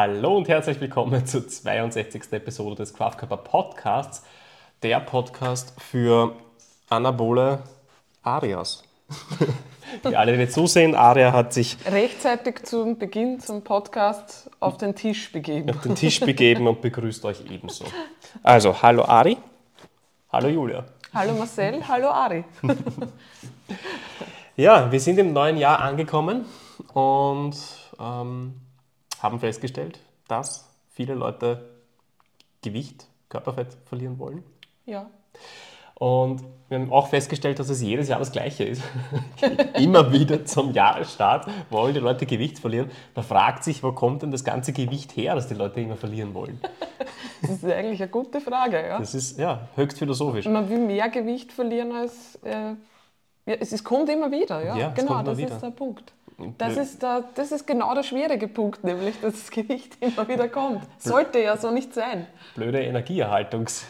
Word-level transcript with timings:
Hallo 0.00 0.36
und 0.36 0.46
herzlich 0.46 0.80
willkommen 0.80 1.26
zur 1.26 1.48
62. 1.48 2.30
Episode 2.30 2.76
des 2.76 2.94
Kraftkörper 2.94 3.36
Podcasts, 3.36 4.22
der 4.84 5.00
Podcast 5.00 5.74
für 5.80 6.36
anabole 6.88 7.64
Arias. 8.22 8.84
Die 10.08 10.14
alle, 10.14 10.34
die 10.34 10.38
nicht 10.38 10.52
zusehen, 10.52 10.94
Aria 10.94 11.32
hat 11.32 11.52
sich 11.52 11.76
rechtzeitig 11.84 12.62
zum 12.62 12.96
Beginn 12.96 13.40
zum 13.40 13.64
Podcast 13.64 14.48
auf 14.60 14.76
den 14.76 14.94
Tisch 14.94 15.32
begeben. 15.32 15.70
Auf 15.70 15.80
den 15.80 15.96
Tisch 15.96 16.20
begeben 16.20 16.68
und 16.68 16.80
begrüßt 16.80 17.24
euch 17.24 17.40
ebenso. 17.50 17.84
Also, 18.44 18.80
hallo 18.80 19.04
Ari. 19.04 19.36
Hallo 20.30 20.46
Julia. 20.46 20.84
Hallo 21.12 21.32
Marcel, 21.32 21.82
hallo 21.88 22.06
Ari. 22.06 22.44
ja, 24.56 24.92
wir 24.92 25.00
sind 25.00 25.18
im 25.18 25.32
neuen 25.32 25.56
Jahr 25.56 25.80
angekommen 25.80 26.44
und 26.94 27.56
ähm, 27.98 28.54
haben 29.22 29.40
festgestellt, 29.40 30.00
dass 30.28 30.68
viele 30.90 31.14
Leute 31.14 31.68
Gewicht, 32.62 33.06
Körperfett 33.28 33.76
verlieren 33.86 34.18
wollen. 34.18 34.42
Ja. 34.86 35.08
Und 35.94 36.44
wir 36.68 36.78
haben 36.78 36.92
auch 36.92 37.08
festgestellt, 37.08 37.58
dass 37.58 37.70
es 37.70 37.82
jedes 37.82 38.08
Jahr 38.08 38.20
das 38.20 38.30
Gleiche 38.30 38.62
ist. 38.62 38.82
Immer 39.74 40.12
wieder 40.12 40.44
zum 40.44 40.72
Jahresstart 40.72 41.48
wollen 41.70 41.92
die 41.92 42.00
Leute 42.00 42.24
Gewicht 42.24 42.60
verlieren. 42.60 42.90
Da 43.14 43.22
fragt 43.22 43.64
sich, 43.64 43.82
wo 43.82 43.90
kommt 43.90 44.22
denn 44.22 44.30
das 44.30 44.44
ganze 44.44 44.72
Gewicht 44.72 45.16
her, 45.16 45.34
das 45.34 45.48
die 45.48 45.54
Leute 45.54 45.80
immer 45.80 45.96
verlieren 45.96 46.34
wollen? 46.34 46.60
Das 47.42 47.50
ist 47.50 47.64
eigentlich 47.64 48.00
eine 48.00 48.10
gute 48.10 48.40
Frage. 48.40 48.86
Ja? 48.86 48.98
Das 48.98 49.14
ist 49.14 49.38
ja 49.38 49.68
höchst 49.74 49.98
philosophisch. 49.98 50.46
Man 50.46 50.68
will 50.68 50.78
mehr 50.78 51.08
Gewicht 51.08 51.52
verlieren 51.52 51.92
als. 51.92 52.36
Äh, 52.44 52.74
ja, 53.46 53.54
es, 53.58 53.72
es, 53.72 53.82
kommt 53.82 54.08
immer 54.08 54.30
wieder. 54.30 54.62
Ja, 54.64 54.76
ja 54.76 54.88
genau, 54.90 55.22
das 55.22 55.38
wieder. 55.38 55.54
ist 55.54 55.62
der 55.62 55.70
Punkt. 55.70 56.12
Das 56.56 56.76
ist, 56.76 57.02
der, 57.02 57.24
das 57.34 57.50
ist 57.50 57.66
genau 57.66 57.94
der 57.94 58.04
schwierige 58.04 58.46
Punkt, 58.46 58.84
nämlich 58.84 59.20
dass 59.20 59.32
das 59.32 59.50
Gewicht 59.50 59.96
immer 60.00 60.28
wieder 60.28 60.48
kommt. 60.48 60.82
Sollte 60.98 61.40
ja 61.40 61.56
so 61.56 61.70
nicht 61.70 61.92
sein. 61.92 62.26
Blöde 62.54 62.80
Energieerhaltungs. 62.80 63.86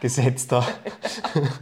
Gesetz 0.00 0.46
da. 0.46 0.64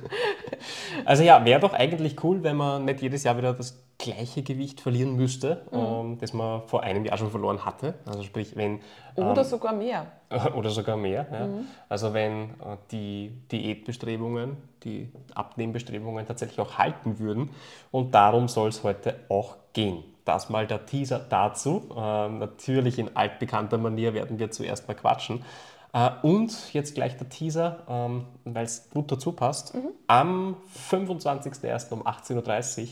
also 1.04 1.22
ja, 1.22 1.44
wäre 1.44 1.60
doch 1.60 1.72
eigentlich 1.72 2.22
cool, 2.22 2.42
wenn 2.42 2.56
man 2.56 2.84
nicht 2.84 3.00
jedes 3.00 3.24
Jahr 3.24 3.36
wieder 3.38 3.54
das 3.54 3.82
gleiche 3.98 4.42
Gewicht 4.42 4.80
verlieren 4.80 5.16
müsste, 5.16 5.62
mhm. 5.70 5.78
ähm, 5.78 6.18
das 6.18 6.32
man 6.32 6.66
vor 6.66 6.82
einem 6.82 7.04
Jahr 7.04 7.16
schon 7.16 7.30
verloren 7.30 7.64
hatte. 7.64 7.94
Also 8.04 8.22
sprich, 8.22 8.56
wenn... 8.56 8.80
Oder 9.16 9.38
ähm, 9.38 9.44
sogar 9.44 9.72
mehr. 9.72 10.06
Oder 10.54 10.70
sogar 10.70 10.96
mehr, 10.96 11.26
ja. 11.32 11.46
Mhm. 11.46 11.66
Also 11.88 12.12
wenn 12.12 12.50
äh, 12.50 12.76
die 12.90 13.30
Diätbestrebungen, 13.50 14.56
die 14.82 15.10
Abnehmbestrebungen 15.34 16.26
tatsächlich 16.26 16.60
auch 16.60 16.78
halten 16.78 17.18
würden. 17.18 17.50
Und 17.90 18.14
darum 18.14 18.48
soll 18.48 18.70
es 18.70 18.82
heute 18.82 19.20
auch 19.28 19.56
gehen. 19.72 20.02
Das 20.24 20.50
mal 20.50 20.66
der 20.66 20.86
Teaser 20.86 21.18
dazu. 21.18 21.90
Ähm, 21.96 22.38
natürlich 22.38 22.98
in 22.98 23.16
altbekannter 23.16 23.78
Manier 23.78 24.14
werden 24.14 24.38
wir 24.38 24.50
zuerst 24.50 24.88
mal 24.88 24.94
quatschen. 24.94 25.44
Äh, 25.92 26.10
und 26.22 26.72
jetzt 26.72 26.94
gleich 26.94 27.16
der 27.16 27.28
Teaser, 27.28 27.82
ähm, 27.88 28.24
weil 28.44 28.64
es 28.64 28.88
gut 28.90 29.10
dazu 29.12 29.32
passt. 29.32 29.74
Mhm. 29.74 29.90
Am 30.06 30.56
25.01. 30.90 31.92
um 31.92 32.06
18.30 32.06 32.82
Uhr 32.82 32.88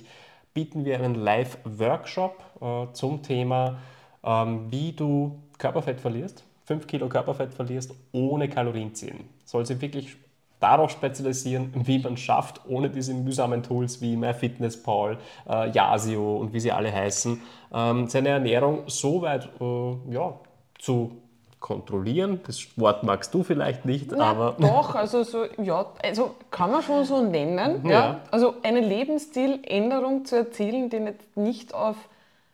bieten 0.54 0.84
wir 0.84 0.96
einen 0.96 1.14
Live-Workshop 1.14 2.42
äh, 2.60 2.92
zum 2.92 3.22
Thema, 3.22 3.78
ähm, 4.22 4.70
wie 4.70 4.92
du 4.92 5.38
Körperfett 5.58 6.00
verlierst, 6.00 6.44
5 6.66 6.86
Kilo 6.86 7.08
Körperfett 7.08 7.54
verlierst, 7.54 7.94
ohne 8.12 8.48
Kalorien 8.48 8.94
ziehen. 8.94 9.28
Soll 9.44 9.66
sich 9.66 9.80
wirklich 9.80 10.16
darauf 10.60 10.90
spezialisieren, 10.90 11.72
wie 11.74 11.98
man 11.98 12.16
schafft, 12.16 12.60
ohne 12.68 12.90
diese 12.90 13.14
mühsamen 13.14 13.62
Tools 13.62 14.00
wie 14.00 14.16
MyFitnessPal, 14.16 15.18
äh, 15.48 15.70
Yasio 15.70 16.36
und 16.36 16.52
wie 16.52 16.60
sie 16.60 16.70
alle 16.70 16.92
heißen, 16.92 17.40
ähm, 17.72 18.06
seine 18.08 18.28
Ernährung 18.28 18.84
so 18.86 19.22
weit 19.22 19.48
äh, 19.60 20.12
ja, 20.12 20.38
zu 20.78 21.16
kontrollieren. 21.60 22.40
Das 22.46 22.66
Wort 22.76 23.02
magst 23.02 23.32
du 23.34 23.42
vielleicht 23.42 23.84
nicht, 23.84 24.10
Na, 24.12 24.30
aber. 24.30 24.56
Doch, 24.58 24.94
also 24.94 25.22
so, 25.22 25.44
ja, 25.62 25.86
also 26.02 26.34
kann 26.50 26.70
man 26.70 26.82
schon 26.82 27.04
so 27.04 27.22
nennen. 27.22 27.86
Ja. 27.86 27.90
ja. 27.90 28.20
Also 28.30 28.54
eine 28.62 28.80
Lebensstiländerung 28.80 30.24
zu 30.24 30.36
erzielen, 30.36 30.90
die 30.90 31.00
nicht, 31.00 31.36
nicht 31.36 31.74
auf, 31.74 31.96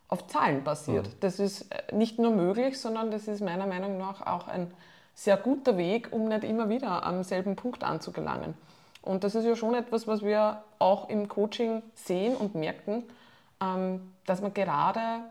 auf 0.09 0.27
Zahlen 0.27 0.63
basiert. 0.65 1.07
Mhm. 1.07 1.13
Das 1.21 1.39
ist 1.39 1.73
äh, 1.73 1.95
nicht 1.95 2.19
nur 2.19 2.33
möglich, 2.33 2.79
sondern 2.81 3.11
das 3.11 3.27
ist 3.29 3.41
meiner 3.41 3.67
Meinung 3.67 3.97
nach 3.99 4.27
auch 4.27 4.49
ein 4.49 4.71
sehr 5.17 5.37
guter 5.39 5.77
Weg, 5.77 6.13
um 6.13 6.29
nicht 6.29 6.45
immer 6.45 6.69
wieder 6.69 7.05
am 7.05 7.25
selben 7.25 7.57
Punkt 7.57 7.83
anzugelangen. 7.83 8.55
Und 9.03 9.25
das 9.25 9.35
ist 9.35 9.45
ja 9.45 9.57
schon 9.57 9.75
etwas, 9.75 10.07
was 10.07 10.23
wir 10.23 10.63
auch 10.79 11.09
im 11.09 11.29
Coaching 11.29 11.83
sehen 11.95 12.37
und 12.37 12.55
merken, 12.55 13.03
ähm, 13.61 14.13
dass 14.27 14.43
man 14.43 14.53
gerade 14.53 15.23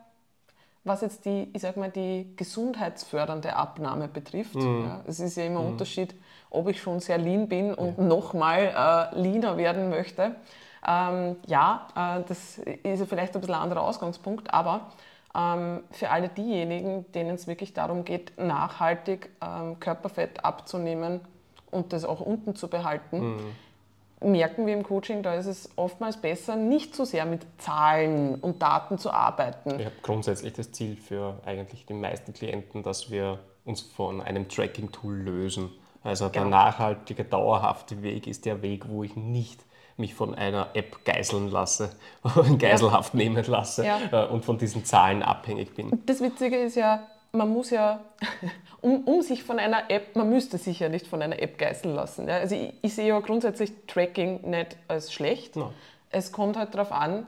was 0.86 1.02
jetzt 1.02 1.26
die, 1.26 1.50
ich 1.52 1.62
sag 1.64 1.78
mal, 1.78 1.90
die 1.90 2.32
gesundheitsfördernde 2.36 3.56
Abnahme 3.56 4.08
betrifft. 4.08 4.56
Mhm. 4.56 4.86
Ja, 4.86 5.02
es 5.08 5.20
ist 5.20 5.36
ja 5.36 5.46
immer 5.46 5.60
ein 5.60 5.66
mhm. 5.66 5.72
Unterschied, 5.74 6.16
ob 6.52 6.70
ich 6.70 6.80
schon 6.80 7.00
sehr 7.00 7.18
lean 7.18 7.48
bin 7.48 7.74
und 7.74 7.98
ja. 7.98 8.04
nochmal 8.04 9.12
äh, 9.14 9.20
leaner 9.20 9.58
werden 9.58 9.90
möchte. 9.90 10.36
Ähm, 10.88 11.38
ja, 11.48 11.88
äh, 11.96 12.24
das 12.28 12.60
ist 12.60 13.00
ja 13.00 13.06
vielleicht 13.06 13.34
ein 13.34 13.42
bisschen 13.42 13.56
ein 13.56 13.62
anderer 13.62 13.82
Ausgangspunkt, 13.82 14.54
aber 14.54 14.92
für 15.92 16.10
alle 16.10 16.30
diejenigen, 16.30 17.12
denen 17.12 17.36
es 17.36 17.46
wirklich 17.46 17.74
darum 17.74 18.06
geht, 18.06 18.38
nachhaltig 18.38 19.30
ähm, 19.44 19.80
Körperfett 19.80 20.46
abzunehmen 20.46 21.20
und 21.72 21.92
das 21.92 22.06
auch 22.06 22.22
unten 22.22 22.56
zu 22.56 22.70
behalten, 22.70 23.36
mhm 23.36 23.56
merken 24.22 24.66
wir 24.66 24.74
im 24.74 24.84
Coaching, 24.84 25.24
da 25.24 25.36
ist 25.36 25.46
es 25.46 25.70
oftmals 25.76 26.18
besser, 26.18 26.56
nicht 26.56 26.96
so 26.96 27.06
sehr 27.06 27.26
mit 27.26 27.46
Zahlen 27.58 28.36
und 28.36 28.62
Daten 28.62 28.98
zu 28.98 29.12
arbeiten. 29.12 29.80
Ich 29.80 29.86
habe 29.86 29.96
grundsätzlich 30.02 30.54
das 30.54 30.72
Ziel 30.72 30.96
für 30.96 31.40
eigentlich 31.46 31.86
die 31.86 31.94
meisten 31.94 32.34
Klienten, 32.34 32.84
dass 32.84 33.12
wir 33.12 33.40
uns 33.66 33.82
von 33.82 34.22
einem 34.22 34.48
Tracking-Tool 34.48 35.16
lösen. 35.16 35.72
Also 36.04 36.30
der 36.30 36.44
genau. 36.44 36.58
nachhaltige, 36.58 37.24
dauerhafte 37.24 38.04
Weg 38.04 38.28
ist 38.28 38.46
der 38.46 38.62
Weg, 38.62 38.88
wo 38.90 39.04
ich 39.04 39.16
nicht 39.16 39.65
mich 39.98 40.14
von 40.14 40.36
einer 40.36 40.70
App 40.74 41.06
geiseln 41.06 41.50
lasse, 41.50 41.92
geiselhaft 42.60 43.14
ja. 43.14 43.18
nehmen 43.18 43.44
lasse 43.46 43.86
ja. 43.86 44.00
Äh, 44.12 44.28
und 44.28 44.44
von 44.44 44.58
diesen 44.58 44.86
Zahlen 44.86 45.24
abhängig 45.24 45.74
bin. 45.76 46.02
Das 46.06 46.22
Witzige 46.22 46.58
ist 46.58 46.76
ja, 46.76 47.08
man 47.32 47.50
muss 47.50 47.70
ja, 47.70 48.02
um, 48.82 49.04
um, 49.06 49.22
sich 49.22 49.44
von 49.44 49.60
einer 49.60 49.90
App, 49.90 50.16
man 50.16 50.30
müsste 50.30 50.58
sich 50.58 50.80
ja 50.80 50.90
nicht 50.90 51.08
von 51.08 51.22
einer 51.22 51.42
App 51.42 51.58
geißeln 51.58 51.96
lassen. 51.96 52.28
Ja? 52.28 52.38
Also 52.38 52.56
ich, 52.56 52.74
ich, 52.82 52.94
sehe 52.94 53.08
ja 53.08 53.20
grundsätzlich 53.20 53.72
Tracking 53.88 54.50
nicht 54.50 54.76
als 54.88 55.14
schlecht. 55.14 55.56
No. 55.56 55.72
Es 56.10 56.32
kommt 56.32 56.58
halt 56.58 56.74
darauf 56.74 56.92
an, 56.92 57.26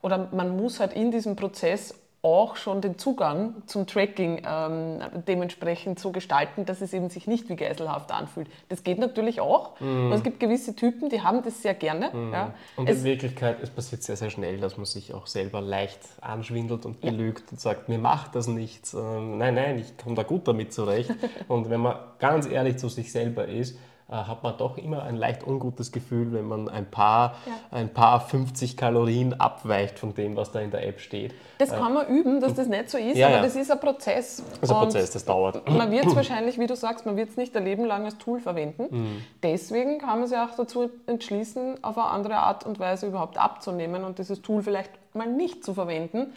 oder 0.00 0.28
man 0.32 0.56
muss 0.56 0.80
halt 0.80 0.92
in 0.94 1.12
diesem 1.12 1.36
Prozess 1.36 1.94
auch 2.22 2.54
schon 2.54 2.80
den 2.80 2.98
Zugang 2.98 3.54
zum 3.66 3.88
Tracking 3.88 4.42
ähm, 4.46 5.00
dementsprechend 5.26 5.98
so 5.98 6.12
gestalten, 6.12 6.64
dass 6.64 6.80
es 6.80 6.92
eben 6.92 7.10
sich 7.10 7.26
nicht 7.26 7.48
wie 7.48 7.56
geiselhaft 7.56 8.12
anfühlt. 8.12 8.46
Das 8.68 8.84
geht 8.84 9.00
natürlich 9.00 9.40
auch. 9.40 9.80
Mm. 9.80 10.12
Es 10.12 10.22
gibt 10.22 10.38
gewisse 10.38 10.76
Typen, 10.76 11.08
die 11.08 11.22
haben 11.22 11.42
das 11.42 11.62
sehr 11.62 11.74
gerne. 11.74 12.10
Mm. 12.14 12.32
Ja. 12.32 12.54
Und 12.76 12.88
es 12.88 12.98
in 12.98 13.04
Wirklichkeit, 13.04 13.56
es 13.60 13.70
passiert 13.70 14.04
sehr, 14.04 14.14
sehr 14.14 14.30
schnell, 14.30 14.58
dass 14.58 14.76
man 14.76 14.86
sich 14.86 15.12
auch 15.12 15.26
selber 15.26 15.60
leicht 15.60 15.98
anschwindelt 16.20 16.86
und 16.86 17.00
belügt 17.00 17.42
ja. 17.46 17.52
und 17.52 17.60
sagt, 17.60 17.88
mir 17.88 17.98
macht 17.98 18.36
das 18.36 18.46
nichts. 18.46 18.94
Ähm, 18.94 19.38
nein, 19.38 19.56
nein, 19.56 19.80
ich 19.80 19.98
komme 19.98 20.14
da 20.14 20.22
gut 20.22 20.46
damit 20.46 20.72
zurecht. 20.72 21.10
und 21.48 21.70
wenn 21.70 21.80
man 21.80 21.96
ganz 22.20 22.46
ehrlich 22.46 22.76
zu 22.76 22.88
sich 22.88 23.10
selber 23.10 23.48
ist, 23.48 23.76
hat 24.12 24.42
man 24.42 24.56
doch 24.56 24.78
immer 24.78 25.02
ein 25.02 25.16
leicht 25.16 25.46
ungutes 25.46 25.92
Gefühl, 25.92 26.32
wenn 26.32 26.46
man 26.46 26.68
ein 26.68 26.90
paar, 26.90 27.36
ja. 27.46 27.52
ein 27.70 27.92
paar 27.92 28.20
50 28.20 28.76
Kalorien 28.76 29.40
abweicht 29.40 29.98
von 29.98 30.14
dem, 30.14 30.36
was 30.36 30.52
da 30.52 30.60
in 30.60 30.70
der 30.70 30.86
App 30.86 31.00
steht. 31.00 31.34
Das 31.58 31.72
äh, 31.72 31.76
kann 31.76 31.94
man 31.94 32.06
üben, 32.08 32.40
dass 32.40 32.54
das 32.54 32.68
nicht 32.68 32.90
so 32.90 32.98
ist, 32.98 33.16
ja, 33.16 33.28
aber 33.28 33.36
ja. 33.36 33.42
das 33.42 33.56
ist 33.56 33.70
ein 33.70 33.80
Prozess. 33.80 34.42
Das 34.60 34.70
ist 34.70 34.70
ein 34.70 34.82
Prozess, 34.82 35.10
das 35.10 35.24
dauert. 35.24 35.68
Man 35.68 35.90
wird 35.90 36.06
es 36.06 36.16
wahrscheinlich, 36.16 36.58
wie 36.58 36.66
du 36.66 36.76
sagst, 36.76 37.06
man 37.06 37.16
wird 37.16 37.30
es 37.30 37.36
nicht 37.36 37.56
ein 37.56 37.64
Leben 37.64 37.84
lang 37.84 38.04
als 38.04 38.18
Tool 38.18 38.40
verwenden. 38.40 38.86
Mhm. 38.90 39.24
Deswegen 39.42 39.98
kann 39.98 40.20
man 40.20 40.28
sich 40.28 40.38
auch 40.38 40.54
dazu 40.56 40.90
entschließen, 41.06 41.82
auf 41.82 41.96
eine 41.96 42.06
andere 42.06 42.36
Art 42.36 42.66
und 42.66 42.78
Weise 42.78 43.06
überhaupt 43.06 43.38
abzunehmen 43.38 44.04
und 44.04 44.18
dieses 44.18 44.42
Tool 44.42 44.62
vielleicht 44.62 44.90
mal 45.14 45.26
nicht 45.26 45.64
zu 45.64 45.74
verwenden 45.74 46.32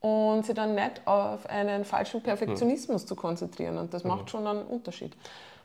und 0.00 0.46
sich 0.46 0.54
dann 0.54 0.74
nicht 0.74 1.06
auf 1.06 1.48
einen 1.48 1.84
falschen 1.84 2.22
Perfektionismus 2.22 3.02
mhm. 3.02 3.06
zu 3.08 3.16
konzentrieren. 3.16 3.78
Und 3.78 3.94
das 3.94 4.04
macht 4.04 4.24
mhm. 4.24 4.28
schon 4.28 4.46
einen 4.46 4.62
Unterschied. 4.62 5.12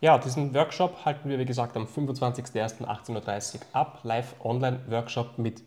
Ja, 0.01 0.18
diesen 0.18 0.53
Workshop 0.56 1.06
halten 1.06 1.30
wir, 1.30 1.38
wie 1.38 1.45
gesagt, 1.45 1.77
am 1.77 1.86
25.01.18.30 1.86 3.56
Uhr 3.56 3.62
ab. 3.71 4.00
Live-Online-Workshop 4.01 5.38
mit 5.38 5.62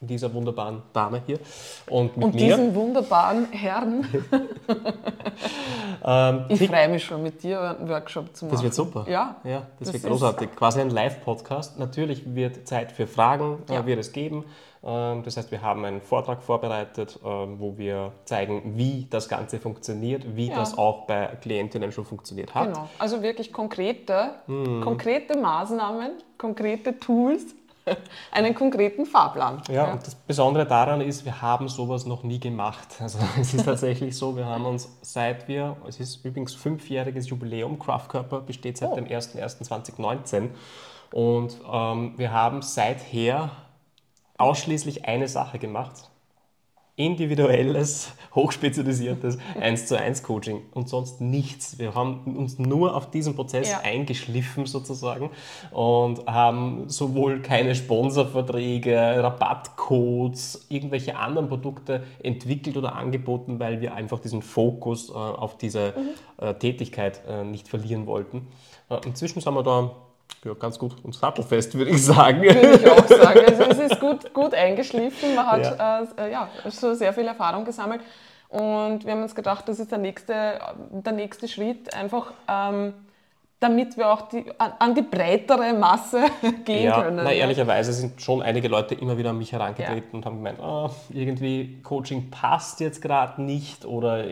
dieser 0.00 0.34
wunderbaren 0.34 0.82
Dame 0.92 1.22
hier 1.24 1.38
und 1.88 2.16
mit 2.16 2.24
und 2.24 2.34
mir. 2.34 2.56
diesen 2.56 2.74
wunderbaren 2.74 3.46
Herrn. 3.52 4.04
ähm, 6.04 6.46
ich 6.48 6.66
freue 6.66 6.88
mich 6.88 7.04
schon, 7.04 7.22
mit 7.22 7.44
dir 7.44 7.60
einen 7.60 7.88
Workshop 7.88 8.34
zu 8.34 8.46
machen. 8.46 8.54
Das 8.54 8.62
wird 8.64 8.74
super. 8.74 9.06
Ja, 9.08 9.36
ja 9.44 9.62
das, 9.78 9.92
das 9.92 9.94
wird 10.02 10.12
großartig. 10.12 10.56
Quasi 10.56 10.80
ein 10.80 10.90
Live-Podcast. 10.90 11.78
Natürlich 11.78 12.34
wird 12.34 12.66
Zeit 12.66 12.90
für 12.90 13.06
Fragen 13.06 13.62
äh, 13.68 13.74
ja. 13.74 13.86
wird 13.86 14.00
es 14.00 14.10
geben. 14.10 14.46
Ähm, 14.82 15.22
das 15.22 15.36
heißt, 15.36 15.50
wir 15.50 15.62
haben 15.62 15.84
einen 15.84 16.00
Vortrag 16.00 16.42
vorbereitet, 16.42 17.18
ähm, 17.24 17.60
wo 17.60 17.76
wir 17.76 18.12
zeigen, 18.24 18.76
wie 18.76 19.06
das 19.10 19.28
Ganze 19.28 19.58
funktioniert, 19.58 20.36
wie 20.36 20.48
ja. 20.48 20.56
das 20.56 20.76
auch 20.78 21.06
bei 21.06 21.26
Klientinnen 21.40 21.92
schon 21.92 22.04
funktioniert 22.04 22.54
hat. 22.54 22.68
Genau, 22.68 22.88
also 22.98 23.22
wirklich 23.22 23.52
konkrete, 23.52 24.34
hm. 24.46 24.80
konkrete 24.80 25.36
Maßnahmen, 25.36 26.12
konkrete 26.38 26.98
Tools, 26.98 27.54
einen 28.32 28.54
konkreten 28.54 29.04
Fahrplan. 29.04 29.62
Ja, 29.68 29.74
ja, 29.74 29.92
und 29.92 30.06
das 30.06 30.14
Besondere 30.14 30.64
daran 30.66 31.02
ist, 31.02 31.26
wir 31.26 31.42
haben 31.42 31.68
sowas 31.68 32.06
noch 32.06 32.22
nie 32.22 32.40
gemacht. 32.40 32.88
Also 33.00 33.18
es 33.40 33.52
ist 33.52 33.66
tatsächlich 33.66 34.16
so, 34.16 34.34
wir 34.34 34.46
haben 34.46 34.64
uns 34.64 34.88
seit 35.02 35.46
wir, 35.46 35.76
es 35.86 36.00
ist 36.00 36.24
übrigens 36.24 36.54
fünfjähriges 36.54 37.28
Jubiläum, 37.28 37.78
Kraftkörper 37.78 38.40
besteht 38.40 38.78
seit 38.78 38.90
oh. 38.90 38.94
dem 38.94 39.04
01.01.2019 39.04 40.48
und 41.12 41.58
ähm, 41.70 42.14
wir 42.16 42.32
haben 42.32 42.62
seither 42.62 43.50
ausschließlich 44.40 45.04
eine 45.06 45.28
Sache 45.28 45.58
gemacht 45.58 46.10
individuelles, 47.00 48.12
hochspezialisiertes 48.34 49.38
1 49.60 49.86
zu 49.86 49.98
1 49.98 50.22
Coaching 50.22 50.62
und 50.72 50.88
sonst 50.88 51.20
nichts. 51.20 51.78
Wir 51.78 51.94
haben 51.94 52.36
uns 52.36 52.58
nur 52.58 52.94
auf 52.94 53.10
diesen 53.10 53.34
Prozess 53.34 53.70
ja. 53.70 53.80
eingeschliffen 53.80 54.66
sozusagen 54.66 55.30
und 55.70 56.26
haben 56.26 56.88
sowohl 56.88 57.40
keine 57.40 57.74
Sponsorverträge, 57.74 59.22
Rabattcodes, 59.22 60.66
irgendwelche 60.68 61.16
anderen 61.16 61.48
Produkte 61.48 62.04
entwickelt 62.22 62.76
oder 62.76 62.94
angeboten, 62.94 63.58
weil 63.58 63.80
wir 63.80 63.94
einfach 63.94 64.18
diesen 64.18 64.42
Fokus 64.42 65.08
äh, 65.08 65.14
auf 65.14 65.56
diese 65.56 65.94
mhm. 65.96 66.44
äh, 66.44 66.54
Tätigkeit 66.54 67.22
äh, 67.26 67.44
nicht 67.44 67.68
verlieren 67.68 68.06
wollten. 68.06 68.46
Inzwischen 69.04 69.40
sind 69.40 69.54
wir 69.54 69.62
da 69.62 69.92
ja, 70.44 70.54
ganz 70.54 70.78
gut 70.78 70.96
und 71.02 71.14
sattelfest, 71.14 71.74
würde 71.74 71.90
ich 71.90 72.04
sagen. 72.04 72.42
Würde 72.42 72.80
ich 72.82 72.90
auch 72.90 73.06
sagen. 73.06 73.40
Also 73.46 73.62
es 73.64 73.78
ist 73.92 74.00
gut, 74.00 74.32
gut 74.32 74.54
eingeschliffen, 74.54 75.34
man 75.34 75.46
hat 75.46 75.62
ja. 75.62 76.02
Äh, 76.18 76.32
ja, 76.32 76.48
schon 76.70 76.94
sehr 76.96 77.12
viel 77.12 77.26
Erfahrung 77.26 77.64
gesammelt. 77.64 78.00
Und 78.48 79.04
wir 79.04 79.12
haben 79.12 79.22
uns 79.22 79.34
gedacht, 79.34 79.68
das 79.68 79.78
ist 79.78 79.92
der 79.92 79.98
nächste, 79.98 80.58
der 80.90 81.12
nächste 81.12 81.46
Schritt, 81.46 81.94
einfach 81.94 82.32
ähm, 82.48 82.94
damit 83.60 83.98
wir 83.98 84.10
auch 84.10 84.22
die, 84.22 84.44
an 84.56 84.94
die 84.94 85.02
breitere 85.02 85.74
Masse 85.74 86.24
gehen 86.64 86.84
ja, 86.84 87.02
können. 87.02 87.20
Na, 87.22 87.30
ehrlicherweise 87.30 87.92
sind 87.92 88.20
schon 88.20 88.40
einige 88.40 88.68
Leute 88.68 88.94
immer 88.94 89.18
wieder 89.18 89.30
an 89.30 89.38
mich 89.38 89.52
herangetreten 89.52 90.08
ja. 90.12 90.16
und 90.16 90.24
haben 90.24 90.36
gemeint, 90.36 90.58
oh, 90.62 90.88
irgendwie 91.10 91.78
Coaching 91.82 92.30
passt 92.30 92.80
jetzt 92.80 93.02
gerade 93.02 93.42
nicht 93.42 93.84
oder 93.84 94.24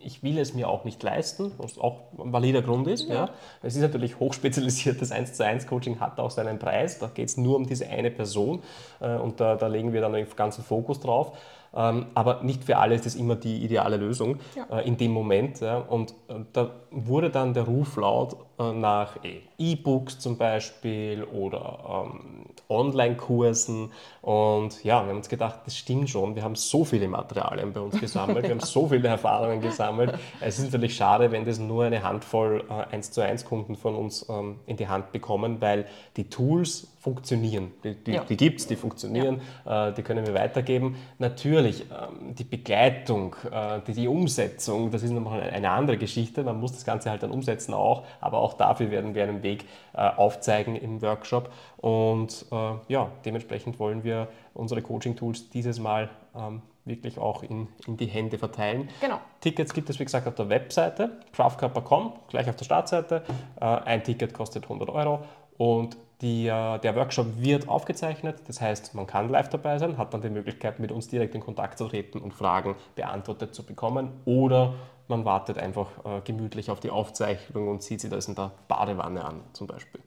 ich 0.00 0.24
will 0.24 0.36
es 0.38 0.52
mir 0.52 0.68
auch 0.68 0.82
nicht 0.82 1.00
leisten, 1.04 1.52
was 1.58 1.78
auch 1.78 2.12
ein 2.18 2.32
valider 2.32 2.60
Grund 2.60 2.88
ist. 2.88 3.08
Ja. 3.08 3.14
ja. 3.14 3.30
Es 3.62 3.76
ist 3.76 3.82
natürlich 3.82 4.18
hochspezialisiertes 4.18 5.12
1 5.12 5.34
zu 5.34 5.44
1 5.44 5.68
Coaching, 5.68 6.00
hat 6.00 6.18
auch 6.18 6.32
seinen 6.32 6.58
Preis, 6.58 6.98
da 6.98 7.06
geht 7.06 7.28
es 7.28 7.36
nur 7.36 7.54
um 7.54 7.66
diese 7.66 7.88
eine 7.88 8.10
Person 8.10 8.64
äh, 9.00 9.14
und 9.14 9.38
da, 9.38 9.54
da 9.54 9.68
legen 9.68 9.92
wir 9.92 10.00
dann 10.00 10.12
den 10.12 10.26
ganzen 10.34 10.64
Fokus 10.64 10.98
drauf. 10.98 11.38
Ähm, 11.76 12.06
aber 12.14 12.42
nicht 12.42 12.64
für 12.64 12.78
alle 12.78 12.94
ist 12.94 13.04
das 13.04 13.14
immer 13.14 13.36
die 13.36 13.62
ideale 13.62 13.98
Lösung 13.98 14.38
ja. 14.54 14.78
Äh, 14.78 14.86
in 14.86 14.96
dem 14.96 15.12
Moment. 15.12 15.60
Und 15.88 16.12
äh, 16.28 16.34
da 16.52 16.70
wurde 16.90 17.30
dann 17.30 17.52
der 17.52 17.64
Ruf 17.64 17.96
laut 17.96 18.36
äh, 18.58 18.72
nach 18.72 19.18
E-Books 19.58 20.18
zum 20.18 20.38
Beispiel 20.38 21.24
oder 21.24 22.06
ähm, 22.10 22.46
Online-Kursen. 22.68 23.90
Und 24.22 24.82
ja, 24.82 25.02
wir 25.02 25.10
haben 25.10 25.18
uns 25.18 25.28
gedacht, 25.28 25.60
das 25.66 25.76
stimmt 25.76 26.08
schon. 26.08 26.34
Wir 26.34 26.42
haben 26.42 26.54
so 26.54 26.84
viele 26.84 27.06
Materialien 27.08 27.72
bei 27.72 27.80
uns 27.80 28.00
gesammelt, 28.00 28.44
wir 28.44 28.50
haben 28.54 28.60
so 28.60 28.88
viele 28.88 29.08
Erfahrungen 29.08 29.60
gesammelt. 29.60 30.14
Es 30.40 30.58
ist 30.58 30.72
natürlich 30.72 30.96
schade, 30.96 31.30
wenn 31.30 31.44
das 31.44 31.58
nur 31.58 31.84
eine 31.84 32.02
Handvoll 32.02 32.64
äh, 32.70 32.94
1 32.94 33.12
zu 33.12 33.20
1 33.20 33.44
Kunden 33.44 33.76
von 33.76 33.94
uns 33.94 34.26
ähm, 34.28 34.56
in 34.66 34.76
die 34.76 34.88
Hand 34.88 35.12
bekommen, 35.12 35.60
weil 35.60 35.86
die 36.16 36.28
Tools 36.28 36.88
funktionieren. 37.06 37.70
Die, 37.84 37.94
die, 37.94 38.12
ja. 38.14 38.24
die 38.24 38.36
gibt 38.36 38.58
es, 38.58 38.66
die 38.66 38.74
funktionieren, 38.74 39.40
ja. 39.64 39.90
äh, 39.90 39.94
die 39.94 40.02
können 40.02 40.26
wir 40.26 40.34
weitergeben. 40.34 40.96
Natürlich, 41.18 41.82
ähm, 41.82 42.34
die 42.34 42.42
Begleitung, 42.42 43.36
äh, 43.48 43.78
die, 43.86 43.92
die, 43.92 44.08
Umsetzung, 44.08 44.90
das 44.90 45.04
ist 45.04 45.12
nochmal 45.12 45.40
eine 45.42 45.70
andere 45.70 45.98
Geschichte. 45.98 46.42
Man 46.42 46.58
muss 46.58 46.72
das 46.72 46.84
Ganze 46.84 47.08
halt 47.10 47.22
dann 47.22 47.30
umsetzen 47.30 47.74
auch, 47.74 48.02
aber 48.20 48.38
auch 48.38 48.54
dafür 48.54 48.90
werden 48.90 49.14
wir 49.14 49.22
einen 49.22 49.44
Weg 49.44 49.66
äh, 49.94 50.00
aufzeigen 50.00 50.74
im 50.74 51.00
Workshop. 51.00 51.52
Und 51.76 52.44
äh, 52.50 52.72
ja, 52.88 53.08
dementsprechend 53.24 53.78
wollen 53.78 54.02
wir 54.02 54.26
unsere 54.52 54.82
Coaching-Tools 54.82 55.50
dieses 55.50 55.78
Mal 55.78 56.10
ähm, 56.34 56.60
wirklich 56.84 57.18
auch 57.18 57.44
in, 57.44 57.68
in 57.86 57.96
die 57.96 58.06
Hände 58.06 58.36
verteilen. 58.36 58.88
Genau. 59.00 59.20
Tickets 59.40 59.72
gibt 59.74 59.90
es, 59.90 60.00
wie 60.00 60.04
gesagt, 60.04 60.26
auf 60.26 60.34
der 60.34 60.48
Webseite, 60.48 61.20
craftcup.com, 61.32 62.14
gleich 62.26 62.48
auf 62.48 62.56
der 62.56 62.64
Startseite. 62.64 63.22
Äh, 63.60 63.64
ein 63.64 64.02
Ticket 64.02 64.34
kostet 64.34 64.64
100 64.64 64.88
Euro 64.88 65.20
und 65.56 65.96
die, 66.22 66.46
äh, 66.46 66.78
der 66.78 66.96
Workshop 66.96 67.26
wird 67.36 67.68
aufgezeichnet, 67.68 68.40
das 68.46 68.60
heißt, 68.60 68.94
man 68.94 69.06
kann 69.06 69.28
live 69.28 69.48
dabei 69.48 69.78
sein, 69.78 69.98
hat 69.98 70.14
dann 70.14 70.22
die 70.22 70.30
Möglichkeit, 70.30 70.78
mit 70.78 70.90
uns 70.90 71.08
direkt 71.08 71.34
in 71.34 71.42
Kontakt 71.42 71.78
zu 71.78 71.88
treten 71.88 72.18
und 72.18 72.32
Fragen 72.32 72.74
beantwortet 72.94 73.54
zu 73.54 73.64
bekommen 73.64 74.10
oder 74.24 74.74
man 75.08 75.24
wartet 75.24 75.58
einfach 75.58 75.88
äh, 76.04 76.20
gemütlich 76.24 76.70
auf 76.70 76.80
die 76.80 76.90
Aufzeichnung 76.90 77.68
und 77.68 77.82
sieht 77.82 78.00
sie 78.00 78.08
das 78.08 78.28
in 78.28 78.34
der 78.34 78.52
Badewanne 78.66 79.24
an, 79.24 79.40
zum 79.52 79.66
Beispiel. 79.66 80.00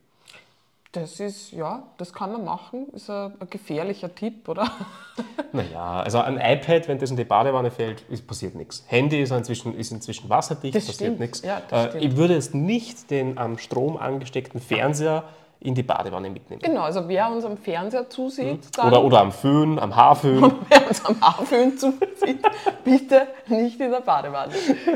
Das 0.91 1.19
ist, 1.19 1.51
ja, 1.51 1.83
das 1.97 2.11
kann 2.11 2.31
man 2.31 2.43
machen. 2.43 2.87
Ist 2.93 3.11
ein, 3.11 3.33
ein 3.39 3.47
gefährlicher 3.49 4.13
Tipp, 4.13 4.47
oder? 4.47 4.69
Naja, 5.51 6.01
also 6.01 6.19
ein 6.19 6.37
iPad, 6.37 6.87
wenn 6.87 6.99
das 6.99 7.09
in 7.09 7.17
die 7.17 7.23
Badewanne 7.23 7.71
fällt, 7.71 8.01
ist, 8.01 8.27
passiert 8.27 8.53
nichts. 8.53 8.83
Handy 8.85 9.19
ist 9.19 9.31
inzwischen, 9.31 9.73
ist 9.73 9.91
inzwischen 9.91 10.29
wasserdicht, 10.29 10.75
das 10.75 10.85
passiert 10.85 11.19
nichts. 11.19 11.41
Ja, 11.41 11.63
äh, 11.71 11.97
ich 11.97 12.17
würde 12.17 12.35
jetzt 12.35 12.53
nicht 12.53 13.09
den 13.09 13.39
am 13.39 13.57
Strom 13.57 13.97
angesteckten 13.97 14.61
Fernseher 14.61 15.23
in 15.61 15.75
die 15.75 15.83
Badewanne 15.83 16.29
mitnehmen. 16.29 16.61
Genau, 16.61 16.81
also 16.81 17.07
wer 17.07 17.29
uns 17.29 17.43
am 17.43 17.57
Fernseher 17.57 18.09
zusieht, 18.09 18.77
mhm. 18.77 18.87
oder, 18.87 19.03
oder 19.03 19.19
am 19.19 19.31
Föhn, 19.31 19.77
am 19.77 19.95
Haarföhn. 19.95 20.41
wer 20.69 20.87
uns 20.87 21.03
am 21.05 21.19
Haarföhn 21.19 21.77
zusieht, 21.77 22.41
bitte 22.83 23.27
nicht 23.47 23.79
in 23.79 23.91
der 23.91 24.01
Badewanne. 24.01 24.53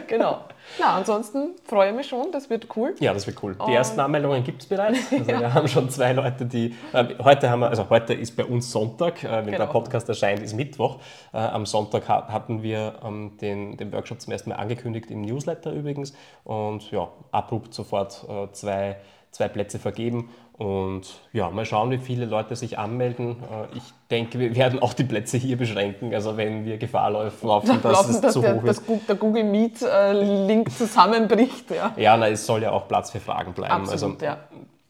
Genau. 0.08 0.40
Na, 0.80 0.96
ansonsten 0.96 1.52
freue 1.66 1.90
ich 1.90 1.96
mich 1.96 2.08
schon, 2.08 2.32
das 2.32 2.50
wird 2.50 2.68
cool. 2.76 2.96
Ja, 3.00 3.14
das 3.14 3.28
wird 3.28 3.42
cool. 3.44 3.56
Die 3.68 3.74
ersten 3.74 4.00
Anmeldungen 4.00 4.44
gibt 4.44 4.62
es 4.62 4.68
bereits. 4.70 5.00
Also 5.14 5.32
ja. 5.32 5.40
Wir 5.40 5.54
haben 5.54 5.68
schon 5.68 5.90
zwei 5.90 6.14
Leute, 6.14 6.46
die. 6.46 6.76
Äh, 6.92 7.16
heute 7.24 7.50
haben 7.50 7.60
wir, 7.60 7.70
also 7.70 7.90
heute 7.90 8.14
ist 8.14 8.36
bei 8.36 8.44
uns 8.44 8.72
Sonntag, 8.72 9.24
äh, 9.24 9.30
wenn 9.30 9.46
genau. 9.46 9.58
der 9.60 9.66
Podcast 9.68 10.10
erscheint, 10.10 10.42
ist 10.42 10.54
Mittwoch. 10.54 11.00
Äh, 11.34 11.38
am 11.38 11.66
Sonntag 11.66 12.10
hatten 12.10 12.64
wir 12.64 12.96
ähm, 13.06 13.38
den, 13.40 13.78
den 13.78 13.92
Workshop 13.94 14.20
zum 14.22 14.34
ersten 14.34 14.50
Mal 14.50 14.56
angekündigt 14.56 15.12
im 15.12 15.22
Newsletter 15.22 15.72
übrigens. 15.72 16.14
Und 16.44 16.90
ja, 16.92 17.10
abrupt 17.32 17.74
sofort 17.74 18.26
äh, 18.28 18.52
zwei, 18.54 18.98
zwei 19.32 19.48
Plätze 19.48 19.80
vergeben. 19.80 20.30
Und 20.64 21.20
ja, 21.34 21.50
mal 21.50 21.66
schauen, 21.66 21.92
wie 21.92 21.98
viele 21.98 22.24
Leute 22.24 22.56
sich 22.56 22.80
anmelden. 22.80 23.44
Äh, 23.52 23.78
ich 23.78 23.84
denke, 24.10 24.40
wir 24.40 24.56
werden 24.56 24.82
auch 24.82 24.94
die 24.94 25.04
Plätze 25.04 25.36
hier 25.36 25.58
beschränken. 25.58 26.14
Also 26.14 26.38
wenn 26.38 26.64
wir 26.64 26.78
Gefahr 26.78 27.10
laufen, 27.10 27.36
laufen 27.48 27.82
dass 27.82 27.92
laufen, 27.92 28.12
es 28.12 28.22
dass 28.22 28.34
zu 28.34 28.40
der, 28.40 28.56
hoch 28.56 28.64
ist. 28.64 28.88
Dass 28.88 29.06
der 29.06 29.16
Google 29.18 29.44
Meet-Link 29.44 30.70
äh, 30.70 30.72
zusammenbricht. 30.72 31.70
Ja, 31.70 31.92
ja 31.98 32.16
na, 32.16 32.30
es 32.30 32.46
soll 32.46 32.62
ja 32.62 32.72
auch 32.72 32.88
Platz 32.88 33.12
für 33.12 33.20
Fragen 33.20 33.52
bleiben. 33.52 33.74
Absolut, 33.74 34.24
also 34.24 34.26
ja. 34.26 34.38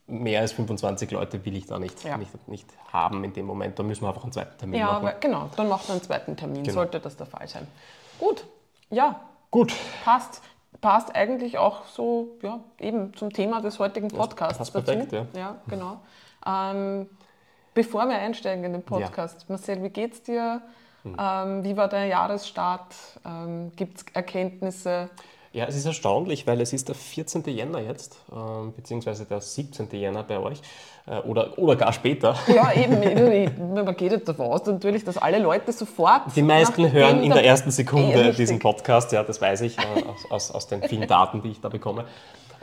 mehr 0.05 0.41
als 0.41 0.51
25 0.51 1.09
Leute 1.09 1.43
will 1.43 1.57
ich 1.57 1.65
da 1.65 1.79
nicht, 1.79 2.03
ja. 2.03 2.17
nicht, 2.17 2.47
nicht 2.47 2.67
haben 2.91 3.23
in 3.23 3.33
dem 3.33 3.47
Moment. 3.47 3.79
Da 3.79 3.81
müssen 3.81 4.03
wir 4.03 4.09
einfach 4.09 4.23
einen 4.23 4.31
zweiten 4.31 4.55
Termin 4.59 4.79
ja, 4.79 4.91
machen. 4.91 5.05
Ja, 5.05 5.13
genau. 5.19 5.49
Dann 5.57 5.69
macht 5.69 5.87
man 5.87 5.95
einen 5.95 6.03
zweiten 6.03 6.37
Termin, 6.37 6.61
genau. 6.61 6.75
sollte 6.75 6.99
das 6.99 7.17
der 7.17 7.25
Fall 7.25 7.47
sein. 7.47 7.67
Gut, 8.19 8.45
ja. 8.91 9.21
Gut. 9.49 9.73
Passt 10.05 10.41
passt 10.83 11.15
eigentlich 11.15 11.57
auch 11.57 11.85
so 11.85 12.37
ja, 12.41 12.59
eben 12.77 13.15
zum 13.15 13.31
Thema 13.31 13.61
des 13.61 13.79
heutigen 13.79 14.09
Podcasts 14.09 14.57
das 14.57 14.69
passt 14.69 14.89
dazu. 14.89 14.99
Perfekt, 14.99 15.33
ja. 15.33 15.39
ja 15.39 15.55
genau. 15.67 16.01
Ähm, 16.45 17.09
bevor 17.73 18.05
wir 18.09 18.17
einsteigen 18.17 18.65
in 18.65 18.73
den 18.73 18.83
Podcast, 18.83 19.43
ja. 19.43 19.45
Marcel, 19.47 19.81
wie 19.81 19.89
geht's 19.89 20.23
dir? 20.23 20.61
Hm. 21.03 21.15
Ähm, 21.17 21.63
wie 21.63 21.77
war 21.77 21.87
der 21.87 22.05
Jahresstart? 22.07 22.93
Ähm, 23.25 23.71
Gibt 23.77 23.97
es 23.97 24.05
Erkenntnisse? 24.13 25.09
Ja, 25.53 25.67
es 25.67 25.75
ist 25.77 25.85
erstaunlich, 25.85 26.47
weil 26.47 26.59
es 26.59 26.73
ist 26.73 26.89
der 26.89 26.95
14. 26.95 27.43
Jänner 27.45 27.79
jetzt, 27.79 28.17
äh, 28.31 28.71
beziehungsweise 28.75 29.23
der 29.23 29.39
17. 29.39 29.87
Jänner 29.91 30.23
bei 30.23 30.37
euch 30.37 30.61
oder, 31.25 31.57
oder 31.57 31.75
gar 31.75 31.91
später. 31.91 32.35
Ja, 32.47 32.71
eben, 32.71 33.73
man 33.73 33.95
geht 33.95 34.11
jetzt 34.11 34.27
davon 34.27 34.45
aus 34.47 34.65
natürlich, 34.65 35.03
dass 35.03 35.17
alle 35.17 35.39
Leute 35.39 35.71
sofort... 35.71 36.35
Die 36.35 36.41
meisten 36.41 36.91
hören 36.91 37.21
in 37.23 37.31
der 37.31 37.45
ersten 37.45 37.71
Sekunde 37.71 38.29
äh, 38.29 38.33
diesen 38.33 38.59
Podcast, 38.59 39.11
ja, 39.11 39.23
das 39.23 39.41
weiß 39.41 39.61
ich 39.61 39.77
äh, 39.77 39.81
aus, 40.07 40.31
aus, 40.31 40.51
aus, 40.51 40.67
den 40.67 40.81
vielen 40.83 41.07
Daten, 41.07 41.41
die 41.41 41.49
ich 41.49 41.61
da 41.61 41.69
bekomme. 41.69 42.05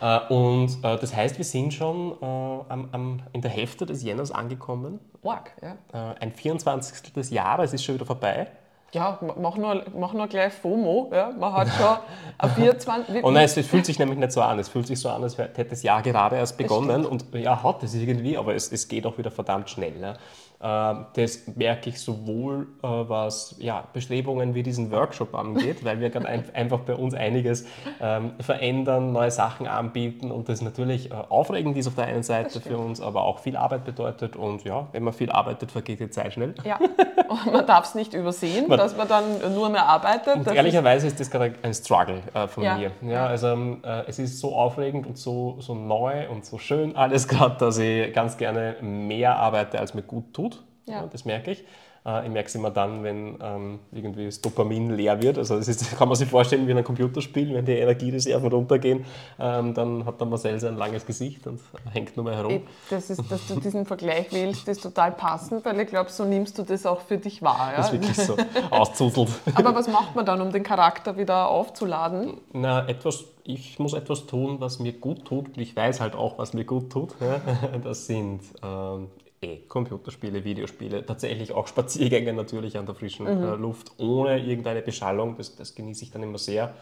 Äh, 0.00 0.20
und 0.32 0.78
äh, 0.82 0.96
das 0.96 1.14
heißt, 1.14 1.36
wir 1.36 1.44
sind 1.44 1.74
schon 1.74 2.16
am, 2.22 2.88
am, 2.92 3.22
in 3.32 3.42
der 3.42 3.50
Hälfte 3.50 3.84
des 3.84 4.02
Jänners 4.02 4.30
angekommen. 4.30 5.00
Org, 5.22 5.50
ja. 5.60 6.14
ein 6.18 6.32
24. 6.32 7.12
des 7.12 7.28
Jahres 7.30 7.74
ist 7.74 7.84
schon 7.84 7.96
wieder 7.96 8.06
vorbei 8.06 8.46
ja, 8.92 9.18
mach 9.36 9.56
nur, 9.56 9.84
mach 9.94 10.12
nur 10.12 10.26
gleich 10.26 10.52
FOMO. 10.52 11.10
Ja. 11.12 11.32
Man 11.38 11.52
hat 11.52 11.68
schon 11.68 11.96
ein 12.38 12.50
24. 12.50 13.24
Und 13.24 13.34
nein, 13.34 13.44
es, 13.44 13.54
fühlt 13.66 13.86
sich 13.86 13.98
nämlich 13.98 14.18
nicht 14.18 14.32
so 14.32 14.40
an. 14.40 14.58
Es 14.58 14.68
fühlt 14.68 14.86
sich 14.86 14.98
so 14.98 15.08
an, 15.08 15.22
als 15.22 15.38
hätte 15.38 15.64
das 15.64 15.82
Jahr 15.82 16.02
gerade 16.02 16.36
erst 16.36 16.56
begonnen. 16.56 17.04
Und 17.06 17.24
ja, 17.34 17.62
hat 17.62 17.82
es 17.82 17.94
irgendwie, 17.94 18.36
aber 18.36 18.54
es, 18.54 18.72
es 18.72 18.88
geht 18.88 19.06
auch 19.06 19.16
wieder 19.18 19.30
verdammt 19.30 19.70
schnell. 19.70 20.00
Ja. 20.00 20.16
Ähm, 20.62 21.06
das 21.14 21.46
merke 21.56 21.88
ich 21.88 22.00
sowohl, 22.00 22.68
äh, 22.82 22.86
was 22.86 23.56
ja, 23.58 23.84
Bestrebungen 23.92 24.54
wie 24.54 24.62
diesen 24.62 24.90
Workshop 24.90 25.34
angeht, 25.34 25.84
weil 25.84 26.00
wir 26.00 26.10
gerade 26.10 26.28
einfach 26.28 26.80
bei 26.80 26.94
uns 26.94 27.14
einiges 27.14 27.66
ähm, 28.00 28.32
verändern, 28.40 29.12
neue 29.12 29.30
Sachen 29.30 29.66
anbieten 29.66 30.30
und 30.30 30.48
das 30.48 30.60
natürlich 30.60 31.10
äh, 31.10 31.14
aufregend 31.14 31.76
ist 31.76 31.86
auf 31.86 31.94
der 31.94 32.06
einen 32.06 32.22
Seite 32.22 32.60
für 32.60 32.76
uns, 32.76 33.00
aber 33.00 33.22
auch 33.22 33.38
viel 33.38 33.56
Arbeit 33.56 33.84
bedeutet 33.84 34.36
und 34.36 34.64
ja, 34.64 34.88
wenn 34.92 35.02
man 35.02 35.14
viel 35.14 35.30
arbeitet, 35.30 35.70
vergeht 35.70 36.00
die 36.00 36.10
Zeit 36.10 36.34
schnell. 36.34 36.54
Ja, 36.64 36.78
und 37.28 37.52
man 37.52 37.66
darf 37.66 37.86
es 37.86 37.94
nicht 37.94 38.12
übersehen. 38.12 38.68
Man 38.68 38.78
dass 38.78 38.96
man 38.96 39.08
dann 39.08 39.54
nur 39.54 39.68
mehr 39.68 39.86
arbeitet. 39.86 40.36
Und 40.36 40.46
ehrlicherweise 40.46 41.06
ist 41.06 41.20
das 41.20 41.30
gerade 41.30 41.54
ein 41.62 41.74
Struggle 41.74 42.22
äh, 42.34 42.48
von 42.48 42.64
Ja, 42.64 42.76
mir. 42.76 42.90
Ja, 43.02 43.10
ja. 43.10 43.26
Also 43.26 43.46
äh, 43.82 44.06
es 44.06 44.18
ist 44.18 44.40
so 44.40 44.54
aufregend 44.54 45.06
und 45.06 45.16
so, 45.16 45.56
so 45.60 45.74
neu 45.74 46.28
und 46.28 46.44
so 46.44 46.58
schön 46.58 46.96
alles 46.96 47.28
gerade, 47.28 47.56
dass 47.58 47.78
ich 47.78 48.12
ganz 48.12 48.36
gerne 48.36 48.76
mehr 48.80 49.36
arbeite, 49.36 49.78
als 49.78 49.94
mir 49.94 50.02
gut 50.02 50.34
tut. 50.34 50.49
Ja. 50.90 51.06
das 51.10 51.24
merke 51.24 51.52
ich. 51.52 51.64
Äh, 52.06 52.24
ich 52.26 52.32
merke 52.32 52.48
es 52.48 52.54
immer 52.54 52.70
dann, 52.70 53.02
wenn 53.04 53.36
ähm, 53.42 53.78
irgendwie 53.92 54.24
das 54.24 54.40
Dopamin 54.40 54.90
leer 54.96 55.20
wird. 55.22 55.36
Also 55.36 55.56
das 55.58 55.68
ist, 55.68 55.96
kann 55.98 56.08
man 56.08 56.16
sich 56.16 56.28
vorstellen 56.30 56.66
wie 56.66 56.70
in 56.70 56.78
einem 56.78 56.84
Computerspiel, 56.86 57.52
wenn 57.54 57.64
die 57.66 57.72
Energiereserven 57.72 58.50
runtergehen, 58.50 59.04
ähm, 59.38 59.74
dann 59.74 60.06
hat 60.06 60.18
der 60.18 60.26
Marcel 60.26 60.58
so 60.58 60.66
ein 60.68 60.78
langes 60.78 61.04
Gesicht 61.04 61.46
und 61.46 61.60
hängt 61.92 62.16
nur 62.16 62.24
mehr 62.24 62.36
herum. 62.36 62.62
Das 62.88 63.10
ist, 63.10 63.22
dass 63.30 63.46
du 63.48 63.60
diesen 63.60 63.84
Vergleich 63.84 64.32
wählst, 64.32 64.66
ist 64.68 64.82
total 64.82 65.12
passend, 65.12 65.62
weil 65.66 65.78
ich 65.80 65.88
glaube, 65.88 66.08
so 66.10 66.24
nimmst 66.24 66.56
du 66.58 66.62
das 66.62 66.86
auch 66.86 67.00
für 67.02 67.18
dich 67.18 67.42
wahr. 67.42 67.72
Das 67.76 67.92
ist 67.92 67.92
Ja? 67.94 68.00
wirklich 68.00 68.16
so 68.26 68.36
auszuzelt. 68.70 69.28
Aber 69.54 69.74
was 69.74 69.86
macht 69.88 70.16
man 70.16 70.24
dann, 70.24 70.40
um 70.40 70.50
den 70.52 70.62
Charakter 70.62 71.18
wieder 71.18 71.48
aufzuladen? 71.50 72.38
Na, 72.54 72.88
etwas, 72.88 73.24
ich 73.44 73.78
muss 73.78 73.92
etwas 73.92 74.26
tun, 74.26 74.56
was 74.60 74.78
mir 74.78 74.92
gut 74.94 75.26
tut. 75.26 75.48
Und 75.48 75.58
ich 75.58 75.76
weiß 75.76 76.00
halt 76.00 76.14
auch, 76.14 76.38
was 76.38 76.54
mir 76.54 76.64
gut 76.64 76.90
tut. 76.90 77.14
Ja. 77.20 77.40
Das 77.84 78.06
sind 78.06 78.40
ähm, 78.62 79.08
eh 79.42 79.58
Computerspiele, 79.68 80.44
Videospiele, 80.44 81.04
tatsächlich 81.06 81.52
auch 81.52 81.66
Spaziergänge 81.66 82.32
natürlich 82.32 82.76
an 82.76 82.86
der 82.86 82.94
frischen 82.94 83.26
äh, 83.26 83.54
Luft, 83.56 83.92
ohne 83.98 84.38
irgendeine 84.38 84.82
Beschallung. 84.82 85.36
Das, 85.36 85.56
das 85.56 85.74
genieße 85.74 86.04
ich 86.04 86.10
dann 86.10 86.22
immer 86.22 86.38
sehr. 86.38 86.74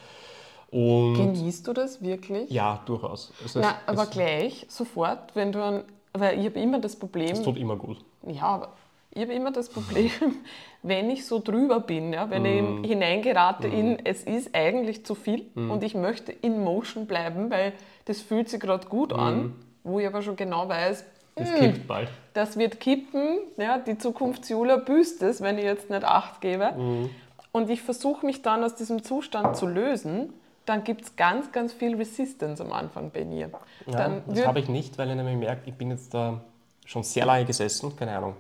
Und 0.71 1.17
Genießt 1.17 1.67
du 1.67 1.73
das 1.73 2.03
wirklich? 2.03 2.51
ja, 2.51 2.83
durchaus. 2.85 3.33
Es, 3.45 3.55
Na, 3.55 3.75
es, 3.87 3.87
aber 3.87 4.07
gleich, 4.07 4.67
sofort, 4.69 5.35
wenn 5.35 5.53
du 5.53 5.63
an, 5.63 5.85
weil 6.13 6.39
ich 6.39 6.47
habe 6.47 6.61
immer 6.61 6.81
das 6.81 6.97
Problem, 6.97 7.33
es 7.37 7.43
tut 7.43 7.57
immer 7.57 7.77
gut. 7.77 7.99
ja, 8.27 8.43
aber 8.43 8.73
ich 9.15 9.23
habe 9.23 9.33
immer 9.33 9.51
das 9.53 9.71
Problem, 9.71 10.11
wenn 10.83 11.11
ich 11.11 11.27
so 11.27 11.39
drüber 11.39 11.81
bin, 11.81 12.13
ja, 12.13 12.29
wenn 12.29 12.43
Mhm. 12.43 12.85
ich 12.85 12.91
hineingerate 12.91 13.69
in, 13.69 14.05
es 14.05 14.25
ist 14.25 14.55
eigentlich 14.55 15.07
zu 15.07 15.15
viel 15.15 15.47
und 15.55 15.83
ich 15.83 15.95
möchte 15.95 16.33
in 16.33 16.63
Motion 16.63 17.07
bleiben, 17.07 17.51
weil 17.51 17.73
das 18.05 18.21
fühlt 18.21 18.49
sich 18.51 18.61
gerade 18.61 18.89
gut 18.89 19.13
Mhm. 19.13 19.19
an, 19.19 19.53
wo 19.85 20.01
ich 20.01 20.07
aber 20.07 20.23
schon 20.23 20.37
genau 20.37 20.69
weiß, 20.69 21.05
Das 21.39 21.51
hm, 21.51 21.59
kippt 21.59 21.87
bald. 21.89 22.09
das 22.35 22.57
wird 22.57 22.81
kippen, 22.81 23.39
ja, 23.57 23.79
die 23.79 23.97
Zukunftsjula 23.99 24.77
büßt 24.77 25.23
es, 25.23 25.41
wenn 25.41 25.59
ich 25.59 25.65
jetzt 25.65 25.91
nicht 25.91 26.05
Acht 26.05 26.41
gebe. 26.41 26.73
Mhm. 26.73 27.11
Und 27.53 27.71
ich 27.71 27.83
versuche 27.83 28.25
mich 28.27 28.43
dann 28.43 28.63
aus 28.65 28.75
diesem 28.75 29.03
Zustand 29.03 29.57
zu 29.57 29.67
lösen, 29.67 30.33
dann 30.67 30.85
gibt 30.85 31.03
es 31.03 31.17
ganz, 31.17 31.51
ganz 31.51 31.73
viel 31.73 31.97
Resistance 31.97 32.63
am 32.63 32.73
Anfang 32.73 33.11
bei 33.11 33.25
mir. 33.25 33.51
Ja, 33.87 34.21
das 34.27 34.47
habe 34.47 34.61
ich 34.61 34.69
nicht, 34.69 34.99
weil 34.99 35.09
ich 35.09 35.17
nämlich 35.17 35.37
merke, 35.37 35.63
ich 35.65 35.75
bin 35.75 35.91
jetzt 35.91 36.13
da 36.13 36.41
schon 36.85 37.03
sehr 37.03 37.25
lange 37.25 37.47
gesessen, 37.47 37.97
keine 37.97 38.17
Ahnung. 38.17 38.35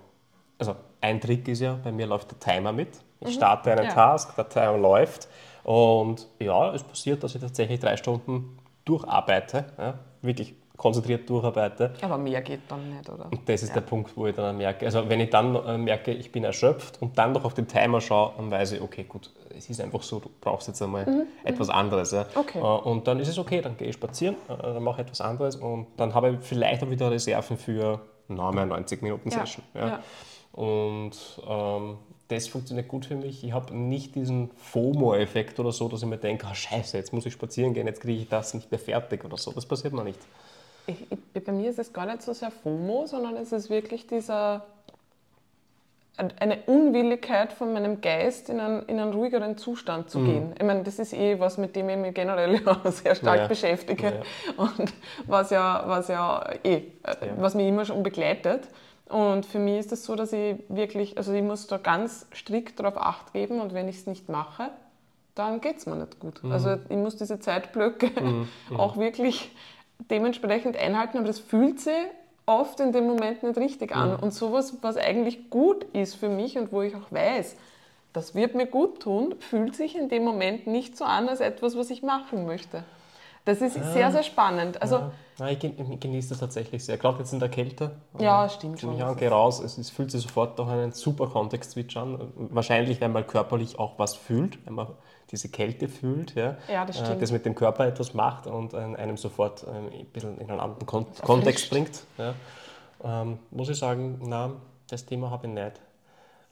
Also 0.59 0.75
ein 1.00 1.21
Trick 1.21 1.49
ist 1.49 1.61
ja, 1.61 1.78
bei 1.83 1.90
mir 1.90 2.07
läuft 2.07 2.31
der 2.31 2.38
Timer 2.38 2.73
mit. 2.73 2.88
Ich 3.21 3.35
starte 3.35 3.73
einen 3.73 3.85
Mhm. 3.85 3.88
Ja. 3.88 3.95
Task, 3.95 4.35
der 4.37 4.49
Timer 4.49 4.76
läuft 4.78 5.28
und 5.64 6.26
ja, 6.38 6.75
es 6.75 6.83
passiert, 6.85 7.23
dass 7.23 7.35
ich 7.35 7.40
tatsächlich 7.40 7.81
drei 7.81 7.97
Stunden 7.97 8.59
durcharbeite, 8.85 9.64
ja, 9.78 9.95
wirklich 10.23 10.55
konzentriert 10.78 11.28
durcharbeite. 11.28 11.92
aber 12.00 12.16
mehr 12.16 12.40
geht 12.40 12.61
dann 12.68 12.88
nicht, 12.88 13.06
oder? 13.11 13.26
Und 13.30 13.47
das 13.49 13.62
ist 13.62 13.75
der 13.75 13.82
Punkt, 13.82 14.16
wo 14.16 14.26
ich 14.28 14.35
dann 14.35 14.56
merke, 14.56 14.87
also 14.87 15.06
wenn 15.08 15.20
ich 15.20 15.28
dann 15.28 15.54
äh, 15.54 15.76
merke, 15.76 16.12
ich 16.12 16.32
bin 16.32 16.44
erschöpft 16.44 17.02
und 17.02 17.18
dann 17.18 17.32
noch 17.32 17.44
auf 17.44 17.52
den 17.52 17.66
Timer 17.68 18.00
schaue, 18.00 18.32
dann 18.37 18.50
weiß 18.50 18.73
ich, 18.73 18.80
okay, 18.80 19.04
gut, 19.04 19.30
es 19.56 19.68
ist 19.68 19.80
einfach 19.80 20.02
so, 20.02 20.20
du 20.20 20.30
brauchst 20.40 20.68
jetzt 20.68 20.80
einmal 20.80 21.26
etwas 21.44 21.68
anderes. 21.68 22.12
Ja. 22.12 22.23
Mhm, 22.23 22.28
Okay. 22.37 22.58
Äh, 22.61 22.62
Und 22.62 23.06
dann 23.06 23.20
ist 23.20 23.28
es 23.28 23.38
okay, 23.38 23.61
dann 23.61 23.76
gehe 23.76 23.88
ich 23.88 23.94
spazieren, 23.94 24.37
äh, 24.49 24.56
dann 24.62 24.82
mache 24.82 25.02
ich 25.02 25.06
etwas 25.08 25.20
anderes 25.20 25.56
und 25.56 25.88
dann 25.99 26.14
habe 26.14 26.30
ich 26.30 26.38
vielleicht 26.40 26.82
auch 26.82 26.90
wieder 26.90 27.11
Reserven 27.11 27.58
für 27.58 28.00
na, 28.28 28.50
mehr 28.52 28.64
90 28.66 29.02
Minuten 29.02 29.30
Ja, 29.30 29.40
Session. 29.40 29.64
Ja. 29.75 29.87
ja. 29.88 30.02
Und 30.52 31.12
ähm, 31.49 31.99
das 32.28 32.47
funktioniert 32.49 32.88
gut 32.88 33.06
für 33.06 33.14
mich. 33.16 33.42
Ich 33.42 33.52
habe 33.52 33.75
nicht 33.75 34.14
diesen 34.14 34.50
FOMO-Effekt 34.56 35.58
oder 35.61 35.73
so, 35.73 35.88
dass 35.88 36.02
ich 36.02 36.08
mir 36.08 36.18
denke, 36.18 36.47
ah, 36.47 36.54
scheiße, 36.54 36.97
jetzt 36.97 37.12
muss 37.12 37.25
ich 37.26 37.32
spazieren 37.32 37.75
gehen, 37.75 37.87
jetzt 37.87 38.00
kriege 38.00 38.20
ich 38.23 38.28
das 38.28 38.54
nicht 38.54 38.70
mehr 38.70 38.78
fertig 38.78 39.25
oder 39.25 39.37
so. 39.37 39.50
Das 39.52 39.66
passiert 39.66 39.92
mir 39.94 40.04
nicht. 40.04 40.18
Ich, 40.88 41.07
bei 41.45 41.52
mir 41.52 41.71
ist 41.71 41.78
es 41.78 41.92
gar 41.92 42.07
nicht 42.07 42.23
so 42.23 42.33
sehr 42.33 42.50
FOMO, 42.50 43.07
sondern 43.07 43.37
es 43.37 43.52
ist 43.52 43.71
wirklich 43.71 44.07
dieser 44.07 44.64
eine 46.40 46.59
Unwilligkeit 46.66 47.52
von 47.52 47.73
meinem 47.73 48.00
Geist 48.00 48.49
in 48.49 48.59
einen, 48.59 48.83
in 48.87 48.99
einen 48.99 49.12
ruhigeren 49.12 49.57
Zustand 49.57 50.11
zu 50.11 50.18
gehen. 50.25 50.52
Ich 50.59 50.64
meine, 50.64 50.83
das 50.83 50.99
ist 50.99 51.12
eh 51.12 51.38
was, 51.38 51.59
mit 51.59 51.76
dem 51.76 51.88
ich 51.90 51.97
mich 51.97 52.12
generell 52.12 52.61
ja 52.66 52.90
sehr 52.90 53.14
stark 53.14 53.38
Ja. 53.42 53.47
beschäftige 53.47 54.23
und 54.57 54.92
was 55.26 55.50
ja, 55.50 55.85
was 55.87 56.09
ja 56.09 56.45
eh, 56.64 56.75
äh, 56.75 56.83
was 57.37 57.54
mich 57.54 57.68
immer 57.68 57.85
schon 57.85 58.02
begleitet. 58.02 58.68
Und 59.09 59.47
für 59.47 59.61
mich 59.61 59.78
ist 59.78 59.92
es 59.92 60.00
das 60.00 60.04
so, 60.04 60.16
dass 60.16 60.33
ich 60.33 60.57
wirklich, 60.68 61.16
also 61.16 61.33
ich 61.33 61.42
muss 61.42 61.68
da 61.68 61.78
ganz 61.78 62.26
strikt 62.35 62.80
darauf 62.80 62.97
Acht 62.99 63.33
geben 63.33 63.61
und 63.61 63.73
wenn 63.73 63.88
ich 63.88 63.99
es 63.99 64.07
nicht 64.07 64.28
mache, 64.28 64.71
dann 65.37 65.61
geht 65.61 65.76
es 65.78 65.87
mir 65.87 65.95
nicht 65.95 66.18
gut. 66.18 66.40
Also 66.50 66.78
ich 66.88 66.97
muss 66.97 67.14
diese 67.16 67.38
Zeitblöcke 67.38 68.11
auch 68.76 68.97
wirklich 68.97 69.52
dementsprechend 70.11 70.76
einhalten, 70.76 71.19
aber 71.19 71.26
das 71.26 71.38
fühlt 71.38 71.81
sich 71.81 71.95
oft 72.47 72.81
in 72.81 72.93
dem 72.93 73.07
Moment 73.07 73.43
nicht 73.43 73.59
richtig 73.59 73.95
an. 73.95 74.17
Und 74.17 74.33
sowas, 74.33 74.78
was 74.81 74.97
eigentlich 74.97 75.50
gut 75.50 75.85
ist 75.93 76.14
für 76.14 76.28
mich 76.28 76.57
und 76.57 76.73
wo 76.73 76.83
ich 76.83 76.95
auch 76.97 77.12
weiß, 77.12 77.57
das 78.12 78.35
wird 78.35 78.55
mir 78.55 78.67
gut 78.67 79.00
tun, 79.00 79.35
fühlt 79.38 79.76
sich 79.76 79.97
in 79.97 80.09
dem 80.09 80.25
Moment 80.25 80.67
nicht 80.67 80.97
so 80.97 81.05
an 81.05 81.28
als 81.28 81.40
etwas, 81.40 81.76
was 81.76 81.90
ich 81.90 82.02
machen 82.02 82.47
möchte. 82.47 82.85
Das 83.45 83.61
ist 83.62 83.75
sehr, 83.75 84.12
sehr 84.12 84.23
spannend. 84.23 84.80
Also, 84.83 84.97
Ja. 85.38 85.49
Ich 85.50 85.59
gen- 85.61 85.92
ich 85.92 86.00
genieße 86.00 86.30
das 86.30 86.38
tatsächlich 86.40 86.85
sehr. 86.85 86.99
Gerade 86.99 87.21
jetzt 87.21 87.33
in 87.33 87.38
der 87.38 87.49
Kälte. 87.49 87.92
Ja, 88.18 88.45
Äh, 88.45 88.49
stimmt 88.50 88.78
zieh 88.80 88.87
mich 88.87 88.99
schon, 88.99 89.07
das 89.09 89.16
gehe 89.16 89.30
raus. 89.30 89.61
Es, 89.61 89.78
es 89.78 89.88
fühlt 89.88 90.11
sich 90.11 90.23
sofort 90.23 90.59
auch 90.61 90.66
einen 90.66 90.90
super 90.92 91.28
Kontext-Switch 91.28 91.97
an. 91.97 92.33
Wahrscheinlich, 92.50 93.00
wenn 93.00 93.12
man 93.12 93.25
körperlich 93.25 93.78
auch 93.78 93.99
was 93.99 94.14
fühlt, 94.16 94.59
wenn 94.66 94.75
man 94.75 94.88
diese 95.30 95.49
Kälte 95.49 95.88
fühlt. 95.88 96.35
Ja, 96.35 96.57
Ja, 96.68 96.85
das 96.85 97.00
Äh, 97.00 97.04
stimmt. 97.04 97.23
Das 97.23 97.30
mit 97.30 97.47
dem 97.47 97.54
Körper 97.54 97.87
etwas 97.87 98.14
macht 98.14 98.49
und 98.49 98.75
äh, 98.75 98.78
einem 98.78 99.16
sofort 99.16 99.64
ein 99.68 100.07
bisschen 100.12 100.38
in 100.38 100.50
einen 100.50 100.59
anderen 100.61 100.87
Kon 100.87 101.07
Kontext 101.23 101.71
bringt. 101.71 102.02
Ja. 102.18 102.35
Ähm, 103.04 103.38
muss 103.52 103.68
ich 103.68 103.78
sagen, 103.78 104.21
na, 104.25 104.50
das 104.90 105.07
Thema 105.07 105.30
habe 105.30 105.47
ich 105.47 105.52
nicht. 105.52 105.80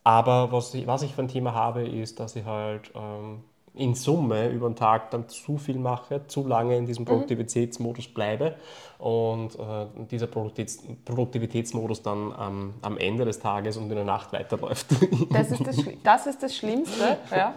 Aber 0.05 0.53
was 0.53 0.73
ich, 0.75 0.87
was 0.87 1.03
ich 1.03 1.13
für 1.13 1.23
ein 1.23 1.29
Thema 1.29 1.55
habe, 1.55 1.89
ist, 1.89 2.21
dass 2.21 2.37
ich 2.37 2.45
halt 2.45 2.93
ähm, 2.95 3.43
in 3.77 3.95
Summe 3.95 4.49
über 4.49 4.69
den 4.69 4.77
Tag 4.77 5.11
dann 5.11 5.29
zu 5.29 5.59
viel 5.59 5.79
mache, 5.79 6.27
zu 6.27 6.47
lange 6.47 6.77
in 6.77 6.87
diesem 6.87 7.05
Mhm. 7.05 7.09
Produktivitätsmodus 7.09 8.09
bleibe 8.09 8.57
und 8.99 9.55
äh, 9.55 9.87
dieser 10.11 10.27
Produktivitäts 10.27 10.83
Produktivitätsmodus 11.05 12.03
dann 12.03 12.35
ähm, 12.41 12.75
am 12.83 12.99
Ende 12.99 13.25
des 13.25 13.39
Tages 13.39 13.77
und 13.77 13.91
in 13.91 13.97
der 13.97 14.05
Nacht 14.05 14.33
weiterläuft. 14.33 14.87
das 15.31 15.51
ist 15.51 15.67
das, 15.67 15.77
das, 16.03 16.27
ist 16.27 16.43
das 16.43 16.57
Schlimmste. 16.57 17.19
Ja. 17.31 17.55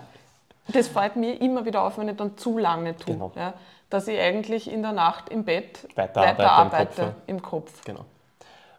Das 0.71 0.87
fällt 0.87 1.15
mir 1.15 1.41
immer 1.41 1.65
wieder 1.65 1.83
auf, 1.83 1.97
wenn 1.97 2.09
ich 2.09 2.17
dann 2.17 2.37
zu 2.37 2.57
lange 2.57 2.95
tue. 2.95 3.13
Genau. 3.13 3.31
Ja. 3.35 3.53
Dass 3.89 4.07
ich 4.07 4.19
eigentlich 4.19 4.71
in 4.71 4.83
der 4.83 4.91
Nacht 4.91 5.29
im 5.29 5.43
Bett 5.43 5.87
Weiterarbeite 5.95 6.31
im 6.31 6.37
weiterarbeite 6.37 6.85
Kopf, 6.85 6.97
ja. 6.99 7.15
im 7.27 7.41
Kopf. 7.41 7.85
Genau. 7.85 8.05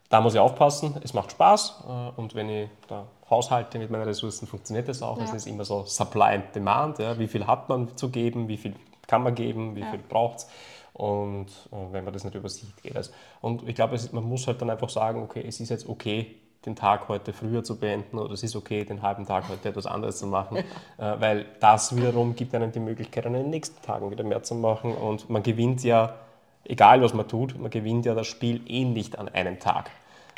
Da 0.08 0.20
muss 0.20 0.34
ich 0.34 0.40
aufpassen, 0.40 1.00
es 1.02 1.14
macht 1.14 1.32
Spaß 1.32 1.84
äh, 1.88 2.20
und 2.20 2.34
wenn 2.34 2.48
ich 2.48 2.68
da 2.88 3.06
haushalte 3.30 3.78
mit 3.78 3.90
meinen 3.90 4.02
Ressourcen, 4.04 4.46
funktioniert 4.46 4.88
das 4.88 5.02
auch. 5.02 5.18
Ja. 5.18 5.24
Es 5.24 5.32
ist 5.32 5.46
immer 5.46 5.64
so 5.64 5.84
Supply 5.84 6.34
and 6.34 6.54
Demand, 6.54 6.98
ja. 6.98 7.18
wie 7.18 7.28
viel 7.28 7.46
hat 7.46 7.68
man 7.68 7.96
zu 7.96 8.10
geben, 8.10 8.48
wie 8.48 8.56
viel 8.56 8.74
kann 9.06 9.22
man 9.22 9.34
geben, 9.34 9.76
wie 9.76 9.80
Ja. 9.80 9.90
viel 9.90 10.00
braucht 10.00 10.38
es. 10.38 10.48
Und 10.92 11.46
wenn 11.70 12.04
man 12.04 12.12
das 12.12 12.24
nicht 12.24 12.34
übersieht, 12.34 12.82
geht 12.82 12.94
das. 12.96 13.12
Und 13.40 13.66
ich 13.66 13.74
glaube, 13.74 13.96
man 14.12 14.24
muss 14.24 14.46
halt 14.46 14.60
dann 14.60 14.68
einfach 14.70 14.88
sagen, 14.90 15.22
okay, 15.22 15.42
es 15.46 15.60
ist 15.60 15.68
jetzt 15.70 15.88
okay, 15.88 16.34
den 16.66 16.76
Tag 16.76 17.08
heute 17.08 17.32
früher 17.32 17.64
zu 17.64 17.78
beenden 17.78 18.18
oder 18.18 18.34
es 18.34 18.42
ist 18.42 18.54
okay, 18.54 18.84
den 18.84 19.00
halben 19.00 19.24
Tag 19.24 19.48
heute 19.48 19.70
etwas 19.70 19.86
anderes 19.86 20.18
zu 20.18 20.26
machen, 20.26 20.58
äh, 20.58 20.62
weil 20.98 21.46
das 21.60 21.96
wiederum 21.96 22.36
gibt 22.36 22.54
einem 22.54 22.70
die 22.70 22.80
Möglichkeit, 22.80 23.24
an 23.24 23.32
den 23.32 23.48
nächsten 23.48 23.80
Tagen 23.82 24.10
wieder 24.10 24.24
mehr 24.24 24.42
zu 24.42 24.54
machen 24.54 24.94
und 24.94 25.30
man 25.30 25.42
gewinnt 25.42 25.82
ja, 25.84 26.16
egal 26.64 27.00
was 27.00 27.14
man 27.14 27.26
tut, 27.26 27.58
man 27.58 27.70
gewinnt 27.70 28.04
ja 28.04 28.14
das 28.14 28.26
Spiel 28.26 28.60
eh 28.66 28.84
nicht 28.84 29.18
an 29.18 29.28
einem 29.30 29.58
Tag. 29.58 29.90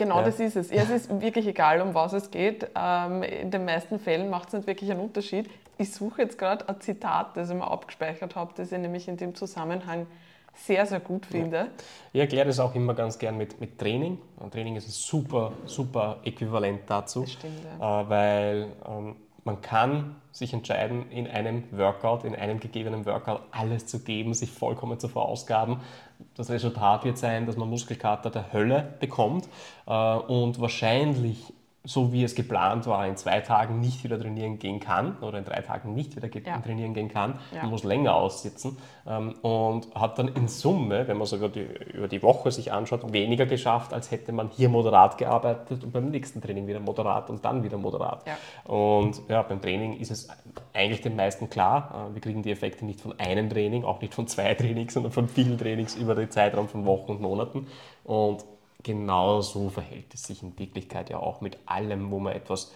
Genau, 0.03 0.19
Ja. 0.19 0.25
das 0.25 0.41
ist 0.41 0.57
es. 0.57 0.71
Ja, 0.71 0.83
es 0.83 0.91
ist 0.91 1.21
wirklich 1.21 1.47
egal, 1.47 1.81
um 1.81 1.95
was 1.95 2.13
es 2.13 2.31
geht. 2.31 2.69
Ähm, 2.77 3.23
in 3.23 3.51
den 3.53 3.65
meisten 3.65 4.01
Fällen 4.01 4.31
macht 4.31 4.49
es 4.49 4.55
nicht 4.55 4.67
wirklich 4.67 4.91
einen 4.91 5.01
Unterschied. 5.01 5.49
Ich 5.79 5.93
suche 5.93 6.23
jetzt 6.23 6.39
gerade 6.39 6.69
ein 6.69 6.81
Zitat, 6.81 7.37
das 7.37 7.51
ich 7.51 7.57
mir 7.57 7.71
abgespeichert 7.71 8.35
habe, 8.35 8.53
das 8.57 8.73
ich 8.73 8.79
nämlich 8.79 9.07
in 9.07 9.17
dem 9.17 9.35
Zusammenhang 9.35 10.07
sehr, 10.55 10.85
sehr 10.87 11.01
gut 11.01 11.25
finde. 11.25 11.69
Ich 12.13 12.21
erkläre 12.21 12.47
das 12.47 12.59
auch 12.59 12.75
immer 12.75 12.95
ganz 12.95 13.19
gern 13.19 13.37
mit, 13.37 13.61
mit 13.61 13.79
Training. 13.79 14.19
Und 14.39 14.53
Training 14.53 14.77
ist 14.77 14.89
ein 14.89 14.91
super, 14.91 15.53
super 15.67 16.19
Äquivalent 16.25 16.81
dazu, 16.89 17.21
Das 17.23 17.33
stimmt, 17.33 17.65
äh, 17.65 17.81
weil 17.81 18.67
ähm, 18.87 19.17
man 19.45 19.61
kann 19.61 20.17
sich 20.31 20.53
entscheiden, 20.53 21.11
in 21.11 21.27
einem 21.27 21.65
Workout, 21.73 22.25
in 22.25 22.35
einem 22.35 22.61
gegebenen 22.61 23.07
Workout 23.07 23.41
alles 23.51 23.87
zu 23.87 24.01
geben, 24.01 24.35
sich 24.35 24.51
vollkommen 24.51 24.99
zu 24.99 25.09
verausgaben. 25.09 25.81
Das 26.35 26.51
Resultat 26.51 27.05
wird 27.05 27.19
sein, 27.19 27.47
dass 27.47 27.57
man 27.57 27.69
Muskelkater 27.69 28.31
der 28.31 28.53
Hölle 28.53 28.95
bekommt 29.01 29.49
äh, 29.87 29.93
und 29.93 30.61
wahrscheinlich 30.61 31.53
so 31.85 32.13
wie 32.13 32.23
es 32.23 32.35
geplant 32.37 32.87
war, 32.87 33.07
in 33.09 33.17
zwei 33.17 33.41
Tagen 33.41 33.81
nicht 33.81 34.05
wieder 34.05 34.19
trainieren 34.21 34.59
gehen 34.61 34.79
kann 34.79 35.17
oder 35.21 35.39
in 35.39 35.45
drei 35.45 35.61
Tagen 35.63 35.95
nicht 35.95 36.15
wieder 36.15 36.29
Ja. 36.29 36.59
trainieren 36.61 36.95
gehen 36.95 37.09
kann. 37.09 37.39
Ja. 37.53 37.63
Man 37.63 37.71
muss 37.71 37.83
länger 37.83 38.15
aussitzen 38.15 38.77
ähm, 39.07 39.35
und 39.43 39.93
hat 39.95 40.17
dann 40.19 40.29
in 40.29 40.47
Summe, 40.47 41.09
wenn 41.09 41.17
man 41.19 41.27
sogar 41.27 41.49
die, 41.49 41.67
über 41.93 42.07
die 42.07 42.23
Woche 42.23 42.53
sich 42.53 42.73
anschaut, 42.73 43.13
weniger 43.13 43.47
geschafft, 43.47 43.93
als 43.93 44.13
hätte 44.13 44.31
man 44.31 44.49
hier 44.51 44.69
moderat 44.69 45.19
gearbeitet 45.19 45.83
und 45.83 45.93
beim 45.93 46.11
nächsten 46.11 46.41
Training 46.41 46.69
wieder 46.69 46.79
moderat 46.79 47.29
und 47.31 47.45
dann 47.45 47.65
wieder 47.65 47.79
moderat. 47.79 48.25
Ja. 48.27 48.73
Und 48.73 49.21
ja, 49.29 49.43
beim 49.43 49.61
Training 49.61 49.95
ist 49.99 50.13
es 50.13 50.29
eigentlich 50.73 51.01
den 51.01 51.17
meisten 51.17 51.51
klar, 51.51 52.09
äh, 52.11 52.15
wir 52.15 52.21
kriegen 52.21 52.43
die 52.43 52.53
Effekte 52.53 52.85
nicht 52.85 53.01
von 53.01 53.19
einem 53.19 53.51
Training, 53.51 53.85
auch 53.85 54.01
nicht 54.01 54.15
von 54.15 54.29
zwei 54.29 54.55
Trainings, 54.55 54.95
sondern 54.95 55.11
von 55.11 55.29
vielen 55.29 55.59
Trainings 55.59 55.97
über 55.97 56.15
den 56.15 56.31
Zeitraum 56.31 56.69
von 56.69 56.87
Wochen 56.87 57.11
und 57.11 57.21
Monaten. 57.21 57.67
Und 58.05 58.45
genau 58.83 59.41
so 59.41 59.69
verhält 59.69 60.15
es 60.15 60.25
sich 60.25 60.43
in 60.43 60.59
Wirklichkeit 60.59 61.11
ja 61.11 61.19
auch 61.19 61.41
mit 61.41 61.59
allem, 61.67 62.11
wo 62.11 62.19
man 62.19 62.35
etwas 62.35 62.73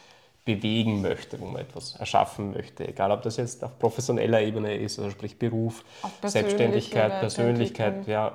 bewegen 0.47 1.03
möchte, 1.03 1.39
wo 1.41 1.47
man 1.47 1.63
etwas 1.63 1.97
erschaffen 1.97 2.53
möchte. 2.53 2.87
Egal, 2.87 3.11
ob 3.11 3.23
das 3.23 3.37
jetzt 3.37 3.63
auf 3.65 3.79
professioneller 3.79 4.41
Ebene 4.41 4.77
ist, 4.77 4.99
also 4.99 5.11
sprich 5.11 5.39
Beruf, 5.39 5.85
Selbstständigkeit, 6.25 7.21
Persönlichkeit, 7.21 8.07
ja, 8.07 8.33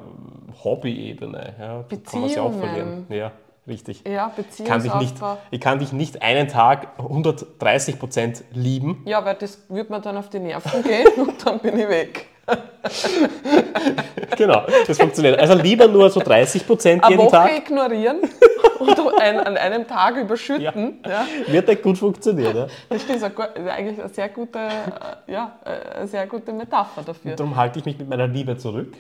Hobbyebene. 0.64 1.56
Ja, 1.58 1.86
kann 1.90 2.22
man 2.22 2.30
sich 2.30 2.38
auch 2.38 2.52
verlieren. 2.52 3.08
Ja, 3.10 3.32
richtig. 3.66 4.04
Ja, 4.06 4.32
Ich 4.38 4.66
kann, 4.66 4.84
dich 4.84 4.94
nicht, 4.96 5.16
ich 5.52 5.62
kann 5.62 5.80
dich 5.80 5.94
nicht 5.94 6.22
einen 6.22 6.50
Tag 6.50 7.00
130 7.00 7.98
Prozent 7.98 8.44
lieben. 8.52 9.04
Ja, 9.06 9.24
weil 9.24 9.36
das 9.36 9.60
wird 9.70 9.90
mir 9.90 10.02
dann 10.02 10.18
auf 10.18 10.30
die 10.30 10.40
Nerven 10.40 10.84
gehen 10.84 11.08
und 11.18 11.46
dann 11.46 11.60
bin 11.60 11.80
ich 11.80 11.88
weg. 11.88 12.28
Genau, 14.38 14.64
das 14.88 14.98
funktioniert. 14.98 15.40
Also 15.40 15.54
lieber 15.56 15.88
nur 15.88 16.10
so 16.10 16.20
30 16.20 16.66
Prozent 16.66 17.04
jeden 17.08 17.20
Woche 17.22 17.32
Tag. 17.32 17.58
ignorieren 17.58 18.20
und 18.80 19.20
ein, 19.22 19.40
an 19.40 19.58
einem 19.58 19.88
Tag 19.88 20.16
überschütten. 20.18 21.00
Ja. 21.06 21.26
Wird 21.48 21.68
nicht 21.68 21.84
gut 21.84 21.98
funktionieren. 21.98 22.56
Ja? 22.56 22.68
Das 22.90 23.04
ist 23.04 23.24
eigentlich 23.24 24.00
eine 24.00 24.10
sehr 24.10 24.30
gute, 24.30 24.60
äh, 24.60 25.32
ja, 25.32 25.60
äh, 25.66 25.98
eine 25.98 26.08
sehr 26.08 26.26
gute 26.28 26.54
Metapher 26.54 27.04
dafür. 27.04 27.36
Darum 27.36 27.56
halte 27.56 27.80
ich 27.80 27.86
mich 27.86 27.98
mit 28.00 28.10
meiner 28.10 28.28
Liebe 28.28 28.58
zurück. 28.58 28.94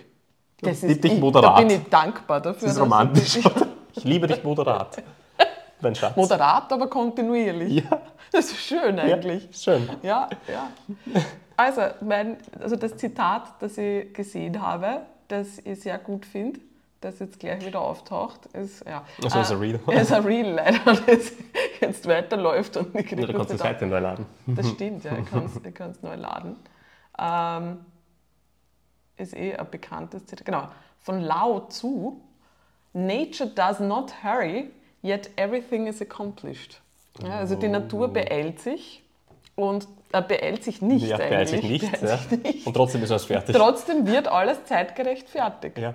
Das 0.61 0.81
Lieb 0.83 1.01
dich 1.01 1.13
ich, 1.13 1.19
moderat. 1.19 1.57
Da 1.57 1.61
bin 1.61 1.69
ich 1.71 1.89
dankbar 1.89 2.39
dafür. 2.41 2.67
Das 2.67 2.71
ist 2.73 2.77
dass 2.77 2.77
ich- 2.77 2.81
romantisch. 2.81 3.39
Ich 3.95 4.03
liebe 4.03 4.27
dich 4.27 4.43
moderat. 4.43 5.01
Mein 5.81 5.95
Schatz. 5.95 6.15
Moderat, 6.15 6.71
aber 6.71 6.87
kontinuierlich. 6.87 7.83
Ja, 7.83 7.99
Das 8.31 8.45
ist 8.51 8.59
schön 8.61 8.97
ja, 8.97 9.03
eigentlich. 9.03 9.47
schön. 9.51 9.89
Ja, 10.03 10.29
ja. 10.47 10.67
Also, 11.61 11.81
mein, 12.01 12.37
also 12.59 12.75
das 12.75 12.97
Zitat, 12.97 13.61
das 13.61 13.77
ich 13.77 14.11
gesehen 14.13 14.59
habe, 14.59 15.01
das 15.27 15.59
ich 15.59 15.79
sehr 15.79 15.99
gut 15.99 16.25
finde, 16.25 16.59
das 17.01 17.19
jetzt 17.19 17.39
gleich 17.39 17.63
wieder 17.63 17.81
auftaucht, 17.81 18.47
ist, 18.47 18.83
ja. 18.87 19.05
Also 19.23 19.39
ist 19.39 19.51
ein 19.51 19.57
Reel. 19.59 19.79
ist 19.87 20.11
ein 20.11 20.23
Real 20.23 20.51
leider, 20.53 20.79
das 21.05 21.33
jetzt 21.79 22.07
weiterläuft 22.07 22.77
und 22.77 22.95
ich 22.95 23.05
kriege 23.05 23.27
du 23.27 23.33
kannst 23.33 23.53
die 23.53 23.57
Seite 23.57 23.85
neu 23.85 23.99
laden. 23.99 24.25
Das 24.47 24.69
stimmt, 24.71 25.03
ja, 25.03 25.11
ich 25.17 25.73
kann 25.75 25.91
es 25.91 26.01
neu 26.01 26.15
laden. 26.15 26.55
Ähm, 27.19 27.85
ist 29.17 29.35
eh 29.35 29.55
ein 29.55 29.69
bekanntes 29.69 30.25
Zitat. 30.25 30.45
Genau, 30.45 30.67
von 30.99 31.21
Lao 31.21 31.67
Tzu. 31.69 32.21
Nature 32.93 33.49
does 33.49 33.79
not 33.79 34.11
hurry, 34.23 34.71
yet 35.03 35.29
everything 35.37 35.85
is 35.85 36.01
accomplished. 36.01 36.81
Ja, 37.23 37.37
also 37.37 37.55
die 37.55 37.67
Natur 37.67 38.07
beeilt 38.07 38.59
sich 38.59 39.03
und 39.55 39.87
äh, 40.13 40.21
beeilt 40.21 40.63
sich 40.63 40.81
nicht 40.81 41.05
Ja, 41.05 41.15
eigentlich. 41.17 41.29
beeilt 41.29 41.49
sich 41.49 41.63
nicht. 41.63 41.91
beeilt 41.91 42.01
Ja. 42.03 42.17
sich 42.17 42.43
nicht. 42.43 42.67
Und 42.67 42.73
trotzdem 42.73 43.03
ist 43.03 43.11
alles 43.11 43.25
fertig. 43.25 43.55
Trotzdem 43.55 44.05
wird 44.07 44.27
alles 44.27 44.63
zeitgerecht 44.65 45.29
fertig. 45.29 45.77
Ja. 45.77 45.93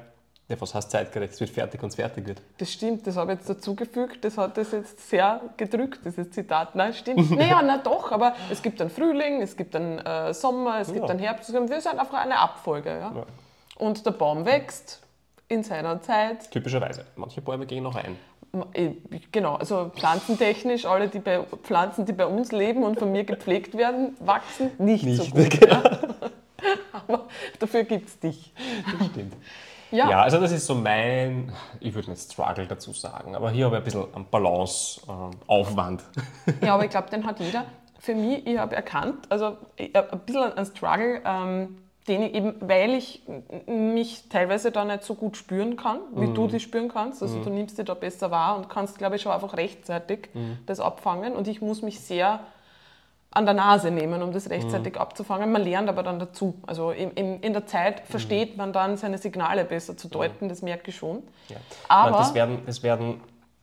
ja, 0.49 0.61
was 0.61 0.75
heißt 0.75 0.91
zeitgerecht? 0.91 1.33
Es 1.35 1.41
wird 1.41 1.51
fertig 1.51 1.83
und 1.83 1.89
es 1.91 1.95
fertig 1.97 2.27
wird. 2.27 2.41
Das 2.59 2.73
stimmt, 2.73 3.07
das 3.07 3.17
habe 3.17 3.33
ich 3.33 3.39
jetzt 3.39 3.49
dazugefügt, 3.51 4.25
das 4.25 4.39
hat 4.39 4.57
das 4.57 4.73
jetzt 4.73 5.09
sehr 5.11 5.41
gedrückt, 5.57 6.01
dieses 6.05 6.31
Zitat. 6.31 6.75
Nein, 6.75 6.95
stimmt. 6.95 7.31
naja, 7.37 7.61
na 7.65 7.79
doch, 7.79 8.13
aber 8.13 8.35
es 8.51 8.63
gibt 8.63 8.81
einen 8.81 8.91
Frühling, 8.91 9.43
es 9.43 9.57
gibt 9.57 9.75
einen 9.75 9.99
äh, 9.99 10.33
Sommer, 10.35 10.81
es 10.81 10.89
gibt 10.93 11.05
Ja. 11.05 11.11
einen 11.11 11.19
Herbst, 11.21 11.53
wir 11.53 11.81
sind 11.81 11.99
einfach 11.99 12.21
eine 12.23 12.39
Abfolge. 12.39 12.91
Ja? 12.91 13.13
Ja. 13.15 13.27
Und 13.79 14.07
der 14.07 14.13
Baum 14.13 14.45
wächst 14.47 15.03
in 15.49 15.63
seiner 15.63 16.01
Zeit. 16.03 16.51
Typischerweise. 16.51 17.05
Manche 17.17 17.41
Bäume 17.41 17.67
gehen 17.67 17.85
noch 17.85 17.95
ein. 17.97 18.17
Äh, 18.73 18.91
Genau, 19.33 19.57
also 19.57 19.91
pflanzentechnisch, 19.95 20.87
alle 20.87 21.09
die 21.09 21.19
bei, 21.19 21.41
Pflanzen, 21.63 22.05
die 22.05 22.13
bei 22.13 22.27
uns 22.27 22.53
leben 22.53 22.83
und 22.83 22.99
von 22.99 23.13
mir 23.13 23.25
gepflegt 23.25 23.77
werden, 23.77 24.17
wachsen 24.21 24.71
nicht, 24.79 25.05
so 25.05 25.23
Nicht, 25.23 25.35
gut. 25.35 25.61
genau. 25.61 25.83
Aber 26.93 27.27
dafür 27.59 27.85
gibt 27.85 28.09
es 28.09 28.19
dich. 28.19 28.53
Das 28.99 29.07
stimmt. 29.09 29.35
Ja, 29.91 30.11
Ja, 30.11 30.23
also 30.23 30.41
das 30.41 30.51
ist 30.53 30.67
so 30.67 30.75
mein, 30.75 31.53
ich 31.81 31.95
würde 31.95 32.11
nicht 32.11 32.21
Struggle 32.33 32.67
dazu 32.67 32.93
sagen, 32.93 33.37
aber 33.37 33.51
hier 33.51 33.67
habe 33.67 33.77
ich 33.77 33.81
ein 33.83 33.85
bisschen 33.85 34.15
einen 34.15 34.27
Balanceaufwand. 34.31 36.03
Ja, 36.61 36.75
aber 36.75 36.85
ich 36.85 36.91
glaube, 36.93 37.11
den 37.11 37.25
hat 37.25 37.39
jeder. 37.41 37.67
Für 37.99 38.15
mich, 38.15 38.47
ich 38.47 38.59
habe 38.59 38.75
erkannt, 38.76 39.26
also 39.30 39.57
ich 39.76 39.95
ein 39.97 40.19
bisschen 40.21 40.52
ein 40.52 40.67
Struggle, 40.67 41.21
ähm, 41.25 41.78
den 42.08 42.23
ich 42.23 42.34
eben, 42.34 42.54
weil 42.60 42.95
ich 42.95 43.23
mich 43.66 44.28
teilweise 44.28 44.71
da 44.71 44.84
nicht 44.84 45.02
so 45.04 45.14
gut 45.14 45.36
spüren 45.36 45.76
kann, 45.76 45.99
wie 46.14 46.32
du 46.32 46.47
dich 46.47 46.62
spüren 46.62 46.88
kannst. 46.88 47.23
Also 47.23 47.42
du 47.42 47.50
nimmst 47.50 47.78
dich 47.78 47.84
da 47.84 47.95
besser 47.95 48.30
wahr 48.30 48.56
und 48.56 48.69
kannst, 48.69 48.99
glaube 48.99 49.16
ich, 49.16 49.23
schon 49.23 49.32
einfach 49.32 49.56
rechtzeitig 49.56 50.28
das 50.66 50.78
abfangen. 50.80 51.34
Und 51.34 51.49
ich 51.49 51.60
muss 51.60 51.82
mich 51.82 52.00
sehr 52.00 52.40
an 53.32 53.45
der 53.45 53.54
Nase 53.54 53.90
nehmen, 53.90 54.23
um 54.23 54.32
das 54.32 54.49
rechtzeitig 54.49 54.97
abzufangen. 54.99 55.52
Man 55.52 55.62
lernt 55.62 55.88
aber 55.88 56.02
dann 56.02 56.19
dazu. 56.19 56.54
Also 56.66 56.90
in, 56.92 57.10
in, 57.12 57.40
in 57.40 57.52
der 57.52 57.66
Zeit 57.66 58.00
versteht 58.06 58.56
man 58.56 58.73
dann 58.73 58.97
seine 58.97 59.19
Signale 59.19 59.64
besser 59.64 59.97
zu 59.97 60.08
deuten, 60.08 60.49
das 60.49 60.62
merke 60.62 60.90
ich 60.90 60.97
schon. 60.97 61.23
Ja. 61.49 61.56
Aber- 61.88 62.19
das 62.19 62.32
werden, 62.34 62.62
das 62.64 62.82
werden 62.82 63.21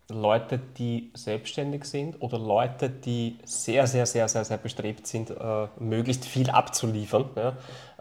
Leute, 0.10 0.60
die 0.78 1.10
selbstständig 1.16 1.86
sind 1.86 2.22
oder 2.22 2.38
Leute, 2.38 2.90
die 2.90 3.40
sehr, 3.46 3.88
sehr, 3.88 4.06
sehr, 4.06 4.28
sehr, 4.28 4.44
sehr 4.46 4.58
bestrebt 4.58 5.08
sind, 5.08 5.32
äh, 5.32 5.68
möglichst 5.80 6.26
viel 6.26 6.50
abzuliefern, 6.52 7.30
ja, 7.36 7.54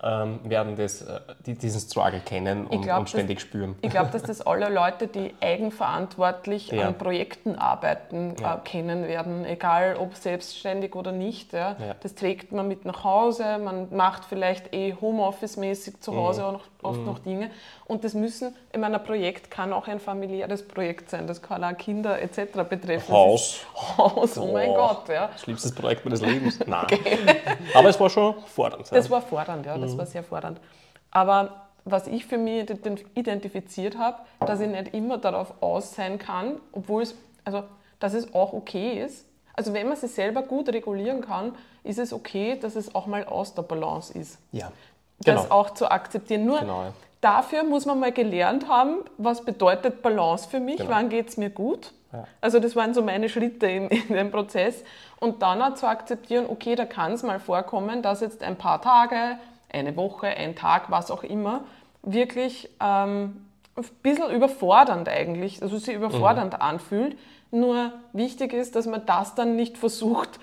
ähm, 0.05 0.41
werden 0.45 0.77
das, 0.77 1.03
äh, 1.03 1.21
die, 1.47 1.55
diesen 1.55 1.81
Struggle 1.81 2.21
kennen 2.21 2.67
und, 2.67 2.83
glaub, 2.83 3.01
und 3.01 3.09
ständig 3.09 3.41
spüren. 3.41 3.77
Ich 3.83 3.91
glaube, 3.91 4.11
dass 4.11 4.23
das 4.23 4.41
alle 4.41 4.69
Leute, 4.69 5.07
die 5.07 5.35
eigenverantwortlich 5.41 6.69
Ja. 6.73 6.89
an 6.89 6.99
Projekten 6.99 7.57
arbeiten, 7.57 8.35
Ja. 8.41 8.57
äh, 8.57 8.59
kennen 8.65 9.07
werden, 9.07 9.45
egal 9.45 9.97
ob 9.97 10.15
selbstständig 10.17 10.95
oder 10.95 11.13
nicht. 11.13 11.53
Ja. 11.53 11.77
Das 12.01 12.15
trägt 12.15 12.53
man 12.53 12.69
mit 12.69 12.85
nach 12.85 13.05
Hause, 13.05 13.59
man 13.59 13.95
macht 13.95 14.25
vielleicht 14.25 14.73
eh 14.75 14.95
Homeoffice-mäßig 15.01 16.01
zu 16.01 16.17
Hause 16.17 16.41
Mhm. 16.43 16.47
auch 16.49 16.53
noch, 16.53 16.63
oft 16.83 17.01
noch 17.07 17.19
Dinge. 17.21 17.51
Und 17.87 18.05
das 18.05 18.15
müssen, 18.15 18.57
ich 18.73 18.79
meine, 18.79 18.99
ein 18.99 19.05
Projekt 19.05 19.51
kann 19.51 19.73
auch 19.73 19.87
ein 19.87 20.01
familiäres 20.01 20.67
Projekt 20.67 21.11
sein, 21.11 21.27
das 21.27 21.43
kann 21.43 21.63
auch 21.63 21.77
Kinder 21.77 22.21
etc. 22.21 22.65
betreffen. 22.69 23.13
Haus. 23.13 23.61
Haus, 23.99 24.39
oh 24.39 24.51
mein 24.53 24.71
Oh, 24.71 24.75
Gott. 24.75 25.09
Ja. 25.09 25.29
Das 25.33 25.47
liebste 25.47 25.73
Projekt 25.73 26.05
meines 26.05 26.21
Lebens. 26.23 26.59
Nein. 26.67 26.87
Aber 27.75 27.89
es 27.89 28.01
war 28.01 28.09
schon 28.11 28.35
fordernd. 28.47 28.91
Das 28.91 29.11
war 29.11 29.21
fordernd, 29.21 29.67
ja, 29.67 29.77
das 29.79 29.92
war 29.99 30.07
sehr 30.07 30.23
fordernd. 30.23 30.61
Aber 31.11 31.67
was 31.85 32.07
ich 32.07 32.27
für 32.27 32.39
mich 32.39 32.65
ident- 32.71 33.05
identifiziert 33.15 33.99
habe, 33.99 34.19
dass 34.41 34.61
ich 34.61 34.69
nicht 34.69 34.95
immer 34.95 35.19
darauf 35.19 35.55
aus 35.63 35.95
sein 35.95 36.19
kann, 36.19 36.61
obwohl 36.73 37.03
es, 37.03 37.15
also, 37.45 37.65
dass 37.99 38.15
es 38.15 38.33
auch 38.35 38.53
okay 38.53 39.03
ist. 39.05 39.27
Also 39.55 39.75
wenn 39.75 39.89
man 39.89 39.97
sich 39.97 40.13
selber 40.13 40.43
gut 40.43 40.69
regulieren 40.71 41.21
kann, 41.21 41.55
ist 41.85 41.99
es 41.99 42.13
okay, 42.13 42.57
dass 42.59 42.77
es 42.77 42.95
auch 42.95 43.07
mal 43.07 43.25
aus 43.25 43.55
der 43.55 43.63
Balance 43.63 44.17
ist. 44.19 44.39
ja, 44.53 44.71
Das 45.19 45.43
genau. 45.43 45.55
auch 45.55 45.71
zu 45.71 45.91
akzeptieren. 45.91 46.47
Nur 46.47 46.61
Genau, 46.61 46.83
ja. 46.85 46.93
dafür 47.21 47.63
muss 47.65 47.85
man 47.85 47.99
mal 48.01 48.13
gelernt 48.13 48.69
haben, 48.69 48.99
was 49.19 49.45
bedeutet 49.45 50.01
Balance 50.03 50.49
für 50.49 50.61
mich, 50.61 50.79
Genau. 50.79 50.91
wann 50.91 51.09
geht 51.11 51.29
es 51.29 51.37
mir 51.37 51.51
gut. 51.51 51.93
Ja. 52.13 52.25
Also 52.41 52.61
das 52.61 52.77
waren 52.77 52.95
so 52.95 53.03
meine 53.03 53.29
Schritte 53.29 53.67
in, 53.67 53.89
in 53.89 54.15
dem 54.15 54.31
Prozess. 54.31 54.85
Und 55.21 55.43
dann 55.43 55.61
auch 55.61 55.75
zu 55.75 55.87
akzeptieren, 55.87 56.47
okay, 56.49 56.75
da 56.75 56.85
kann 56.87 57.13
es 57.13 57.23
mal 57.23 57.39
vorkommen, 57.41 58.03
dass 58.03 58.21
jetzt 58.21 58.43
ein 58.43 58.57
paar 58.57 58.81
Tage, 58.81 59.39
eine 59.73 59.97
Woche, 59.97 60.27
ein 60.27 60.55
Tag, 60.55 60.91
was 60.91 61.11
auch 61.11 61.23
immer, 61.23 61.65
wirklich 62.03 62.69
ähm, 62.81 63.47
ein 63.77 63.85
bisschen 64.03 64.31
überfordernd 64.31 65.09
eigentlich, 65.09 65.63
also 65.63 65.79
sich 65.79 65.95
überfordernd 65.95 66.61
anfühlt. 66.61 67.17
Nur 67.51 67.93
wichtig 68.13 68.53
ist, 68.53 68.77
dass 68.77 68.87
man 68.87 69.05
das 69.07 69.35
dann 69.35 69.57
nicht 69.57 69.79
versucht, 69.79 70.41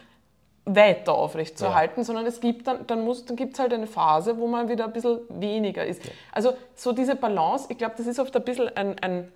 weiter 0.75 1.13
aufrechtzuerhalten, 1.13 2.03
sondern 2.03 2.25
es 2.25 2.39
gibt 2.39 2.67
dann, 2.67 2.85
dann, 2.85 3.03
muss, 3.03 3.25
dann 3.25 3.35
gibt 3.35 3.53
es 3.53 3.59
halt 3.59 3.73
eine 3.73 3.87
Phase, 3.87 4.37
wo 4.37 4.47
man 4.47 4.69
wieder 4.69 4.85
ein 4.85 4.93
bisschen 4.93 5.19
weniger 5.29 5.85
ist. 5.85 6.01
Also 6.31 6.53
so 6.75 6.91
diese 6.91 7.15
Balance, 7.15 7.67
ich 7.69 7.77
glaube, 7.77 7.95
das 7.97 8.07
ist 8.07 8.19
oft 8.19 8.35
ein 8.35 8.43
bisschen 8.43 8.69
ein, 8.75 8.99
ein, 8.99 9.31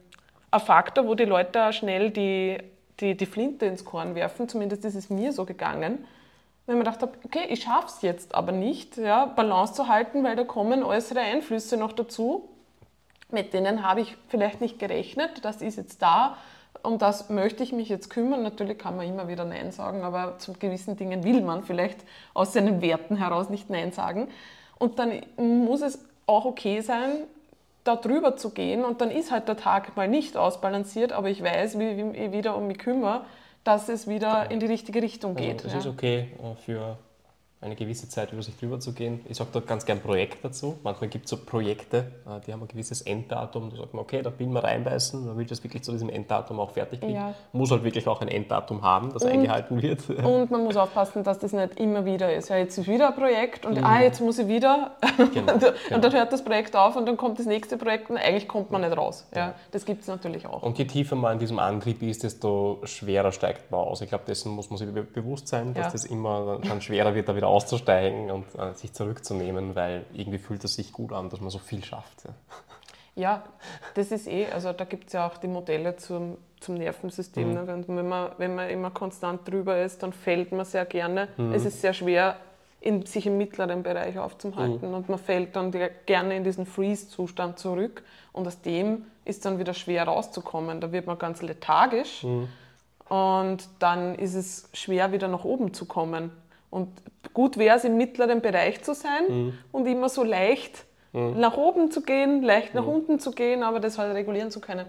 ein 0.51 0.59
Faktor, 0.59 1.07
wo 1.07 1.15
die 1.15 1.25
Leute 1.25 1.73
schnell 1.73 2.11
die, 2.11 2.59
die, 2.99 3.17
die 3.17 3.25
Flinte 3.25 3.65
ins 3.65 3.83
Korn 3.83 4.15
werfen, 4.15 4.47
zumindest 4.47 4.85
ist 4.85 4.95
es 4.95 5.09
mir 5.09 5.31
so 5.31 5.45
gegangen, 5.45 6.05
wenn 6.65 6.77
man 6.77 6.85
gedacht 6.85 7.01
habe, 7.01 7.13
okay, 7.23 7.45
ich 7.49 7.63
schaffe 7.63 7.87
es 7.87 8.01
jetzt 8.01 8.35
aber 8.35 8.51
nicht, 8.51 8.97
ja, 8.97 9.25
Balance 9.25 9.73
zu 9.73 9.87
halten, 9.87 10.23
weil 10.23 10.35
da 10.35 10.43
kommen 10.43 10.83
äußere 10.83 11.19
Einflüsse 11.19 11.77
noch 11.77 11.91
dazu, 11.91 12.49
mit 13.31 13.53
denen 13.53 13.83
habe 13.83 14.01
ich 14.01 14.15
vielleicht 14.29 14.61
nicht 14.61 14.79
gerechnet, 14.79 15.43
das 15.43 15.61
ist 15.61 15.77
jetzt 15.77 16.01
da, 16.01 16.37
um 16.83 16.97
das 16.97 17.29
möchte 17.29 17.63
ich 17.63 17.71
mich 17.71 17.89
jetzt 17.89 18.09
kümmern. 18.09 18.43
Natürlich 18.43 18.77
kann 18.77 18.97
man 18.97 19.07
immer 19.07 19.27
wieder 19.27 19.45
Nein 19.45 19.71
sagen, 19.71 20.03
aber 20.03 20.37
zu 20.37 20.53
gewissen 20.53 20.97
Dingen 20.97 21.23
will 21.23 21.41
man 21.41 21.63
vielleicht 21.63 21.99
aus 22.33 22.53
seinen 22.53 22.81
Werten 22.81 23.15
heraus 23.15 23.49
nicht 23.49 23.69
Nein 23.69 23.91
sagen. 23.91 24.27
Und 24.79 24.99
dann 24.99 25.21
muss 25.37 25.81
es 25.81 26.03
auch 26.25 26.45
okay 26.45 26.81
sein, 26.81 27.23
da 27.83 27.95
drüber 27.95 28.37
zu 28.37 28.51
gehen 28.51 28.85
und 28.85 29.01
dann 29.01 29.11
ist 29.11 29.31
halt 29.31 29.47
der 29.47 29.57
Tag 29.57 29.95
mal 29.97 30.07
nicht 30.07 30.37
ausbalanciert, 30.37 31.11
aber 31.11 31.29
ich 31.29 31.43
weiß, 31.43 31.77
wie, 31.79 32.13
wie 32.13 32.31
wieder 32.31 32.55
um 32.55 32.67
mich 32.67 32.77
kümmere, 32.77 33.25
dass 33.63 33.89
es 33.89 34.07
wieder 34.07 34.51
in 34.51 34.59
die 34.59 34.65
richtige 34.65 35.01
Richtung 35.01 35.35
Also 35.37 35.47
geht. 35.47 35.65
es 35.65 35.73
ja. 35.73 35.79
ist 35.79 35.87
okay 35.87 36.29
äh, 36.41 36.55
für 36.65 36.97
eine 37.63 37.75
gewisse 37.75 38.09
Zeit 38.09 38.31
über 38.33 38.41
sich 38.43 38.55
drüber 38.57 38.79
zu 38.79 38.93
gehen. 38.93 39.21
Ich 39.29 39.37
sage 39.37 39.49
da 39.53 39.59
ganz 39.61 39.85
gern 39.85 39.99
Projekt 40.01 40.43
dazu. 40.43 40.77
Manchmal 40.83 41.09
gibt 41.09 41.25
es 41.25 41.29
so 41.31 41.37
Projekte, 41.37 42.11
äh, 42.27 42.39
die 42.45 42.53
haben 42.53 42.61
ein 42.61 42.67
gewisses 42.67 43.01
Enddatum. 43.01 43.69
Da 43.71 43.77
sagt 43.77 43.93
man, 43.93 44.03
okay, 44.03 44.21
da 44.21 44.31
will 44.37 44.47
man 44.47 44.63
reinbeißen, 44.63 45.25
man 45.25 45.37
will 45.37 45.45
das 45.45 45.63
wirklich 45.63 45.83
zu 45.83 45.91
diesem 45.91 46.09
Enddatum 46.09 46.59
auch 46.59 46.71
fertig 46.71 46.99
kriegen. 46.99 47.13
Ja. 47.13 47.33
Muss 47.53 47.71
halt 47.71 47.83
wirklich 47.83 48.07
auch 48.07 48.21
ein 48.21 48.27
Enddatum 48.27 48.81
haben, 48.81 49.11
das 49.13 49.23
eingehalten 49.25 49.81
wird. 49.81 50.09
Und 50.23 50.51
man 50.51 50.63
muss 50.63 50.75
aufpassen, 50.77 51.23
dass 51.23 51.39
das 51.39 51.53
nicht 51.53 51.79
immer 51.79 52.05
wieder 52.05 52.33
ist. 52.33 52.49
Ja, 52.49 52.57
jetzt 52.57 52.77
ist 52.77 52.87
wieder 52.87 53.07
ein 53.09 53.15
Projekt 53.15 53.65
und 53.65 53.81
ah, 53.83 54.01
jetzt 54.01 54.19
muss 54.21 54.39
ich 54.39 54.47
wieder. 54.47 54.91
Genau, 55.17 55.23
und, 55.53 55.61
genau. 55.61 55.71
und 55.95 56.03
dann 56.03 56.13
hört 56.13 56.33
das 56.33 56.43
Projekt 56.43 56.75
auf 56.75 56.95
und 56.95 57.05
dann 57.05 57.17
kommt 57.17 57.39
das 57.39 57.45
nächste 57.45 57.77
Projekt 57.77 58.09
und 58.09 58.17
eigentlich 58.17 58.47
kommt 58.47 58.71
man 58.71 58.81
nicht 58.81 58.95
raus. 58.97 59.25
Ja, 59.35 59.53
das 59.71 59.85
gibt 59.85 60.01
es 60.01 60.07
natürlich 60.07 60.45
auch. 60.47 60.63
Und 60.63 60.77
je 60.77 60.85
tiefer 60.85 61.15
man 61.15 61.33
in 61.33 61.39
diesem 61.39 61.59
Antrieb 61.59 62.01
ist, 62.01 62.23
desto 62.23 62.79
schwerer 62.83 63.31
steigt 63.31 63.71
man 63.71 63.79
aus. 63.81 64.01
Ich 64.01 64.09
glaube, 64.09 64.23
dessen 64.27 64.51
muss 64.51 64.69
man 64.69 64.77
sich 64.77 64.91
be- 64.91 65.03
bewusst 65.03 65.47
sein, 65.47 65.73
dass 65.73 65.85
Ja. 65.87 65.91
das 65.91 66.05
immer 66.05 66.59
dann 66.67 66.81
schwerer 66.81 67.13
wird, 67.15 67.29
da 67.29 67.35
wieder 67.35 67.47
auszusteigen 67.53 68.31
und 68.31 68.45
äh, 68.57 68.73
sich 68.73 68.93
zurückzunehmen, 68.93 69.75
weil 69.75 70.05
irgendwie 70.13 70.39
fühlt 70.39 70.63
es 70.63 70.75
sich 70.75 70.91
gut 70.91 71.13
an, 71.13 71.29
dass 71.29 71.39
man 71.39 71.49
so 71.49 71.59
viel 71.59 71.83
schafft. 71.83 72.25
Ja. 72.25 72.33
Ja, 73.15 73.43
das 73.93 74.11
ist 74.11 74.27
eh, 74.27 74.47
also 74.51 74.73
da 74.73 74.85
gibt 74.85 75.07
es 75.07 75.13
ja 75.13 75.27
auch 75.27 75.37
die 75.37 75.47
Modelle 75.47 75.95
zum, 75.97 76.37
zum 76.59 76.73
Nervensystem. 76.75 77.49
Mhm. 77.49 77.53
Ne? 77.53 77.83
Wenn, 77.87 78.07
man, 78.09 78.31
wenn 78.39 78.55
man 78.55 78.69
immer 78.69 78.89
konstant 78.89 79.47
drüber 79.47 79.79
ist, 79.83 80.01
dann 80.01 80.13
fällt 80.13 80.51
man 80.51 80.65
sehr 80.65 80.85
gerne. 80.85 81.27
Mhm. 81.37 81.53
Es 81.53 81.63
ist 81.63 81.79
sehr 81.81 81.93
schwer, 81.93 82.37
in, 82.81 83.05
sich 83.05 83.27
im 83.27 83.37
mittleren 83.37 83.83
Bereich 83.83 84.17
aufzuhalten 84.17 84.89
Mhm. 84.89 84.95
und 84.95 85.09
man 85.09 85.19
fällt 85.19 85.55
dann 85.55 85.71
gerne 86.05 86.35
in 86.35 86.43
diesen 86.43 86.65
Freeze-Zustand 86.65 87.59
zurück 87.59 88.03
und 88.33 88.47
aus 88.47 88.59
dem 88.61 89.05
ist 89.25 89.45
dann 89.45 89.59
wieder 89.59 89.75
schwer 89.75 90.05
rauszukommen. 90.05 90.81
Da 90.81 90.91
wird 90.91 91.05
man 91.05 91.19
ganz 91.19 91.41
lethargisch 91.43 92.23
Mhm. 92.23 92.47
und 93.09 93.59
dann 93.77 94.15
ist 94.15 94.33
es 94.33 94.69
schwer, 94.73 95.11
wieder 95.11 95.27
nach 95.27 95.43
oben 95.45 95.71
zu 95.73 95.85
kommen. 95.85 96.31
Und 96.73 96.89
gut 97.33 97.57
wäre 97.57 97.77
es, 97.77 97.83
im 97.83 97.97
mittleren 97.97 98.41
Bereich 98.41 98.81
zu 98.83 98.93
sein 98.95 99.23
Mhm. 99.29 99.57
und 99.71 99.85
immer 99.85 100.09
so 100.09 100.23
leicht 100.23 100.85
nach 101.13 101.55
oben 101.57 101.91
zu 101.91 102.01
gehen, 102.01 102.41
leicht 102.41 102.73
nach 102.73 102.87
unten 102.87 103.19
zu 103.19 103.31
gehen, 103.31 103.61
aber 103.61 103.79
das 103.79 103.99
halt 103.99 104.15
regulieren 104.15 104.49
zu 104.49 104.59
können. 104.59 104.87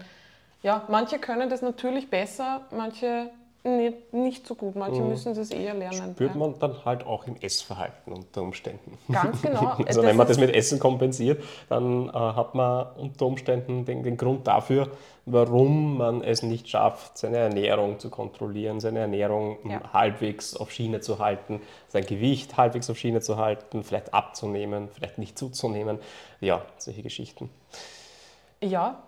Ja, 0.63 0.83
manche 0.89 1.19
können 1.19 1.51
das 1.51 1.61
natürlich 1.61 2.09
besser, 2.09 2.61
manche 2.71 3.29
nicht, 3.65 4.13
nicht 4.13 4.47
so 4.47 4.55
gut, 4.55 4.75
manche 4.75 5.01
müssen 5.01 5.33
das 5.33 5.49
eher 5.49 5.73
lernen. 5.73 6.13
Spürt 6.13 6.31
ja. 6.31 6.37
man 6.37 6.57
dann 6.59 6.85
halt 6.85 7.05
auch 7.05 7.25
im 7.25 7.35
Essverhalten 7.41 8.13
unter 8.13 8.43
Umständen. 8.43 8.97
Ganz 9.11 9.41
genau. 9.41 9.75
Also 9.85 10.01
Das 10.01 10.09
wenn 10.09 10.15
man 10.15 10.27
das 10.27 10.37
mit 10.37 10.53
Essen 10.53 10.79
kompensiert, 10.79 11.43
dann 11.67 12.09
äh, 12.09 12.11
hat 12.11 12.53
man 12.53 12.87
unter 12.97 13.25
Umständen 13.25 13.85
den, 13.85 14.03
den 14.03 14.17
Grund 14.17 14.47
dafür, 14.47 14.89
warum 15.25 15.97
man 15.97 16.21
es 16.21 16.43
nicht 16.43 16.69
schafft, 16.69 17.17
seine 17.17 17.37
Ernährung 17.37 17.97
zu 17.99 18.09
kontrollieren, 18.09 18.79
seine 18.79 18.99
Ernährung 18.99 19.57
Ja. 19.67 19.81
halbwegs 19.91 20.55
auf 20.55 20.71
Schiene 20.71 21.01
zu 21.01 21.19
halten, 21.19 21.61
sein 21.87 22.05
Gewicht 22.05 22.57
halbwegs 22.57 22.89
auf 22.89 22.97
Schiene 22.97 23.21
zu 23.21 23.37
halten, 23.37 23.83
vielleicht 23.83 24.13
abzunehmen, 24.13 24.89
vielleicht 24.93 25.17
nicht 25.17 25.37
zuzunehmen. 25.37 25.99
Ja, 26.39 26.61
solche 26.77 27.01
Geschichten. 27.01 27.49
Ja, 28.61 29.03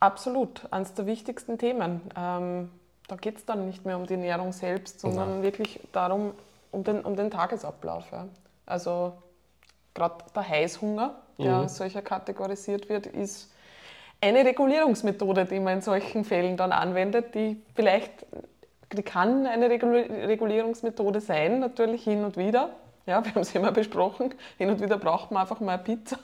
absolut. 0.00 0.66
Eines 0.70 0.94
der 0.94 1.06
wichtigsten 1.06 1.58
Themen. 1.58 2.00
Ähm, 2.16 2.70
da 3.08 3.16
geht 3.16 3.38
es 3.38 3.44
dann 3.44 3.66
nicht 3.66 3.84
mehr 3.84 3.96
um 3.96 4.06
die 4.06 4.14
Ernährung 4.14 4.52
selbst, 4.52 5.00
sondern 5.00 5.34
Nein. 5.34 5.42
wirklich 5.42 5.80
darum, 5.92 6.32
um 6.70 6.84
den, 6.84 7.00
um 7.02 7.16
den 7.16 7.30
Tagesablauf. 7.30 8.04
Ja. 8.12 8.26
Also 8.66 9.12
gerade 9.92 10.24
der 10.34 10.48
Heißhunger, 10.48 11.14
der 11.38 11.56
als 11.56 11.76
solcher 11.76 12.02
kategorisiert 12.02 12.88
wird, 12.88 13.06
ist 13.06 13.52
eine 14.20 14.44
Regulierungsmethode, 14.44 15.44
die 15.44 15.60
man 15.60 15.74
in 15.74 15.80
solchen 15.82 16.24
Fällen 16.24 16.56
dann 16.56 16.72
anwendet, 16.72 17.34
die 17.34 17.60
vielleicht, 17.74 18.26
die 18.92 19.02
kann 19.02 19.46
eine 19.46 19.68
Regul- 19.68 20.10
Regulierungsmethode 20.26 21.20
sein, 21.20 21.60
natürlich 21.60 22.04
hin 22.04 22.24
und 22.24 22.36
wieder. 22.36 22.70
Ja, 23.06 23.22
wir 23.22 23.34
haben 23.34 23.42
es 23.42 23.54
immer 23.54 23.70
besprochen. 23.70 24.34
Hin 24.56 24.70
und 24.70 24.80
wieder 24.80 24.96
braucht 24.96 25.30
man 25.30 25.42
einfach 25.42 25.60
mal 25.60 25.78
Pizza. 25.78 26.16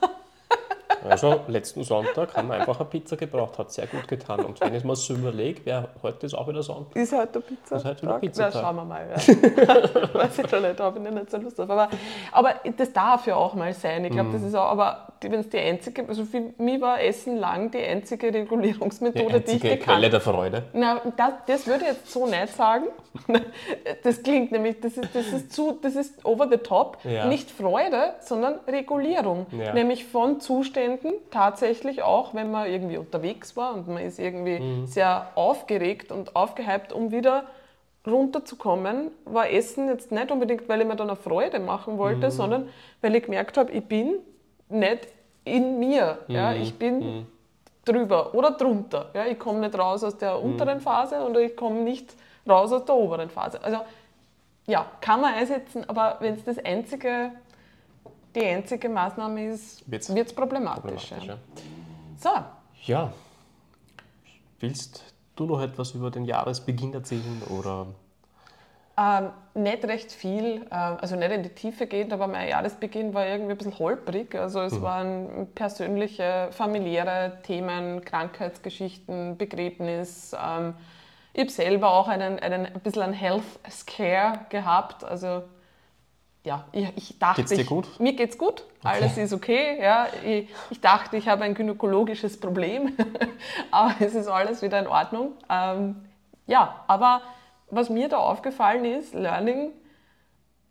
Also 1.09 1.41
letzten 1.49 1.83
Sonntag 1.83 2.37
haben 2.37 2.49
wir 2.49 2.55
einfach 2.55 2.79
eine 2.81 2.89
Pizza 2.89 3.17
gebraucht, 3.17 3.59
hat 3.59 3.73
sehr 3.73 3.87
gut 3.87 4.07
getan. 4.09 4.41
Und 4.45 4.61
wenn 4.61 4.75
ich 4.75 4.85
mir 4.85 4.95
so 4.97 5.15
überlege, 5.15 5.61
wer 5.65 5.89
heute 6.03 6.27
ist 6.27 6.35
auch 6.35 6.47
wieder 6.49 6.63
Sonntag. 6.63 6.97
Ist 6.97 7.13
heute 7.13 7.33
der 7.33 7.41
Pizza? 7.41 7.77
Ist 7.77 7.85
heute 7.85 8.03
wieder? 8.03 8.19
Pizzatag. 8.19 8.55
Na, 8.55 8.61
schauen 8.61 8.77
wir 8.77 8.85
mal. 8.85 9.07
Ja. 9.09 10.15
Weiß 10.21 10.39
ich 10.39 10.51
schon 10.51 10.63
nicht, 10.63 10.79
da 10.79 10.91
bin 10.91 11.07
ich 11.07 11.13
nicht 11.13 11.31
so 11.31 11.37
Lust 11.39 11.59
drauf. 11.59 11.71
Aber, 11.71 11.89
aber 12.33 12.55
das 12.77 12.93
darf 12.93 13.27
ja 13.27 13.37
auch 13.37 13.55
mal 13.55 13.73
sein. 13.73 14.05
Ich 14.05 14.11
Mhm. 14.11 14.15
glaube, 14.15 14.31
das 14.33 14.43
ist 14.43 14.55
auch, 14.55 14.71
aber 14.71 15.07
wenn 15.23 15.35
es 15.41 15.49
die 15.49 15.59
einzige, 15.59 16.07
also 16.09 16.25
für 16.25 16.53
mich 16.59 16.81
war 16.81 17.01
Essen 17.01 17.37
lang 17.37 17.71
die 17.71 17.79
einzige 17.79 18.33
Regulierungsmethode, 18.33 19.41
Die 19.41 19.45
die 19.45 19.51
ich 19.51 19.53
einzige 19.65 19.77
gekannt 19.77 19.99
Quelle 19.99 20.11
der 20.11 20.21
Freude. 20.21 20.63
Na, 20.73 21.01
das, 21.17 21.33
das 21.47 21.67
würde 21.67 21.85
ich 21.85 21.91
jetzt 21.93 22.11
so 22.11 22.27
nicht 22.27 22.49
sagen. 22.55 22.85
Das 24.03 24.23
klingt 24.23 24.53
nämlich, 24.53 24.81
das 24.81 24.97
ist, 24.97 25.15
das 25.15 25.27
ist, 25.29 25.53
zu, 25.53 25.79
das 25.83 25.97
ist 25.97 26.25
over 26.25 26.49
the 26.51 26.57
top. 26.59 26.99
Ja. 27.05 27.27
Nicht 27.27 27.51
Freude, 27.51 28.15
sondern 28.21 28.61
Regulierung. 28.69 29.47
Ja. 29.51 29.73
Nämlich 29.75 30.05
von 30.05 30.41
Zuständen, 30.41 30.90
tatsächlich 31.31 32.03
auch, 32.03 32.35
wenn 32.35 32.51
man 32.51 32.69
irgendwie 32.71 32.97
unterwegs 32.99 33.57
war 33.57 33.75
und 33.75 33.87
man 33.89 33.99
ist 34.03 34.19
irgendwie 34.19 34.59
Mhm. 34.61 34.87
sehr 34.87 35.29
aufgeregt 35.35 36.11
und 36.13 36.35
aufgehypt, 36.37 36.93
um 36.93 37.11
wieder 37.13 37.45
runterzukommen, 38.07 39.11
war 39.25 39.51
Essen 39.51 39.89
jetzt 39.89 40.11
nicht 40.11 40.31
unbedingt, 40.31 40.69
weil 40.69 40.81
ich 40.81 40.87
mir 40.87 40.97
dann 40.97 41.09
eine 41.11 41.17
Freude 41.17 41.59
machen 41.61 41.99
wollte, 41.99 42.27
Mhm. 42.27 42.31
sondern 42.31 42.69
weil 43.03 43.15
ich 43.15 43.25
gemerkt 43.25 43.57
habe, 43.59 43.71
ich 43.73 43.85
bin 43.85 44.15
nicht 44.69 45.09
in 45.45 45.79
mir. 45.79 46.19
Ja? 46.29 46.53
Mhm. 46.53 46.63
Ich 46.63 46.75
bin 46.79 47.27
drüber 47.85 48.35
oder 48.35 48.53
drunter. 48.53 49.11
Ja, 49.15 49.27
ich 49.27 49.39
komme 49.39 49.61
nicht 49.61 49.79
raus 49.79 50.05
aus 50.05 50.17
der 50.17 50.37
Mhm. 50.39 50.45
unteren 50.45 50.81
Phase 50.81 51.21
oder 51.25 51.41
ich 51.41 51.57
komme 51.57 51.81
nicht 51.81 52.15
raus 52.49 52.73
aus 52.73 52.85
der 52.85 52.95
oberen 52.95 53.31
Phase. 53.31 53.63
Also 53.63 53.79
ja, 54.67 54.87
kann 55.01 55.21
man 55.21 55.35
einsetzen, 55.35 55.89
aber 55.89 56.17
wenn 56.21 56.35
es 56.35 56.45
das 56.45 56.59
einzige, 56.65 57.33
die 58.35 58.45
einzige 58.45 58.89
Maßnahme 58.89 59.49
ist, 59.49 59.91
wird 59.91 60.09
es 60.09 60.33
problematisch. 60.33 61.09
Problematisch, 61.11 61.27
ja. 61.27 61.39
So, 62.19 62.31
Ja. 62.87 63.13
Willst 64.61 65.03
du 65.37 65.47
noch 65.47 65.63
etwas 65.63 65.93
über 65.93 66.11
den 66.11 66.27
Jahresbeginn 66.27 66.93
erzählen? 66.93 67.43
Oder 67.49 67.87
ähm, 68.99 69.31
nicht 69.55 69.85
recht 69.85 70.13
viel, 70.13 70.67
ähm, 70.71 70.99
also 71.01 71.17
nicht 71.17 71.31
in 71.31 71.43
die 71.43 71.49
Tiefe 71.49 71.87
gehend, 71.87 72.13
aber 72.13 72.27
mein 72.27 72.49
Jahresbeginn 72.49 73.15
war 73.15 73.27
irgendwie 73.27 73.53
ein 73.53 73.57
bisschen 73.57 73.79
holprig. 73.79 74.35
Also 74.35 74.61
es 74.61 74.83
waren 74.83 75.49
persönliche, 75.55 76.49
familiäre 76.51 77.39
Themen, 77.43 78.05
Krankheitsgeschichten, 78.05 79.39
Begräbnis. 79.39 80.33
Ähm, 80.35 80.75
ich 81.33 81.41
habe 81.41 81.51
selber 81.51 81.91
auch 81.91 82.09
einen, 82.09 82.39
einen, 82.41 82.67
ein 82.67 82.81
bisschen 82.81 83.03
einen 83.03 83.15
Health 83.15 83.45
Scare 83.71 84.41
gehabt. 84.51 85.05
Also 85.05 85.45
ja, 86.45 86.65
ich, 86.73 86.89
ich 86.97 87.19
dachte, 87.19 87.43
Geht's 87.43 87.55
dir 87.55 87.61
ich, 87.63 87.67
gut? 87.67 88.01
mir 88.01 88.15
geht's 88.15 88.39
gut, 88.39 88.65
alles 88.83 89.19
ist 89.19 89.33
okay. 89.33 89.79
Ja, 89.81 90.07
ich, 90.25 90.49
ich 90.71 90.81
dachte, 90.81 91.17
ich 91.17 91.29
habe 91.29 91.45
ein 91.45 91.55
gynäkologisches 91.55 92.41
Problem, 92.41 92.97
aber 93.71 93.95
es 94.01 94.15
ist 94.15 94.27
alles 94.27 94.63
wieder 94.63 94.79
in 94.79 94.87
Ordnung. 94.87 95.33
Ähm, 95.51 95.97
ja, 96.47 96.85
aber 96.87 97.21
was 97.71 97.91
mir 97.91 98.09
da 98.09 98.19
aufgefallen 98.19 98.85
ist, 98.85 99.15
Learning, 99.15 99.71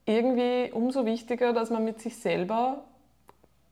irgendwie 0.06 0.72
umso 0.72 1.06
wichtiger, 1.06 1.54
dass 1.54 1.70
man 1.70 1.86
mit 1.86 2.02
sich 2.02 2.18
selber 2.18 2.84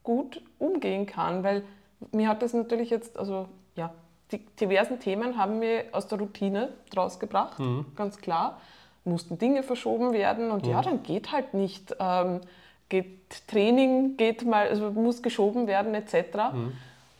gut 0.03 0.41
umgehen 0.59 1.07
kann, 1.07 1.43
weil 1.43 1.63
mir 2.11 2.29
hat 2.29 2.43
das 2.43 2.53
natürlich 2.53 2.91
jetzt, 2.91 3.17
also 3.17 3.47
ja, 3.75 3.91
die 4.31 4.45
diversen 4.55 4.99
Themen 4.99 5.37
haben 5.37 5.57
mir 5.59 5.85
aus 5.93 6.07
der 6.07 6.19
Routine 6.19 6.73
draus 6.91 7.19
gebracht, 7.19 7.57
ganz 7.95 8.17
klar. 8.17 8.61
Mussten 9.07 9.37
Dinge 9.37 9.63
verschoben 9.63 10.13
werden 10.13 10.51
und 10.51 10.67
ja, 10.67 10.81
dann 10.81 11.03
geht 11.03 11.31
halt 11.31 11.53
nicht. 11.53 11.95
Ähm, 11.99 12.41
geht 12.89 13.47
Training, 13.47 14.17
geht 14.17 14.45
mal, 14.45 14.67
also 14.67 14.91
muss 14.91 15.21
geschoben 15.21 15.67
werden 15.67 15.93
etc. 15.93 16.37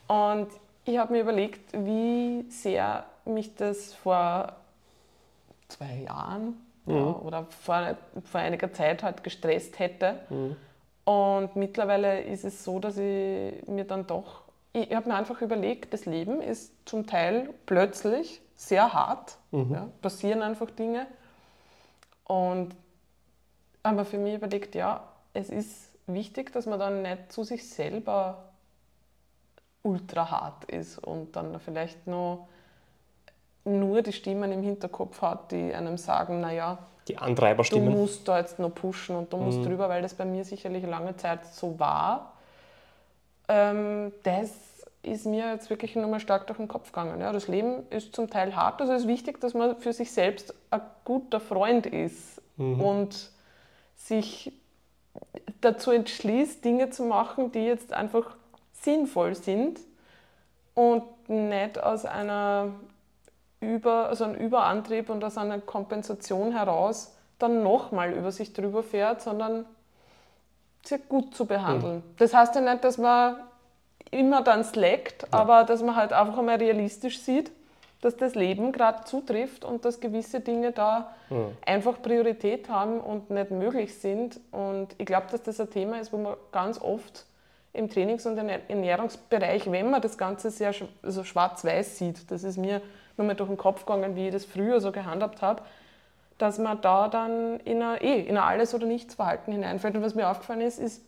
Und 0.08 0.48
ich 0.86 0.98
habe 0.98 1.14
mir 1.14 1.22
überlegt, 1.22 1.74
wie 1.74 2.46
sehr 2.50 3.06
mich 3.26 3.56
das 3.56 3.94
vor 3.94 4.54
zwei 5.68 6.04
Jahren 6.06 6.56
ja, 6.86 6.96
oder 6.96 7.46
vor, 7.50 7.98
vor 8.24 8.40
einiger 8.40 8.72
Zeit 8.72 9.04
halt 9.04 9.24
gestresst 9.24 9.80
hätte. 9.80 10.16
Und 11.04 11.56
mittlerweile 11.56 12.22
ist 12.22 12.46
es 12.46 12.64
so, 12.64 12.80
dass 12.80 12.98
ich 12.98 13.68
mir 13.68 13.84
dann 13.86 14.08
doch, 14.08 14.44
ich 14.72 14.94
habe 14.96 15.10
mir 15.10 15.16
einfach 15.16 15.42
überlegt, 15.42 15.94
das 15.94 16.06
Leben 16.06 16.42
ist 16.42 16.72
zum 16.86 17.06
Teil 17.06 17.50
plötzlich 17.66 18.42
sehr 18.56 18.94
hart, 18.94 19.38
ja, 19.52 19.90
passieren 20.02 20.42
einfach 20.42 20.72
Dinge. 20.72 21.08
Und 22.28 22.76
aber 23.84 24.04
für 24.06 24.18
mich 24.18 24.36
überlegt, 24.36 24.76
ja, 24.76 25.08
es 25.34 25.50
ist 25.50 25.92
wichtig, 26.08 26.52
dass 26.52 26.66
man 26.66 26.80
dann 26.80 27.02
nicht 27.02 27.32
zu 27.32 27.44
sich 27.44 27.70
selber 27.70 28.50
ultra 29.84 30.30
hart 30.30 30.66
ist 30.66 30.98
und 30.98 31.36
dann 31.36 31.60
vielleicht 31.60 32.08
noch 32.08 32.48
nur 33.64 34.02
die 34.02 34.14
Stimmen 34.14 34.52
im 34.52 34.64
Hinterkopf 34.64 35.22
hat, 35.22 35.52
die 35.52 35.74
einem 35.74 35.98
sagen, 35.98 36.42
naja, 36.42 36.80
die 37.08 37.16
du 37.16 37.22
Antreiberstimmen? 37.22 37.90
musst 37.90 38.28
da 38.28 38.40
jetzt 38.40 38.60
noch 38.60 38.74
pushen 38.74 39.16
und 39.16 39.32
du 39.32 39.38
musst 39.38 39.66
drüber, 39.66 39.88
weil 39.88 40.02
das 40.02 40.14
bei 40.14 40.26
mir 40.26 40.44
sicherlich 40.44 40.86
lange 40.86 41.16
Zeit 41.16 41.46
so 41.46 41.80
war. 41.80 42.34
Ähm, 43.48 44.12
das 44.24 44.52
ist 45.04 45.26
mir 45.26 45.52
jetzt 45.52 45.70
wirklich 45.70 45.96
nochmal 45.96 46.20
stark 46.20 46.48
durch 46.48 46.58
den 46.58 46.68
Kopf 46.68 46.92
gegangen. 46.92 47.22
Ja, 47.22 47.32
das 47.32 47.48
Leben 47.48 47.84
ist 47.90 48.16
zum 48.16 48.30
Teil 48.30 48.56
hart, 48.56 48.82
also 48.82 48.94
es 48.94 49.02
ist 49.04 49.08
wichtig, 49.08 49.40
dass 49.40 49.54
man 49.54 49.78
für 49.78 49.94
sich 49.94 50.12
selbst 50.12 50.54
ein 50.70 50.82
guter 51.06 51.40
Freund 51.40 51.86
ist 51.86 52.42
mhm. 52.58 52.82
und 52.82 53.32
sich 53.96 54.52
dazu 55.62 55.92
entschließt, 55.92 56.64
Dinge 56.64 56.90
zu 56.90 57.04
machen, 57.04 57.52
die 57.52 57.66
jetzt 57.66 57.94
einfach 57.94 58.36
sinnvoll 58.74 59.36
sind 59.36 59.80
und 60.76 61.04
nicht 61.28 61.82
aus 61.82 62.06
einer 62.06 62.74
über, 63.60 64.10
also 64.10 64.26
einem 64.26 64.36
Überantrieb 64.36 65.10
und 65.10 65.24
aus 65.24 65.38
einer 65.38 65.60
Kompensation 65.60 66.52
heraus 66.52 67.16
dann 67.40 67.64
nochmal 67.64 68.14
über 68.14 68.32
sich 68.32 68.54
drüber 68.54 68.84
fährt, 68.84 69.22
sondern 69.22 69.66
sehr 70.84 71.00
gut 71.00 71.36
zu 71.36 71.46
behandeln. 71.46 71.98
Mhm. 71.98 72.04
Das 72.18 72.34
heißt 72.34 72.56
ja 72.56 72.62
nicht, 72.62 72.84
dass 72.84 72.98
man 72.98 73.38
immer 74.12 74.42
dann 74.42 74.64
slackt, 74.64 75.24
ja. 75.24 75.40
aber 75.40 75.64
dass 75.64 75.82
man 75.82 75.96
halt 75.96 76.14
einfach 76.14 76.38
einmal 76.38 76.58
realistisch 76.58 77.20
sieht, 77.20 77.52
dass 78.02 78.16
das 78.16 78.36
Leben 78.36 78.72
gerade 78.72 79.06
zutrifft 79.06 79.66
und 79.66 79.84
dass 79.84 80.00
gewisse 80.00 80.40
Dinge 80.40 80.72
da 80.72 81.14
mhm. 81.30 81.58
einfach 81.66 82.02
Priorität 82.02 82.70
haben 82.70 83.00
und 83.00 83.30
nicht 83.30 83.52
möglich 83.52 83.98
sind. 83.98 84.40
Und 84.52 84.90
ich 84.98 85.06
glaube, 85.06 85.28
dass 85.32 85.42
das 85.44 85.60
ein 85.60 85.70
Thema 85.70 86.00
ist, 86.00 86.14
wo 86.14 86.18
man 86.18 86.36
ganz 86.52 86.80
oft 86.80 87.26
im 87.74 87.90
Trainings- 87.90 88.26
und 88.26 88.38
Ernährungsbereich, 88.38 89.72
wenn 89.72 89.90
man 89.90 90.02
das 90.02 90.18
Ganze 90.18 90.52
sehr 90.52 90.74
also 91.04 91.24
schwarz-weiß 91.24 91.98
sieht, 91.98 92.30
das 92.32 92.44
ist 92.44 92.58
mir 92.58 92.82
nur 93.18 93.28
mal 93.28 93.36
durch 93.36 93.50
den 93.50 93.58
Kopf 93.58 93.86
gegangen, 93.86 94.16
wie 94.16 94.28
ich 94.28 94.34
das 94.34 94.46
früher 94.46 94.80
so 94.80 94.92
gehandhabt 94.92 95.42
habe, 95.42 95.64
dass 96.38 96.60
man 96.60 96.80
da 96.82 97.08
dann 97.08 97.60
in 97.62 97.82
ein, 97.82 98.00
eh, 98.02 98.22
in 98.22 98.38
ein 98.38 98.44
Alles- 98.44 98.76
oder 98.76 98.86
Nichts-Verhalten 98.86 99.52
hineinfällt. 99.52 99.96
Und 99.96 100.04
was 100.04 100.14
mir 100.14 100.30
aufgefallen 100.30 100.62
ist, 100.62 100.80
ist, 100.80 101.02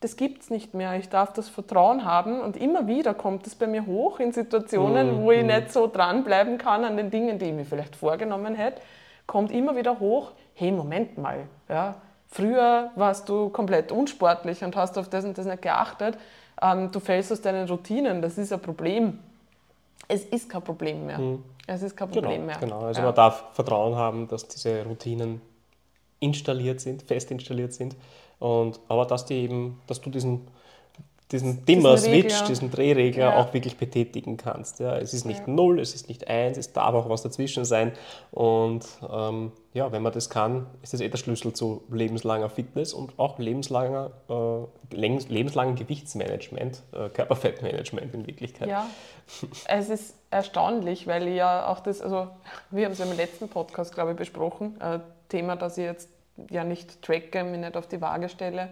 das 0.00 0.16
gibt 0.16 0.42
es 0.42 0.50
nicht 0.50 0.72
mehr. 0.72 0.96
Ich 0.98 1.10
darf 1.10 1.32
das 1.34 1.48
Vertrauen 1.48 2.04
haben 2.04 2.40
und 2.40 2.56
immer 2.56 2.86
wieder 2.86 3.12
kommt 3.12 3.46
es 3.46 3.54
bei 3.54 3.66
mir 3.66 3.84
hoch 3.86 4.18
in 4.18 4.32
Situationen, 4.32 5.18
mhm. 5.18 5.22
wo 5.22 5.30
ich 5.30 5.42
mhm. 5.42 5.48
nicht 5.48 5.72
so 5.72 5.86
dranbleiben 5.86 6.56
kann 6.56 6.84
an 6.84 6.96
den 6.96 7.10
Dingen, 7.10 7.38
die 7.38 7.46
ich 7.46 7.52
mir 7.52 7.66
vielleicht 7.66 7.96
vorgenommen 7.96 8.54
hätte, 8.54 8.80
kommt 9.26 9.52
immer 9.52 9.76
wieder 9.76 10.00
hoch, 10.00 10.32
hey, 10.54 10.72
Moment 10.72 11.18
mal, 11.18 11.46
ja, 11.68 11.96
früher 12.26 12.90
warst 12.96 13.28
du 13.28 13.50
komplett 13.50 13.92
unsportlich 13.92 14.64
und 14.64 14.74
hast 14.74 14.96
auf 14.96 15.08
das 15.08 15.24
und 15.24 15.36
das 15.36 15.46
nicht 15.46 15.62
geachtet, 15.62 16.16
ähm, 16.62 16.90
du 16.90 16.98
fällst 16.98 17.30
aus 17.30 17.42
deinen 17.42 17.68
Routinen, 17.68 18.22
das 18.22 18.38
ist 18.38 18.52
ein 18.52 18.60
Problem. 18.60 19.18
Es 20.08 20.24
ist 20.24 20.48
kein 20.48 20.62
Problem 20.62 21.06
mehr. 21.06 21.18
Mhm. 21.18 21.44
Es 21.66 21.82
ist 21.82 21.96
kein 21.96 22.10
Problem 22.10 22.40
genau, 22.40 22.46
mehr. 22.46 22.56
Genau, 22.58 22.80
also 22.80 23.00
ja. 23.00 23.06
man 23.06 23.14
darf 23.14 23.44
Vertrauen 23.52 23.94
haben, 23.94 24.26
dass 24.26 24.48
diese 24.48 24.82
Routinen 24.84 25.40
installiert 26.18 26.80
sind, 26.80 27.02
fest 27.02 27.30
installiert 27.30 27.74
sind 27.74 27.96
und, 28.40 28.80
aber 28.88 29.06
dass, 29.06 29.26
die 29.26 29.34
eben, 29.34 29.80
dass 29.86 30.00
du 30.00 30.10
diesen, 30.10 30.48
diesen 31.30 31.64
Dimmer-Switch, 31.64 32.42
diesen 32.44 32.70
Drehregler 32.70 33.24
ja. 33.24 33.36
auch 33.36 33.52
wirklich 33.54 33.76
betätigen 33.76 34.36
kannst. 34.36 34.80
Ja, 34.80 34.96
es 34.96 35.14
ist 35.14 35.26
nicht 35.26 35.46
ja. 35.46 35.52
0, 35.52 35.78
es 35.78 35.94
ist 35.94 36.08
nicht 36.08 36.26
1, 36.26 36.58
es 36.58 36.72
darf 36.72 36.94
auch 36.94 37.08
was 37.08 37.22
dazwischen 37.22 37.64
sein. 37.64 37.92
Und 38.32 38.84
ähm, 39.08 39.52
ja, 39.74 39.92
wenn 39.92 40.02
man 40.02 40.12
das 40.12 40.30
kann, 40.30 40.66
ist 40.82 40.92
das 40.94 41.00
eh 41.00 41.08
der 41.08 41.18
Schlüssel 41.18 41.52
zu 41.52 41.84
lebenslanger 41.92 42.48
Fitness 42.48 42.92
und 42.94 43.18
auch 43.18 43.38
lebenslanger, 43.38 44.10
äh, 44.28 44.96
lebenslangen 44.96 45.76
Gewichtsmanagement, 45.76 46.82
äh, 46.92 47.10
Körperfettmanagement 47.10 48.12
in 48.14 48.26
Wirklichkeit. 48.26 48.68
Ja, 48.68 48.86
es 49.66 49.90
ist 49.90 50.14
erstaunlich, 50.30 51.06
weil 51.06 51.28
ja 51.28 51.68
auch 51.68 51.80
das, 51.80 52.00
also 52.00 52.28
wir 52.70 52.86
haben 52.86 52.92
es 52.92 52.98
ja 52.98 53.04
im 53.04 53.16
letzten 53.16 53.48
Podcast, 53.48 53.94
glaube 53.94 54.12
ich, 54.12 54.16
besprochen, 54.16 54.80
äh, 54.80 54.98
Thema, 55.28 55.54
das 55.54 55.78
ich 55.78 55.84
jetzt 55.84 56.08
ja 56.48 56.64
nicht 56.64 57.02
tracke, 57.02 57.44
mich 57.44 57.60
nicht 57.60 57.76
auf 57.76 57.86
die 57.86 58.00
Waage 58.00 58.28
stelle. 58.28 58.70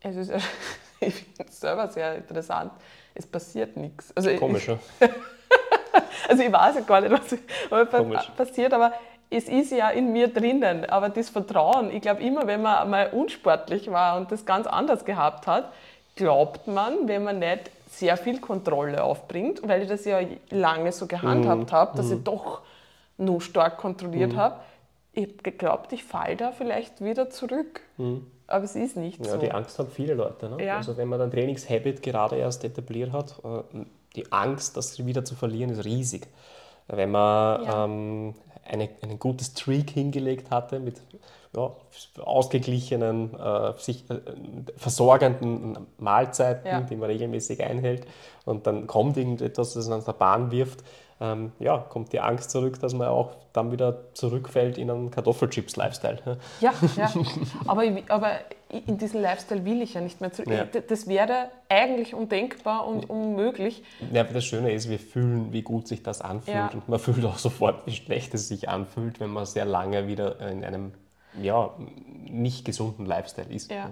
Es 0.00 0.16
ist, 0.16 0.30
ich 1.00 1.14
finde 1.14 1.44
es 1.48 1.60
selber 1.60 1.88
sehr 1.88 2.16
interessant. 2.16 2.72
Es 3.14 3.26
passiert 3.26 3.76
nichts. 3.76 4.12
Also 4.16 4.34
Komisch, 4.36 4.68
also 6.28 6.42
ich 6.42 6.52
weiß 6.52 6.76
ja 6.76 6.80
gar 6.82 7.00
nicht, 7.00 7.12
was 7.70 7.90
Komisch. 7.90 8.30
passiert, 8.36 8.72
aber 8.72 8.92
es 9.30 9.48
ist 9.48 9.72
ja 9.72 9.90
in 9.90 10.12
mir 10.12 10.28
drinnen. 10.28 10.84
Aber 10.86 11.08
das 11.08 11.30
Vertrauen, 11.30 11.90
ich 11.90 12.02
glaube 12.02 12.22
immer, 12.22 12.46
wenn 12.46 12.62
man 12.62 12.88
mal 12.90 13.08
unsportlich 13.10 13.90
war 13.90 14.16
und 14.16 14.30
das 14.30 14.44
ganz 14.44 14.66
anders 14.66 15.04
gehabt 15.04 15.46
hat, 15.46 15.72
glaubt 16.16 16.66
man, 16.66 17.08
wenn 17.08 17.24
man 17.24 17.38
nicht 17.38 17.70
sehr 17.90 18.16
viel 18.16 18.40
Kontrolle 18.40 19.02
aufbringt, 19.02 19.66
weil 19.66 19.82
ich 19.82 19.88
das 19.88 20.04
ja 20.04 20.20
lange 20.50 20.92
so 20.92 21.06
gehandhabt 21.06 21.70
mhm. 21.70 21.72
habe, 21.72 21.96
dass 21.96 22.06
mhm. 22.06 22.18
ich 22.18 22.24
doch 22.24 22.62
nur 23.16 23.40
stark 23.40 23.76
kontrolliert 23.76 24.32
mhm. 24.32 24.36
habe, 24.36 24.56
ich 25.14 25.24
habe 25.24 25.42
geglaubt, 25.42 25.92
ich 25.92 26.04
falle 26.04 26.36
da 26.36 26.52
vielleicht 26.52 27.02
wieder 27.02 27.30
zurück. 27.30 27.80
Mhm. 27.96 28.26
Aber 28.46 28.64
es 28.64 28.76
ist 28.76 28.96
nicht 28.96 29.24
ja, 29.24 29.32
so. 29.32 29.38
Die 29.38 29.50
Angst 29.50 29.78
haben 29.78 29.90
viele 29.90 30.14
Leute. 30.14 30.50
Ne? 30.50 30.64
Ja. 30.64 30.76
Also 30.76 30.96
wenn 30.96 31.08
man 31.08 31.20
ein 31.20 31.30
Trainingshabit 31.30 32.02
gerade 32.02 32.36
erst 32.36 32.64
etabliert 32.64 33.12
hat, 33.12 33.40
äh, 33.44 33.84
die 34.16 34.30
Angst, 34.32 34.76
das 34.76 35.04
wieder 35.04 35.24
zu 35.24 35.34
verlieren, 35.34 35.70
ist 35.70 35.84
riesig. 35.84 36.26
Wenn 36.88 37.10
man 37.10 37.64
ja. 37.64 37.84
ähm, 37.84 38.34
eine, 38.64 38.88
einen 39.02 39.18
guten 39.18 39.44
Streak 39.44 39.90
hingelegt 39.90 40.50
hatte 40.50 40.78
mit 40.80 41.00
ja, 41.56 41.70
ausgeglichenen, 42.22 43.34
äh, 43.38 43.72
sich 43.78 44.08
äh, 44.10 44.20
versorgenden 44.76 45.86
Mahlzeiten, 45.98 46.66
ja. 46.66 46.80
die 46.80 46.96
man 46.96 47.10
regelmäßig 47.10 47.62
einhält, 47.62 48.06
und 48.44 48.66
dann 48.66 48.86
kommt 48.86 49.16
irgendetwas, 49.16 49.74
das 49.74 49.88
an 49.88 50.04
der 50.04 50.12
Bahn 50.12 50.50
wirft, 50.50 50.84
ähm, 51.20 51.52
ja, 51.58 51.78
kommt 51.78 52.12
die 52.12 52.20
Angst 52.20 52.50
zurück, 52.50 52.80
dass 52.80 52.94
man 52.94 53.08
auch 53.08 53.36
dann 53.52 53.70
wieder 53.70 54.14
zurückfällt 54.14 54.78
in 54.78 54.90
einen 54.90 55.10
Kartoffelchips-Lifestyle. 55.10 56.38
Ja, 56.60 56.72
ja. 56.96 57.12
Aber, 57.66 57.84
aber 58.08 58.30
in 58.86 58.98
diesen 58.98 59.22
Lifestyle 59.22 59.64
will 59.64 59.80
ich 59.82 59.94
ja 59.94 60.00
nicht 60.00 60.20
mehr 60.20 60.32
zurück. 60.32 60.52
Ja. 60.52 60.64
Das 60.64 61.06
wäre 61.06 61.50
eigentlich 61.68 62.14
undenkbar 62.14 62.86
und 62.86 63.08
unmöglich. 63.08 63.84
Ja, 64.12 64.24
das 64.24 64.44
Schöne 64.44 64.72
ist, 64.72 64.90
wir 64.90 64.98
fühlen, 64.98 65.52
wie 65.52 65.62
gut 65.62 65.86
sich 65.86 66.02
das 66.02 66.20
anfühlt 66.20 66.56
ja. 66.56 66.70
und 66.72 66.88
man 66.88 66.98
fühlt 66.98 67.24
auch 67.24 67.38
sofort, 67.38 67.86
wie 67.86 67.92
schlecht 67.92 68.34
es 68.34 68.48
sich 68.48 68.68
anfühlt, 68.68 69.20
wenn 69.20 69.30
man 69.30 69.46
sehr 69.46 69.64
lange 69.64 70.08
wieder 70.08 70.40
in 70.40 70.64
einem 70.64 70.92
ja, 71.40 71.70
nicht 72.28 72.64
gesunden 72.64 73.06
Lifestyle 73.06 73.52
ist. 73.52 73.70
Ja. 73.70 73.90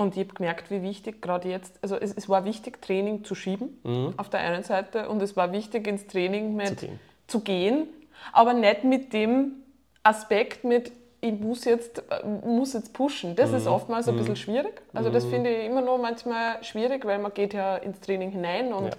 Und 0.00 0.16
ich 0.16 0.24
habe 0.24 0.34
gemerkt, 0.34 0.70
wie 0.70 0.80
wichtig 0.80 1.20
gerade 1.20 1.50
jetzt, 1.50 1.78
also 1.82 1.94
es, 1.94 2.14
es, 2.14 2.26
war 2.26 2.46
wichtig, 2.46 2.80
Training 2.80 3.22
zu 3.22 3.34
schieben 3.34 3.78
mhm. 3.82 4.14
auf 4.16 4.30
der 4.30 4.40
einen 4.40 4.62
Seite 4.62 5.10
und 5.10 5.20
es 5.20 5.36
war 5.36 5.52
wichtig, 5.52 5.86
ins 5.86 6.06
Training 6.06 6.56
mit 6.56 6.80
zu 6.80 6.86
gehen, 6.86 6.98
zu 7.26 7.40
gehen 7.40 7.88
aber 8.32 8.54
nicht 8.54 8.84
mit 8.84 9.12
dem 9.12 9.56
Aspekt 10.02 10.64
mit, 10.64 10.90
ich 11.20 11.38
muss 11.38 11.66
jetzt, 11.66 12.02
muss 12.46 12.72
jetzt 12.72 12.94
pushen. 12.94 13.36
Das 13.36 13.50
mhm. 13.50 13.56
ist 13.56 13.66
oftmals 13.66 14.08
ein 14.08 14.14
mhm. 14.14 14.20
bisschen 14.20 14.36
schwierig. 14.36 14.80
Also 14.94 15.10
das 15.10 15.26
mhm. 15.26 15.30
finde 15.32 15.50
ich 15.54 15.66
immer 15.66 15.82
noch 15.82 15.98
manchmal 15.98 16.64
schwierig, 16.64 17.04
weil 17.04 17.18
man 17.18 17.34
geht 17.34 17.52
ja 17.52 17.76
ins 17.76 18.00
Training 18.00 18.30
hinein 18.30 18.72
und 18.72 18.96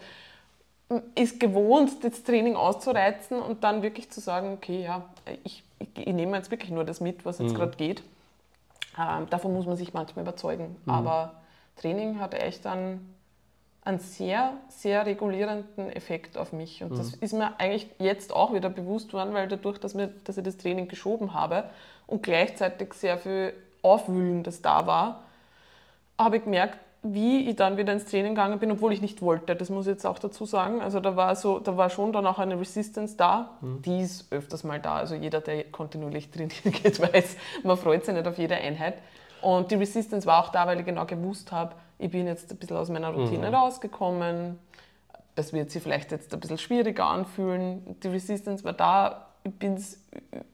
ja. 0.90 1.02
ist 1.16 1.40
gewohnt, 1.40 2.04
das 2.04 2.22
Training 2.22 2.56
auszureizen 2.56 3.42
und 3.42 3.64
dann 3.64 3.82
wirklich 3.82 4.12
zu 4.12 4.20
sagen, 4.20 4.54
okay, 4.54 4.84
ja, 4.84 5.04
ich, 5.44 5.64
ich, 5.80 5.88
ich 5.96 6.14
nehme 6.14 6.38
jetzt 6.38 6.52
wirklich 6.52 6.70
nur 6.70 6.84
das 6.84 7.02
mit, 7.02 7.26
was 7.26 7.40
jetzt 7.40 7.54
mhm. 7.54 7.58
gerade 7.58 7.76
geht. 7.76 8.04
Ähm, 8.97 9.30
davon 9.30 9.54
muss 9.54 9.65
man 9.65 9.77
sich 9.77 9.93
manchmal 9.93 10.23
überzeugen. 10.23 10.75
Mhm. 10.86 10.91
Aber 10.91 11.34
Training 11.77 12.19
hat 12.19 12.34
echt 12.34 12.65
einen, 12.65 13.15
einen 13.84 13.99
sehr, 13.99 14.54
sehr 14.69 15.06
regulierenden 15.06 15.89
Effekt 15.91 16.38
auf 16.38 16.54
mich. 16.54 16.84
Und 16.84 16.91
mhm. 16.91 16.97
das 16.97 17.13
ist 17.15 17.34
mir 17.34 17.60
eigentlich 17.60 17.89
jetzt 17.99 18.34
auch 18.34 18.54
wieder 18.54 18.69
bewusst 18.69 19.13
worden, 19.13 19.34
weil 19.34 19.47
dadurch, 19.47 19.80
dass, 19.80 19.93
mir, 19.93 20.08
dass 20.25 20.38
ich 20.38 20.43
das 20.43 20.58
Training 20.58 20.88
geschoben 20.88 21.34
habe 21.34 21.65
und 22.08 22.23
gleichzeitig 22.23 22.93
sehr 22.93 23.17
viel 23.17 23.54
Aufwühlendes 23.82 24.62
da 24.62 24.86
war, 24.86 25.23
habe 26.17 26.38
ich 26.38 26.43
gemerkt, 26.43 26.77
wie 27.04 27.50
ich 27.50 27.56
dann 27.56 27.78
wieder 27.78 27.94
ins 27.94 28.06
Training 28.06 28.36
gegangen 28.36 28.60
bin, 28.60 28.72
obwohl 28.72 28.94
ich 28.94 29.02
nicht 29.02 29.22
wollte. 29.22 29.56
Das 29.56 29.70
muss 29.70 29.88
ich 29.88 29.94
jetzt 29.94 30.06
auch 30.06 30.20
dazu 30.20 30.46
sagen. 30.46 30.82
Also 30.82 31.00
da 31.00 31.16
war, 31.16 31.36
so, 31.36 31.60
da 31.60 31.76
war 31.76 31.90
schon 31.90 32.14
dann 32.14 32.28
auch 32.28 32.38
eine 32.38 32.60
Resistance 32.60 33.18
da. 33.18 33.58
Mhm. 33.62 33.82
Die 33.82 34.02
ist 34.02 34.32
öfters 34.32 34.64
mal 34.64 34.80
da. 34.80 34.98
Also 34.98 35.16
jeder, 35.16 35.42
der 35.42 35.64
kontinuierlich 35.66 36.30
trainieren 36.30 36.72
geht, 36.84 37.00
weiß, 37.02 37.38
man 37.64 37.78
freut 37.78 38.06
sich 38.06 38.14
nicht 38.14 38.28
auf 38.28 38.38
jede 38.38 38.56
Einheit. 38.56 38.96
Und 39.42 39.72
die 39.72 39.76
Resistance 39.76 40.28
war 40.28 40.44
auch 40.44 40.50
da, 40.50 40.68
weil 40.68 40.80
ich 40.80 40.86
genau 40.86 41.06
gewusst 41.06 41.52
habe, 41.52 41.74
ich 41.98 42.12
bin 42.12 42.28
jetzt 42.28 42.52
ein 42.52 42.58
bisschen 42.58 42.78
aus 42.78 42.90
meiner 42.90 43.10
Routine 43.10 43.50
mhm. 43.50 43.56
rausgekommen. 43.56 44.60
Das 45.34 45.54
wird 45.54 45.72
sich 45.72 45.82
vielleicht 45.82 46.12
jetzt 46.12 46.32
ein 46.34 46.40
bisschen 46.40 46.60
schwieriger 46.60 47.06
anfühlen. 47.06 48.00
Die 48.04 48.10
Resistance 48.10 48.64
war 48.64 48.74
da. 48.74 49.28
Ich, 49.44 49.54
bin's, 49.54 50.00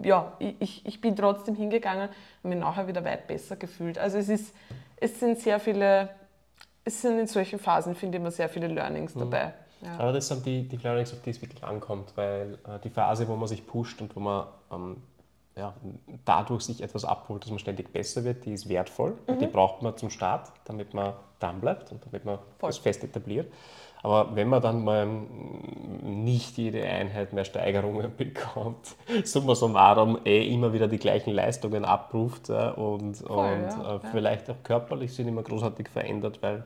ja, 0.02 0.32
ich, 0.40 0.86
ich 0.86 1.02
bin 1.02 1.14
trotzdem 1.18 1.56
hingegangen 1.56 2.08
und 2.42 2.52
mich 2.52 2.60
nachher 2.60 2.88
wieder 2.88 3.04
weit 3.04 3.28
besser 3.28 3.58
gefühlt. 3.58 3.98
Also 3.98 4.18
es, 4.18 4.30
ist, 4.30 4.56
es 4.96 5.20
sind 5.20 5.40
sehr 5.40 5.60
viele 5.60 6.10
es 6.88 7.02
sind 7.02 7.20
in 7.20 7.28
solchen 7.28 7.60
Phasen, 7.60 7.96
finde 7.96 8.18
ich, 8.18 8.22
immer 8.22 8.32
sehr 8.32 8.50
viele 8.50 8.68
Learnings 8.68 9.14
mhm. 9.14 9.20
dabei. 9.20 9.54
Ja. 9.82 10.00
Aber 10.00 10.14
das 10.14 10.28
sind 10.28 10.46
die, 10.46 10.68
die 10.68 10.78
Learnings, 10.78 11.14
auf 11.14 11.22
die 11.22 11.30
es 11.30 11.42
wirklich 11.42 11.64
ankommt, 11.64 12.14
weil 12.16 12.58
äh, 12.66 12.80
die 12.84 12.90
Phase, 12.90 13.28
wo 13.28 13.36
man 13.36 13.48
sich 13.48 13.68
pusht 13.68 14.02
und 14.02 14.16
wo 14.16 14.20
man 14.20 14.48
ähm, 14.72 14.98
ja, 15.56 15.74
dadurch 16.26 16.64
sich 16.64 16.82
etwas 16.82 17.04
abholt, 17.04 17.44
dass 17.44 17.50
man 17.50 17.60
ständig 17.60 17.92
besser 17.92 18.24
wird, 18.24 18.46
die 18.46 18.54
ist 18.54 18.70
wertvoll. 18.70 19.18
Mhm. 19.28 19.40
Die 19.40 19.48
braucht 19.48 19.82
man 19.82 19.98
zum 19.98 20.10
Start, 20.10 20.52
damit 20.66 20.94
man 20.94 21.14
dran 21.40 21.60
bleibt 21.60 21.92
und 21.92 22.04
damit 22.06 22.26
man 22.26 22.40
Voll. 22.58 22.70
das 22.70 22.78
fest 22.78 23.04
etabliert. 23.04 23.52
Aber 24.04 24.36
wenn 24.36 24.48
man 24.48 24.62
dann 24.62 24.84
mal 24.84 25.08
nicht 26.04 26.58
jede 26.58 26.84
Einheit 26.84 27.34
mehr 27.34 27.46
Steigerungen 27.46 28.12
bekommt, 28.18 28.96
summa 29.24 29.56
summarum 29.56 30.20
eh 30.26 30.48
immer 30.54 30.74
wieder 30.74 30.88
die 30.88 31.00
gleichen 31.00 31.34
Leistungen 31.34 31.86
abruft 31.86 32.50
und, 32.50 33.18
Voll, 33.18 33.54
und 33.54 33.62
ja. 33.64 33.96
äh, 33.96 34.00
vielleicht 34.12 34.50
auch 34.50 34.64
körperlich 34.64 35.14
sind 35.14 35.28
immer 35.28 35.44
großartig 35.44 35.90
verändert, 35.90 36.42
weil 36.42 36.66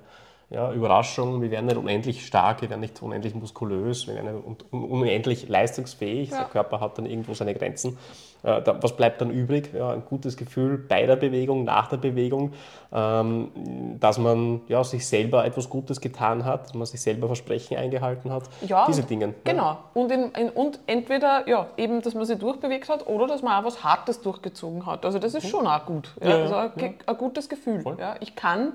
Ja, 0.52 0.74
Überraschung, 0.74 1.42
wir 1.42 1.50
werden 1.50 1.68
nicht 1.68 1.78
unendlich 1.78 2.26
stark, 2.26 2.62
wir 2.62 2.70
werden 2.70 2.82
nicht 2.82 3.02
unendlich 3.02 3.34
muskulös, 3.34 4.06
wir 4.08 4.16
werden 4.16 4.36
nicht 4.36 4.66
unendlich 4.74 5.48
leistungsfähig. 5.48 6.30
Ja. 6.30 6.40
Der 6.40 6.48
Körper 6.48 6.82
hat 6.82 6.98
dann 6.98 7.06
irgendwo 7.06 7.34
seine 7.34 7.54
Grenzen. 7.54 7.98
Äh, 8.44 8.62
was 8.82 8.98
bleibt 8.98 9.22
dann 9.22 9.30
übrig? 9.30 9.72
Ja, 9.74 9.92
ein 9.92 10.04
gutes 10.04 10.36
Gefühl 10.36 10.78
bei 10.78 11.06
der 11.06 11.16
Bewegung, 11.16 11.64
nach 11.64 11.88
der 11.88 11.98
Bewegung, 11.98 12.52
ähm, 12.92 13.98
dass 14.00 14.18
man 14.18 14.60
ja, 14.68 14.84
sich 14.84 15.08
selber 15.08 15.46
etwas 15.46 15.70
Gutes 15.70 16.02
getan 16.02 16.44
hat, 16.44 16.66
dass 16.66 16.74
man 16.74 16.86
sich 16.86 17.02
selber 17.02 17.28
Versprechen 17.28 17.78
eingehalten 17.78 18.30
hat. 18.30 18.44
Ja, 18.68 18.86
diese 18.88 19.04
Dinge. 19.04 19.34
Genau. 19.46 19.64
Ja. 19.64 19.84
Und, 19.94 20.12
in, 20.12 20.32
in, 20.34 20.50
und 20.50 20.80
entweder 20.86 21.48
ja, 21.48 21.68
eben, 21.78 22.02
dass 22.02 22.14
man 22.14 22.26
sich 22.26 22.40
durchbewegt 22.40 22.90
hat 22.90 23.08
oder 23.08 23.26
dass 23.26 23.42
man 23.42 23.62
auch 23.62 23.66
was 23.66 23.86
Hartes 23.86 24.22
durchgezogen 24.22 24.86
hat. 24.86 25.06
Also 25.06 25.18
das 25.18 25.34
ist 25.34 25.46
mhm. 25.46 25.50
schon 25.50 25.68
auch 25.68 25.86
gut. 25.86 26.14
Ja, 26.22 26.36
also 26.36 26.56
ein, 26.56 26.72
ein, 27.06 27.18
gutes 27.18 27.48
Gefühl. 27.48 27.84
Ich 28.20 28.36
kann 28.36 28.74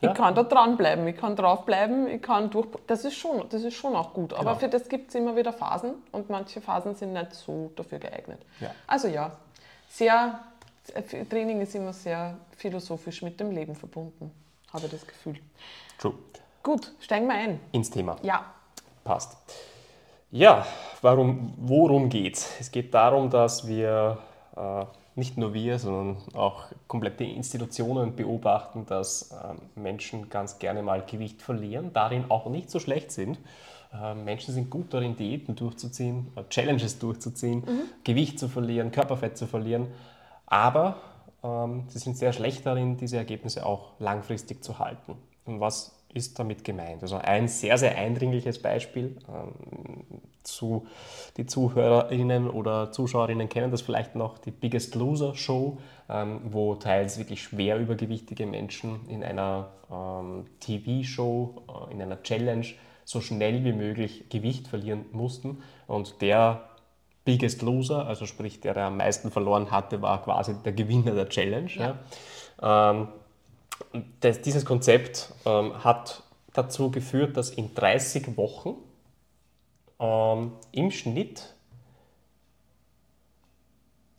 ich 0.00 0.14
kann 0.14 0.34
da 0.34 0.42
dranbleiben, 0.42 1.06
ich 1.08 1.16
kann 1.16 1.36
draufbleiben, 1.36 2.06
ich 2.08 2.20
kann 2.20 2.50
durch. 2.50 2.68
Das 2.86 3.04
ist 3.04 3.14
schon, 3.14 3.48
das 3.48 3.62
ist 3.62 3.74
schon 3.74 3.96
auch 3.96 4.12
gut. 4.12 4.32
Aber 4.34 4.44
genau. 4.44 4.56
für 4.56 4.68
das 4.68 4.88
gibt 4.88 5.08
es 5.08 5.14
immer 5.14 5.34
wieder 5.36 5.52
Phasen 5.52 5.94
und 6.12 6.28
manche 6.28 6.60
Phasen 6.60 6.94
sind 6.94 7.12
nicht 7.14 7.34
so 7.34 7.72
dafür 7.76 7.98
geeignet. 7.98 8.40
Ja. 8.60 8.70
Also 8.86 9.08
ja, 9.08 9.32
sehr, 9.88 10.40
Training 11.30 11.62
ist 11.62 11.74
immer 11.74 11.92
sehr 11.92 12.36
philosophisch 12.56 13.22
mit 13.22 13.40
dem 13.40 13.50
Leben 13.50 13.74
verbunden, 13.74 14.30
habe 14.72 14.84
ich 14.86 14.92
das 14.92 15.06
Gefühl. 15.06 15.38
True. 15.98 16.14
Gut, 16.62 16.92
steigen 17.00 17.26
wir 17.26 17.34
ein. 17.34 17.60
Ins 17.72 17.90
Thema. 17.90 18.16
Ja. 18.22 18.44
Passt. 19.02 19.36
Ja, 20.30 20.66
warum, 21.00 21.54
worum 21.56 22.08
geht's? 22.08 22.50
Es 22.60 22.70
geht 22.70 22.92
darum, 22.92 23.30
dass 23.30 23.66
wir 23.66 24.18
äh, 24.56 24.84
nicht 25.16 25.38
nur 25.38 25.54
wir, 25.54 25.78
sondern 25.78 26.18
auch 26.34 26.64
komplette 26.86 27.24
Institutionen 27.24 28.14
beobachten, 28.14 28.84
dass 28.86 29.32
ähm, 29.32 29.82
Menschen 29.82 30.28
ganz 30.28 30.58
gerne 30.58 30.82
mal 30.82 31.02
Gewicht 31.04 31.42
verlieren, 31.42 31.90
darin 31.92 32.26
auch 32.30 32.48
nicht 32.50 32.70
so 32.70 32.78
schlecht 32.78 33.10
sind. 33.10 33.38
Ähm, 33.94 34.24
Menschen 34.24 34.52
sind 34.52 34.68
gut 34.68 34.92
darin, 34.92 35.16
Diäten 35.16 35.56
durchzuziehen, 35.56 36.28
äh, 36.36 36.42
Challenges 36.50 36.98
durchzuziehen, 36.98 37.60
mhm. 37.60 37.82
Gewicht 38.04 38.38
zu 38.38 38.48
verlieren, 38.48 38.92
Körperfett 38.92 39.38
zu 39.38 39.46
verlieren, 39.46 39.88
aber 40.44 40.98
ähm, 41.42 41.84
sie 41.88 41.98
sind 41.98 42.18
sehr 42.18 42.34
schlecht 42.34 42.66
darin, 42.66 42.98
diese 42.98 43.16
Ergebnisse 43.16 43.64
auch 43.64 43.92
langfristig 43.98 44.62
zu 44.62 44.78
halten. 44.78 45.16
Und 45.46 45.60
was 45.60 45.95
ist 46.16 46.38
damit 46.38 46.64
gemeint? 46.64 47.02
Also 47.02 47.16
ein 47.16 47.46
sehr, 47.46 47.78
sehr 47.78 47.96
eindringliches 47.96 48.60
Beispiel. 48.60 49.16
Ähm, 49.28 50.20
zu, 50.42 50.86
die 51.36 51.46
Zuhörerinnen 51.46 52.48
oder 52.48 52.92
Zuschauerinnen 52.92 53.48
kennen 53.48 53.70
das 53.70 53.82
vielleicht 53.82 54.14
noch, 54.14 54.38
die 54.38 54.50
Biggest 54.50 54.94
Loser 54.94 55.34
Show, 55.34 55.78
ähm, 56.08 56.40
wo 56.44 56.74
teils 56.76 57.18
wirklich 57.18 57.42
schwer 57.42 57.78
übergewichtige 57.78 58.46
Menschen 58.46 59.08
in 59.08 59.22
einer 59.22 59.68
ähm, 59.90 60.46
TV-Show, 60.60 61.62
äh, 61.68 61.92
in 61.92 62.00
einer 62.00 62.22
Challenge 62.22 62.66
so 63.04 63.20
schnell 63.20 63.64
wie 63.64 63.72
möglich 63.72 64.28
Gewicht 64.30 64.68
verlieren 64.68 65.06
mussten. 65.12 65.62
Und 65.86 66.20
der 66.22 66.62
Biggest 67.24 67.60
Loser, 67.62 68.06
also 68.06 68.24
sprich 68.24 68.60
der, 68.60 68.74
der 68.74 68.84
am 68.84 68.96
meisten 68.96 69.30
verloren 69.30 69.70
hatte, 69.70 70.00
war 70.00 70.22
quasi 70.22 70.54
der 70.64 70.72
Gewinner 70.72 71.12
der 71.12 71.28
Challenge. 71.28 71.70
Ja. 71.74 71.98
Ja. 72.62 72.90
Ähm, 72.92 73.08
das, 74.20 74.42
dieses 74.42 74.64
Konzept 74.64 75.32
ähm, 75.44 75.84
hat 75.84 76.22
dazu 76.52 76.90
geführt, 76.90 77.36
dass 77.36 77.50
in 77.50 77.74
30 77.74 78.36
Wochen 78.36 78.76
ähm, 79.98 80.52
im 80.72 80.90
Schnitt 80.90 81.52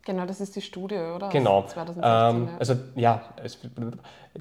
Genau, 0.07 0.25
das 0.25 0.39
ist 0.39 0.55
die 0.55 0.61
Studie, 0.61 0.95
oder? 0.95 1.27
Genau. 1.27 1.65
2016, 1.67 2.01
ähm, 2.01 2.47
ja. 2.47 2.57
Also 2.59 2.75
ja, 2.95 3.21
es, 3.43 3.59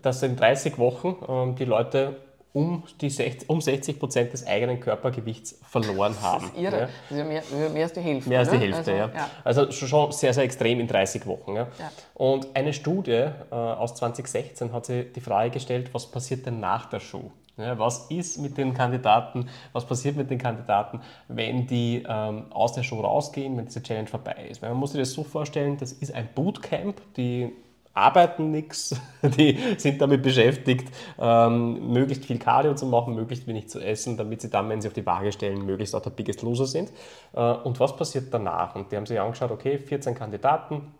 dass 0.00 0.22
in 0.22 0.36
30 0.36 0.78
Wochen 0.78 1.16
ähm, 1.28 1.56
die 1.56 1.64
Leute 1.64 2.20
um, 2.52 2.82
die 3.00 3.10
60, 3.10 3.50
um 3.50 3.60
60 3.60 3.98
Prozent 3.98 4.32
des 4.32 4.46
eigenen 4.46 4.80
Körpergewichts 4.80 5.58
verloren 5.68 6.14
haben. 6.22 6.46
Das 6.46 6.56
ist 6.56 6.62
irre. 6.62 6.80
Ja. 6.80 6.86
Das 6.86 7.10
ist 7.10 7.18
ja 7.18 7.24
mehr, 7.24 7.42
mehr 7.70 7.82
als 7.82 7.92
die 7.92 8.00
Hälfte. 8.00 8.28
Mehr 8.28 8.38
als 8.38 8.50
die 8.50 8.58
Hälfte, 8.58 8.78
also, 8.78 8.90
ja. 8.92 9.10
ja. 9.14 9.30
Also 9.44 9.70
schon 9.70 10.12
sehr, 10.12 10.32
sehr 10.32 10.44
extrem 10.44 10.80
in 10.80 10.86
30 10.86 11.26
Wochen. 11.26 11.56
Ja. 11.56 11.68
Und 12.14 12.48
eine 12.54 12.72
Studie 12.72 13.10
äh, 13.12 13.54
aus 13.54 13.94
2016 13.96 14.72
hat 14.72 14.86
sich 14.86 15.12
die 15.12 15.20
Frage 15.20 15.50
gestellt, 15.50 15.90
was 15.92 16.06
passiert 16.06 16.46
denn 16.46 16.60
nach 16.60 16.86
der 16.86 17.00
Show? 17.00 17.30
Was 17.56 18.10
ist 18.10 18.38
mit 18.38 18.58
den 18.58 18.74
Kandidaten, 18.74 19.48
was 19.72 19.86
passiert 19.86 20.16
mit 20.16 20.30
den 20.30 20.36
Kandidaten, 20.36 21.00
wenn 21.28 21.66
die 21.66 22.04
ähm, 22.06 22.52
aus 22.52 22.74
der 22.74 22.82
Show 22.82 23.00
rausgehen, 23.00 23.56
wenn 23.56 23.64
diese 23.64 23.82
Challenge 23.82 24.08
vorbei 24.08 24.46
ist? 24.50 24.60
Weil 24.60 24.70
man 24.70 24.78
muss 24.78 24.92
sich 24.92 25.00
das 25.00 25.12
so 25.12 25.24
vorstellen, 25.24 25.78
das 25.78 25.92
ist 25.92 26.14
ein 26.14 26.28
Bootcamp, 26.34 27.00
die 27.16 27.52
arbeiten 27.96 28.50
nichts, 28.50 28.94
die 29.22 29.58
sind 29.78 30.00
damit 30.00 30.22
beschäftigt, 30.22 30.88
ähm, 31.18 31.92
möglichst 31.92 32.26
viel 32.26 32.38
Cardio 32.38 32.74
zu 32.74 32.86
machen, 32.86 33.14
möglichst 33.14 33.46
wenig 33.46 33.68
zu 33.68 33.80
essen, 33.80 34.16
damit 34.16 34.42
sie 34.42 34.50
dann, 34.50 34.68
wenn 34.68 34.80
sie 34.80 34.88
auf 34.88 34.94
die 34.94 35.06
Waage 35.06 35.32
stellen, 35.32 35.64
möglichst 35.64 35.94
auch 35.94 36.02
der 36.02 36.10
Biggest 36.10 36.42
Loser 36.42 36.66
sind. 36.66 36.92
Äh, 37.32 37.40
und 37.40 37.80
was 37.80 37.96
passiert 37.96 38.32
danach? 38.32 38.74
Und 38.74 38.92
die 38.92 38.96
haben 38.96 39.06
sich 39.06 39.18
angeschaut, 39.18 39.50
okay, 39.50 39.78
14 39.78 40.14
Kandidaten, 40.14 40.94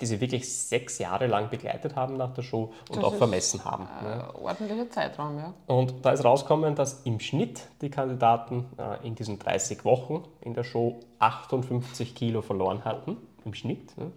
die 0.00 0.06
sie 0.06 0.20
wirklich 0.20 0.52
sechs 0.52 0.98
Jahre 0.98 1.26
lang 1.26 1.48
begleitet 1.48 1.96
haben 1.96 2.16
nach 2.16 2.34
der 2.34 2.42
Show 2.42 2.72
und 2.90 2.96
das 2.96 3.04
auch 3.04 3.14
vermessen 3.14 3.64
haben. 3.64 3.86
Ein 3.86 4.18
ja. 4.18 4.34
ordentlicher 4.34 4.90
Zeitraum, 4.90 5.38
ja. 5.38 5.54
Und 5.66 6.04
da 6.04 6.10
ist 6.10 6.24
rausgekommen, 6.24 6.74
dass 6.74 7.02
im 7.04 7.20
Schnitt 7.20 7.68
die 7.80 7.88
Kandidaten 7.88 8.66
äh, 8.78 9.06
in 9.06 9.14
diesen 9.14 9.38
30 9.38 9.84
Wochen 9.84 10.24
in 10.40 10.54
der 10.54 10.64
Show 10.64 11.00
58 11.18 12.14
Kilo 12.14 12.42
verloren 12.42 12.84
hatten, 12.84 13.16
im 13.44 13.54
Schnitt. 13.54 13.96
Ne? 13.96 14.10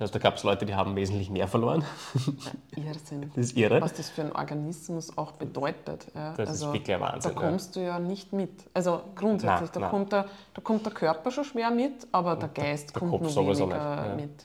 Also 0.00 0.12
da 0.12 0.18
gab 0.20 0.36
es 0.36 0.44
Leute, 0.44 0.64
die 0.64 0.74
haben 0.74 0.94
wesentlich 0.94 1.28
mehr 1.28 1.48
verloren. 1.48 1.84
Irrsinn. 2.76 3.32
Das 3.34 3.46
ist 3.46 3.56
irre. 3.56 3.80
Was 3.80 3.94
das 3.94 4.10
für 4.10 4.22
einen 4.22 4.32
Organismus 4.32 5.16
auch 5.18 5.32
bedeutet. 5.32 6.06
Ja. 6.14 6.34
Das 6.34 6.48
also, 6.50 6.66
ist 6.66 6.72
wirklich 6.72 6.94
ein 6.94 7.00
Wahnsinn. 7.00 7.34
Da 7.34 7.40
kommst 7.40 7.76
ja. 7.76 7.82
du 7.82 7.88
ja 7.88 7.98
nicht 7.98 8.32
mit. 8.32 8.50
Also 8.74 9.00
grundsätzlich, 9.16 9.60
nein, 9.60 9.70
da, 9.72 9.80
nein. 9.80 9.90
Kommt 9.90 10.12
der, 10.12 10.24
da 10.54 10.62
kommt 10.62 10.86
der 10.86 10.92
Körper 10.92 11.30
schon 11.30 11.44
schwer 11.44 11.70
mit, 11.70 12.06
aber 12.12 12.36
der 12.36 12.48
Geist 12.48 12.94
der, 12.94 13.00
kommt 13.00 13.12
der 13.12 13.42
nur 13.42 13.58
weniger 13.58 14.14
mit. 14.16 14.44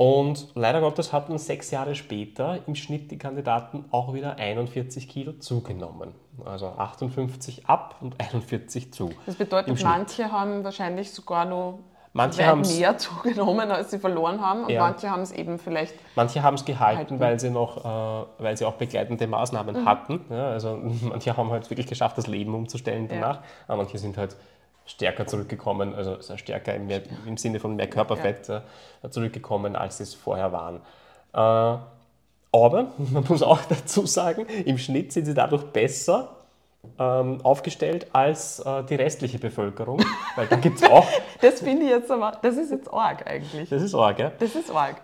Und 0.00 0.48
leider 0.54 0.80
Gottes 0.80 1.12
hatten 1.12 1.36
sechs 1.36 1.70
Jahre 1.70 1.94
später 1.94 2.66
im 2.66 2.74
Schnitt 2.74 3.10
die 3.10 3.18
Kandidaten 3.18 3.84
auch 3.90 4.14
wieder 4.14 4.36
41 4.36 5.06
Kilo 5.10 5.34
zugenommen. 5.34 6.14
Also 6.42 6.68
58 6.68 7.66
ab 7.66 7.96
und 8.00 8.18
41 8.18 8.94
zu. 8.94 9.10
Das 9.26 9.34
bedeutet, 9.34 9.82
manche 9.82 10.32
haben 10.32 10.64
wahrscheinlich 10.64 11.10
sogar 11.10 11.44
noch 11.44 11.80
Manche 12.12 12.44
haben 12.44 12.62
mehr 12.62 12.98
zugenommen, 12.98 13.70
als 13.70 13.90
sie 13.92 13.98
verloren 13.98 14.40
haben 14.40 14.64
und 14.64 14.70
ja. 14.70 14.80
manche 14.82 15.10
haben 15.10 15.22
es 15.22 15.30
eben 15.30 15.58
vielleicht. 15.58 15.94
Manche 16.16 16.42
haben 16.42 16.54
es 16.54 16.64
gehalten, 16.64 17.20
weil 17.20 17.38
sie 17.38 17.50
noch, 17.50 17.84
äh, 17.84 18.26
weil 18.38 18.56
sie 18.56 18.64
auch 18.64 18.74
begleitende 18.74 19.26
Maßnahmen 19.26 19.82
mhm. 19.82 19.84
hatten. 19.86 20.24
Ja, 20.28 20.50
also 20.50 20.80
manche 21.02 21.36
haben 21.36 21.50
halt 21.50 21.70
wirklich 21.70 21.86
geschafft, 21.86 22.18
das 22.18 22.26
Leben 22.26 22.54
umzustellen 22.54 23.06
danach, 23.08 23.36
ja. 23.36 23.42
aber 23.68 23.78
manche 23.78 23.98
sind 23.98 24.16
halt 24.16 24.36
stärker 24.86 25.26
zurückgekommen, 25.26 25.94
also 25.94 26.18
stärker 26.36 26.74
im, 26.74 26.88
mehr, 26.88 27.02
im 27.26 27.36
Sinne 27.36 27.60
von 27.60 27.76
mehr 27.76 27.88
Körperfett 27.88 28.48
äh, 28.48 29.10
zurückgekommen, 29.10 29.76
als 29.76 29.98
sie 29.98 30.02
es 30.02 30.14
vorher 30.14 30.50
waren. 30.50 30.80
Äh, 31.32 31.80
aber 32.52 32.86
man 33.12 33.24
muss 33.28 33.42
auch 33.42 33.60
dazu 33.68 34.06
sagen, 34.06 34.46
im 34.64 34.78
Schnitt 34.78 35.12
sind 35.12 35.26
sie 35.26 35.34
dadurch 35.34 35.64
besser 35.66 36.39
ähm, 36.98 37.40
aufgestellt 37.42 38.06
als 38.12 38.60
äh, 38.60 38.84
die 38.84 38.94
restliche 38.94 39.38
Bevölkerung. 39.38 40.02
Weil 40.36 40.46
da 40.46 40.56
gibt 40.56 40.82
es 40.82 40.90
auch. 40.90 41.06
das 41.40 41.60
finde 41.60 41.84
ich 41.84 41.90
jetzt 41.90 42.10
aber, 42.10 42.38
das 42.42 42.56
ist 42.56 42.70
jetzt 42.70 42.92
arg 42.92 43.26
eigentlich. 43.26 43.68
Das 43.68 43.82
ist 43.82 43.94
arg, 43.94 44.18
ja? 44.18 44.32
Das 44.38 44.54
ist 44.54 44.70
arg. 44.70 45.00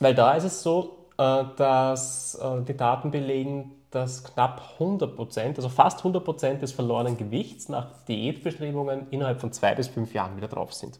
Weil 0.00 0.14
da 0.14 0.34
ist 0.34 0.44
es 0.44 0.62
so, 0.62 1.06
äh, 1.18 1.44
dass 1.56 2.34
äh, 2.34 2.62
die 2.62 2.76
Daten 2.76 3.10
belegen, 3.10 3.72
dass 3.90 4.24
knapp 4.24 4.62
100 4.74 5.16
Prozent, 5.16 5.56
also 5.56 5.68
fast 5.68 5.98
100 5.98 6.24
Prozent 6.24 6.62
des 6.62 6.72
verlorenen 6.72 7.16
Gewichts 7.16 7.68
nach 7.68 7.86
Diätbestrebungen 8.08 9.06
innerhalb 9.10 9.40
von 9.40 9.52
zwei 9.52 9.74
bis 9.74 9.88
fünf 9.88 10.12
Jahren 10.12 10.36
wieder 10.36 10.48
drauf 10.48 10.74
sind. 10.74 10.98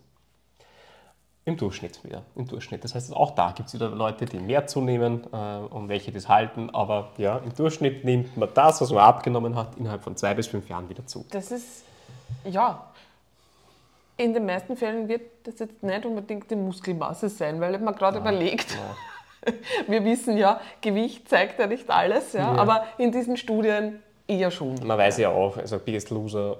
Im 1.47 1.57
Durchschnitt 1.57 2.03
wieder, 2.03 2.23
im 2.35 2.49
Durchschnitt. 2.49 2.83
Das 2.83 2.97
heißt, 2.97 3.15
auch 3.15 3.31
da 3.31 3.53
gibt 3.53 3.69
es 3.69 3.75
wieder 3.75 3.89
Leute, 3.89 4.25
die 4.25 4.41
mehr 4.41 4.67
zunehmen 4.67 5.23
äh, 5.33 5.59
und 5.73 5.89
welche 5.89 6.11
das 6.11 6.29
halten. 6.29 6.71
Aber 6.71 7.13
ja, 7.19 7.39
im 7.39 7.55
Durchschnitt 7.55 8.05
nimmt 8.05 8.37
man 8.37 8.49
das, 8.53 8.81
was 8.81 8.91
man 8.91 9.05
abgenommen 9.05 9.55
hat, 9.55 9.77
innerhalb 9.77 10.03
von 10.03 10.17
zwei 10.17 10.35
bis 10.35 10.49
fünf 10.49 10.69
Jahren 10.69 10.89
wieder 10.89 11.07
zu. 11.07 11.25
Das 11.31 11.53
ist, 11.53 11.85
ja, 12.45 12.85
in 14.17 14.35
den 14.35 14.45
meisten 14.45 14.77
Fällen 14.77 15.07
wird 15.07 15.23
das 15.45 15.61
jetzt 15.61 15.81
nicht 15.85 16.05
unbedingt 16.05 16.51
die 16.51 16.57
Muskelmasse 16.57 17.29
sein, 17.29 17.61
weil 17.61 17.79
man 17.79 17.95
gerade 17.95 18.19
überlegt, 18.19 18.75
ja. 18.75 19.53
wir 19.87 20.05
wissen 20.05 20.37
ja, 20.37 20.61
Gewicht 20.81 21.29
zeigt 21.29 21.61
ja 21.61 21.69
nicht 21.69 21.89
alles, 21.89 22.33
ja, 22.33 22.41
ja. 22.41 22.61
aber 22.61 22.87
in 22.99 23.13
diesen 23.13 23.37
Studien 23.37 24.03
eher 24.27 24.51
schon. 24.51 24.75
Man 24.85 24.99
weiß 24.99 25.19
ja 25.19 25.29
auch, 25.29 25.57
also 25.57 25.79
Biggest 25.79 26.11
Loser 26.11 26.59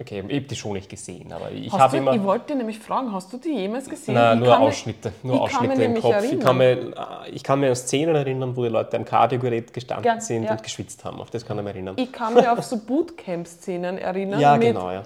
Okay, 0.00 0.22
ich 0.28 0.36
habe 0.36 0.46
die 0.46 0.54
schon 0.54 0.74
nicht 0.74 0.88
gesehen, 0.88 1.32
aber 1.32 1.50
ich 1.50 1.72
habe 1.72 1.96
immer... 1.96 2.12
Ich 2.12 2.22
wollte 2.22 2.54
nämlich 2.54 2.78
fragen, 2.78 3.12
hast 3.12 3.32
du 3.32 3.36
die 3.36 3.48
jemals 3.48 3.88
gesehen? 3.88 4.14
Nein, 4.14 4.38
nur 4.38 4.56
Ausschnitte, 4.56 5.12
nur 5.24 5.40
Ausschnitte 5.40 5.82
im 5.82 6.00
Kopf. 6.00 6.22
Ich 6.22 6.38
kann, 6.38 6.56
mir, 6.56 7.26
ich 7.32 7.42
kann 7.42 7.58
mir 7.58 7.70
an 7.70 7.74
Szenen 7.74 8.14
erinnern, 8.14 8.56
wo 8.56 8.62
die 8.62 8.68
Leute 8.68 8.96
am 8.96 9.04
Kardiogerät 9.04 9.72
gestanden 9.72 10.04
ja, 10.04 10.20
sind 10.20 10.44
ja. 10.44 10.52
und 10.52 10.62
geschwitzt 10.62 11.04
haben. 11.04 11.20
Auf 11.20 11.30
das 11.30 11.44
kann 11.44 11.58
ich 11.58 11.64
mich 11.64 11.74
erinnern. 11.74 11.96
Ich 11.98 12.12
kann 12.12 12.34
mich 12.34 12.48
auf 12.48 12.62
so 12.62 12.76
Bootcamp-Szenen 12.76 13.98
erinnern. 13.98 14.38
Ja, 14.38 14.56
mit, 14.56 14.68
genau, 14.68 14.88
ja. 14.92 15.02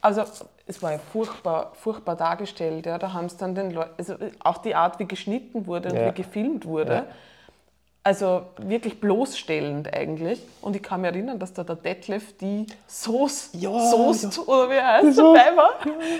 Also 0.00 0.24
es 0.66 0.82
war 0.82 0.90
ja 0.90 0.98
furchtbar, 1.12 1.70
furchtbar 1.76 2.16
dargestellt. 2.16 2.86
Ja. 2.86 2.98
Da 2.98 3.12
haben 3.12 3.26
es 3.26 3.36
dann 3.36 3.54
den 3.54 3.70
Leuten, 3.70 3.90
also 3.96 4.16
auch 4.40 4.58
die 4.58 4.74
Art, 4.74 4.98
wie 4.98 5.06
geschnitten 5.06 5.68
wurde 5.68 5.90
und 5.90 6.04
wie 6.04 6.14
gefilmt 6.20 6.66
wurde, 6.66 6.92
ja. 6.92 7.04
Also 8.04 8.42
wirklich 8.58 9.00
bloßstellend 9.00 9.94
eigentlich. 9.94 10.40
Und 10.60 10.74
ich 10.74 10.82
kann 10.82 11.02
mich 11.02 11.10
erinnern, 11.12 11.38
dass 11.38 11.52
da 11.52 11.62
der 11.62 11.76
Detlef 11.76 12.36
die 12.36 12.66
Soest, 12.86 13.54
Ja, 13.54 13.78
Soest 13.90 14.36
ja. 14.36 14.42
oder 14.42 14.70
wie 14.70 14.80
heißt, 14.80 15.16
So. 15.16 15.32
dabei 15.34 15.56
war. 15.56 15.70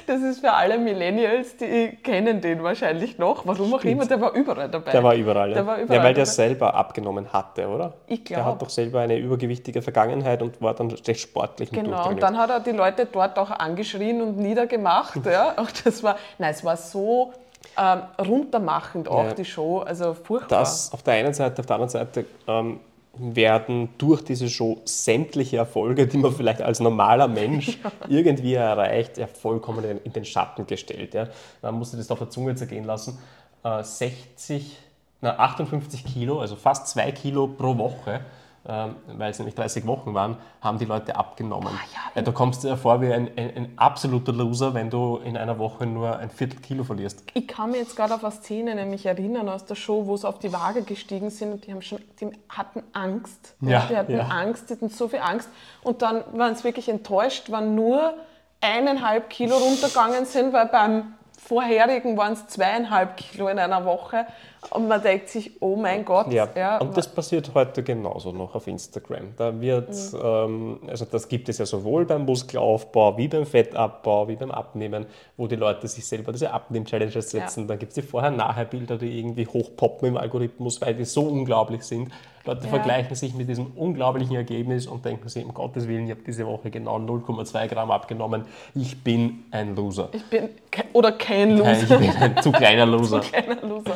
Das 0.07 0.23
ist 0.23 0.39
für 0.41 0.53
alle 0.53 0.79
Millennials, 0.79 1.57
die 1.57 1.99
kennen 2.03 2.41
den 2.41 2.63
wahrscheinlich 2.63 3.19
noch. 3.19 3.45
Warum 3.47 3.75
auch 3.75 3.83
immer, 3.83 4.07
der 4.07 4.21
war 4.21 4.33
überall 4.33 4.69
dabei. 4.69 4.93
Der 4.93 5.03
war 5.03 5.15
überall. 5.17 5.49
Ja, 5.51 5.55
Der 5.57 5.67
war 5.67 5.79
überall 5.79 5.99
ja 5.99 6.05
weil 6.05 6.15
der 6.15 6.25
dabei. 6.25 6.35
selber 6.35 6.75
abgenommen 6.75 7.33
hatte, 7.33 7.67
oder? 7.69 7.95
Ich 8.07 8.23
Der 8.25 8.37
glaub. 8.39 8.47
hat 8.53 8.63
doch 8.63 8.71
selber 8.71 9.01
eine 9.01 9.17
übergewichtige 9.19 9.83
Vergangenheit 9.83 10.41
und 10.41 10.61
war 10.63 10.75
dann 10.75 10.91
recht 10.91 11.21
sportlich 11.21 11.71
Genau, 11.73 12.09
und 12.09 12.23
dann 12.23 12.39
hat 12.39 12.51
er 12.51 12.61
die 12.61 12.71
Leute 12.71 13.07
dort 13.07 13.37
auch 13.39 13.51
angeschrien 13.51 14.21
und 14.23 14.37
niedergemacht. 14.39 15.21
Ja. 15.33 15.53
Und 15.57 15.87
das 15.87 16.03
war, 16.03 16.17
nein, 16.39 16.51
es 16.53 16.63
war 16.65 16.77
so 16.77 17.33
ähm, 17.79 18.03
runtermachend 18.19 19.09
auch, 19.09 19.25
Ja. 19.25 19.35
die 19.35 19.45
Show. 19.45 19.79
Also 19.81 20.15
furchtbar. 20.15 20.61
Das 20.61 20.93
auf 20.93 21.03
der 21.03 21.15
einen 21.15 21.35
Seite, 21.35 21.61
auf 21.61 21.67
der 21.67 21.77
anderen 21.77 21.91
Seite 21.91 22.25
ähm, 22.47 22.81
werden 23.17 23.91
durch 23.99 24.23
diese 24.25 24.49
Show 24.49 24.81
sämtliche 24.85 25.59
Erfolge, 25.59 26.07
die 26.07 26.17
man 26.17 26.33
vielleicht 26.33 26.63
als 26.63 26.81
normaler 26.81 27.29
Mensch 27.29 27.79
irgendwie 28.09 28.55
erreicht, 28.55 29.19
ja, 29.19 29.27
vollkommen 29.27 29.85
in, 29.85 29.99
in 30.05 30.13
den 30.13 30.25
Schatten 30.25 30.67
gestellt. 30.67 31.15
Ja. 31.15 31.29
Man 31.61 31.75
musste 31.75 31.97
das 31.97 32.11
auf 32.11 32.19
der 32.19 32.31
Zunge 32.31 32.55
zergehen 32.55 32.85
lassen. 32.85 33.19
Äh, 33.65 33.83
60, 33.83 34.79
na, 35.21 35.39
58 35.39 36.05
Kilo, 36.05 36.41
also 36.41 36.57
fast 36.57 36.89
2 36.89 37.13
Kilo 37.13 37.47
pro 37.49 37.77
Woche, 37.77 38.21
weil 38.65 39.31
es 39.31 39.39
nämlich 39.39 39.57
30 39.57 39.87
Wochen 39.87 40.15
waren, 40.15 40.37
haben 40.61 40.79
die 40.79 40.85
Leute 40.85 41.17
abgenommen. 41.17 41.73
ja, 42.15 42.23
du 42.23 42.31
kommst 42.31 42.63
dir 42.63 42.77
vor 42.77 43.01
wie 43.01 43.13
ein, 43.13 43.31
ein, 43.37 43.57
ein 43.57 43.73
absoluter 43.77 44.33
Loser, 44.33 44.73
wenn 44.75 44.89
du 44.89 45.17
in 45.17 45.37
einer 45.37 45.59
Woche 45.59 45.85
nur 45.85 46.19
ein 46.19 46.31
Viertel 46.31 46.61
Kilo 46.61 46.85
verlierst. 46.85 47.25
Ich 47.35 47.49
kann 47.49 47.71
mich 47.73 47.81
jetzt 47.81 47.97
gerade 47.97 48.15
auf 48.15 48.23
eine 48.23 48.33
Szene 48.33 48.75
nämlich 48.77 49.05
erinnern 49.05 49.49
aus 49.49 49.65
der 49.65 49.75
Show, 49.75 50.07
wo 50.07 50.17
sie 50.17 50.29
auf 50.29 50.39
die 50.39 50.53
Waage 50.53 50.83
gestiegen 50.83 51.31
sind 51.31 51.53
und 51.53 51.67
die, 51.67 51.73
haben 51.73 51.83
schon, 51.83 51.99
die 52.21 52.31
hatten 52.49 52.85
Angst. 52.93 53.57
Ja, 53.61 53.87
die 53.91 53.97
hatten 53.97 54.17
ja. 54.17 54.29
Angst, 54.29 54.71
die 54.71 54.75
hatten 54.75 54.89
so 54.89 55.09
viel 55.09 55.21
Angst. 55.21 55.49
Und 55.83 56.03
dann 56.03 56.23
waren 56.33 56.55
sie 56.55 56.63
wirklich 56.63 56.89
enttäuscht, 56.89 57.47
wann 57.49 57.75
nur 57.75 58.15
eineinhalb 58.61 59.29
Kilo 59.29 59.57
runtergegangen 59.57 60.25
sind, 60.25 60.53
weil 60.53 60.67
beim 60.67 61.15
vorherigen 61.37 62.17
waren 62.17 62.35
es 62.35 62.47
zweieinhalb 62.47 63.17
Kilo 63.17 63.49
in 63.49 63.59
einer 63.59 63.85
Woche. 63.85 64.27
Und 64.71 64.87
man 64.89 65.03
denkt 65.03 65.29
sich, 65.29 65.51
oh 65.61 65.75
mein 65.77 66.05
Gott. 66.05 66.33
Ja, 66.33 66.79
und 66.79 66.97
das 66.97 67.09
passiert 67.09 67.51
heute 67.53 67.83
genauso 67.83 68.31
noch 68.33 68.55
auf 68.55 68.67
Instagram. 68.69 69.35
Da 69.37 69.61
wird, 69.61 69.89
Mhm. 69.91 70.19
ähm, 70.23 70.81
also 70.87 71.05
das 71.05 71.29
gibt 71.29 71.49
es 71.49 71.59
ja 71.59 71.67
sowohl 71.67 72.05
beim 72.07 72.25
Muskelaufbau, 72.25 73.19
wie 73.19 73.27
beim 73.29 73.45
Fettabbau, 73.45 74.29
wie 74.29 74.37
beim 74.37 74.53
Abnehmen, 74.53 75.07
wo 75.37 75.49
die 75.49 75.57
Leute 75.57 75.89
sich 75.89 76.07
selber 76.07 76.31
diese 76.33 76.53
Abnehm-Challenges 76.53 77.31
setzen. 77.31 77.67
Dann 77.67 77.79
gibt 77.79 77.91
es 77.91 77.95
die 77.97 78.03
Vorher-Nachher-Bilder, 78.03 78.99
die 78.99 79.19
irgendwie 79.19 79.47
hochpoppen 79.47 80.09
im 80.09 80.17
Algorithmus, 80.17 80.81
weil 80.81 80.95
die 80.95 81.05
so 81.05 81.23
unglaublich 81.23 81.83
sind. 81.83 82.13
Leute 82.45 82.65
Ja. 82.65 82.71
vergleichen 82.71 83.15
sich 83.15 83.35
mit 83.35 83.49
diesem 83.49 83.67
unglaublichen 83.77 84.35
Ergebnis 84.35 84.87
und 84.87 85.05
denken 85.05 85.29
sich, 85.29 85.45
um 85.45 85.55
Gottes 85.55 85.87
Willen, 85.87 86.05
ich 86.07 86.11
habe 86.13 86.23
diese 86.27 86.45
Woche 86.47 86.71
genau 86.71 86.99
0,2 86.99 87.69
Gramm 87.69 87.91
abgenommen. 87.93 88.45
Ich 88.75 89.03
bin 89.03 89.45
ein 89.53 89.77
Loser. 89.77 90.09
ich 90.13 90.25
bin, 90.25 90.49
oder 90.93 91.13
kein 91.13 91.57
Nein, 91.57 91.81
Loser. 91.81 92.01
ich 92.01 92.09
bin 92.13 92.17
ein 92.23 92.43
zu 92.43 92.51
kleiner 92.53 92.87
Loser. 92.87 93.21
Keiner 93.21 93.61
Loser. 93.63 93.95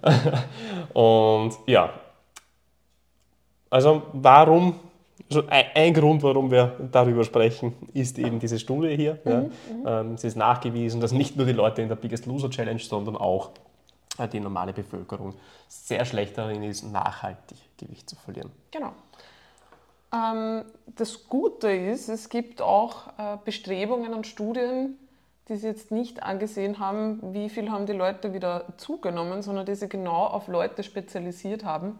Und 0.92 1.52
ja, 1.66 1.92
also 3.70 4.02
warum, 4.12 4.80
also 5.28 5.44
ein, 5.48 5.94
Grund, 5.94 6.22
warum 6.22 6.50
wir 6.50 6.76
darüber 6.92 7.24
sprechen, 7.24 7.74
ist 7.94 8.18
eben 8.18 8.38
diese 8.38 8.58
Studie 8.58 8.96
hier. 8.96 9.18
Ja. 9.24 10.00
Ähm, 10.00 10.14
es 10.14 10.24
ist 10.24 10.36
nachgewiesen, 10.36 11.00
dass 11.00 11.12
nicht 11.12 11.36
nur 11.36 11.46
die 11.46 11.52
Leute 11.52 11.82
in 11.82 11.88
der 11.88 11.96
Biggest 11.96 12.26
Loser 12.26 12.50
Challenge, 12.50 12.80
sondern 12.80 13.16
auch 13.16 13.50
die 14.32 14.40
normale 14.40 14.72
Bevölkerung 14.74 15.34
sehr 15.68 16.04
schlecht 16.04 16.36
darin 16.36 16.62
ist, 16.62 16.82
nachhaltig 16.82 17.56
Gewicht 17.78 18.10
zu 18.10 18.16
verlieren. 18.16 18.50
Genau. 18.70 18.92
Ähm, 20.12 20.64
das 20.86 21.28
Gute 21.28 21.70
ist, 21.72 22.08
es 22.08 22.28
gibt 22.28 22.60
auch 22.60 23.06
äh, 23.18 23.38
Bestrebungen 23.44 24.12
und 24.12 24.26
Studien, 24.26 24.98
die 25.48 25.56
sie 25.56 25.66
jetzt 25.66 25.90
nicht 25.90 26.22
angesehen 26.22 26.78
haben, 26.78 27.34
wie 27.34 27.48
viel 27.48 27.70
haben 27.70 27.86
die 27.86 27.92
Leute 27.92 28.32
wieder 28.32 28.66
zugenommen, 28.76 29.42
sondern 29.42 29.66
die 29.66 29.74
sie 29.74 29.88
genau 29.88 30.24
auf 30.26 30.46
Leute 30.48 30.82
spezialisiert 30.82 31.64
haben, 31.64 31.98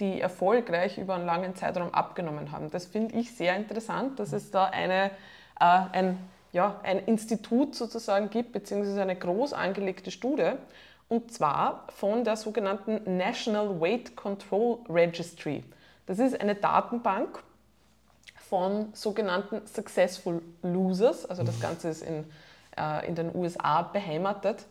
die 0.00 0.20
erfolgreich 0.20 0.98
über 0.98 1.14
einen 1.14 1.26
langen 1.26 1.56
Zeitraum 1.56 1.92
abgenommen 1.92 2.52
haben. 2.52 2.70
Das 2.70 2.86
finde 2.86 3.16
ich 3.16 3.34
sehr 3.34 3.56
interessant, 3.56 4.20
dass 4.20 4.32
es 4.32 4.50
da 4.50 4.66
eine, 4.66 5.10
äh, 5.60 5.80
ein, 5.92 6.18
ja, 6.52 6.80
ein 6.82 7.00
Institut 7.00 7.74
sozusagen 7.74 8.30
gibt, 8.30 8.52
beziehungsweise 8.52 9.02
eine 9.02 9.16
groß 9.16 9.52
angelegte 9.52 10.10
Studie, 10.10 10.52
und 11.08 11.32
zwar 11.32 11.86
von 11.90 12.24
der 12.24 12.36
sogenannten 12.36 13.18
National 13.18 13.80
Weight 13.80 14.16
Control 14.16 14.78
Registry. 14.88 15.62
Das 16.06 16.18
ist 16.18 16.40
eine 16.40 16.54
Datenbank 16.54 17.42
von 18.48 18.88
sogenannten 18.92 19.66
Successful 19.66 20.40
Losers, 20.62 21.26
also 21.26 21.42
das 21.42 21.60
Ganze 21.60 21.88
ist 21.88 22.02
in, 22.02 22.24
äh, 22.76 23.06
in 23.06 23.14
den 23.14 23.34
USA 23.34 23.82
beheimatet. 23.82 24.66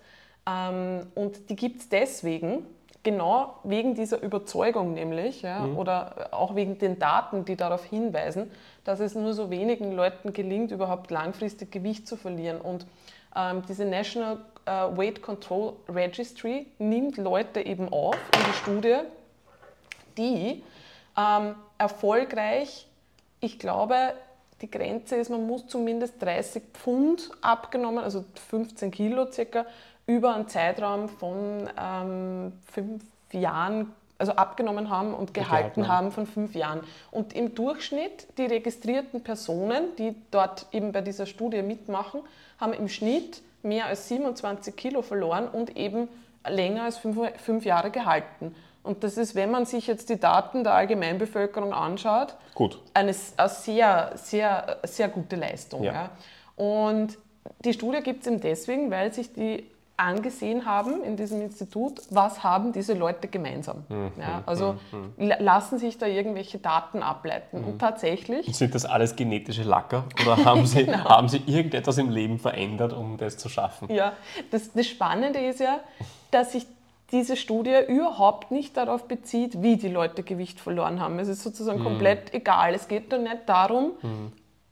Ähm, 0.48 1.08
und 1.16 1.50
die 1.50 1.56
gibt 1.56 1.82
es 1.82 1.90
deswegen, 1.90 2.66
genau 3.04 3.56
wegen 3.64 3.96
dieser 3.96 4.22
Überzeugung 4.22 4.94
nämlich, 4.94 5.42
ja, 5.42 5.66
oder 5.66 6.30
auch 6.32 6.56
wegen 6.56 6.78
den 6.78 7.00
Daten, 7.00 7.46
die 7.46 7.56
darauf 7.56 7.84
hinweisen, 7.84 8.52
dass 8.84 9.00
es 9.00 9.16
nur 9.16 9.34
so 9.34 9.50
wenigen 9.50 9.92
Leuten 9.94 10.34
gelingt, 10.34 10.72
überhaupt 10.72 11.12
langfristig 11.12 11.72
Gewicht 11.72 12.08
zu 12.08 12.16
verlieren. 12.16 12.62
Und 12.62 12.86
ähm, 13.36 13.64
diese 13.68 13.86
National 13.86 14.40
äh, 14.66 14.72
Weight 14.72 15.22
Control 15.22 15.74
Registry 15.90 16.68
nimmt 16.78 17.18
Leute 17.18 17.66
eben 17.66 17.92
auf 17.92 18.16
in 18.36 18.40
die 18.46 18.58
Studie, 18.58 18.98
die 20.18 20.64
ähm, 21.18 21.56
erfolgreich, 21.78 22.88
ich 23.40 23.58
glaube, 23.58 24.14
die 24.62 24.70
Grenze 24.70 25.16
ist, 25.16 25.30
man 25.30 25.46
muss 25.46 25.68
zumindest 25.68 26.22
30 26.22 26.64
Pfund 26.74 27.32
abgenommen, 27.42 28.04
also 28.04 28.24
15 28.50 28.92
Kilo 28.92 29.32
circa, 29.32 29.66
über 30.06 30.36
einen 30.36 30.48
Zeitraum 30.48 31.10
von 31.10 31.70
ähm, 31.80 32.54
fünf 32.72 33.04
Jahren, 33.32 33.94
also 34.18 34.34
abgenommen 34.34 34.90
haben 34.90 35.14
und 35.14 35.34
gehalten 35.34 35.88
haben 35.88 36.12
von 36.12 36.28
fünf 36.28 36.54
Jahren. 36.54 36.82
Und 37.12 37.34
im 37.34 37.56
Durchschnitt, 37.56 38.28
die 38.38 38.46
registrierten 38.46 39.24
Personen, 39.24 39.96
die 39.98 40.16
dort 40.30 40.68
eben 40.72 40.92
bei 40.92 41.02
dieser 41.02 41.26
Studie 41.26 41.62
mitmachen, 41.62 42.22
haben 42.60 42.74
im 42.74 42.88
Schnitt 42.88 43.42
mehr 43.64 43.88
als 43.88 44.08
27 44.08 44.76
Kilo 44.76 45.02
verloren 45.02 45.48
und 45.48 45.78
eben 45.78 46.08
länger 46.48 46.84
als 46.84 46.98
fünf, 46.98 47.18
fünf 47.38 47.66
Jahre 47.66 47.92
gehalten. 47.92 48.56
Und 48.84 49.04
das 49.04 49.18
ist, 49.18 49.36
wenn 49.36 49.52
man 49.52 49.66
sich 49.66 49.88
jetzt 49.88 50.10
die 50.10 50.20
Daten 50.20 50.64
der 50.64 50.74
Allgemeinbevölkerung 50.74 51.72
anschaut, 51.74 52.36
Gut. 52.56 52.80
eine, 52.94 53.14
eine 53.38 53.50
sehr, 53.50 54.12
sehr, 54.16 54.78
sehr 54.84 55.08
gute 55.10 55.36
Leistung. 55.36 55.84
Ja. 55.84 55.94
Ja. 55.94 56.10
Und 56.56 57.18
die 57.66 57.74
Studie 57.74 58.02
gibt 58.02 58.22
es 58.22 58.28
eben 58.28 58.40
deswegen, 58.42 58.92
weil 58.92 59.14
sich 59.14 59.34
die 59.34 59.68
angesehen 59.98 60.66
haben 60.66 61.04
in 61.04 61.16
diesem 61.16 61.42
Institut, 61.42 62.02
was 62.10 62.44
haben 62.44 62.72
diese 62.72 62.94
Leute 62.96 63.28
gemeinsam. 63.28 63.84
ja, 64.20 64.42
also 64.48 64.78
la- 65.18 65.38
lassen 65.40 65.78
sich 65.78 66.00
da 66.00 66.08
irgendwelche 66.08 66.58
Daten 66.58 67.04
ableiten. 67.04 67.64
Und 67.64 67.78
tatsächlich, 67.78 68.56
Sind 68.56 68.74
das 68.74 68.86
alles 68.86 69.16
genetische 69.16 69.62
Lacker 69.62 70.06
oder 70.24 70.44
haben 70.44 70.66
Sie, 70.66 70.86
Genau. 70.86 71.04
haben 71.06 71.30
Sie 71.30 71.44
irgendetwas 71.46 72.00
im 72.00 72.10
Leben 72.10 72.40
verändert, 72.40 72.94
um 72.94 73.18
das 73.18 73.38
zu 73.38 73.48
schaffen? 73.48 73.94
ja, 73.94 74.14
das, 74.50 74.72
das 74.74 74.88
Spannende 74.88 75.38
ist 75.40 75.60
ja, 75.60 75.82
dass 76.32 76.54
sich 76.54 76.66
diese 77.12 77.36
Studie 77.36 77.76
überhaupt 77.88 78.52
nicht 78.52 78.78
darauf 78.78 79.04
bezieht, 79.08 79.62
wie 79.62 79.76
die 79.78 79.90
Leute 79.90 80.24
Gewicht 80.24 80.60
verloren 80.60 81.00
haben. 81.00 81.20
Es 81.20 81.28
ist 81.28 81.44
sozusagen 81.44 81.80
Mhm. 81.80 81.84
komplett 81.84 82.34
egal. 82.34 82.74
Es 82.74 82.88
geht 82.88 83.12
da 83.12 83.18
nicht 83.18 83.48
darum, 83.48 83.92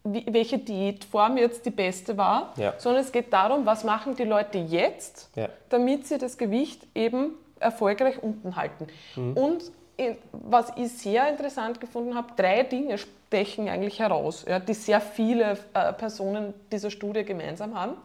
wie, 0.03 0.25
welche 0.29 0.57
Diätform 0.57 1.37
jetzt 1.37 1.65
die 1.65 1.69
beste 1.71 2.17
war, 2.17 2.53
Ja. 2.57 2.73
sondern 2.77 3.03
es 3.03 3.11
geht 3.11 3.33
darum, 3.33 3.65
was 3.65 3.83
machen 3.83 4.15
die 4.15 4.23
Leute 4.23 4.57
jetzt, 4.57 5.29
Ja. 5.35 5.49
damit 5.69 6.07
sie 6.07 6.17
das 6.17 6.37
Gewicht 6.37 6.87
eben 6.95 7.31
erfolgreich 7.59 8.23
unten 8.23 8.55
halten. 8.55 8.87
Und 9.35 9.71
in- 9.97 10.15
was 10.31 10.71
ich 10.77 10.93
sehr 10.93 11.29
interessant 11.29 11.81
gefunden 11.81 12.15
habe, 12.15 12.29
drei 12.37 12.63
Dinge 12.63 12.97
stechen 12.97 13.67
eigentlich 13.67 13.99
heraus, 13.99 14.45
ja, 14.47 14.59
die 14.59 14.73
sehr 14.73 15.01
viele 15.01 15.57
äh, 15.73 15.91
Personen 15.91 16.53
dieser 16.71 16.89
Studie 16.89 17.25
gemeinsam 17.25 17.77
haben. 17.77 17.95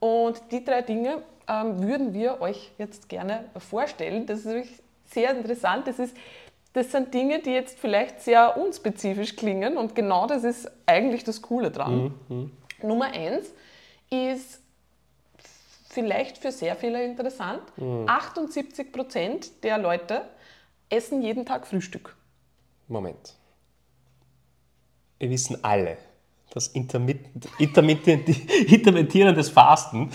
Und 0.00 0.42
die 0.50 0.64
drei 0.64 0.82
Dinge 0.82 1.22
ähm, 1.48 1.82
würden 1.82 2.14
wir 2.14 2.40
euch 2.40 2.72
jetzt 2.78 3.08
gerne 3.08 3.44
vorstellen. 3.56 4.26
Das 4.26 4.40
ist 4.40 4.46
wirklich 4.46 4.82
sehr 5.06 5.36
interessant. 5.36 5.86
Das, 5.86 5.98
ist, 5.98 6.16
das 6.72 6.92
sind 6.92 7.12
Dinge, 7.14 7.40
die 7.40 7.50
jetzt 7.50 7.78
vielleicht 7.78 8.20
sehr 8.20 8.56
unspezifisch 8.56 9.36
klingen 9.36 9.76
und 9.76 9.94
genau 9.94 10.26
das 10.26 10.44
ist 10.44 10.70
eigentlich 10.86 11.24
das 11.24 11.42
Coole 11.42 11.70
dran. 11.70 12.14
Nummer 12.82 13.06
eins 13.06 13.52
ist 14.10 14.60
vielleicht 15.88 16.38
für 16.38 16.52
sehr 16.52 16.76
viele 16.76 17.04
interessant. 17.04 17.62
78 18.06 18.92
Prozent 18.92 19.64
der 19.64 19.78
Leute 19.78 20.22
essen 20.90 21.22
jeden 21.22 21.44
Tag 21.44 21.66
Frühstück. 21.66 22.16
Moment. 22.86 23.34
Wir 25.18 25.30
wissen 25.30 25.62
alle, 25.64 25.98
dass 26.52 26.74
intermitt- 26.74 27.26
intermittierend- 27.58 28.28
intermittierendes 28.72 29.50
Fasten, 29.50 30.10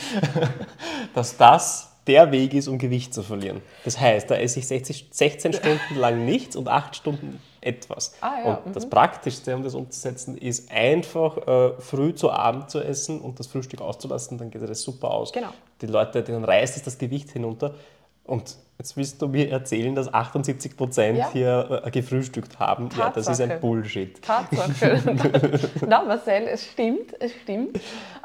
dass 1.13 1.37
das 1.37 1.89
der 2.07 2.31
Weg 2.31 2.53
ist, 2.53 2.67
um 2.67 2.77
Gewicht 2.77 3.13
zu 3.13 3.23
verlieren. 3.23 3.61
Das 3.85 3.99
heißt, 3.99 4.29
da 4.29 4.35
esse 4.35 4.59
ich 4.59 4.67
60, 4.67 5.07
16 5.11 5.53
Stunden 5.53 5.95
lang 5.95 6.25
nichts 6.25 6.55
und 6.55 6.67
8 6.67 6.95
Stunden 6.95 7.39
etwas. 7.61 8.13
Ah, 8.19 8.33
ja. 8.45 8.53
Und 8.55 8.75
das 8.75 8.89
Praktischste, 8.89 9.55
um 9.55 9.63
das 9.63 9.73
umzusetzen, 9.73 10.37
ist 10.37 10.69
einfach 10.69 11.37
äh, 11.47 11.73
früh 11.79 12.13
zu 12.13 12.29
Abend 12.31 12.69
zu 12.69 12.81
essen 12.81 13.21
und 13.21 13.39
das 13.39 13.47
Frühstück 13.47 13.81
auszulassen, 13.81 14.37
dann 14.37 14.51
geht 14.51 14.61
das 14.61 14.81
super 14.81 15.11
aus. 15.11 15.31
Genau. 15.31 15.49
Die 15.81 15.85
Leute, 15.85 16.23
denen 16.23 16.43
reißt 16.43 16.75
es 16.75 16.83
das 16.83 16.97
Gewicht 16.97 17.31
hinunter. 17.31 17.73
Und 18.25 18.55
jetzt 18.77 18.95
willst 18.95 19.21
du 19.21 19.27
mir 19.27 19.51
erzählen, 19.51 19.93
dass 19.95 20.13
78 20.13 20.77
Prozent 20.77 21.17
Ja. 21.17 21.29
hier 21.31 21.81
äh, 21.85 21.91
gefrühstückt 21.91 22.59
haben. 22.59 22.89
Ja, 22.97 23.09
das 23.09 23.27
ist 23.27 23.41
ein 23.41 23.49
Tatsache. 23.49 23.59
Bullshit. 23.59 24.21
Tatsache. 24.21 25.69
Na, 25.87 26.03
Marcel, 26.03 26.47
es 26.47 26.65
stimmt, 26.65 27.13
es 27.19 27.33
stimmt. 27.43 27.79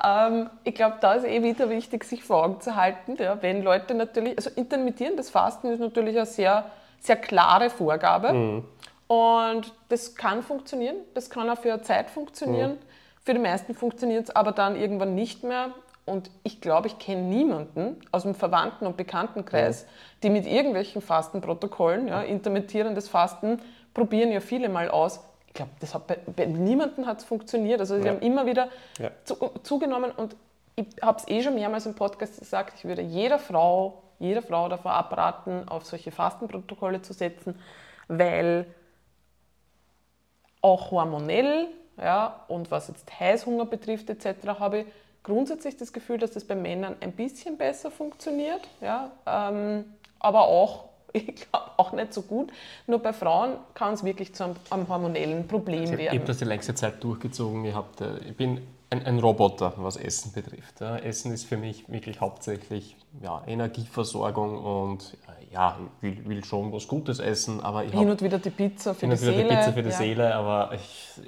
Ähm, 0.05 0.49
ich 0.65 0.75
glaube, 0.75 0.97
da 1.01 1.15
ist 1.15 1.25
eh 1.27 1.43
wieder 1.43 1.69
wichtig, 1.69 2.05
sich 2.05 2.23
vor 2.23 2.45
Augen 2.45 2.61
zu 2.61 2.77
halten, 2.77 3.17
ja, 3.19 3.43
wenn 3.43 3.63
Leute 3.63 3.95
natürlich, 3.95 4.37
also 4.37 4.51
intermittierendes 4.55 5.31
Fasten 5.31 5.69
ist 5.73 5.81
natürlich 5.81 6.17
eine 6.17 6.27
sehr, 6.27 6.65
sehr 7.01 7.17
klare 7.17 7.71
Vorgabe 7.71 8.63
und 9.09 9.73
das 9.89 10.15
kann 10.15 10.43
funktionieren, 10.43 10.97
das 11.15 11.31
kann 11.31 11.49
auch 11.51 11.59
für 11.59 11.73
eine 11.73 11.83
Zeit 11.83 12.11
funktionieren. 12.11 12.79
Für 13.25 13.35
die 13.35 13.41
meisten 13.41 13.75
funktioniert 13.75 14.25
es 14.29 14.37
aber 14.37 14.53
dann 14.53 14.75
irgendwann 14.77 15.15
nicht 15.15 15.45
mehr. 15.45 15.71
Und 16.09 16.31
ich 16.43 16.61
glaube, 16.61 16.87
ich 16.89 16.99
kenne 16.99 17.23
niemanden 17.23 18.01
aus 18.11 18.23
dem 18.23 18.35
Verwandten- 18.35 18.87
und 18.87 18.97
Bekanntenkreis, 18.97 19.87
die 20.23 20.31
mit 20.31 20.47
irgendwelchen 20.47 21.03
Fastenprotokollen, 21.03 22.09
ja, 22.09 22.23
intermittierendes 22.23 23.09
Fasten, 23.09 23.61
probieren 23.95 24.33
ja 24.33 24.41
viele 24.41 24.69
mal 24.69 24.89
aus. 24.91 25.21
Ich 25.47 25.55
glaube, 25.55 25.71
das 25.81 25.95
hat 25.95 26.07
bei, 26.07 26.19
bei 26.37 26.47
niemandem 26.47 27.07
hat 27.07 27.19
es 27.19 27.25
funktioniert. 27.25 27.81
Also 27.81 27.97
sie 27.99 28.05
Ja. 28.07 28.13
haben 28.13 28.21
immer 28.21 28.47
wieder 28.47 28.69
Ja. 28.99 29.11
zu, 29.25 29.35
zugenommen 29.63 30.11
und 30.11 30.37
ich 30.77 30.87
habe 31.03 31.19
es 31.19 31.27
eh 31.29 31.43
schon 31.43 31.55
mehrmals 31.57 31.87
im 31.87 31.95
Podcast 31.95 32.39
gesagt, 32.39 32.75
ich 32.77 32.85
würde 32.85 33.03
jeder 33.03 33.39
Frau, 33.39 34.03
jeder 34.21 34.43
Frau 34.43 34.69
davor 34.69 34.93
abraten, 34.93 35.69
auf 35.69 35.85
solche 35.85 36.13
Fastenprotokolle 36.13 37.03
zu 37.03 37.13
setzen, 37.13 37.59
weil 38.07 38.67
auch 40.61 40.91
hormonell 40.91 41.69
ja, 42.01 42.45
und 42.47 42.71
was 42.71 42.89
jetzt 42.89 43.11
Heißhunger 43.19 43.67
betrifft 43.67 44.09
etc., 44.09 44.47
habe 44.61 44.79
ich 44.81 44.87
grundsätzlich 45.29 45.77
das 45.77 45.93
Gefühl, 45.93 46.19
dass 46.19 46.33
das 46.33 46.45
bei 46.45 46.55
Männern 46.55 46.97
ein 47.01 47.13
bisschen 47.13 47.57
besser 47.57 47.91
funktioniert, 47.91 48.63
ja, 48.81 49.11
ähm, 49.27 49.85
aber 50.19 50.43
auch, 50.49 50.85
ich 51.13 51.27
glaube, 51.37 51.71
auch 51.77 51.93
nicht 51.93 52.13
so 52.13 52.23
gut. 52.23 52.51
Nur 52.87 52.99
bei 52.99 53.13
Frauen 53.13 53.53
kann 53.75 53.95
es 53.95 54.03
wirklich 54.05 54.35
zu 54.35 54.45
einem, 54.45 54.57
einem 54.71 54.89
hormonellen 54.89 55.47
Problem 55.47 55.85
Ich 55.85 55.91
werden. 55.99 56.19
habe 56.19 56.27
das 56.27 56.39
die 56.39 56.45
längste 56.45 56.75
Zeit 56.75 57.03
durchgezogen. 57.05 57.65
Ich, 57.65 57.75
hab, 57.75 57.97
da- 57.97 58.17
ich 58.27 58.37
bin 58.37 58.61
ein, 58.91 59.05
ein 59.05 59.19
Roboter, 59.19 59.75
was 59.77 59.97
Essen 59.97 60.33
betrifft. 60.33 60.81
Ja, 60.81 60.97
Essen 60.97 61.33
ist 61.33 61.45
für 61.45 61.57
mich 61.59 61.89
wirklich 61.89 62.21
hauptsächlich 62.21 62.97
ja, 63.23 63.43
Energieversorgung 63.47 64.59
und 64.65 65.17
äh, 65.29 65.55
ja, 65.55 65.79
ich 66.01 66.03
will, 66.03 66.29
will 66.29 66.45
schon 66.45 66.73
was 66.73 66.89
Gutes 66.89 67.19
essen, 67.21 67.61
aber 67.63 67.85
ich 67.85 67.93
Hin 67.93 68.11
und 68.11 68.21
wieder 68.23 68.39
die 68.39 68.51
Pizza 68.51 68.95
für 68.95 69.01
hin 69.07 69.11
die 69.11 69.17
und 69.17 69.23
wieder 69.23 69.33
Seele. 69.33 69.49
die 69.49 69.55
Pizza 69.57 69.73
für 69.73 69.83
die 69.83 69.91
ja. 69.91 69.97
Seele, 69.97 70.35
aber 70.35 70.71
ich, 70.75 71.21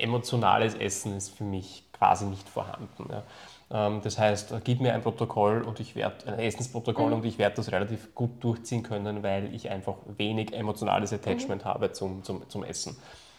emotionales 0.00 0.74
Essen 0.74 1.16
ist 1.16 1.30
für 1.36 1.44
mich 1.44 1.84
quasi 1.98 2.26
nicht 2.26 2.48
vorhanden. 2.48 3.08
Ja. 3.10 3.22
Ähm, 3.70 4.00
Das 4.02 4.18
heißt, 4.18 4.54
gib 4.64 4.80
mir 4.80 4.94
ein 4.94 5.02
Protokoll 5.02 5.62
und 5.62 5.80
ich 5.80 5.96
werde 5.96 6.26
ein 6.32 6.38
Essensprotokoll 6.38 7.12
und 7.12 7.24
ich 7.24 7.38
werde 7.38 7.56
das 7.56 7.72
relativ 7.72 8.14
gut 8.14 8.42
durchziehen 8.44 8.82
können, 8.82 9.22
weil 9.22 9.54
ich 9.54 9.70
einfach 9.70 9.96
wenig 10.16 10.52
emotionales 10.52 11.12
Attachment 11.12 11.64
habe 11.64 11.92
zum, 11.92 12.22
zum, 12.22 12.48
zum 12.48 12.64
Essen. 12.64 12.96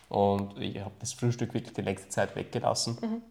Und 0.09 0.57
ich 0.59 0.79
habe 0.79 0.95
das 0.99 1.13
Frühstück 1.13 1.53
wirklich 1.53 1.73
die 1.73 1.81
längste 1.81 2.09
Zeit 2.09 2.35
weggelassen. 2.35 3.21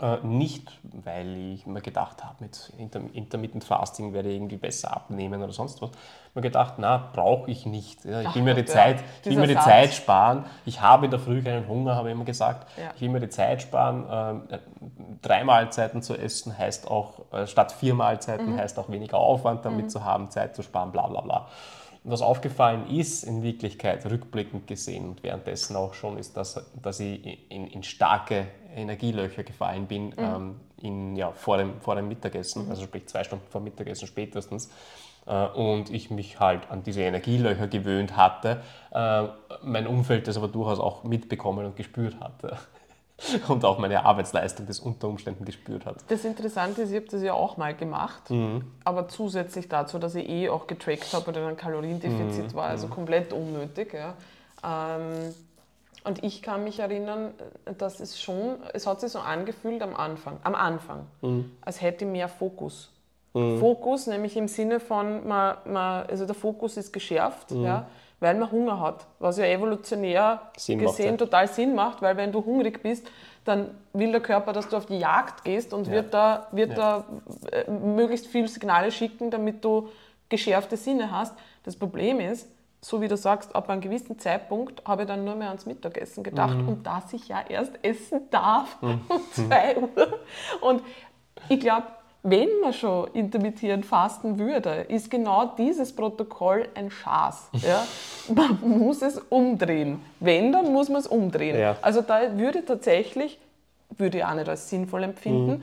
Äh, 0.00 0.18
nicht, 0.22 0.70
weil 0.84 1.36
ich 1.54 1.66
mir 1.66 1.80
gedacht 1.80 2.22
habe, 2.24 2.36
mit 2.38 2.72
Inter 2.78 3.00
Intermittent 3.12 3.64
Fasting 3.64 4.12
werde 4.12 4.28
ich 4.28 4.36
irgendwie 4.36 4.56
besser 4.56 4.94
abnehmen 4.94 5.42
oder 5.42 5.52
sonst 5.52 5.82
was. 5.82 5.90
Ich 5.90 5.96
habe 5.96 6.34
mir 6.36 6.42
gedacht, 6.42 6.74
na, 6.76 7.10
brauche 7.12 7.50
ich 7.50 7.66
nicht. 7.66 8.04
Ja, 8.04 8.20
ich 8.20 8.32
will 8.36 8.42
mir 8.42 8.54
die 8.54 8.60
ja. 8.60 8.66
Zeit, 8.66 9.02
ich 9.24 9.30
will 9.30 9.38
mir 9.38 9.48
die 9.48 9.54
Satz. 9.54 9.64
Zeit 9.64 9.94
sparen. 9.94 10.44
Ich 10.64 10.80
habe 10.80 11.06
in 11.06 11.10
der 11.10 11.18
Früh 11.18 11.42
keinen 11.42 11.66
Hunger, 11.66 11.96
habe 11.96 12.10
ich 12.10 12.14
immer 12.14 12.24
gesagt. 12.24 12.68
Ja. 12.78 12.90
Ich 12.94 13.00
will 13.00 13.08
mir 13.08 13.18
die 13.18 13.28
Zeit 13.28 13.60
sparen. 13.62 14.06
Ähm, 14.08 14.42
drei 15.20 15.42
Mahlzeiten 15.42 16.00
zu 16.00 16.16
essen 16.16 16.56
heißt 16.56 16.88
auch, 16.88 17.32
äh, 17.32 17.48
statt 17.48 17.72
vier 17.72 17.94
Mahlzeiten 17.94 18.52
Mhm. 18.52 18.58
heißt 18.58 18.78
auch 18.78 18.88
weniger 18.90 19.18
Aufwand 19.18 19.64
damit 19.64 19.90
zu 19.90 20.04
haben, 20.04 20.30
Zeit 20.30 20.54
zu 20.54 20.62
sparen, 20.62 20.92
bla 20.92 21.08
bla 21.08 21.22
bla. 21.22 21.48
Was 22.04 22.22
aufgefallen 22.22 22.88
ist, 22.88 23.24
in 23.24 23.42
Wirklichkeit 23.42 24.06
rückblickend 24.06 24.66
gesehen 24.66 25.08
und 25.08 25.22
währenddessen 25.22 25.76
auch 25.76 25.94
schon, 25.94 26.16
ist, 26.16 26.36
dass, 26.36 26.64
dass 26.82 27.00
ich 27.00 27.50
in, 27.50 27.66
in 27.66 27.82
starke 27.82 28.46
Energielöcher 28.74 29.42
gefallen 29.42 29.86
bin 29.86 30.14
ähm, 30.16 30.56
in, 30.80 31.16
ja, 31.16 31.32
vor, 31.32 31.58
dem, 31.58 31.80
vor 31.80 31.96
dem 31.96 32.08
Mittagessen, 32.08 32.68
also 32.70 32.84
sprich 32.84 33.06
zwei 33.06 33.24
Stunden 33.24 33.46
vor 33.48 33.60
Mittagessen 33.60 34.06
spätestens. 34.06 34.70
Äh, 35.26 35.46
und 35.48 35.90
ich 35.90 36.10
mich 36.10 36.40
halt 36.40 36.70
an 36.70 36.82
diese 36.82 37.02
Energielöcher 37.02 37.66
gewöhnt 37.66 38.16
hatte, 38.16 38.62
äh, 38.92 39.24
mein 39.62 39.86
Umfeld 39.86 40.26
das 40.26 40.36
aber 40.36 40.48
durchaus 40.48 40.80
auch 40.80 41.04
mitbekommen 41.04 41.66
und 41.66 41.76
gespürt 41.76 42.18
hatte. 42.20 42.56
Und 43.48 43.64
auch 43.64 43.78
meine 43.78 44.04
Arbeitsleistung 44.04 44.66
das 44.66 44.78
unter 44.80 45.08
Umständen 45.08 45.44
gespürt 45.44 45.86
hat. 45.86 45.96
Das 46.08 46.24
Interessante 46.24 46.82
ist, 46.82 46.90
ich 46.90 46.96
habe 46.96 47.06
das 47.10 47.22
ja 47.22 47.32
auch 47.34 47.56
mal 47.56 47.74
gemacht, 47.74 48.30
Mhm. 48.30 48.64
aber 48.84 49.08
zusätzlich 49.08 49.68
dazu, 49.68 49.98
dass 49.98 50.14
ich 50.14 50.28
eh 50.28 50.48
auch 50.48 50.66
getrackt 50.66 51.12
habe 51.12 51.30
oder 51.30 51.46
ein 51.48 51.56
Kaloriendefizit 51.56 52.52
Mhm. 52.52 52.54
war, 52.54 52.66
also 52.68 52.86
komplett 52.88 53.32
unnötig. 53.32 53.92
Ja. 53.94 54.14
Ähm, 54.64 55.34
und 56.04 56.22
ich 56.22 56.42
kann 56.42 56.62
mich 56.64 56.78
erinnern, 56.78 57.32
dass 57.76 57.98
es 58.00 58.20
schon, 58.20 58.56
es 58.72 58.86
hat 58.86 59.00
sich 59.00 59.10
so 59.12 59.18
angefühlt 59.18 59.82
am 59.82 59.96
Anfang, 59.96 60.38
am 60.44 60.54
Anfang, 60.54 61.06
Mhm. 61.20 61.50
als 61.60 61.82
hätte 61.82 62.04
ich 62.04 62.10
mehr 62.10 62.28
Fokus. 62.28 62.92
Fokus, 63.60 64.08
nämlich 64.08 64.36
im 64.36 64.48
Sinne 64.48 64.80
von, 64.80 65.26
man, 65.28 65.58
man, 65.64 66.06
also 66.08 66.24
der 66.26 66.34
Fokus 66.34 66.76
ist 66.76 66.92
geschärft, 66.92 67.52
ja, 67.52 67.86
weil 68.20 68.34
man 68.34 68.50
Hunger 68.50 68.80
hat, 68.80 69.06
was 69.18 69.38
ja 69.38 69.44
evolutionär 69.46 70.34
Mhm. 70.54 70.58
Sinn 70.58 70.78
macht, 70.82 70.86
gesehen 70.96 71.10
ja. 71.12 71.16
total 71.16 71.48
Sinn 71.48 71.74
macht, 71.74 72.02
weil 72.02 72.16
wenn 72.16 72.32
du 72.32 72.44
hungrig 72.44 72.82
bist, 72.82 73.06
dann 73.44 73.70
will 73.92 74.10
der 74.12 74.20
Körper, 74.20 74.52
dass 74.52 74.68
du 74.68 74.76
auf 74.76 74.86
die 74.86 74.98
Jagd 74.98 75.44
gehst 75.44 75.72
und 75.72 75.86
Ja. 75.86 75.92
wird 75.94 76.12
da, 76.14 76.46
wird 76.52 76.70
Ja. 76.76 76.76
da 76.76 77.04
äh, 77.52 77.70
möglichst 77.70 78.26
viele 78.26 78.48
Signale 78.48 78.90
schicken, 78.92 79.30
damit 79.30 79.64
du 79.64 79.88
geschärfte 80.28 80.76
Sinne 80.76 81.10
hast. 81.10 81.34
Das 81.64 81.76
Problem 81.76 82.20
ist, 82.20 82.46
so 82.80 83.00
wie 83.00 83.08
du 83.08 83.16
sagst, 83.16 83.56
ab 83.56 83.70
einem 83.70 83.80
gewissen 83.80 84.18
Zeitpunkt 84.18 84.86
habe 84.86 85.02
ich 85.02 85.08
dann 85.08 85.24
nur 85.24 85.34
mehr 85.34 85.48
ans 85.48 85.66
Mittagessen 85.66 86.22
gedacht 86.22 86.56
Mhm. 86.58 86.68
und 86.68 86.86
dass 86.86 87.12
ich 87.12 87.26
ja 87.28 87.38
erst 87.48 87.72
essen 87.82 88.28
darf 88.30 88.76
um 88.82 89.00
2 89.32 89.76
Uhr. 89.78 90.18
Und 90.60 90.82
ich 91.48 91.58
glaube, 91.60 91.86
wenn 92.30 92.48
man 92.60 92.72
schon 92.72 93.08
intermittierend 93.12 93.86
fasten 93.86 94.38
würde, 94.38 94.86
ist 94.88 95.10
genau 95.10 95.52
dieses 95.56 95.94
Protokoll 95.94 96.68
ein 96.74 96.90
Schaß. 96.90 97.50
Ja? 97.62 97.86
Man 98.34 98.58
muss 98.78 99.02
es 99.02 99.18
umdrehen. 99.18 100.00
Wenn, 100.20 100.52
dann 100.52 100.72
muss 100.72 100.88
man 100.88 101.00
es 101.00 101.06
umdrehen. 101.06 101.58
Ja. 101.58 101.76
Also 101.82 102.02
da 102.02 102.36
würde 102.36 102.64
tatsächlich, 102.64 103.38
würde 103.96 104.18
ich 104.18 104.24
auch 104.24 104.34
nicht 104.34 104.48
als 104.48 104.68
sinnvoll 104.68 105.02
empfinden, 105.02 105.62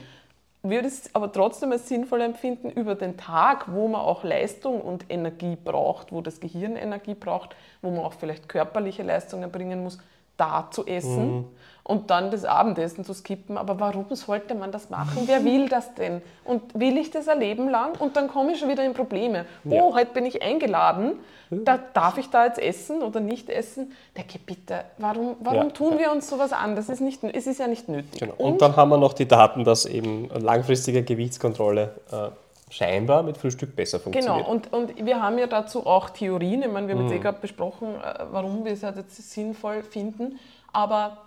würde 0.62 0.88
es 0.88 1.14
aber 1.14 1.32
trotzdem 1.32 1.72
als 1.72 1.88
sinnvoll 1.88 2.22
empfinden, 2.22 2.70
über 2.72 2.96
den 2.96 3.18
Tag, 3.18 3.72
wo 3.72 3.88
man 3.88 4.02
auch 4.02 4.24
Leistung 4.24 4.82
und 4.82 5.06
Energie 5.10 5.58
braucht, 5.64 6.12
wo 6.12 6.22
das 6.22 6.40
Gehirn 6.40 6.76
Energie 6.76 7.14
braucht, 7.14 7.56
wo 7.82 7.92
man 7.92 8.00
auch 8.00 8.14
vielleicht 8.14 8.50
körperliche 8.50 9.04
Leistungen 9.04 9.52
bringen 9.52 9.84
muss, 9.84 10.00
da 10.38 10.68
zu 10.72 10.86
essen 10.86 11.46
und 11.88 12.10
dann 12.10 12.32
das 12.32 12.46
Abendessen 12.46 13.06
zu 13.06 13.14
skippen. 13.14 13.58
Aber 13.58 13.80
warum 13.80 14.08
sollte 14.10 14.56
man 14.56 14.72
das 14.72 14.90
machen? 14.90 15.24
Wer 15.28 15.46
will 15.46 15.70
das 15.70 15.94
denn? 15.94 16.22
Und 16.44 16.62
will 16.74 16.98
ich 16.98 17.12
das 17.12 17.28
ein 17.28 17.40
Leben 17.40 17.70
lang? 17.70 17.94
Und 18.00 18.18
dann 18.18 18.28
komme 18.28 18.54
ich 18.54 18.60
schon 18.60 18.70
wieder 18.70 18.84
in 18.84 18.94
Probleme. 18.94 19.46
Ja. 19.64 19.84
Oh, 19.84 19.94
heute 19.94 20.12
bin 20.12 20.26
ich 20.26 20.42
eingeladen, 20.42 21.14
da, 21.52 21.80
darf 21.94 22.18
ich 22.18 22.32
da 22.32 22.46
jetzt 22.46 22.58
essen 22.58 23.04
oder 23.04 23.20
nicht 23.20 23.52
essen? 23.52 23.94
Denke 24.18 24.40
bitte, 24.44 24.84
warum, 24.98 25.36
warum 25.42 25.68
Ja. 25.68 25.70
tun 25.70 26.00
wir 26.00 26.12
uns 26.12 26.28
sowas 26.28 26.54
an? 26.54 26.76
Das 26.76 26.90
ist 26.90 27.02
nicht, 27.02 27.24
es 27.24 27.46
ist 27.46 27.60
ja 27.60 27.68
nicht 27.68 27.88
nötig. 27.88 28.20
Genau. 28.20 28.34
Und, 28.40 28.64
dann 28.64 28.76
haben 28.76 28.90
wir 28.90 28.98
noch 28.98 29.14
die 29.14 29.28
Daten, 29.28 29.64
dass 29.64 29.86
eben 29.86 30.28
langfristige 30.30 31.04
Gewichtskontrolle 31.04 31.94
äh, 32.12 32.74
scheinbar 32.74 33.22
mit 33.22 33.38
Frühstück 33.38 33.76
besser 33.76 34.00
funktioniert. 34.00 34.44
Genau, 34.44 34.50
und, 34.50 34.74
und 34.74 35.06
wir 35.06 35.22
haben 35.22 35.38
ja 35.38 35.46
dazu 35.46 35.86
auch 35.86 36.10
Theorien. 36.10 36.64
Ich 36.64 36.72
meine, 36.72 36.88
wir 36.88 36.96
haben 36.96 37.04
jetzt 37.04 37.16
eh 37.16 37.20
gerade 37.20 37.38
besprochen, 37.40 37.90
äh, 37.90 38.26
warum 38.32 38.66
wir 38.66 38.72
es 38.72 38.82
halt 38.82 38.96
jetzt 38.98 39.32
sinnvoll 39.32 39.84
finden. 39.84 40.40
Aber 40.74 41.25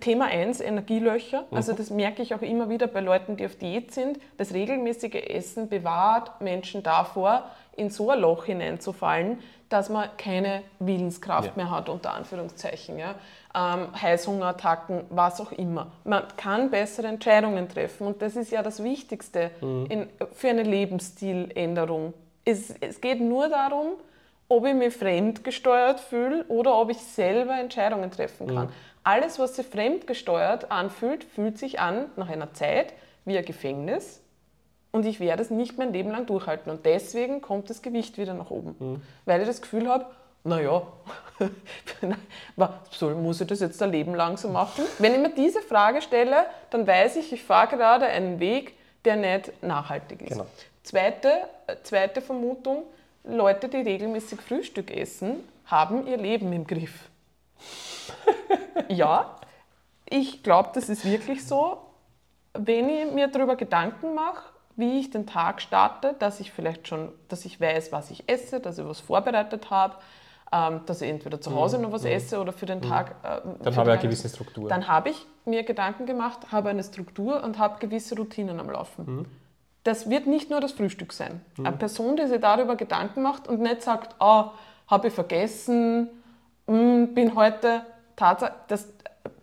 Thema 0.00 0.26
1, 0.26 0.60
Energielöcher. 0.60 1.46
Also 1.50 1.72
das 1.72 1.88
merke 1.90 2.20
ich 2.22 2.34
auch 2.34 2.42
immer 2.42 2.68
wieder 2.68 2.86
bei 2.86 3.00
Leuten, 3.00 3.36
die 3.38 3.46
auf 3.46 3.56
Diät 3.56 3.94
sind. 3.94 4.18
Das 4.36 4.52
regelmäßige 4.52 5.14
Essen 5.14 5.68
bewahrt 5.70 6.40
Menschen 6.42 6.82
davor, 6.82 7.44
in 7.76 7.88
so 7.88 8.10
ein 8.10 8.20
Loch 8.20 8.44
hineinzufallen, 8.44 9.38
dass 9.70 9.88
man 9.88 10.08
keine 10.18 10.62
Willenskraft 10.80 11.48
Ja. 11.48 11.52
mehr 11.56 11.70
hat, 11.70 11.88
unter 11.88 12.12
Anführungszeichen. 12.12 12.98
Ja? 12.98 13.14
Ähm, 13.54 13.88
Heißhungerattacken, 14.00 15.04
was 15.08 15.40
auch 15.40 15.52
immer. 15.52 15.90
Man 16.04 16.24
kann 16.36 16.70
bessere 16.70 17.06
Entscheidungen 17.06 17.68
treffen 17.70 18.06
und 18.06 18.20
das 18.20 18.36
ist 18.36 18.50
ja 18.52 18.62
das 18.62 18.84
Wichtigste 18.84 19.50
in, 19.62 20.08
für 20.34 20.48
eine 20.50 20.62
Lebensstiländerung. 20.62 22.12
Es, 22.44 22.74
es 22.80 23.00
geht 23.00 23.20
nur 23.20 23.48
darum, 23.48 23.92
ob 24.48 24.66
ich 24.66 24.74
mich 24.74 24.94
fremdgesteuert 24.94 26.00
fühle 26.00 26.44
oder 26.48 26.74
ob 26.76 26.90
ich 26.90 26.98
selber 26.98 27.58
Entscheidungen 27.58 28.10
treffen 28.10 28.48
kann. 28.48 28.68
Alles, 29.02 29.38
was 29.38 29.56
sich 29.56 29.66
fremdgesteuert 29.66 30.70
anfühlt, 30.70 31.24
fühlt 31.24 31.58
sich 31.58 31.80
an 31.80 32.06
nach 32.16 32.28
einer 32.28 32.52
Zeit 32.52 32.92
wie 33.24 33.38
ein 33.38 33.44
Gefängnis 33.44 34.20
und 34.92 35.06
ich 35.06 35.20
werde 35.20 35.42
es 35.42 35.50
nicht 35.50 35.78
mein 35.78 35.92
Leben 35.92 36.10
lang 36.10 36.26
durchhalten. 36.26 36.70
Und 36.70 36.84
deswegen 36.84 37.40
kommt 37.40 37.70
das 37.70 37.82
Gewicht 37.82 38.18
wieder 38.18 38.34
nach 38.34 38.50
oben. 38.50 38.76
Mhm. 38.78 39.02
Weil 39.24 39.40
ich 39.40 39.46
das 39.46 39.62
Gefühl 39.62 39.88
habe, 39.88 40.06
naja, 40.42 40.82
muss 43.16 43.40
ich 43.40 43.46
das 43.46 43.60
jetzt 43.60 43.82
ein 43.82 43.92
Leben 43.92 44.14
lang 44.14 44.36
so 44.36 44.48
machen? 44.48 44.84
Wenn 44.98 45.14
ich 45.14 45.20
mir 45.20 45.34
diese 45.34 45.60
Frage 45.60 46.02
stelle, 46.02 46.46
dann 46.70 46.86
weiß 46.86 47.16
ich, 47.16 47.32
ich 47.32 47.42
fahre 47.42 47.76
gerade 47.76 48.06
einen 48.06 48.40
Weg, 48.40 48.74
der 49.04 49.16
nicht 49.16 49.62
nachhaltig 49.62 50.22
ist. 50.22 50.30
Genau. 50.30 50.46
Zweite, 50.82 51.28
äh, 51.66 51.76
zweite 51.82 52.20
Vermutung, 52.20 52.84
Leute, 53.24 53.68
die 53.68 53.76
regelmäßig 53.76 54.40
Frühstück 54.40 54.90
essen, 54.90 55.44
haben 55.66 56.06
ihr 56.06 56.16
Leben 56.16 56.52
im 56.52 56.66
Griff. 56.66 57.10
Ja, 58.88 59.36
ich 60.08 60.42
glaube, 60.42 60.70
das 60.74 60.88
ist 60.88 61.04
wirklich 61.04 61.46
so. 61.46 61.78
Wenn 62.52 62.88
ich 62.88 63.12
mir 63.12 63.28
darüber 63.28 63.56
Gedanken 63.56 64.14
mache, 64.14 64.42
wie 64.76 64.98
ich 64.98 65.10
den 65.10 65.26
Tag 65.26 65.62
starte, 65.62 66.14
dass 66.18 66.40
ich 66.40 66.50
vielleicht 66.50 66.88
schon, 66.88 67.12
dass 67.28 67.44
ich 67.44 67.60
weiß, 67.60 67.92
was 67.92 68.10
ich 68.10 68.28
esse, 68.28 68.60
dass 68.60 68.78
ich 68.78 68.84
was 68.84 69.00
vorbereitet 69.00 69.70
habe, 69.70 69.96
ähm, 70.52 70.80
dass 70.86 71.00
ich 71.00 71.08
entweder 71.08 71.40
zu 71.40 71.54
Hause 71.54 71.76
mhm. 71.76 71.84
noch 71.84 71.92
was 71.92 72.02
mhm. 72.02 72.10
esse 72.10 72.40
oder 72.40 72.52
für 72.52 72.66
den 72.66 72.78
mhm. 72.78 72.88
Tag. 72.88 73.14
Äh, 73.22 73.40
dann 73.62 73.76
habe 73.76 73.90
ich 73.90 73.94
eine 73.94 74.02
gewisse 74.02 74.28
Struktur. 74.28 74.68
Dann 74.68 74.88
habe 74.88 75.10
ich 75.10 75.26
mir 75.44 75.62
Gedanken 75.62 76.06
gemacht, 76.06 76.50
habe 76.50 76.70
eine 76.70 76.82
Struktur 76.82 77.44
und 77.44 77.58
habe 77.58 77.78
gewisse 77.78 78.16
Routinen 78.16 78.58
am 78.58 78.70
Laufen. 78.70 79.04
Mhm. 79.06 79.26
Das 79.84 80.10
wird 80.10 80.26
nicht 80.26 80.50
nur 80.50 80.60
das 80.60 80.72
Frühstück 80.72 81.12
sein. 81.12 81.40
Mhm. 81.56 81.66
Eine 81.66 81.76
Person, 81.76 82.16
die 82.16 82.26
sich 82.26 82.40
darüber 82.40 82.76
Gedanken 82.76 83.22
macht 83.22 83.48
und 83.48 83.60
nicht 83.60 83.82
sagt, 83.82 84.16
oh, 84.18 84.46
habe 84.88 85.08
ich 85.08 85.14
vergessen, 85.14 86.08
mh, 86.66 86.74
hm, 86.76 87.14
bin 87.14 87.36
heute 87.36 87.82
Tatsache, 88.16 88.52
das 88.68 88.86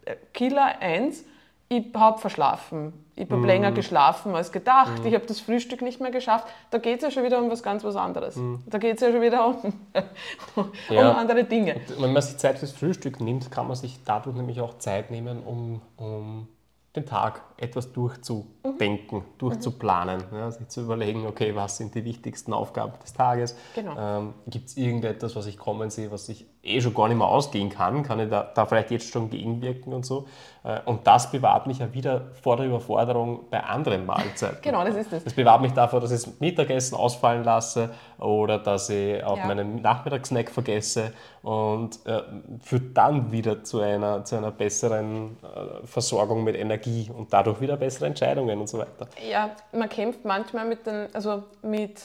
äh, 0.05 0.15
Killer 0.33 0.79
1, 0.79 1.23
ich 1.69 1.85
habe 1.95 2.17
verschlafen. 2.17 2.93
Ich 3.15 3.29
habe 3.29 3.37
mm. 3.37 3.45
länger 3.45 3.71
geschlafen 3.71 4.35
als 4.35 4.51
gedacht. 4.51 5.03
Mm. 5.03 5.07
Ich 5.07 5.13
habe 5.15 5.25
das 5.25 5.39
Frühstück 5.39 5.81
nicht 5.81 5.99
mehr 5.99 6.11
geschafft. 6.11 6.47
Da 6.69 6.77
geht 6.77 6.97
es 6.97 7.03
ja 7.03 7.11
schon 7.11 7.23
wieder 7.23 7.41
um 7.41 7.49
was 7.49 7.63
ganz 7.63 7.83
was 7.83 7.95
anderes. 7.95 8.35
Mm. 8.35 8.57
Da 8.67 8.77
geht 8.77 8.95
es 8.95 9.01
ja 9.01 9.11
schon 9.11 9.21
wieder 9.21 9.47
um, 9.47 9.73
ja. 10.89 11.09
um 11.11 11.17
andere 11.17 11.43
Dinge. 11.43 11.75
Und 11.75 12.03
wenn 12.03 12.13
man 12.13 12.21
sich 12.21 12.37
Zeit 12.37 12.59
fürs 12.59 12.71
Frühstück 12.71 13.19
nimmt, 13.19 13.51
kann 13.51 13.67
man 13.67 13.75
sich 13.75 13.99
dadurch 14.05 14.35
nämlich 14.35 14.61
auch 14.61 14.77
Zeit 14.77 15.11
nehmen, 15.11 15.43
um, 15.43 15.81
um 15.97 16.47
den 16.95 17.05
Tag 17.05 17.41
etwas 17.57 17.91
durchzudenken, 17.91 19.19
mhm. 19.19 19.37
durchzuplanen, 19.37 20.23
ja, 20.31 20.51
sich 20.51 20.67
zu 20.67 20.81
überlegen, 20.81 21.25
okay, 21.25 21.55
was 21.55 21.77
sind 21.77 21.95
die 21.95 22.03
wichtigsten 22.03 22.53
Aufgaben 22.53 22.93
des 23.03 23.13
Tages? 23.13 23.55
Genau. 23.75 23.95
Ähm, 23.97 24.33
Gibt 24.47 24.69
es 24.69 24.77
irgendetwas, 24.77 25.35
was 25.35 25.45
ich 25.45 25.57
kommen 25.57 25.89
sehe, 25.89 26.11
was 26.11 26.27
ich 26.29 26.45
eh 26.67 26.81
schon 26.81 26.93
gar 26.93 27.07
nicht 27.07 27.17
mehr 27.17 27.27
ausgehen 27.27 27.69
kann? 27.69 28.03
Kann 28.03 28.19
ich 28.19 28.29
da, 28.29 28.43
da 28.53 28.65
vielleicht 28.65 28.91
jetzt 28.91 29.11
schon 29.11 29.29
gegenwirken 29.29 29.93
und 29.93 30.05
so? 30.05 30.27
Äh, 30.63 30.79
und 30.85 31.07
das 31.07 31.31
bewahrt 31.31 31.65
mich 31.67 31.79
ja 31.79 31.93
wieder 31.93 32.27
vor 32.41 32.57
der 32.57 32.65
Überforderung 32.65 33.45
bei 33.49 33.63
anderen 33.63 34.05
Mahlzeiten. 34.05 34.59
genau, 34.61 34.83
das 34.83 34.95
ist 34.95 35.13
es. 35.13 35.23
Das 35.23 35.33
bewahrt 35.33 35.61
mich 35.61 35.73
davor, 35.73 36.01
dass 36.01 36.11
ich 36.11 36.23
das 36.23 36.39
Mittagessen 36.39 36.95
ausfallen 36.95 37.43
lasse 37.43 37.91
oder 38.19 38.59
dass 38.59 38.89
ich 38.89 39.23
auch 39.23 39.37
ja. 39.37 39.45
meinen 39.45 39.81
Nachmittagssnack 39.81 40.49
vergesse 40.49 41.13
und 41.41 42.05
äh, 42.05 42.21
führt 42.61 42.97
dann 42.97 43.31
wieder 43.31 43.63
zu 43.63 43.79
einer, 43.79 44.25
zu 44.25 44.35
einer 44.35 44.51
besseren 44.51 45.37
äh, 45.43 45.85
Versorgung 45.85 46.43
mit 46.43 46.55
Energie 46.55 47.09
und 47.15 47.31
dadurch 47.31 47.61
wieder 47.61 47.77
bessere 47.77 48.07
Entscheidungen 48.07 48.59
und 48.59 48.67
so 48.67 48.79
weiter. 48.79 49.07
Ja, 49.29 49.51
man 49.71 49.87
kämpft 49.87 50.25
manchmal 50.25 50.65
mit 50.65 50.85
den, 50.85 51.07
also 51.13 51.43
mit, 51.61 52.01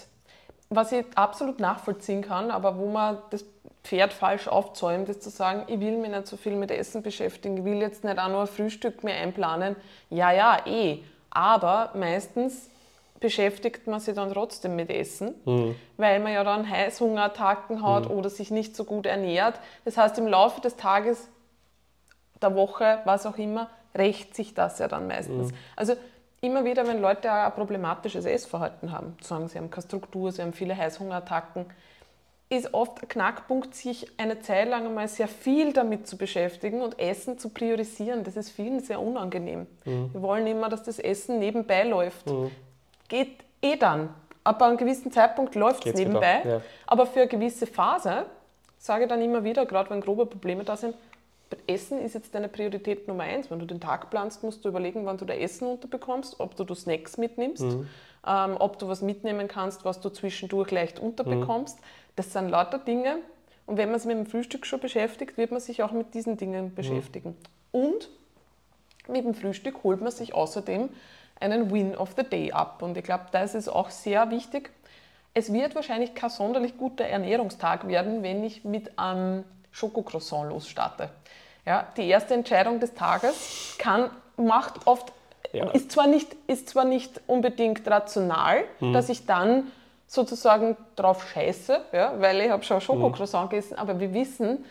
was 0.71 0.93
ich 0.93 1.05
absolut 1.17 1.59
nachvollziehen 1.59 2.23
kann, 2.23 2.51
aber 2.51 2.79
wo 2.79 2.89
man 2.89 3.19
das 3.31 3.45
Pferd 3.85 4.13
falsch 4.13 4.49
aufzäumt, 4.49 5.09
ist 5.09 5.23
zu 5.23 5.31
sagen, 5.31 5.65
ich 5.67 5.81
will 5.81 5.97
mich 5.97 6.11
nicht 6.11 6.27
so 6.27 6.37
viel 6.37 6.55
mit 6.55 6.71
Essen 6.71 7.03
beschäftigen, 7.03 7.59
ich 7.59 7.65
will 7.65 7.81
jetzt 7.81 8.05
nicht 8.05 8.19
auch 8.19 8.29
nur 8.29 8.43
ein 8.43 8.47
Frühstück 8.47 9.03
mehr 9.03 9.17
einplanen. 9.17 9.77
Ja, 10.09 10.31
ja, 10.31 10.59
eh. 10.67 11.01
Aber 11.31 11.91
meistens 11.95 12.71
beschäftigt 13.19 13.87
man 13.87 14.01
sich 14.01 14.15
dann 14.15 14.33
trotzdem 14.33 14.77
mit 14.77 14.91
Essen, 14.91 15.35
mhm. 15.45 15.75
weil 15.97 16.21
man 16.21 16.33
ja 16.33 16.45
dann 16.45 16.69
Heißhungerattacken 16.69 17.83
hat 17.83 18.09
mhm. 18.09 18.17
oder 18.17 18.29
sich 18.29 18.51
nicht 18.51 18.77
so 18.77 18.85
gut 18.85 19.07
ernährt. 19.07 19.59
Das 19.85 19.97
heißt, 19.97 20.19
im 20.19 20.27
Laufe 20.27 20.61
des 20.61 20.77
Tages, 20.77 21.29
der 22.43 22.55
Woche, 22.55 22.99
was 23.05 23.25
auch 23.25 23.39
immer, 23.39 23.71
rächt 23.95 24.35
sich 24.35 24.55
das 24.55 24.79
ja 24.79 24.89
dann 24.89 25.07
meistens. 25.07 25.53
Mhm. 25.53 25.57
Also 25.77 25.95
immer 26.41 26.65
wieder, 26.65 26.87
wenn 26.87 27.01
Leute 27.01 27.33
ein 27.33 27.53
problematisches 27.53 28.25
Essverhalten 28.27 28.93
haben, 28.93 29.17
sagen, 29.23 29.49
sie 29.49 29.59
haben 29.59 29.71
keine 29.71 29.87
Struktur, 29.87 30.33
sie 30.33 30.43
haben 30.43 30.53
viele 30.53 30.77
Heißhungerattacken, 30.77 31.67
ist 32.53 32.75
oft 32.75 33.03
ein 33.03 33.09
Knackpunkt, 33.09 33.75
sich 33.75 34.07
eine 34.19 34.41
Zeit 34.41 34.69
lang 34.69 34.87
einmal 34.87 35.09
sehr 35.09 35.27
viel 35.27 35.73
damit 35.73 36.07
zu 36.07 36.19
beschäftigen 36.19 36.83
und 36.83 36.99
Essen 36.99 37.39
zu 37.39 37.49
priorisieren. 37.49 38.25
Das 38.25 38.37
ist 38.37 38.51
vielen 38.51 38.81
sehr 38.81 39.01
unangenehm. 39.01 39.67
Mhm. 39.87 40.13
Wir 40.13 40.21
wollen 40.21 40.47
immer, 40.47 40.69
dass 40.69 40.83
das 40.83 40.99
Essen 40.99 41.39
nebenbei 41.39 41.85
läuft. 41.85 42.27
Mhm. 42.27 42.51
Geht 43.09 43.39
eh 43.63 43.77
dann. 43.77 44.11
Ab 44.45 44.61
einem 44.61 44.77
gewissen 44.77 45.11
Zeitpunkt 45.11 45.55
läuft 45.55 45.87
es 45.87 45.95
nebenbei. 45.95 46.43
Ja. 46.45 46.61
Aber 46.87 47.07
für 47.07 47.21
eine 47.21 47.29
gewisse 47.29 47.67
Phase, 47.67 48.27
sage 48.79 49.05
ich 49.05 49.09
dann 49.09 49.23
immer 49.23 49.45
wieder, 49.45 49.65
gerade 49.65 49.89
wenn 49.89 50.03
grobe 50.03 50.27
Probleme 50.27 50.65
da 50.65 50.77
sind, 50.77 50.95
Essen 51.67 52.01
ist 52.01 52.15
jetzt 52.15 52.35
deine 52.35 52.49
Priorität 52.49 53.09
Nummer 53.09 53.25
eins. 53.25 53.51
Wenn 53.51 53.61
du 53.61 53.67
den 53.67 53.81
Tag 53.81 54.11
planst, 54.11 54.43
musst 54.43 54.65
du 54.65 54.69
überlegen, 54.69 55.07
wann 55.07 55.17
du 55.17 55.25
da 55.25 55.35
Essen 55.35 55.67
unterbekommst, 55.69 56.41
ob 56.41 56.57
du, 56.57 56.65
du 56.65 56.75
Snacks 56.75 57.17
mitnimmst, 57.17 57.63
mhm. 57.63 57.89
ähm, 58.27 58.57
ob 58.59 58.79
du 58.79 58.89
was 58.89 59.03
mitnehmen 59.03 59.49
kannst, 59.49 59.85
was 59.85 60.01
du 60.01 60.11
zwischendurch 60.11 60.71
leicht 60.71 60.99
unterbekommst. 60.99 61.79
Mhm. 61.79 61.85
Das 62.17 62.33
sind 62.33 62.49
lauter 62.49 62.79
Dinge. 62.79 63.19
Und 63.67 63.77
wenn 63.77 63.91
man 63.91 63.99
sich 63.99 64.09
mit 64.09 64.17
dem 64.17 64.27
Frühstück 64.27 64.67
schon 64.67 64.81
beschäftigt, 64.81 65.37
wird 65.37 65.51
man 65.51 65.61
sich 65.61 65.83
auch 65.83 65.93
mit 65.93 66.15
diesen 66.15 66.37
Dingen 66.37 66.67
mhm. 66.67 66.75
beschäftigen. 66.75 67.37
Mhm. 67.73 67.81
Und 67.81 68.09
mit 69.09 69.25
dem 69.25 69.35
Frühstück 69.35 69.83
holt 69.83 70.01
man 70.01 70.13
sich 70.13 70.35
außerdem 70.35 70.89
einen 71.41 71.71
Win 71.73 71.97
of 71.97 72.11
the 72.17 72.23
Day 72.23 72.53
ab. 72.53 72.83
Und 72.83 72.97
ich 72.97 73.05
glaube, 73.05 73.27
das 73.33 73.55
ist 73.55 73.69
auch 73.69 73.91
sehr 73.91 74.31
wichtig. 74.31 74.71
Es 75.35 75.53
wird 75.53 75.75
wahrscheinlich 75.75 76.15
kein 76.15 76.31
sonderlich 76.31 76.77
guter 76.77 77.05
Ernährungstag 77.05 77.89
werden, 77.89 78.23
wenn 78.23 78.45
ich 78.45 78.65
mit 78.65 78.99
einem 78.99 79.45
Schokocroissant 79.71 80.51
losstarte. 80.51 81.11
Ja, 81.65 81.87
die 81.97 82.07
erste 82.09 82.35
Entscheidung 82.35 82.81
des 82.81 82.95
Tages 82.95 83.77
kann, 83.79 84.11
macht 84.37 84.87
oft, 84.87 85.13
ja. 85.53 85.71
ist, 85.71 85.93
zwar 85.93 86.07
nicht, 86.07 86.37
ist 86.47 86.69
zwar 86.69 86.85
nicht 86.85 87.21
unbedingt 87.27 87.89
rational, 87.89 88.65
mhm. 88.81 88.93
dass 88.93 89.09
ich 89.09 89.27
dann 89.27 89.71
sozusagen 90.13 90.77
drauf 90.95 91.27
scheiße, 91.33 91.81
ja, 91.93 92.13
weil 92.19 92.43
ich 92.43 92.51
habe 92.51 92.63
schon 92.63 92.83
Schokocroissant 92.83 93.47
mhm. 93.47 93.51
gegessen, 93.51 93.79
aber 93.79 93.99
wir 93.99 94.13
wissen, 94.13 94.63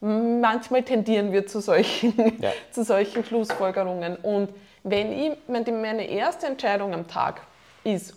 manchmal 0.00 0.82
tendieren 0.82 1.30
wir 1.30 1.46
zu 1.46 1.60
solchen, 1.60 2.12
ja. 2.42 2.50
zu 2.72 2.82
solchen 2.82 3.24
Schlussfolgerungen. 3.24 4.16
Und 4.16 4.48
wenn 4.82 5.12
ich, 5.12 5.32
meine 5.46 6.08
erste 6.08 6.48
Entscheidung 6.48 6.92
am 6.92 7.06
Tag 7.06 7.42
ist, 7.84 8.16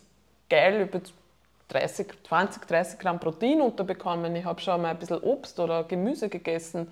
geil, 0.50 0.82
über 0.82 1.00
30, 1.68 2.08
20, 2.28 2.66
30 2.66 3.00
Gramm 3.00 3.20
Protein 3.20 3.62
unterbekommen, 3.62 4.36
ich 4.36 4.46
habe 4.46 4.60
schon 4.60 4.82
mal 4.82 4.90
ein 4.90 4.98
bisschen 4.98 5.22
Obst 5.22 5.60
oder 5.60 5.84
Gemüse 5.84 6.28
gegessen, 6.28 6.88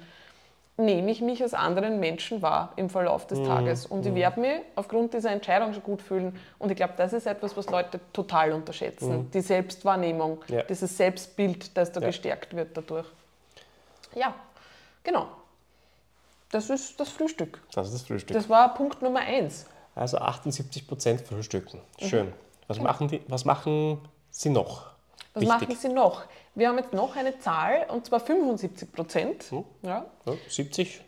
nehme 0.86 1.12
ich 1.12 1.22
mich 1.22 1.42
als 1.42 1.54
anderen 1.54 2.00
Menschen 2.00 2.42
wahr 2.42 2.74
im 2.76 2.90
Verlauf 2.90 3.28
des 3.28 3.40
mhm. 3.40 3.46
Tages. 3.46 3.86
Und 3.86 4.06
ich 4.06 4.12
mhm. 4.12 4.16
werde 4.16 4.40
mich 4.40 4.62
aufgrund 4.76 5.14
dieser 5.14 5.32
Entscheidung 5.32 5.74
schon 5.74 5.84
gut 5.84 6.02
fühlen. 6.02 6.38
Und 6.60 6.70
ich 6.72 6.76
glaube, 6.76 6.94
das 6.98 7.14
ist 7.14 7.26
etwas, 7.26 7.56
was 7.56 7.70
Leute 7.70 8.00
total 8.14 8.52
unterschätzen. 8.54 9.20
Mhm. 9.20 9.32
Die 9.32 9.42
Selbstwahrnehmung, 9.42 10.44
ja. 10.48 10.64
dieses 10.64 10.96
Selbstbild, 10.98 11.76
das 11.76 11.92
da 11.92 12.02
ja. 12.02 12.08
gestärkt 12.08 12.56
wird 12.56 12.76
dadurch. 12.76 13.08
Ja, 14.16 14.34
genau. 15.04 15.28
Das 16.52 16.70
ist 16.70 17.00
das 17.00 17.10
Frühstück. 17.10 17.62
Das 17.74 17.88
ist 17.88 17.94
das 17.94 18.02
Frühstück. 18.04 18.36
Das 18.36 18.50
war 18.50 18.74
Punkt 18.74 19.02
Nummer 19.02 19.22
eins. 19.22 19.66
Also 19.96 20.18
78 20.18 20.88
Prozent 20.88 21.22
frühstücken. 21.22 21.80
Mhm. 22.00 22.06
Schön. 22.06 22.26
Mhm. 22.28 22.34
Was, 22.68 22.80
machen 22.80 23.08
die, 23.08 23.22
was 23.28 23.46
machen 23.46 24.00
Sie 24.30 24.50
noch? 24.50 24.92
Was 25.34 25.44
Wichtig. 25.44 25.48
machen 25.62 25.76
Sie 25.76 25.90
noch? 25.90 26.24
Wir 26.56 26.68
haben 26.68 26.78
jetzt 26.78 26.94
noch 26.94 27.16
eine 27.16 27.40
Zahl, 27.40 27.86
und 27.90 28.06
zwar 28.06 28.20
75 28.20 28.92
Prozent. 28.92 29.44
Hm. 29.52 29.64
Ja. 29.84 30.06
ja. 30.26 30.34
70 30.48 31.02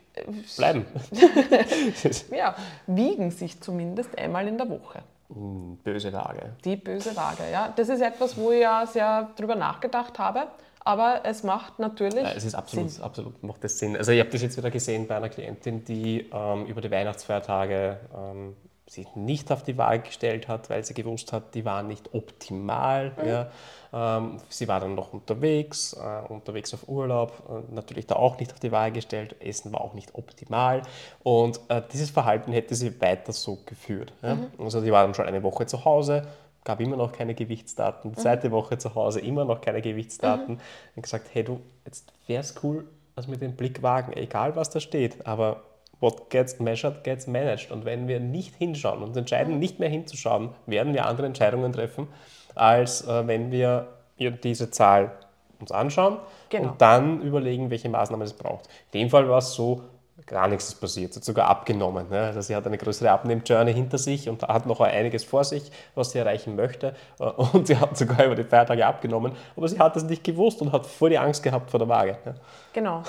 bleiben. 0.56 0.86
ja, 2.30 2.54
wiegen 2.86 3.30
sich 3.30 3.60
zumindest 3.60 4.16
einmal 4.18 4.46
in 4.48 4.56
der 4.56 4.68
Woche. 4.68 5.02
Hm, 5.32 5.78
böse 5.82 6.12
Waage. 6.12 6.56
Die 6.64 6.76
böse 6.76 7.16
Waage, 7.16 7.44
ja. 7.52 7.72
Das 7.74 7.88
ist 7.88 8.00
etwas, 8.00 8.36
wo 8.36 8.52
ich 8.52 8.60
ja 8.60 8.86
sehr 8.86 9.30
drüber 9.36 9.56
nachgedacht 9.56 10.18
habe. 10.18 10.46
Aber 10.86 11.22
es 11.24 11.42
macht 11.42 11.78
natürlich. 11.78 12.22
Ja, 12.22 12.32
es 12.32 12.44
ist 12.44 12.54
absolut, 12.54 12.90
Sinn. 12.90 13.02
absolut 13.02 13.42
macht 13.42 13.64
das 13.64 13.78
Sinn. 13.78 13.96
Also 13.96 14.12
ich 14.12 14.20
habe 14.20 14.28
das 14.28 14.42
jetzt 14.42 14.56
wieder 14.56 14.70
gesehen 14.70 15.06
bei 15.06 15.16
einer 15.16 15.30
Klientin, 15.30 15.82
die 15.84 16.28
ähm, 16.30 16.66
über 16.66 16.82
die 16.82 16.90
Weihnachtsfeiertage 16.90 18.00
ähm, 18.14 18.54
sich 18.86 19.16
nicht 19.16 19.50
auf 19.50 19.62
die 19.62 19.78
Waage 19.78 20.02
gestellt 20.02 20.46
hat, 20.46 20.68
weil 20.68 20.84
sie 20.84 20.94
gewusst 20.94 21.32
hat, 21.32 21.54
die 21.54 21.64
waren 21.64 21.88
nicht 21.88 22.12
optimal. 22.12 23.12
Mhm. 23.20 23.28
Ja. 23.28 23.50
Ähm, 23.94 24.36
sie 24.48 24.68
war 24.68 24.80
dann 24.80 24.94
noch 24.94 25.12
unterwegs, 25.12 25.94
äh, 25.94 26.32
unterwegs 26.32 26.74
auf 26.74 26.88
Urlaub, 26.88 27.32
äh, 27.48 27.74
natürlich 27.74 28.06
da 28.06 28.16
auch 28.16 28.38
nicht 28.38 28.52
auf 28.52 28.60
die 28.60 28.72
Waage 28.72 28.94
gestellt, 28.94 29.36
Essen 29.40 29.72
war 29.72 29.80
auch 29.80 29.94
nicht 29.94 30.14
optimal 30.14 30.82
und 31.22 31.60
äh, 31.68 31.80
dieses 31.92 32.10
Verhalten 32.10 32.52
hätte 32.52 32.74
sie 32.74 33.00
weiter 33.00 33.32
so 33.32 33.58
geführt. 33.64 34.12
Ja. 34.20 34.34
Mhm. 34.34 34.48
Also 34.58 34.80
die 34.80 34.90
war 34.90 35.04
dann 35.04 35.14
schon 35.14 35.26
eine 35.26 35.42
Woche 35.42 35.66
zu 35.66 35.84
Hause, 35.84 36.26
gab 36.64 36.80
immer 36.80 36.96
noch 36.96 37.12
keine 37.12 37.34
Gewichtsdaten, 37.34 38.10
die 38.10 38.18
mhm. 38.18 38.22
zweite 38.22 38.48
mhm. 38.48 38.52
Woche 38.52 38.78
zu 38.78 38.94
Hause 38.94 39.20
immer 39.20 39.44
noch 39.44 39.60
keine 39.60 39.80
Gewichtsdaten. 39.80 40.54
Mhm. 40.54 40.60
Und 40.96 41.02
gesagt, 41.02 41.28
hey 41.32 41.44
du, 41.44 41.60
jetzt 41.86 42.12
wäre 42.26 42.40
es 42.40 42.54
cool, 42.64 42.88
also 43.14 43.30
mit 43.30 43.40
dem 43.40 43.54
Blick 43.54 43.82
wagen, 43.82 44.12
egal 44.12 44.56
was 44.56 44.70
da 44.70 44.80
steht, 44.80 45.24
aber 45.24 45.62
what 46.00 46.30
gets 46.30 46.58
measured 46.60 47.04
gets 47.04 47.26
managed. 47.26 47.70
Und 47.70 47.84
wenn 47.84 48.08
wir 48.08 48.20
nicht 48.20 48.54
hinschauen 48.56 49.02
und 49.02 49.16
entscheiden, 49.16 49.58
nicht 49.58 49.78
mehr 49.78 49.88
hinzuschauen, 49.88 50.50
werden 50.66 50.94
wir 50.94 51.06
andere 51.06 51.26
Entscheidungen 51.26 51.72
treffen, 51.72 52.08
als 52.54 53.06
äh, 53.06 53.26
wenn 53.26 53.50
wir 53.50 53.88
diese 54.18 54.70
Zahl 54.70 55.12
uns 55.58 55.72
anschauen 55.72 56.18
genau. 56.50 56.70
und 56.70 56.80
dann 56.80 57.22
überlegen, 57.22 57.70
welche 57.70 57.88
Maßnahmen 57.88 58.24
es 58.24 58.32
braucht. 58.32 58.68
In 58.92 59.00
dem 59.00 59.10
Fall 59.10 59.28
war 59.28 59.38
es 59.38 59.52
so, 59.54 59.82
gar 60.26 60.48
nichts 60.48 60.68
ist 60.68 60.80
passiert. 60.80 61.12
Sie 61.12 61.20
hat 61.20 61.24
sogar 61.24 61.48
abgenommen. 61.48 62.08
Ne? 62.08 62.20
Also 62.20 62.40
sie 62.40 62.54
hat 62.54 62.66
eine 62.66 62.78
größere 62.78 63.10
Abnehm-Journey 63.10 63.74
hinter 63.74 63.98
sich 63.98 64.28
und 64.28 64.42
hat 64.42 64.66
noch 64.66 64.80
einiges 64.80 65.24
vor 65.24 65.44
sich, 65.44 65.70
was 65.94 66.12
sie 66.12 66.18
erreichen 66.18 66.56
möchte. 66.56 66.94
Äh, 67.18 67.24
und 67.52 67.66
sie 67.66 67.76
hat 67.76 67.96
sogar 67.96 68.24
über 68.24 68.34
die 68.34 68.44
Feiertage 68.44 68.86
abgenommen, 68.86 69.32
aber 69.56 69.68
sie 69.68 69.78
hat 69.78 69.96
es 69.96 70.04
nicht 70.04 70.24
gewusst 70.24 70.62
und 70.62 70.72
hat 70.72 70.86
voll 70.86 71.10
die 71.10 71.18
Angst 71.18 71.42
gehabt 71.42 71.70
vor 71.70 71.78
der 71.78 71.88
Waage. 71.88 72.18
Ne? 72.24 72.34
Genau. 72.72 73.02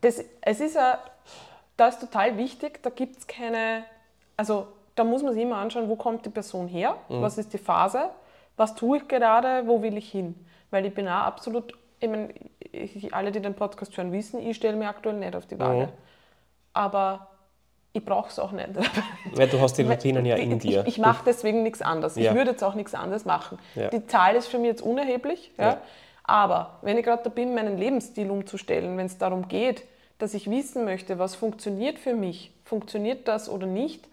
Das, 0.00 0.22
es 0.42 0.60
ist 0.60 0.76
ja, 0.76 0.98
da 1.78 1.88
ist 1.88 2.00
total 2.00 2.36
wichtig, 2.36 2.82
da 2.82 2.90
gibt 2.90 3.16
es 3.16 3.26
keine, 3.26 3.84
also 4.36 4.66
da 4.94 5.04
muss 5.04 5.22
man 5.22 5.32
sich 5.32 5.42
immer 5.42 5.56
anschauen, 5.56 5.88
wo 5.88 5.96
kommt 5.96 6.26
die 6.26 6.30
Person 6.30 6.68
her, 6.68 6.96
mhm. 7.08 7.22
was 7.22 7.38
ist 7.38 7.54
die 7.54 7.58
Phase, 7.58 8.10
was 8.58 8.74
tue 8.74 8.98
ich 8.98 9.08
gerade, 9.08 9.66
wo 9.66 9.80
will 9.80 9.96
ich 9.96 10.10
hin. 10.10 10.34
Weil 10.70 10.84
ich 10.84 10.92
bin 10.92 11.08
auch 11.08 11.22
absolut, 11.22 11.72
ich 11.98 12.10
meine, 12.10 12.34
alle, 13.12 13.32
die 13.32 13.40
den 13.40 13.54
Podcast 13.54 13.96
hören, 13.96 14.12
wissen, 14.12 14.46
ich 14.46 14.56
stelle 14.56 14.76
mir 14.76 14.88
aktuell 14.90 15.14
nicht 15.14 15.34
auf 15.34 15.46
die 15.46 15.58
Waage. 15.58 15.86
Mhm 15.86 16.08
aber 16.78 17.28
ich 17.92 18.04
brauche 18.04 18.28
es 18.28 18.38
auch 18.38 18.52
nicht. 18.52 18.68
Ja, 19.36 19.46
du 19.46 19.60
hast 19.60 19.74
die 19.74 19.82
Routinen 19.82 20.24
ja 20.24 20.36
in 20.36 20.58
dir. 20.58 20.82
Ich, 20.82 20.94
ich 20.94 20.98
mache 20.98 21.22
deswegen 21.26 21.62
nichts 21.62 21.82
anderes. 21.82 22.16
Ja. 22.16 22.30
Ich 22.30 22.36
würde 22.36 22.52
jetzt 22.52 22.62
auch 22.62 22.74
nichts 22.74 22.94
anderes 22.94 23.24
machen. 23.24 23.58
Ja. 23.74 23.88
Die 23.88 24.06
Zahl 24.06 24.36
ist 24.36 24.46
für 24.46 24.58
mich 24.58 24.68
jetzt 24.68 24.82
unerheblich. 24.82 25.52
Ja. 25.58 25.78
Aber 26.22 26.78
wenn 26.82 26.96
ich 26.98 27.04
gerade 27.04 27.22
da 27.24 27.30
bin, 27.30 27.54
meinen 27.54 27.76
Lebensstil 27.76 28.30
umzustellen, 28.30 28.96
wenn 28.96 29.06
es 29.06 29.18
darum 29.18 29.48
geht, 29.48 29.84
dass 30.18 30.34
ich 30.34 30.50
wissen 30.50 30.84
möchte, 30.84 31.18
was 31.18 31.34
funktioniert 31.34 31.98
für 31.98 32.14
mich, 32.14 32.52
funktioniert 32.64 33.28
das 33.28 33.48
oder 33.48 33.66
nicht, 33.66 34.06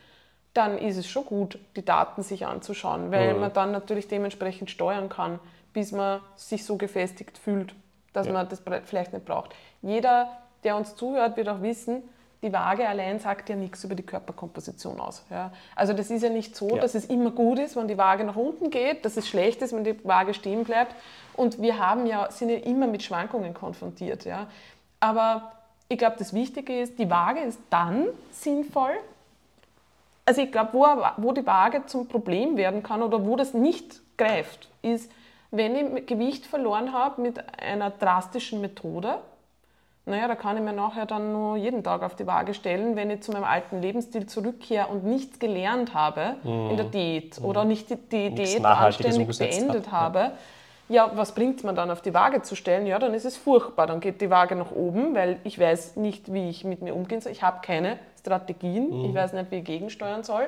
dann 0.54 0.78
ist 0.78 0.98
es 0.98 1.08
schon 1.08 1.26
gut, 1.26 1.60
die 1.76 1.84
Daten 1.84 2.24
sich 2.24 2.46
anzuschauen, 2.46 3.12
weil 3.12 3.34
mhm. 3.34 3.42
man 3.42 3.54
dann 3.54 3.72
natürlich 3.72 4.08
dementsprechend 4.08 4.70
steuern 4.70 5.10
kann, 5.10 5.40
bis 5.74 5.92
man 5.92 6.22
sich 6.36 6.64
so 6.64 6.78
gefestigt 6.78 7.38
fühlt, 7.38 7.76
dass 8.14 8.30
man 8.30 8.48
das 8.48 8.62
vielleicht 8.86 9.12
nicht 9.12 9.26
braucht. 9.26 9.54
Jeder, 9.82 10.30
der 10.64 10.78
uns 10.78 10.96
zuhört, 10.96 11.36
wird 11.36 11.50
auch 11.50 11.62
wissen, 11.62 12.04
die 12.42 12.54
Waage 12.54 12.88
allein 12.88 13.20
sagt 13.20 13.50
ja 13.50 13.56
nichts 13.56 13.84
über 13.84 13.96
die 13.96 14.04
Körperkomposition 14.04 15.00
aus. 15.00 15.26
Ja. 15.32 15.52
Also 15.76 15.94
das 15.94 16.12
ist 16.12 16.22
ja 16.22 16.30
nicht 16.30 16.56
so, 16.56 16.70
ja. 16.70 16.78
dass 16.78 16.94
es 16.94 17.06
immer 17.06 17.32
gut 17.32 17.60
ist, 17.60 17.76
wenn 17.76 17.88
die 17.88 17.98
Waage 17.98 18.24
nach 18.24 18.36
unten 18.36 18.70
geht, 18.70 19.04
dass 19.04 19.18
es 19.18 19.28
schlecht 19.28 19.62
ist, 19.62 19.74
wenn 19.74 19.84
die 19.84 20.06
Waage 20.06 20.34
stehen 20.34 20.64
bleibt. 20.64 20.96
Und 21.34 21.62
wir 21.62 21.80
haben 21.80 22.06
ja, 22.06 22.30
sind 22.32 22.50
ja 22.50 22.58
immer 22.58 22.88
mit 22.88 23.04
Schwankungen 23.04 23.54
konfrontiert. 23.54 24.26
Ja. 24.26 24.48
Aber 25.00 25.54
ich 25.88 25.98
glaube, 25.98 26.16
das 26.18 26.34
Wichtige 26.34 26.82
ist, 26.82 26.98
die 26.98 27.10
Waage 27.10 27.42
ist 27.42 27.60
dann 27.70 28.08
sinnvoll. 28.32 28.94
Also 30.26 30.42
ich 30.42 30.52
glaube, 30.52 30.70
wo, 30.74 30.86
wo 31.18 31.32
die 31.32 31.46
Waage 31.46 31.86
zum 31.86 32.08
Problem 32.08 32.58
werden 32.58 32.82
kann 32.82 33.04
oder 33.04 33.26
wo 33.26 33.36
das 33.36 33.54
nicht 33.54 34.02
greift, 34.18 34.70
ist, 34.82 35.12
wenn 35.52 35.98
ich 35.98 36.08
Gewicht 36.08 36.46
verloren 36.46 36.94
habe 36.94 37.22
mit 37.22 37.40
einer 37.62 37.92
drastischen 37.92 38.62
Methode, 38.62 39.20
naja, 40.08 40.28
da 40.28 40.36
kann 40.36 40.56
ich 40.56 40.64
mir 40.64 40.74
nachher 40.74 41.08
dann 41.08 41.32
nur 41.32 41.58
jeden 41.58 41.84
Tag 41.84 42.04
auf 42.04 42.16
die 42.16 42.28
Waage 42.28 42.54
stellen, 42.54 42.96
wenn 42.96 43.10
ich 43.10 43.22
zu 43.22 43.32
meinem 43.32 43.44
alten 43.44 43.82
Lebensstil 43.82 44.28
zurückkehre 44.28 44.88
und 44.88 45.04
nichts 45.04 45.40
gelernt 45.40 45.96
habe 45.96 46.36
mhm. 46.44 46.70
in 46.72 46.78
der 46.78 46.86
Diät 46.86 47.40
mhm. 47.40 47.46
oder 47.46 47.66
nicht 47.66 47.90
die, 47.90 47.96
die 47.96 48.30
Diät 48.36 48.64
anständig 48.64 49.38
beendet 49.38 49.88
hat. 49.88 49.92
habe. 49.92 50.20
Ja. 50.20 50.32
Ja, 50.88 51.12
was 51.16 51.34
bringt 51.34 51.58
es 51.58 51.64
mir 51.64 51.74
dann 51.74 51.90
auf 51.90 52.02
die 52.02 52.14
Waage 52.14 52.42
zu 52.42 52.56
stellen? 52.56 52.86
Ja, 52.86 53.00
dann 53.00 53.14
ist 53.14 53.26
es 53.26 53.38
furchtbar. 53.38 53.88
Dann 53.88 54.00
geht 54.00 54.22
die 54.22 54.30
Waage 54.30 54.56
nach 54.56 54.72
oben, 54.72 55.16
weil 55.16 55.40
ich 55.44 55.60
weiß 55.60 55.96
nicht, 55.96 56.32
wie 56.32 56.50
ich 56.50 56.64
mit 56.64 56.82
mir 56.82 56.94
umgehen 56.94 57.22
soll. 57.22 57.32
Ich 57.32 57.44
habe 57.44 57.62
keine 57.62 57.98
Strategien. 58.20 58.90
Mhm. 58.90 59.06
Ich 59.06 59.14
weiß 59.16 59.34
nicht, 59.34 59.50
wie 59.52 59.58
ich 59.58 59.66
gegensteuern 59.66 60.24
soll 60.24 60.48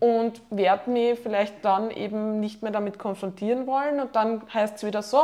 und 0.00 0.42
werde 0.50 0.90
mich 0.90 1.18
vielleicht 1.18 1.64
dann 1.64 1.90
eben 1.90 2.40
nicht 2.40 2.62
mehr 2.62 2.72
damit 2.72 2.98
konfrontieren 2.98 3.66
wollen 3.66 4.00
und 4.00 4.14
dann 4.14 4.42
heißt 4.52 4.76
es 4.76 4.84
wieder 4.84 5.02
so, 5.02 5.18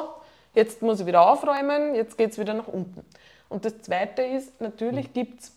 jetzt 0.54 0.82
muss 0.82 1.00
ich 1.00 1.06
wieder 1.06 1.28
aufräumen, 1.28 1.94
jetzt 1.94 2.16
geht 2.16 2.32
es 2.32 2.38
wieder 2.38 2.54
nach 2.54 2.68
unten. 2.68 3.04
Und 3.48 3.64
das 3.64 3.82
Zweite 3.82 4.22
ist, 4.22 4.60
natürlich 4.60 5.08
mhm. 5.08 5.12
gibt 5.12 5.40
es 5.40 5.52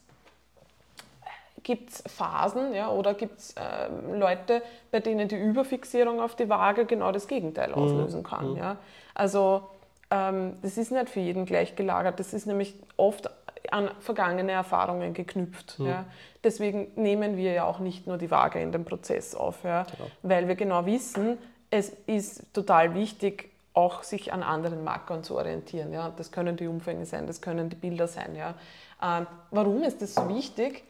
gibt 1.65 1.91
Phasen 1.91 2.73
ja, 2.73 2.89
oder 2.89 3.15
gibt 3.15 3.39
es 3.39 3.53
äh, 3.53 3.89
Leute, 4.15 4.61
bei 4.91 4.99
denen 4.99 5.27
die 5.27 5.35
Überfixierung 5.35 6.21
auf 6.21 6.35
die 6.35 6.47
Waage 6.47 6.85
genau 6.85 7.11
das 7.11 7.27
Gegenteil 7.27 7.69
mhm. 7.69 7.75
auslösen 7.75 8.23
kann. 8.23 8.51
Mhm. 8.51 8.57
Ja. 8.57 8.77
Also 9.15 9.63
ähm, 10.11 10.53
das 10.61 10.77
ist 10.77 10.91
nicht 10.91 11.09
für 11.09 11.19
jeden 11.19 11.45
gleich 11.45 11.75
gelagert, 11.75 12.19
das 12.19 12.33
ist 12.33 12.45
nämlich 12.45 12.75
oft 12.97 13.29
an 13.71 13.89
vergangene 13.99 14.51
Erfahrungen 14.51 15.15
geknüpft. 15.15 15.79
Mhm. 15.79 15.87
Ja. 15.87 16.05
Deswegen 16.43 16.91
nehmen 16.95 17.35
wir 17.35 17.51
ja 17.51 17.65
auch 17.65 17.79
nicht 17.79 18.05
nur 18.05 18.19
die 18.19 18.29
Waage 18.29 18.61
in 18.61 18.71
den 18.71 18.85
Prozess 18.85 19.33
auf, 19.33 19.63
ja, 19.63 19.83
genau. 19.83 20.09
weil 20.21 20.47
wir 20.47 20.55
genau 20.55 20.85
wissen, 20.85 21.39
es 21.71 21.89
ist 22.05 22.53
total 22.53 22.93
wichtig, 22.93 23.49
auch 23.73 24.03
sich 24.03 24.31
an 24.31 24.43
anderen 24.43 24.83
Markern 24.83 25.23
zu 25.23 25.35
orientieren. 25.35 25.91
Ja? 25.91 26.13
Das 26.15 26.31
können 26.31 26.57
die 26.57 26.67
Umfänge 26.67 27.07
sein, 27.07 27.25
das 27.25 27.41
können 27.41 27.69
die 27.69 27.75
Bilder 27.75 28.07
sein. 28.07 28.35
Ja? 28.35 28.53
Ähm, 29.01 29.25
warum 29.49 29.81
ist 29.81 30.03
das 30.03 30.13
so 30.13 30.29
wichtig? 30.29 30.83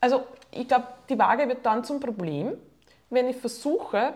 Also 0.00 0.24
ich 0.50 0.68
glaube, 0.68 0.86
die 1.08 1.18
Waage 1.18 1.48
wird 1.48 1.64
dann 1.64 1.84
zum 1.84 2.00
Problem, 2.00 2.54
wenn 3.10 3.28
ich 3.28 3.36
versuche, 3.36 4.14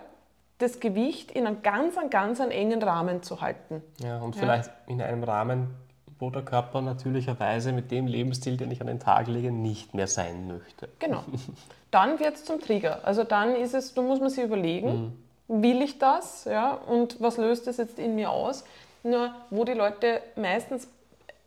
das 0.59 0.81
Gewicht 0.81 1.33
in 1.33 1.47
einem 1.47 1.63
ganz, 1.63 1.97
ganz 2.11 2.41
einen 2.41 2.53
engen 2.53 2.83
Rahmen 2.83 3.23
zu 3.23 3.41
halten. 3.41 3.83
Ja, 4.03 4.19
und 4.21 4.37
vielleicht 4.37 4.71
in 4.87 5.03
einem 5.03 5.25
Rahmen, 5.25 5.75
wo 6.19 6.31
der 6.31 6.43
Körper 6.43 6.81
natürlicherweise 6.81 7.73
mit 7.73 7.91
dem 7.91 8.07
Lebensstil, 8.07 8.57
den 8.57 8.71
ich 8.71 8.81
an 8.81 8.87
den 8.87 9.01
Tag 9.01 9.27
lege, 9.27 9.51
nicht 9.51 9.95
mehr 9.95 10.07
sein 10.07 10.47
möchte. 10.47 10.89
Genau. 11.01 11.25
Dann 11.91 12.19
wird 12.19 12.37
es 12.37 12.45
zum 12.45 12.61
Trigger. 12.61 13.01
Also 13.05 13.23
dann 13.23 13.55
ist 13.55 13.73
es, 13.73 13.95
da 13.95 14.03
muss 14.03 14.19
man 14.19 14.29
sich 14.29 14.43
überlegen, 14.43 14.89
mhm 14.89 15.25
will 15.49 15.83
ich 15.83 15.99
das 15.99 16.45
ja, 16.45 16.73
und 16.73 17.21
was 17.21 17.37
löst 17.37 17.67
das 17.67 17.77
jetzt 17.77 17.99
in 17.99 18.15
mir 18.15 18.31
aus? 18.31 18.65
Nur 19.03 19.35
wo 19.51 19.65
die 19.65 19.75
Leute 19.75 20.23
meistens 20.37 20.89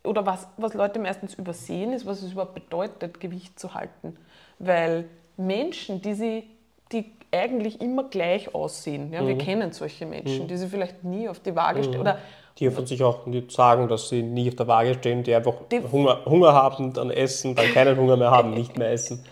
oder 0.04 0.26
was, 0.26 0.48
was 0.56 0.74
Leute 0.74 0.98
meistens 0.98 1.34
übersehen, 1.34 1.92
ist, 1.92 2.06
was 2.06 2.22
es 2.22 2.32
überhaupt 2.32 2.54
bedeutet, 2.54 3.20
Gewicht 3.20 3.58
zu 3.58 3.74
halten. 3.74 4.16
Weil 4.58 5.06
Menschen, 5.36 6.00
die, 6.02 6.14
sie, 6.14 6.44
die 6.92 7.12
eigentlich 7.32 7.80
immer 7.80 8.04
gleich 8.04 8.54
aussehen, 8.54 9.12
ja, 9.12 9.22
mhm. 9.22 9.28
wir 9.28 9.38
kennen 9.38 9.72
solche 9.72 10.06
Menschen, 10.06 10.44
mhm. 10.44 10.48
die 10.48 10.56
sie 10.56 10.68
vielleicht 10.68 11.04
nie 11.04 11.28
auf 11.28 11.40
die 11.40 11.54
Waage 11.54 11.84
stellen 11.84 12.02
mhm. 12.02 12.14
die 12.58 12.70
von 12.70 12.86
sich 12.86 13.02
auch 13.04 13.26
nicht 13.26 13.52
sagen, 13.52 13.88
dass 13.88 14.08
sie 14.08 14.22
nie 14.22 14.48
auf 14.48 14.56
der 14.56 14.66
Waage 14.66 14.94
stehen, 14.94 15.22
die 15.22 15.34
einfach 15.34 15.54
die 15.70 15.80
Hunger, 15.80 16.24
Hunger 16.24 16.52
haben, 16.54 16.92
dann 16.92 17.10
essen, 17.10 17.54
dann 17.54 17.66
keinen 17.72 17.96
Hunger 17.96 18.16
mehr 18.16 18.30
haben, 18.30 18.52
nicht 18.52 18.76
mehr 18.76 18.90
essen. 18.90 19.24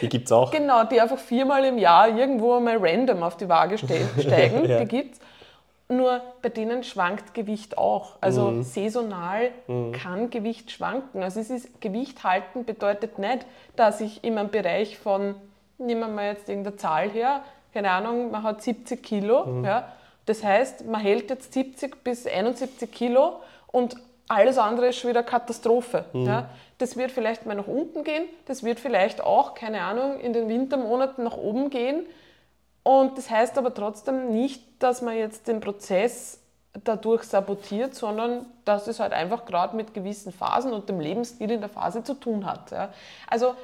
Die 0.00 0.08
gibt 0.08 0.26
es 0.26 0.32
auch. 0.32 0.50
Genau, 0.50 0.84
die 0.84 1.00
einfach 1.00 1.18
viermal 1.18 1.64
im 1.64 1.78
Jahr 1.78 2.08
irgendwo 2.08 2.54
einmal 2.54 2.78
random 2.78 3.22
auf 3.22 3.36
die 3.36 3.48
Waage 3.48 3.78
steigen. 4.18 4.68
ja. 4.68 4.80
Die 4.80 4.86
gibt 4.86 5.14
es. 5.14 5.20
Nur 5.88 6.20
bei 6.42 6.48
denen 6.48 6.82
schwankt 6.82 7.32
Gewicht 7.32 7.78
auch. 7.78 8.16
Also 8.20 8.50
mhm. 8.50 8.62
saisonal 8.64 9.50
mhm. 9.68 9.92
kann 9.92 10.30
Gewicht 10.30 10.72
schwanken. 10.72 11.22
Also 11.22 11.38
es 11.38 11.50
ist 11.50 11.80
Gewicht 11.80 12.24
halten 12.24 12.64
bedeutet 12.64 13.18
nicht, 13.18 13.46
dass 13.76 14.00
ich 14.00 14.24
in 14.24 14.36
einem 14.36 14.50
Bereich 14.50 14.98
von, 14.98 15.36
nehmen 15.78 16.00
wir 16.00 16.08
mal 16.08 16.26
jetzt 16.26 16.48
irgendeine 16.48 16.76
Zahl 16.76 17.10
her, 17.10 17.42
keine 17.72 17.90
Ahnung, 17.90 18.30
man 18.30 18.42
hat 18.42 18.62
70 18.62 19.02
Kilo. 19.02 19.44
Mhm. 19.46 19.64
Ja, 19.64 19.92
das 20.24 20.42
heißt, 20.42 20.86
man 20.86 21.00
hält 21.00 21.30
jetzt 21.30 21.52
70 21.52 22.02
bis 22.02 22.26
71 22.26 22.90
Kilo 22.90 23.40
und 23.68 23.96
alles 24.28 24.58
andere 24.58 24.88
ist 24.88 24.96
schon 24.96 25.10
wieder 25.10 25.22
Katastrophe. 25.22 26.06
Mhm. 26.12 26.26
Ja. 26.26 26.50
Das 26.78 26.96
wird 26.96 27.12
vielleicht 27.12 27.46
mal 27.46 27.54
nach 27.54 27.68
unten 27.68 28.02
gehen, 28.02 28.24
das 28.46 28.64
wird 28.64 28.80
vielleicht 28.80 29.22
auch, 29.22 29.54
keine 29.54 29.82
Ahnung, 29.82 30.18
in 30.20 30.32
den 30.32 30.48
Wintermonaten 30.48 31.24
nach 31.24 31.36
oben 31.36 31.70
gehen. 31.70 32.06
Und 32.86 33.18
das 33.18 33.28
heißt 33.30 33.58
aber 33.58 33.74
trotzdem 33.74 34.30
nicht, 34.30 34.62
dass 34.78 35.02
man 35.02 35.16
jetzt 35.16 35.48
den 35.48 35.58
Prozess 35.58 36.38
dadurch 36.84 37.24
sabotiert, 37.24 37.96
sondern 37.96 38.46
dass 38.64 38.86
es 38.86 39.00
halt 39.00 39.12
einfach 39.12 39.44
gerade 39.44 39.74
mit 39.74 39.92
gewissen 39.92 40.30
Phasen 40.30 40.72
und 40.72 40.88
dem 40.88 41.00
Lebensstil 41.00 41.50
in 41.50 41.58
der 41.58 41.68
Phase 41.68 42.04
zu 42.04 42.14
tun 42.14 42.46
hat. 42.46 42.70
Ja. 42.70 42.90
Also 43.26 43.54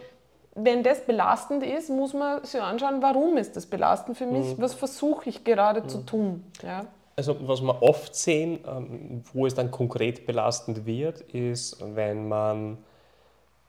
wenn 0.56 0.82
das 0.82 1.02
belastend 1.02 1.62
ist, 1.62 1.88
muss 1.88 2.14
man 2.14 2.44
sich 2.44 2.60
anschauen, 2.60 3.00
warum 3.00 3.36
ist 3.36 3.54
das 3.54 3.66
belastend 3.66 4.18
für 4.18 4.26
mich, 4.26 4.56
mhm. 4.56 4.60
was 4.60 4.74
versuche 4.74 5.28
ich 5.28 5.44
gerade 5.44 5.82
mhm. 5.82 5.88
zu 5.88 5.98
tun. 5.98 6.44
Ja. 6.60 6.86
Also 7.14 7.36
was 7.46 7.60
wir 7.60 7.80
oft 7.80 8.16
sehen, 8.16 8.58
ähm, 8.66 9.22
wo 9.32 9.46
es 9.46 9.54
dann 9.54 9.70
konkret 9.70 10.26
belastend 10.26 10.84
wird, 10.84 11.20
ist, 11.20 11.76
wenn 11.94 12.26
man 12.26 12.78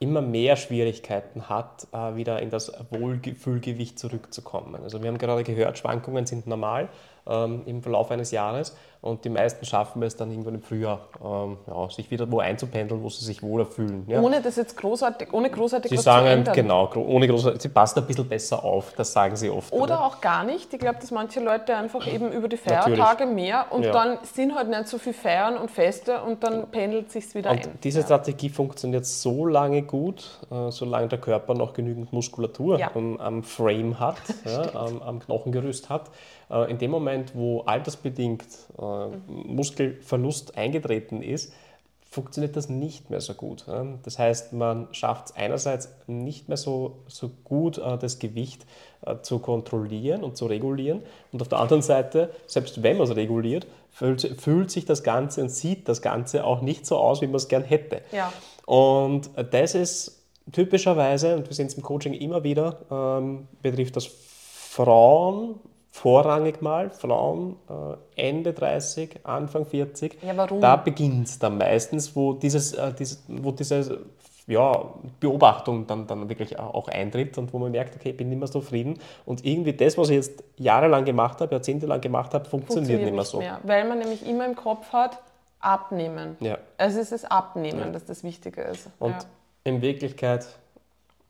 immer 0.04 0.22
mehr 0.22 0.58
Schwierigkeiten 0.58 1.48
hat, 1.48 1.88
äh, 1.94 2.16
wieder 2.16 2.42
in 2.42 2.50
das 2.50 2.74
Wohlfühlgewicht 2.92 3.98
zurückzukommen. 3.98 4.84
Also 4.84 5.02
wir 5.02 5.08
haben 5.08 5.18
gerade 5.18 5.44
gehört, 5.44 5.78
Schwankungen 5.78 6.26
sind 6.26 6.46
normal 6.46 6.90
ähm, 7.26 7.62
im 7.66 7.82
Verlauf 7.82 8.12
eines 8.12 8.32
Jahres 8.32 8.76
Und 9.04 9.26
die 9.26 9.30
meisten 9.30 9.66
schaffen 9.66 10.02
es 10.04 10.16
dann 10.16 10.32
irgendwann 10.32 10.56
im 10.56 10.62
Frühjahr, 10.62 11.02
ähm, 11.22 11.58
ja, 11.68 11.90
sich 11.90 12.10
wieder 12.10 12.32
wo 12.32 12.40
einzupendeln, 12.40 13.04
wo 13.04 13.10
sie 13.10 13.26
sich 13.26 13.44
wohler 13.44 13.66
fühlen. 13.66 14.06
Ja. 14.08 14.22
Ohne 14.22 14.42
das 14.42 14.56
jetzt 14.56 14.78
großartig, 14.78 15.34
ohne 15.34 15.50
großartig 15.50 15.90
Sie 15.92 15.98
was 15.98 16.06
sagen, 16.06 16.26
zu 16.26 16.32
ändern. 16.32 16.56
genau, 16.56 16.90
ohne 16.96 17.28
großartig, 17.28 17.62
sie 17.62 17.68
passen 17.68 18.00
ein 18.00 18.08
bisschen 18.08 18.30
besser 18.30 18.64
auf, 18.64 18.94
das 18.96 19.12
sagen 19.12 19.36
sie 19.36 19.50
oft. 19.50 19.74
Oder 19.74 20.06
auch 20.06 20.22
gar 20.22 20.46
nicht. 20.46 20.74
Ich 20.74 20.80
glaube, 20.80 21.00
dass 21.02 21.12
manche 21.12 21.42
Leute 21.42 21.76
einfach 21.76 22.08
eben 22.08 22.32
über 22.32 22.48
die 22.48 22.58
Natürlich. 22.66 22.98
Feiertage 22.98 23.26
mehr 23.26 23.66
und 23.72 23.84
Ja. 23.84 23.92
dann 23.92 24.20
sind 24.24 24.56
halt 24.56 24.70
nicht 24.70 24.88
so 24.88 24.98
viel 24.98 25.14
Feiern 25.14 25.58
und 25.58 25.70
Feste 25.70 26.22
und 26.22 26.42
dann 26.42 26.68
pendelt 26.72 27.12
sich 27.12 27.36
wieder 27.36 27.52
Und 27.52 27.68
ein. 27.68 27.80
diese. 27.84 28.04
Strategie 28.04 28.48
funktioniert 28.50 29.06
so 29.06 29.46
lange 29.46 29.82
gut, 29.82 30.40
äh, 30.50 30.72
solange 30.72 31.10
der 31.10 31.20
Körper 31.20 31.56
noch 31.56 31.74
genügend 31.74 32.14
Muskulatur 32.14 32.80
am, 32.96 33.18
am 33.18 33.44
Frame 33.44 34.00
hat, 34.00 34.16
am, 34.76 35.02
am 35.02 35.20
Knochengerüst 35.20 35.90
hat. 35.90 36.10
Äh, 36.50 36.70
in 36.72 36.78
dem 36.78 36.92
Moment, 36.92 37.34
wo 37.36 37.62
altersbedingt 37.62 38.44
äh, 38.78 38.84
Muskelverlust 39.28 40.58
eingetreten 40.58 41.22
ist, 41.22 41.54
funktioniert 42.14 42.56
das 42.56 42.70
nicht 42.70 43.10
mehr 43.10 43.22
so 43.22 43.34
gut. 43.34 43.66
Das 44.04 44.20
heißt, 44.20 44.54
man 44.54 44.88
schafft 44.92 45.28
es 45.28 45.36
einerseits 45.36 45.90
nicht 46.06 46.48
mehr 46.48 46.58
so, 46.58 47.00
so 47.08 47.32
gut, 47.44 47.80
äh, 47.80 47.98
das 47.98 48.20
Gewicht 48.20 48.66
äh, 49.06 49.16
zu 49.22 49.40
kontrollieren 49.40 50.24
und 50.24 50.38
zu 50.38 50.46
regulieren. 50.46 51.02
Und 51.32 51.42
auf 51.42 51.50
der 51.50 51.60
anderen 51.60 51.82
Seite, 51.82 52.30
selbst 52.46 52.84
wenn 52.84 52.98
man 52.98 53.08
es 53.08 53.16
reguliert, 53.16 53.66
fühlt, 53.90 54.22
fühlt 54.40 54.70
sich 54.70 54.86
das 54.86 55.04
Ganze 55.04 55.42
und 55.42 55.50
sieht 55.50 55.90
das 55.90 56.02
Ganze 56.02 56.46
auch 56.46 56.62
nicht 56.62 56.86
so 56.86 56.98
aus, 56.98 57.22
wie 57.22 57.28
man 57.28 57.36
es 57.36 57.48
gern 57.48 57.64
hätte. 57.64 58.02
Ja. 58.12 58.32
Und 58.66 59.32
das 59.52 59.74
ist 59.74 60.24
typischerweise, 60.52 61.36
und 61.36 61.50
wir 61.50 61.56
sehen 61.56 61.68
es 61.68 61.74
im 61.74 61.84
Coaching 61.84 62.14
immer 62.14 62.44
wieder, 62.44 62.82
ähm, 62.92 63.48
betrifft 63.62 63.96
das 63.96 64.06
Frauen 64.06 65.56
vorrangig 65.94 66.60
mal, 66.64 66.90
Frauen 66.90 67.56
äh, 67.70 68.28
Ende 68.30 68.52
30, 68.52 69.20
Anfang 69.24 69.64
40. 69.64 70.18
Ja, 70.24 70.36
warum? 70.36 70.60
Da 70.60 70.76
beginnt 70.76 71.28
es 71.28 71.38
dann 71.38 71.60
meistens, 71.60 72.16
wo, 72.16 72.34
dieses, 72.34 72.74
äh, 72.74 72.92
dieses, 72.94 73.24
wo 73.28 73.52
diese 73.52 74.00
ja, 74.48 74.86
Beobachtung 75.20 75.86
dann, 75.86 76.08
dann 76.08 76.28
wirklich 76.28 76.58
auch 76.58 76.88
eintritt 76.88 77.38
und 77.38 77.54
wo 77.54 77.60
man 77.60 77.72
merkt, 77.72 77.96
okay, 77.96 78.10
ich 78.10 78.18
bin 78.18 78.30
nicht 78.30 78.40
mehr 78.40 78.48
so 78.48 78.60
zufrieden 78.60 78.98
und 79.26 79.46
irgendwie 79.46 79.74
das, 79.74 79.96
was 79.96 80.10
ich 80.10 80.16
jetzt 80.16 80.44
jahrelang 80.58 81.06
gemacht 81.06 81.40
habe, 81.42 81.54
jahrzehntelang 81.54 82.02
gemacht 82.02 82.34
habe, 82.34 82.50
funktioniert, 82.50 83.02
nicht 83.02 83.14
mehr 83.14 83.24
so. 83.24 83.38
mehr, 83.38 83.60
weil 83.62 83.88
man 83.88 84.00
nämlich 84.00 84.28
immer 84.28 84.48
im 84.48 84.56
Kopf 84.56 84.92
hat, 84.92 85.20
abnehmen. 85.60 86.38
Ja. 86.40 86.58
Also 86.76 87.00
es 87.00 87.12
ist 87.12 87.24
das 87.24 87.32
Abnehmen, 87.32 87.94
das 87.94 88.04
das 88.06 88.24
Wichtige 88.24 88.62
ist. 88.62 88.90
Und 88.98 89.12
ja. 89.12 89.20
in 89.64 89.84
Wirklichkeit 89.84 90.48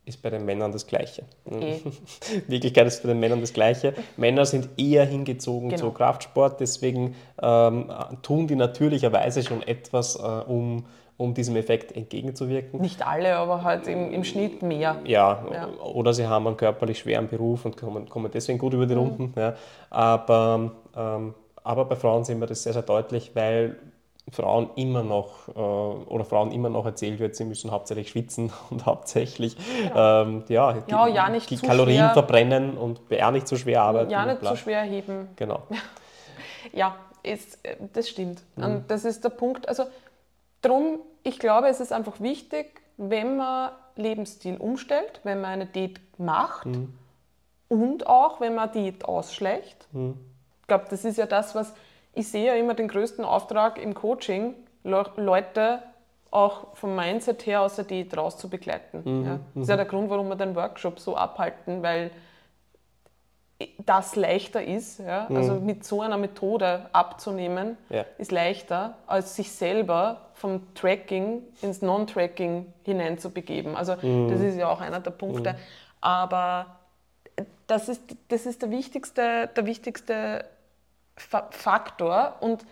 ist 0.06 0.22
bei 0.22 0.30
den 0.30 0.44
Männern 0.46 0.72
das 0.72 0.86
Gleiche. 0.88 1.24
Eh. 1.50 1.76
In 1.78 1.92
Wirklichkeit 2.48 2.88
ist 2.88 3.02
bei 3.04 3.10
den 3.10 3.20
Männern 3.20 3.40
das 3.42 3.54
Gleiche. 3.54 3.94
Männer 4.18 4.46
sind 4.46 4.70
eher 4.78 5.06
hingezogen 5.06 5.70
Genau. 5.70 5.82
zu 5.82 5.92
Kraftsport, 5.92 6.60
deswegen 6.60 7.16
ähm, 7.42 7.92
tun 8.22 8.48
die 8.48 8.56
natürlicherweise 8.56 9.44
schon 9.44 9.64
etwas, 9.64 10.16
äh, 10.16 10.20
um, 10.22 10.86
um 11.16 11.34
diesem 11.34 11.56
Effekt 11.56 11.96
entgegenzuwirken. 11.96 12.82
Nicht 12.82 13.06
alle, 13.08 13.36
aber 13.38 13.64
halt 13.64 13.88
im, 13.88 14.12
im 14.12 14.24
Schnitt 14.26 14.62
mehr. 14.62 14.98
Ja, 15.06 15.46
Ja. 15.54 15.70
oder 15.84 16.14
sie 16.14 16.28
haben 16.28 16.48
einen 16.48 16.58
körperlich 16.58 17.00
schweren 17.00 17.28
Beruf 17.30 17.64
und 17.66 17.78
kommen, 17.78 18.10
kommen 18.10 18.30
deswegen 18.34 18.60
gut 18.60 18.74
Mhm. 18.74 18.78
über 18.80 18.86
die 18.88 18.94
Runden. 18.96 19.34
Ja. 19.38 19.56
Aber, 19.90 20.72
ähm, 20.98 21.34
aber 21.64 21.86
bei 21.86 21.96
Frauen 21.96 22.26
sehen 22.26 22.40
wir 22.42 22.48
das 22.48 22.64
sehr, 22.64 22.74
sehr 22.74 22.82
deutlich, 22.82 23.32
weil 23.36 23.78
Frauen 24.32 24.70
immer 24.76 25.04
noch 25.04 25.50
äh, 25.50 25.52
oder 25.60 26.24
Frauen 26.26 26.52
immer 26.52 26.70
noch 26.70 26.86
erzählt 26.86 27.20
wird, 27.20 27.36
sie 27.36 27.46
müssen 27.46 27.72
hauptsächlich 27.72 28.10
schwitzen 28.10 28.52
und 28.70 28.86
hauptsächlich 28.86 29.58
ähm, 29.96 30.44
ja, 30.48 30.74
die, 30.74 30.92
Ja, 30.92 31.08
ja, 31.08 31.30
die 31.30 31.58
zu 31.58 31.66
Kalorien 31.66 31.98
schwer. 32.06 32.14
verbrennen 32.14 32.78
und 32.78 33.02
ja 33.10 33.30
nicht 33.32 33.48
zu 33.48 33.58
schwer 33.58 33.82
arbeiten. 33.84 34.10
Ja, 34.10 34.26
nicht 34.26 34.40
bla. 34.40 34.52
so 34.52 34.56
schwer 34.56 34.82
heben. 34.84 35.30
Genau. 35.36 35.64
Ja, 36.72 36.96
ist, 37.24 37.60
äh, 37.66 37.76
das 37.92 38.08
stimmt. 38.10 38.42
Mhm. 38.56 38.64
Und 38.64 38.92
das 38.92 39.04
ist 39.06 39.24
der 39.24 39.30
Punkt. 39.30 39.68
Also 39.68 39.84
drum, 40.62 41.00
ich 41.24 41.38
glaube, 41.38 41.68
es 41.68 41.82
ist 41.82 41.92
einfach 41.92 42.20
wichtig, 42.22 42.82
wenn 42.98 43.36
man 43.38 43.72
Lebensstil 43.98 44.56
umstellt, 44.58 45.20
wenn 45.24 45.42
man 45.42 45.52
eine 45.52 45.66
Diät 45.66 46.00
macht 46.18 46.66
Mhm. 46.68 46.94
und 47.68 48.08
auch, 48.08 48.40
wenn 48.40 48.56
man 48.56 48.72
Diät 48.72 49.04
ausschleicht. 49.06 49.88
Ich 49.94 50.68
glaube, 50.68 50.86
das 50.90 51.04
ist 51.06 51.18
ja 51.18 51.26
das, 51.26 51.54
was 51.54 51.74
ich 52.14 52.28
sehe 52.30 52.46
ja 52.48 52.54
immer 52.56 52.74
den 52.74 52.88
größten 52.88 53.26
Auftrag 53.26 53.78
im 53.82 53.94
Coaching, 53.94 54.56
Le 54.84 55.06
Leute 55.18 55.80
auch 56.32 56.76
vom 56.76 56.96
Mindset 56.96 57.46
her 57.46 57.62
aus 57.62 57.76
der 57.76 57.86
Diät 57.86 58.16
raus 58.18 58.38
zu 58.38 58.50
begleiten. 58.50 59.24
ja. 59.26 59.40
Das 59.54 59.64
ist 59.64 59.70
ja 59.70 59.76
der 59.78 59.86
Grund, 59.86 60.10
warum 60.10 60.28
wir 60.30 60.36
den 60.36 60.56
Workshop 60.56 61.00
so 61.00 61.16
abhalten, 61.16 61.84
weil 61.84 62.12
das 63.86 64.16
leichter 64.16 64.64
ist. 64.64 65.00
Ja? 65.00 65.28
Also 65.28 65.54
mit 65.56 65.86
so 65.86 66.02
einer 66.02 66.18
Methode 66.18 66.90
abzunehmen, 66.92 67.78
Ja. 67.90 68.04
ist 68.18 68.32
leichter, 68.32 68.96
als 69.08 69.36
sich 69.36 69.52
selber 69.52 70.22
vom 70.34 70.74
Tracking 70.74 71.44
ins 71.62 71.82
Non-Tracking 71.82 72.66
hineinzubegeben. 72.84 73.76
Also 73.78 73.96
das 73.96 74.42
ist 74.42 74.58
ja 74.58 74.68
auch 74.70 74.82
einer 74.82 75.00
der 75.00 75.12
Punkte. 75.12 75.56
Aber 76.02 76.66
das 77.68 77.88
ist, 77.90 78.02
das 78.28 78.46
ist 78.46 78.62
der 78.64 78.72
wichtigste, 78.72 79.50
der 79.56 79.66
wichtigste 79.66 80.46
Faktor. 81.16 82.36
Und 82.40 82.66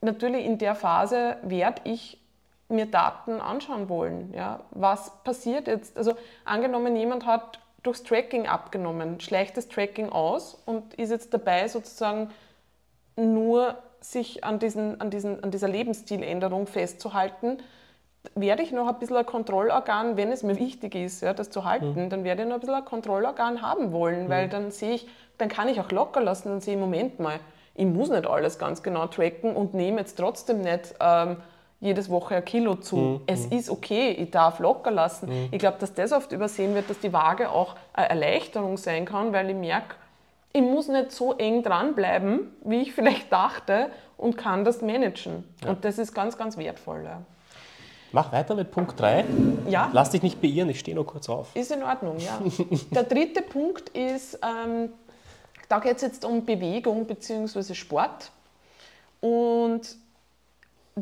natürlich 0.00 0.44
in 0.44 0.58
der 0.58 0.74
Phase 0.74 1.36
werde 1.42 1.82
ich 1.84 2.18
mir 2.68 2.86
Daten 2.86 3.40
anschauen 3.40 3.88
wollen. 3.88 4.32
Ja? 4.34 4.60
Was 4.70 5.12
passiert 5.24 5.66
jetzt? 5.66 5.96
Also 5.96 6.14
angenommen, 6.44 6.96
jemand 6.96 7.26
hat 7.26 7.60
durchs 7.82 8.02
Tracking 8.02 8.46
abgenommen, 8.46 9.20
schleicht 9.20 9.56
das 9.56 9.68
Tracking 9.68 10.10
aus 10.10 10.60
und 10.66 10.94
ist 10.94 11.10
jetzt 11.10 11.32
dabei, 11.32 11.68
sozusagen 11.68 12.30
nur 13.16 13.76
sich 14.00 14.44
an, 14.44 14.58
diesen, 14.58 15.00
an, 15.00 15.10
diesen, 15.10 15.42
an 15.42 15.50
dieser 15.50 15.68
Lebensstiländerung 15.68 16.66
festzuhalten, 16.66 17.58
werde 18.34 18.62
ich 18.62 18.72
noch 18.72 18.88
ein 18.88 18.98
bisschen 18.98 19.16
ein 19.16 19.26
Kontrollorgan, 19.26 20.16
wenn 20.16 20.30
es 20.30 20.42
mir 20.42 20.58
wichtig 20.58 20.94
ist, 20.94 21.22
ja, 21.22 21.32
das 21.32 21.50
zu 21.50 21.64
halten, 21.64 22.10
dann 22.10 22.24
werde 22.24 22.42
ich 22.42 22.48
noch 22.48 22.56
ein 22.56 22.60
bisschen 22.60 22.74
ein 22.74 22.84
Kontrollorgan 22.84 23.62
haben 23.62 23.92
wollen, 23.92 24.28
weil 24.28 24.48
dann 24.48 24.70
sehe 24.70 24.94
ich, 24.94 25.08
dann 25.38 25.48
kann 25.48 25.68
ich 25.68 25.80
auch 25.80 25.90
locker 25.90 26.20
lassen 26.20 26.52
und 26.52 26.62
sehe, 26.62 26.76
Moment 26.76 27.20
mal, 27.20 27.40
ich 27.78 27.86
muss 27.86 28.10
nicht 28.10 28.26
alles 28.26 28.58
ganz 28.58 28.82
genau 28.82 29.06
tracken 29.06 29.54
und 29.54 29.72
nehme 29.72 30.00
jetzt 30.00 30.18
trotzdem 30.18 30.62
nicht 30.62 30.94
ähm, 31.00 31.36
jedes 31.80 32.10
Woche 32.10 32.36
ein 32.36 32.44
Kilo 32.44 32.74
zu. 32.74 33.20
Es 33.26 33.46
ist 33.46 33.70
okay, 33.70 34.10
ich 34.10 34.32
darf 34.32 34.58
locker 34.58 34.90
lassen. 34.90 35.48
Ich 35.52 35.60
glaube, 35.60 35.78
dass 35.78 35.94
das 35.94 36.12
oft 36.12 36.32
übersehen 36.32 36.74
wird, 36.74 36.90
dass 36.90 36.98
die 36.98 37.12
Waage 37.12 37.50
auch 37.50 37.76
eine 37.92 38.10
Erleichterung 38.10 38.76
sein 38.76 39.04
kann, 39.04 39.32
weil 39.32 39.48
ich 39.50 39.56
merke, 39.56 39.94
ich 40.52 40.62
muss 40.62 40.88
nicht 40.88 41.12
so 41.12 41.34
eng 41.34 41.62
dranbleiben, 41.62 42.50
wie 42.64 42.82
ich 42.82 42.92
vielleicht 42.92 43.32
dachte 43.32 43.90
und 44.16 44.36
kann 44.36 44.64
das 44.64 44.82
managen. 44.82 45.44
Und 45.64 45.84
das 45.84 45.98
ist 45.98 46.12
ganz, 46.12 46.36
ganz 46.36 46.56
wertvoll. 46.56 47.04
Ja. 47.04 47.22
Mach 48.10 48.32
weiter 48.32 48.56
mit 48.56 48.72
Punkt 48.72 48.98
3. 48.98 49.24
Ja. 49.68 49.90
Lass 49.92 50.10
dich 50.10 50.22
nicht 50.22 50.40
beirren, 50.40 50.68
ich 50.70 50.80
stehe 50.80 50.96
nur 50.96 51.06
kurz 51.06 51.28
auf. 51.28 51.54
Ist 51.54 51.70
in 51.70 51.84
Ordnung, 51.84 52.16
ja. 52.18 52.40
Der 52.90 53.04
dritte 53.04 53.42
Punkt 53.42 53.90
ist, 53.90 54.40
ähm, 54.42 54.90
da 55.68 55.78
geht 55.78 55.96
es 55.96 56.02
jetzt 56.02 56.24
um 56.24 56.44
Bewegung 56.44 57.06
bzw. 57.06 57.74
Sport. 57.74 58.30
Und 59.20 59.82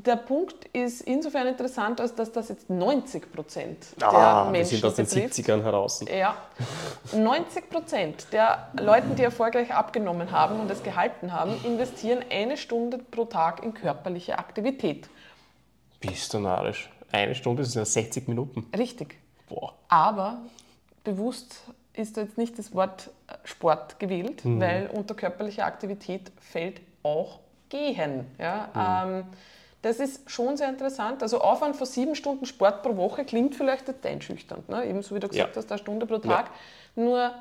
der 0.05 0.17
Punkt 0.17 0.67
ist 0.75 1.01
insofern 1.03 1.47
interessant, 1.47 2.01
als 2.01 2.15
dass 2.15 2.31
das 2.31 2.51
jetzt 2.51 2.69
90 2.69 3.33
Prozent 3.33 3.87
der 3.99 4.09
Ah, 4.13 4.51
Menschen 4.51 4.77
sind 4.77 4.85
aus 4.85 4.95
den 4.95 5.07
betrifft. 5.07 5.35
70ern 5.35 5.63
heraus. 5.63 6.05
Ja, 6.15 6.37
90 7.13 7.71
Prozent 7.71 8.27
der 8.33 8.69
Leute, 8.79 9.09
die 9.17 9.23
erfolgreich 9.23 9.73
abgenommen 9.73 10.33
haben 10.33 10.61
und 10.61 10.71
es 10.71 10.83
gehalten 10.83 11.33
haben, 11.33 11.53
investieren 11.65 12.23
eine 12.31 12.59
Stunde 12.59 12.99
pro 12.99 13.25
Tag 13.25 13.63
in 13.63 13.73
körperliche 13.73 14.39
Aktivität. 14.39 15.09
Bist 16.01 16.35
du 16.35 16.41
narrisch? 16.41 16.91
Eine 17.11 17.35
Stunde, 17.35 17.65
sind 17.65 17.81
ja 17.81 17.87
60 17.87 18.29
Minuten. 18.29 18.69
Richtig. 18.77 19.17
Boah. 19.49 19.73
Aber 19.89 20.39
bewusst 21.05 21.61
ist 21.97 22.17
da 22.17 22.23
jetzt 22.23 22.39
nicht 22.39 22.59
das 22.59 22.75
Wort 22.75 23.11
äh, 23.27 23.33
Sport 23.45 23.99
gewählt, 23.99 24.43
weil 24.45 24.89
unter 24.93 25.15
körperliche 25.15 25.65
Aktivität 25.65 26.31
fällt 26.41 26.81
auch 27.03 27.41
Gehen. 27.69 28.27
Ja? 28.39 29.05
Ähm, 29.05 29.25
das 29.83 29.99
ist 29.99 30.31
schon 30.31 30.57
sehr 30.57 30.69
interessant. 30.69 31.23
Also 31.23 31.41
Aufwand 31.41 31.77
von 31.77 31.87
sieben 31.87 32.15
Stunden 32.15 32.47
Sport 32.47 32.83
pro 32.83 32.97
Woche 32.97 33.25
klingt 33.25 33.55
vielleicht 33.55 33.89
jetzt 33.89 34.05
einschüchternd, 34.07 34.69
ne? 34.69 34.85
ebenso 34.85 35.15
wie 35.15 35.21
du 35.21 35.29
gesagt 35.29 35.57
Ja. 35.57 35.61
hast, 35.63 35.71
eine 35.71 35.79
Stunde 35.79 36.07
pro 36.07 36.19
Tag. 36.19 36.51
Nur 36.95 37.33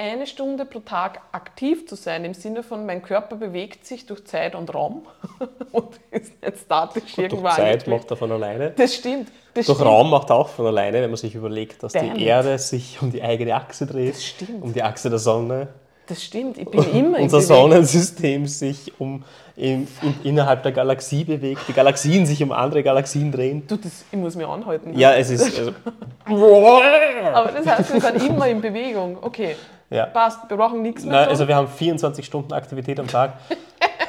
eine 0.00 0.26
Stunde 0.26 0.64
pro 0.64 0.80
Tag 0.80 1.20
aktiv 1.32 1.86
zu 1.86 1.94
sein, 1.94 2.24
im 2.24 2.32
Sinne 2.32 2.62
von, 2.62 2.86
mein 2.86 3.02
Körper 3.02 3.36
bewegt 3.36 3.86
sich 3.86 4.06
durch 4.06 4.24
Zeit 4.24 4.54
und 4.54 4.72
Raum 4.74 5.02
und 5.72 5.88
ist 6.10 6.40
nicht 6.42 6.58
statisch 6.58 7.18
irgendwo 7.18 7.42
Durch 7.42 7.54
Zeit 7.54 7.86
macht 7.86 8.10
er 8.10 8.16
von 8.16 8.32
alleine. 8.32 8.70
Das 8.70 8.94
stimmt. 8.94 9.28
Das 9.52 9.66
Durch 9.66 9.76
stimmt. 9.76 9.90
Raum 9.90 10.10
macht 10.10 10.30
er 10.30 10.36
auch 10.36 10.48
von 10.48 10.66
alleine, 10.66 11.02
wenn 11.02 11.10
man 11.10 11.16
sich 11.18 11.34
überlegt, 11.34 11.82
dass 11.82 11.92
Damn 11.92 12.14
die. 12.14 12.24
Erde 12.24 12.58
sich 12.58 12.98
um 13.02 13.12
die 13.12 13.22
eigene 13.22 13.54
Achse 13.54 13.86
dreht, 13.86 14.14
Das 14.14 14.24
stimmt. 14.24 14.62
um 14.62 14.72
die 14.72 14.82
Achse 14.82 15.10
der 15.10 15.18
Sonne. 15.18 15.68
Das 16.06 16.24
stimmt. 16.24 16.56
Ich 16.58 16.66
bin 16.68 16.82
immer 16.92 17.18
in 17.18 17.24
Unser. 17.24 17.40
Sonnensystem 17.42 18.46
sich 18.46 18.98
um, 18.98 19.22
in, 19.54 19.86
in, 20.02 20.14
innerhalb 20.24 20.62
der 20.62 20.72
Galaxie 20.72 21.24
bewegt, 21.24 21.60
die 21.68 21.72
Galaxien 21.72 22.24
sich 22.26 22.42
um 22.42 22.52
andere 22.52 22.82
Galaxien 22.82 23.30
drehen. 23.30 23.66
Du, 23.68 23.76
das, 23.76 24.04
ich 24.10 24.18
muss 24.18 24.34
mich 24.34 24.46
anhalten. 24.46 24.98
Ja, 24.98 25.12
es 25.14 25.30
ist. 25.30 25.58
Also, 25.58 25.72
Aber 26.24 27.52
das 27.52 27.66
heißt, 27.66 27.92
wir 27.92 28.00
sind 28.00 28.26
immer 28.28 28.48
in 28.48 28.60
Bewegung. 28.60 29.18
Okay, 29.20 29.54
ja. 29.90 30.06
passt. 30.06 30.48
Wir 30.48 30.56
brauchen 30.56 30.82
nichts 30.82 31.04
mehr. 31.04 31.20
Nein, 31.20 31.28
also 31.28 31.46
wir 31.46 31.56
haben 31.56 31.68
24 31.68 32.24
Stunden 32.24 32.52
Aktivität 32.52 32.98
am 32.98 33.08
Tag. 33.08 33.34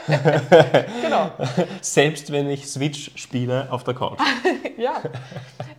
genau. 1.01 1.31
Selbst 1.81 2.31
wenn 2.31 2.49
ich 2.49 2.69
Switch 2.69 3.11
spiele 3.15 3.67
auf 3.71 3.83
der 3.83 3.93
Couch. 3.93 4.19
ja. 4.77 4.93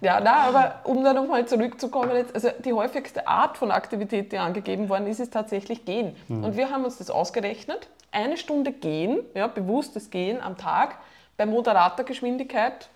Ja, 0.00 0.20
na, 0.20 0.48
aber 0.48 0.80
um 0.84 1.04
da 1.04 1.12
nochmal 1.12 1.46
zurückzukommen, 1.46 2.16
jetzt, 2.16 2.34
also 2.34 2.50
die 2.64 2.72
häufigste 2.72 3.26
Art 3.26 3.56
von 3.56 3.70
Aktivität, 3.70 4.32
die 4.32 4.38
angegeben 4.38 4.88
worden 4.88 5.06
ist, 5.06 5.20
ist 5.20 5.32
tatsächlich 5.32 5.84
Gehen. 5.84 6.16
Mhm. 6.28 6.44
Und 6.44 6.56
wir 6.56 6.70
haben 6.70 6.84
uns 6.84 6.98
das 6.98 7.10
ausgerechnet. 7.10 7.88
Eine 8.10 8.36
Stunde 8.36 8.72
Gehen, 8.72 9.20
ja, 9.34 9.46
bewusstes 9.46 10.10
Gehen 10.10 10.40
am 10.40 10.56
Tag, 10.56 10.96
bei 11.36 11.46
moderater 11.46 12.04
Geschwindigkeit, 12.04 12.88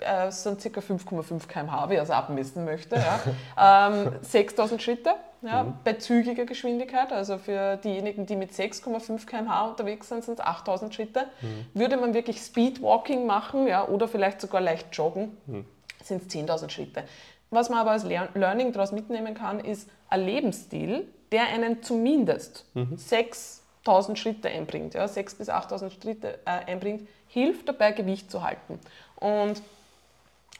äh, 0.00 0.30
sind 0.30 0.60
ca. 0.62 0.80
5,5 0.80 1.46
km/h, 1.46 1.88
wer 1.88 2.02
es 2.02 2.10
abmessen 2.10 2.64
möchte. 2.64 2.96
Ja. 2.96 3.88
ähm, 3.90 4.12
6000 4.22 4.82
Schritte 4.82 5.14
ja, 5.42 5.64
mhm. 5.64 5.74
bei 5.84 5.94
zügiger 5.94 6.44
Geschwindigkeit, 6.44 7.12
also 7.12 7.38
für 7.38 7.76
diejenigen, 7.76 8.26
die 8.26 8.36
mit 8.36 8.52
6,5 8.52 9.26
km/h 9.26 9.66
unterwegs 9.68 10.08
sind, 10.08 10.24
sind 10.24 10.38
es 10.38 10.44
8000 10.44 10.94
Schritte. 10.94 11.26
Mhm. 11.40 11.66
Würde 11.74 11.96
man 11.96 12.14
wirklich 12.14 12.40
Speedwalking 12.40 13.26
machen 13.26 13.66
ja, 13.66 13.86
oder 13.86 14.08
vielleicht 14.08 14.40
sogar 14.40 14.60
leicht 14.60 14.88
joggen, 14.92 15.36
mhm. 15.46 15.64
sind 16.02 16.22
es 16.22 16.34
10.000 16.34 16.70
Schritte. 16.70 17.04
Was 17.50 17.70
man 17.70 17.78
aber 17.78 17.92
als 17.92 18.04
Learning 18.04 18.72
daraus 18.72 18.92
mitnehmen 18.92 19.34
kann, 19.34 19.60
ist 19.60 19.88
ein 20.08 20.24
Lebensstil, 20.24 21.06
der 21.32 21.44
einen 21.48 21.82
zumindest 21.82 22.66
mhm. 22.74 22.96
6000 22.96 24.18
Schritte 24.18 24.48
einbringt, 24.48 24.94
ja, 24.94 25.04
6.000 25.04 25.38
bis 25.38 25.48
8.000 25.48 25.90
Schritte 25.90 26.38
äh, 26.44 26.70
einbringt, 26.70 27.08
hilft 27.28 27.68
dabei, 27.68 27.92
Gewicht 27.92 28.30
zu 28.30 28.42
halten. 28.42 28.80
Und 29.16 29.62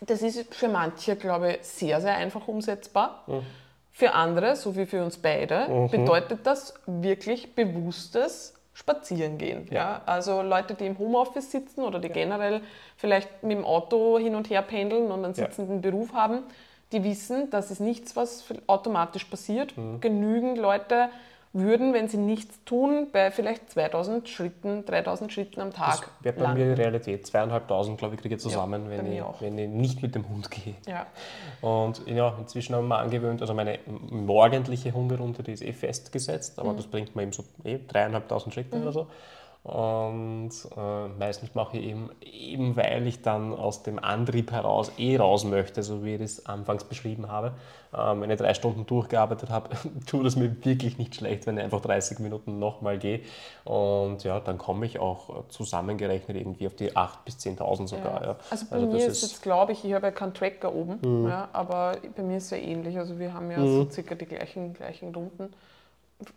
das 0.01 0.22
ist 0.22 0.55
für 0.55 0.68
manche, 0.68 1.16
glaube 1.16 1.55
ich, 1.55 1.62
sehr, 1.62 2.01
sehr 2.01 2.16
einfach 2.16 2.49
umsetzbar. 2.49 3.22
Mhm. 3.26 3.42
Für 3.92 4.12
andere, 4.12 4.57
so 4.57 4.76
wie 4.76 4.84
für 4.84 5.03
uns 5.03 5.16
beide, 5.16 5.68
mhm. 5.68 5.88
bedeutet 5.90 6.40
das 6.44 6.74
wirklich 6.86 7.55
bewusstes 7.55 8.55
Spazierengehen. 8.74 9.66
Ja. 9.70 9.74
ja. 9.74 10.03
Also 10.05 10.42
Leute, 10.42 10.74
die 10.74 10.86
im 10.86 10.99
Homeoffice 10.99 11.51
sitzen 11.51 11.82
oder 11.82 11.99
die 11.99 12.09
ja. 12.09 12.14
generell 12.14 12.61
vielleicht 12.97 13.42
mit 13.42 13.57
dem 13.57 13.64
Auto 13.64 14.18
hin 14.18 14.34
und 14.34 14.51
her 14.51 14.61
pendeln 14.61 15.11
und 15.11 15.24
einen 15.24 15.32
sitzenden 15.32 15.76
ja. 15.76 15.90
Beruf 15.90 16.12
haben, 16.12 16.42
die 16.92 17.03
wissen, 17.03 17.49
das 17.49 17.70
ist 17.70 17.80
nichts, 17.80 18.14
was 18.16 18.44
automatisch 18.66 19.24
passiert. 19.24 19.76
Mhm. 19.78 20.01
Genügend 20.01 20.59
Leute 20.59 21.09
würden, 21.59 21.92
wenn 21.94 22.09
sie 22.09 22.16
nichts 22.16 22.62
tun, 22.64 23.09
bei 23.12 23.30
vielleicht 23.30 23.70
2000 23.70 24.28
Schritten, 24.28 24.84
3000 24.84 25.32
Schritten 25.32 25.61
am 25.61 25.72
Tag. 25.72 26.00
Das 26.00 26.11
wäre 26.20 26.34
bei 26.36 26.42
landen. 26.42 26.61
mir 26.61 26.74
die 26.74 26.80
Realität. 26.82 27.26
Zweieinhalbtausend, 27.26 27.98
glaube 27.98 28.14
ich, 28.14 28.20
kriege 28.20 28.36
ich 28.36 28.40
zusammen, 28.40 28.84
ja, 28.84 28.98
wenn, 28.98 29.12
ich, 29.12 29.22
wenn 29.40 29.59
ich 29.59 29.68
nicht 29.68 30.02
mit 30.02 30.14
dem 30.14 30.28
Hund 30.28 30.50
gehe. 30.50 30.74
Ja. 30.86 31.07
Und 31.61 32.07
ja, 32.07 32.34
inzwischen 32.38 32.74
haben 32.74 32.88
wir 32.88 32.98
angewöhnt, 32.98 33.40
also 33.40 33.54
meine 33.54 33.78
morgendliche 34.11 34.92
Hunderunde, 34.92 35.42
die 35.42 35.52
ist 35.52 35.62
eh 35.62 35.72
festgesetzt, 35.72 36.59
aber 36.59 36.72
mhm. 36.72 36.76
das 36.76 36.86
bringt 36.86 37.16
mir 37.16 37.22
eben 37.22 37.32
so 37.32 37.44
eh 37.64 37.78
dreieinhalbtausend 37.86 38.54
Schritte 38.54 38.76
mhm. 38.76 38.82
oder 38.82 38.92
so. 38.92 39.07
Und 39.66 40.52
äh, 40.76 41.08
meistens 41.18 41.56
mache 41.56 41.76
ich 41.76 41.86
eben, 41.86 42.10
eben, 42.22 42.76
weil 42.76 43.04
ich 43.08 43.22
dann 43.22 43.52
aus 43.52 43.82
dem 43.82 43.98
Antrieb 43.98 44.52
heraus 44.52 44.92
eh 44.96 45.16
raus 45.16 45.44
möchte, 45.44 45.82
so 45.82 46.04
wie 46.04 46.14
ich 46.14 46.20
das 46.20 46.46
anfangs 46.46 46.84
beschrieben 46.84 47.26
habe. 47.26 47.52
Ähm, 47.92 48.20
wenn 48.20 48.30
ich 48.30 48.38
drei 48.38 48.54
Stunden 48.54 48.86
durchgearbeitet 48.86 49.50
habe, 49.50 49.70
tut 50.06 50.24
es 50.24 50.36
mir 50.36 50.64
wirklich 50.64 50.98
nicht 50.98 51.16
schlecht, 51.16 51.48
wenn 51.48 51.58
ich 51.58 51.64
einfach 51.64 51.80
30 51.80 52.20
Minuten 52.20 52.60
nochmal 52.60 52.96
gehe. 52.96 53.22
Und 53.64 54.22
ja, 54.22 54.38
dann 54.38 54.56
komme 54.56 54.86
ich 54.86 55.00
auch 55.00 55.48
zusammengerechnet 55.48 56.36
irgendwie 56.36 56.68
auf 56.68 56.74
die 56.76 56.92
8.000 56.92 57.10
bis 57.24 57.34
10.000 57.38 57.88
sogar. 57.88 58.20
Ja. 58.20 58.26
Ja. 58.28 58.36
Also 58.50 58.66
bei 58.70 58.76
also 58.76 58.86
mir 58.86 59.04
ist 59.04 59.22
jetzt, 59.22 59.42
glaube 59.42 59.72
ich, 59.72 59.84
ich 59.84 59.92
habe 59.94 60.06
ja 60.06 60.12
keinen 60.12 60.32
Tracker 60.32 60.72
oben, 60.72 61.00
mhm. 61.02 61.28
ja, 61.28 61.48
aber 61.52 61.96
bei 62.14 62.22
mir 62.22 62.36
ist 62.36 62.44
es 62.44 62.50
ja 62.50 62.58
ähnlich. 62.58 62.96
Also 62.98 63.18
wir 63.18 63.34
haben 63.34 63.50
ja 63.50 63.58
mhm. 63.58 63.66
so 63.66 63.90
circa 63.90 64.14
die 64.14 64.26
gleichen, 64.26 64.74
gleichen 64.74 65.12
Runden. 65.12 65.52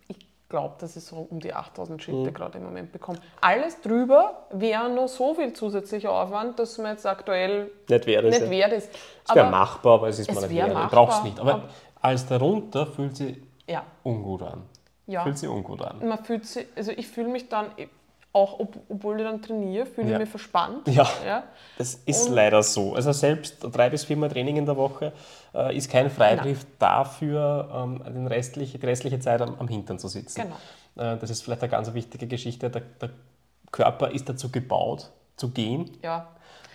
Ich 0.08 0.29
glaube, 0.50 0.74
dass 0.78 0.96
ich 0.96 1.04
so 1.04 1.26
um 1.30 1.40
die 1.40 1.54
8000 1.54 2.02
Schritte 2.02 2.30
mhm. 2.30 2.34
gerade 2.34 2.58
im 2.58 2.64
Moment 2.64 2.92
bekomme. 2.92 3.18
Alles 3.40 3.80
drüber 3.80 4.46
wäre 4.50 4.90
nur 4.90 5.08
so 5.08 5.34
viel 5.34 5.54
zusätzlicher 5.54 6.12
Aufwand, 6.12 6.58
dass 6.58 6.76
man 6.76 6.92
jetzt 6.92 7.06
aktuell 7.06 7.70
nicht 7.88 8.06
wert 8.06 8.24
ist. 8.26 8.40
Nicht 8.40 8.50
wert 8.50 8.72
ist. 8.72 8.90
Es 9.26 9.34
wäre 9.34 9.50
machbar, 9.50 9.94
aber 9.94 10.08
es 10.08 10.18
ist 10.18 10.34
mal 10.34 10.42
nicht 10.42 10.54
wert. 10.54 10.70
Du 10.70 10.88
brauchst 10.88 11.18
es 11.18 11.24
nicht. 11.24 11.40
Aber, 11.40 11.54
aber 11.54 11.68
alles 12.02 12.26
darunter 12.26 12.86
fühlt 12.86 13.16
sich 13.16 13.38
ja. 13.66 13.84
ungut 14.02 14.42
an. 14.42 14.64
Ja. 15.06 15.22
Fühlt 15.22 15.38
sich 15.38 15.48
ungut 15.48 15.82
an. 15.82 16.06
Man 16.06 16.22
fühlt 16.24 16.44
sich, 16.44 16.66
also 16.76 16.92
ich 16.92 17.08
fühle 17.08 17.28
mich 17.28 17.48
dann, 17.48 17.66
auch 18.32 18.60
ob, 18.60 18.76
obwohl 18.88 19.18
ich 19.18 19.26
dann 19.26 19.42
trainiere, 19.42 19.86
fühle 19.86 20.06
ich 20.06 20.12
ja. 20.12 20.18
mich 20.18 20.28
verspannt. 20.28 20.86
Ja, 20.86 21.08
ja. 21.26 21.42
das 21.78 21.94
ist 22.06 22.28
und 22.28 22.34
leider 22.34 22.62
so. 22.62 22.94
Also 22.94 23.12
selbst 23.12 23.58
drei 23.60 23.90
bis 23.90 24.04
viermal 24.04 24.28
Training 24.28 24.56
in 24.56 24.66
der 24.66 24.76
Woche 24.76 25.12
äh, 25.52 25.76
ist 25.76 25.90
kein 25.90 26.10
Freibrief 26.10 26.62
Nein. 26.62 26.72
dafür, 26.78 27.68
ähm, 27.74 28.02
den 28.04 28.26
restliche, 28.28 28.78
die 28.78 28.86
restliche 28.86 29.18
Zeit 29.18 29.42
am, 29.42 29.56
am 29.58 29.66
Hintern 29.66 29.98
zu 29.98 30.06
sitzen. 30.06 30.42
Genau. 30.42 31.12
Äh, 31.12 31.18
das 31.18 31.30
ist 31.30 31.42
vielleicht 31.42 31.62
eine 31.62 31.70
ganz 31.70 31.92
wichtige 31.92 32.28
Geschichte. 32.28 32.70
Der, 32.70 32.82
der 33.00 33.10
Körper 33.72 34.12
ist 34.12 34.28
dazu 34.28 34.50
gebaut, 34.50 35.10
zu 35.36 35.50
gehen. 35.50 35.90
Ja. 36.02 36.28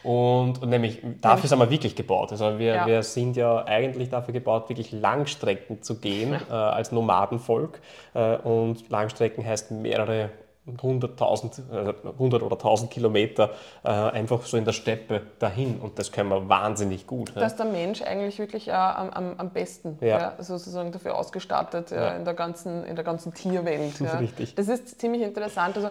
Und, 0.03 0.61
und, 0.61 0.69
nämlich 0.69 1.01
dafür 1.21 1.49
sind 1.49 1.57
wir 1.57 1.69
wirklich 1.69 1.95
gebaut. 1.95 2.31
Also 2.31 2.59
wir, 2.59 2.75
ja. 2.75 2.85
wir 2.85 3.01
sind 3.01 3.37
ja 3.37 3.65
eigentlich 3.65 4.09
dafür 4.09 4.33
gebaut, 4.33 4.69
wirklich 4.69 4.91
Langstrecken 4.91 5.81
zu 5.81 5.99
gehen 5.99 6.33
äh, 6.49 6.53
als 6.53 6.91
Nomadenvolk. 6.91 7.79
Äh, 8.13 8.35
und 8.37 8.89
Langstrecken 8.89 9.45
heißt 9.45 9.71
mehrere 9.71 10.29
100.000 10.67 11.61
100 12.05 12.41
oder 12.41 12.55
1000 12.55 12.89
Kilometer 12.89 13.51
äh, 13.83 13.89
einfach 13.89 14.41
so 14.43 14.57
in 14.57 14.65
der 14.65 14.71
Steppe 14.71 15.21
dahin 15.39 15.79
und 15.79 15.99
das 15.99 16.11
können 16.11 16.29
wir 16.29 16.49
wahnsinnig 16.49 17.05
gut. 17.05 17.33
Da 17.35 17.45
ist 17.45 17.57
der 17.57 17.67
Mensch 17.67 18.01
eigentlich 18.01 18.39
wirklich 18.39 18.65
ja, 18.65 19.09
am, 19.13 19.35
am, 19.37 19.49
besten 19.51 19.97
ja. 20.01 20.07
Ja, 20.07 20.43
sozusagen 20.43 20.91
dafür 20.91 21.17
ausgestattet 21.17 21.91
ja, 21.91 22.15
in, 22.15 22.25
der 22.25 22.33
ganzen, 22.33 22.83
in 22.85 22.95
der 22.95 23.05
ganzen 23.05 23.33
Tierwelt. 23.33 23.93
Ja. 24.05 24.17
Richtig. 24.17 24.53
Das 24.55 24.67
ist 24.67 24.99
ziemlich 24.99 25.21
interessant. 25.21 25.77
Also 25.77 25.89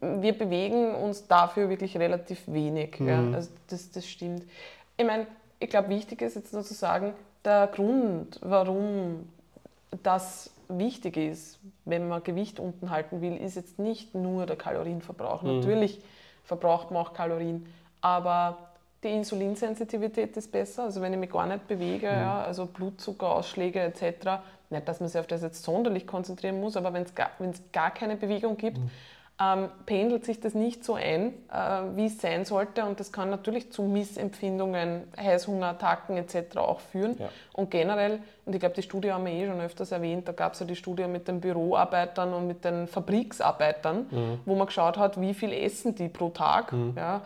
wir 0.00 0.36
bewegen 0.36 0.94
uns 0.94 1.26
dafür 1.26 1.68
wirklich 1.68 1.96
relativ 1.96 2.42
wenig. 2.46 3.00
Mhm. 3.00 3.08
Ja. 3.08 3.24
Also 3.34 3.50
das, 3.68 3.90
das 3.90 4.06
stimmt. 4.06 4.44
Ich 4.96 5.04
meine, 5.04 5.26
ich 5.58 5.68
glaube, 5.70 5.88
wichtig 5.88 6.22
ist 6.22 6.36
jetzt 6.36 6.52
nur 6.52 6.62
zu 6.62 6.74
sagen, 6.74 7.14
der 7.44 7.66
Grund, 7.68 8.38
warum 8.42 9.28
das 10.02 10.50
wichtig 10.68 11.16
ist, 11.16 11.58
wenn 11.84 12.08
man 12.08 12.22
Gewicht 12.22 12.60
unten 12.60 12.90
halten 12.90 13.20
will, 13.20 13.36
ist 13.36 13.56
jetzt 13.56 13.78
nicht 13.78 14.14
nur 14.14 14.46
der 14.46 14.56
Kalorienverbrauch. 14.56 15.42
Mhm. 15.42 15.56
Natürlich 15.56 16.00
verbraucht 16.44 16.90
man 16.90 17.02
auch 17.02 17.12
Kalorien, 17.12 17.66
aber 18.00 18.58
die 19.02 19.08
Insulinsensitivität 19.08 20.36
ist 20.36 20.50
besser. 20.52 20.84
Also 20.84 21.00
wenn 21.00 21.12
ich 21.12 21.18
mich 21.18 21.30
gar 21.30 21.46
nicht 21.46 21.68
bewege, 21.68 22.06
mhm. 22.06 22.18
ja, 22.18 22.42
also 22.42 22.66
Blutzuckerausschläge 22.66 23.80
etc., 23.80 24.42
nicht, 24.68 24.88
dass 24.88 24.98
man 24.98 25.08
sich 25.08 25.20
auf 25.20 25.28
das 25.28 25.42
jetzt 25.42 25.62
sonderlich 25.62 26.08
konzentrieren 26.08 26.60
muss, 26.60 26.76
aber 26.76 26.92
wenn 26.92 27.02
es 27.02 27.14
gar, 27.14 27.30
gar 27.72 27.92
keine 27.92 28.16
Bewegung 28.16 28.56
gibt, 28.56 28.78
mhm 28.78 28.90
ähm, 29.38 29.68
pendelt 29.84 30.24
sich 30.24 30.40
das 30.40 30.54
nicht 30.54 30.82
so 30.82 30.94
ein, 30.94 31.34
äh, 31.52 31.82
wie 31.94 32.06
es 32.06 32.20
sein 32.20 32.46
sollte. 32.46 32.84
Und 32.84 33.00
das 33.00 33.12
kann 33.12 33.28
natürlich 33.28 33.70
zu 33.70 33.82
Missempfindungen, 33.82 35.04
Heißhungerattacken 35.16 36.16
etc. 36.16 36.56
auch 36.56 36.80
führen. 36.80 37.16
Ja. 37.18 37.28
Und 37.52 37.70
generell, 37.70 38.20
und 38.46 38.54
ich 38.54 38.60
glaube, 38.60 38.74
die 38.74 38.82
Studie 38.82 39.12
haben 39.12 39.26
wir 39.26 39.32
eh 39.32 39.46
schon 39.46 39.60
öfters 39.60 39.92
erwähnt, 39.92 40.26
da 40.26 40.32
gab 40.32 40.54
es 40.54 40.60
ja 40.60 40.66
die 40.66 40.76
Studie 40.76 41.06
mit 41.06 41.28
den 41.28 41.40
Büroarbeitern 41.40 42.32
und 42.32 42.46
mit 42.46 42.64
den 42.64 42.88
Fabriksarbeitern, 42.88 44.06
mhm. 44.10 44.40
wo 44.46 44.54
man 44.54 44.66
geschaut 44.66 44.96
hat, 44.96 45.20
wie 45.20 45.34
viel 45.34 45.52
essen 45.52 45.94
die 45.94 46.08
pro 46.08 46.30
Tag. 46.30 46.72
Mhm. 46.72 46.94
Ja, 46.96 47.20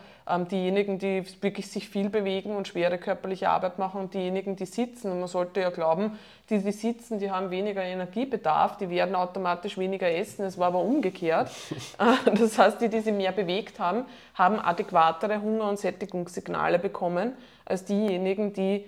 diejenigen, 0.49 0.99
die 0.99 1.25
wirklich 1.43 1.71
sich 1.71 1.89
viel 1.89 2.11
bewegen 2.11 2.57
und 2.57 2.69
schwere 2.69 2.99
körperliche 2.99 3.51
Arbeit 3.51 3.79
machen 3.79 4.01
und 4.01 4.15
diejenigen, 4.15 4.57
die 4.57 4.67
sitzen. 4.67 5.11
Und 5.11 5.21
man 5.21 5.29
sollte 5.29 5.61
ja 5.61 5.71
glauben, 5.71 6.19
die, 6.49 6.59
die 6.59 6.73
sitzen, 6.73 7.19
die 7.19 7.31
haben 7.31 7.51
weniger 7.51 7.83
Energiebedarf, 7.83 8.77
die 8.77 8.91
werden 8.91 9.15
automatisch 9.15 9.79
weniger 9.79 10.11
essen. 10.11 10.45
Es 10.45 10.59
war 10.59 10.69
aber 10.69 10.81
umgekehrt. 10.81 11.51
das 12.25 12.59
heißt, 12.59 12.81
die, 12.81 12.89
die 12.89 13.01
sich 13.01 13.15
mehr 13.15 13.33
bewegt 13.33 13.79
haben, 13.79 14.05
haben 14.35 14.59
adäquatere 14.59 15.41
Hunger- 15.41 15.69
und 15.69 15.79
Sättigungssignale 15.79 16.79
bekommen 16.79 17.33
als 17.65 17.85
diejenigen, 17.85 18.53
die 18.53 18.85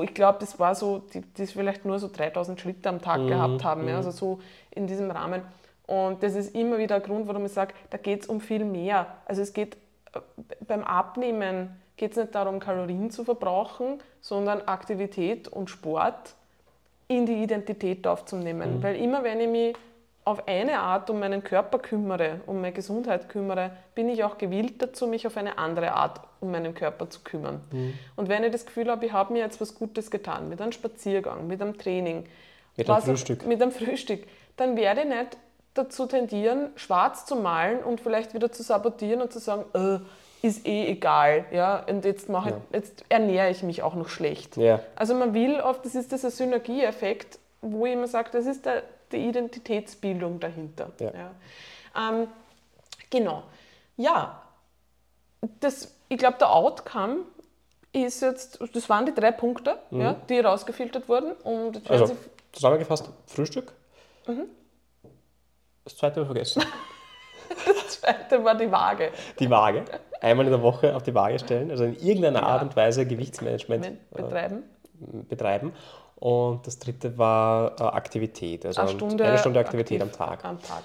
ich 0.00 0.14
glaube, 0.14 0.38
das 0.40 0.58
war 0.58 0.74
so, 0.74 1.02
die, 1.12 1.20
die 1.20 1.46
vielleicht 1.46 1.84
nur 1.84 1.98
so 1.98 2.08
3000 2.08 2.58
Schritte 2.58 2.88
am 2.88 3.02
Tag 3.02 3.20
mhm. 3.20 3.28
gehabt 3.28 3.64
haben, 3.64 3.86
ja, 3.86 3.90
mhm. 3.90 3.96
also 3.96 4.10
so 4.10 4.40
in 4.70 4.86
diesem 4.86 5.10
Rahmen. 5.10 5.42
Und 5.86 6.22
das 6.22 6.34
ist 6.34 6.54
immer 6.54 6.78
wieder 6.78 6.96
ein 6.96 7.02
Grund, 7.02 7.28
warum 7.28 7.44
ich 7.44 7.52
sage, 7.52 7.74
da 7.90 7.98
geht 7.98 8.22
es 8.22 8.26
um 8.26 8.40
viel 8.40 8.64
mehr. 8.64 9.06
Also 9.26 9.42
es 9.42 9.52
geht 9.52 9.76
beim 10.66 10.84
Abnehmen 10.84 11.80
geht 11.96 12.12
es 12.12 12.16
nicht 12.16 12.34
darum, 12.34 12.60
Kalorien 12.60 13.10
zu 13.10 13.24
verbrauchen, 13.24 14.00
sondern 14.20 14.62
Aktivität 14.62 15.48
und 15.48 15.70
Sport 15.70 16.34
in 17.08 17.26
die 17.26 17.42
Identität 17.42 18.06
aufzunehmen. 18.06 18.78
Mhm. 18.78 18.82
Weil 18.82 18.96
immer 18.96 19.22
wenn 19.24 19.40
ich 19.40 19.48
mich 19.48 19.76
auf 20.24 20.46
eine 20.46 20.78
Art 20.78 21.10
um 21.10 21.18
meinen 21.18 21.42
Körper 21.42 21.78
kümmere, 21.78 22.40
um 22.46 22.60
meine 22.60 22.72
Gesundheit 22.72 23.28
kümmere, 23.28 23.72
bin 23.94 24.08
ich 24.08 24.22
auch 24.22 24.38
gewillt 24.38 24.80
dazu, 24.80 25.08
mich 25.08 25.26
auf 25.26 25.36
eine 25.36 25.58
andere 25.58 25.92
Art 25.92 26.20
um 26.40 26.52
meinen 26.52 26.74
Körper 26.74 27.10
zu 27.10 27.20
kümmern. 27.20 27.60
Mhm. 27.72 27.94
Und 28.16 28.28
wenn 28.28 28.44
ich 28.44 28.52
das 28.52 28.64
Gefühl 28.64 28.88
habe, 28.90 29.04
ich 29.04 29.12
habe 29.12 29.32
mir 29.32 29.40
jetzt 29.40 29.60
was 29.60 29.74
Gutes 29.74 30.10
getan, 30.10 30.48
mit 30.48 30.60
einem 30.60 30.72
Spaziergang, 30.72 31.46
mit 31.46 31.60
einem 31.60 31.76
Training, 31.76 32.24
mit 32.76 32.88
einem 32.88 33.02
Frühstück, 33.02 33.46
mit 33.46 33.60
einem 33.60 33.72
Frühstück 33.72 34.26
dann 34.56 34.76
werde 34.76 35.02
ich 35.02 35.08
nicht 35.08 35.36
dazu 35.74 36.06
tendieren, 36.06 36.70
schwarz 36.76 37.26
zu 37.26 37.36
malen 37.36 37.82
und 37.82 38.00
vielleicht 38.00 38.34
wieder 38.34 38.52
zu 38.52 38.62
sabotieren 38.62 39.22
und 39.22 39.32
zu 39.32 39.38
sagen, 39.38 39.64
äh, 39.74 40.46
ist 40.46 40.66
eh 40.66 40.88
egal, 40.88 41.44
ja, 41.52 41.84
und 41.88 42.04
jetzt, 42.04 42.28
mache 42.28 42.50
ja. 42.50 42.56
jetzt 42.72 43.04
ernähre 43.08 43.50
ich 43.50 43.62
mich 43.62 43.82
auch 43.82 43.94
noch 43.94 44.08
schlecht. 44.08 44.56
Ja. 44.56 44.80
Also 44.96 45.14
man 45.14 45.34
will 45.34 45.60
oft, 45.60 45.84
das 45.84 45.94
ist 45.94 46.10
dieser 46.10 46.30
Synergieeffekt, 46.30 47.38
wo 47.60 47.86
ich 47.86 47.92
immer 47.92 48.08
sage, 48.08 48.30
das 48.32 48.46
ist 48.46 48.66
der, 48.66 48.82
die 49.12 49.28
Identitätsbildung 49.28 50.40
dahinter. 50.40 50.90
Ja. 50.98 51.12
ja. 51.12 51.30
Ähm, 51.96 52.26
Genau. 53.12 53.42
Ja, 53.98 54.42
das, 55.60 55.94
ich 56.08 56.16
glaube, 56.16 56.38
der 56.38 56.50
Outcome 56.50 57.18
ist 57.92 58.22
jetzt, 58.22 58.58
das 58.72 58.88
waren 58.88 59.04
die 59.04 59.14
drei 59.14 59.30
Punkte, 59.30 59.78
mhm. 59.90 60.00
ja, 60.00 60.14
die 60.14 60.40
rausgefiltert 60.40 61.10
wurden. 61.10 61.32
Und 61.32 61.88
also, 61.90 62.16
zusammengefasst, 62.52 63.10
Frühstück. 63.26 63.72
Mhm. 64.26 64.46
Das 65.84 65.96
zweite 65.96 66.20
habe 66.20 66.22
ich 66.22 66.26
vergessen. 66.26 66.62
das 67.66 68.00
zweite 68.00 68.44
war 68.44 68.54
die 68.56 68.70
Waage. 68.70 69.10
Die 69.38 69.50
Waage. 69.50 69.84
Einmal 70.20 70.46
in 70.46 70.52
der 70.52 70.62
Woche 70.62 70.94
auf 70.94 71.02
die 71.02 71.14
Waage 71.14 71.38
stellen, 71.38 71.70
also 71.70 71.84
in 71.84 71.96
irgendeiner 71.96 72.40
ja. 72.40 72.46
Art 72.46 72.62
und 72.62 72.76
Weise 72.76 73.06
Gewichtsmanagement 73.06 73.86
äh, 73.86 73.90
betreiben. 74.14 74.62
Äh, 75.00 75.22
betreiben. 75.28 75.72
Und 76.16 76.66
das 76.66 76.78
dritte 76.78 77.18
war 77.18 77.80
äh, 77.80 77.82
Aktivität, 77.82 78.64
also 78.64 78.82
eine 78.82 78.90
Stunde, 78.90 79.24
eine 79.24 79.38
Stunde 79.38 79.58
Aktivität 79.58 80.00
am 80.00 80.12
Tag. 80.12 80.44
Am 80.44 80.62
Tag. 80.62 80.84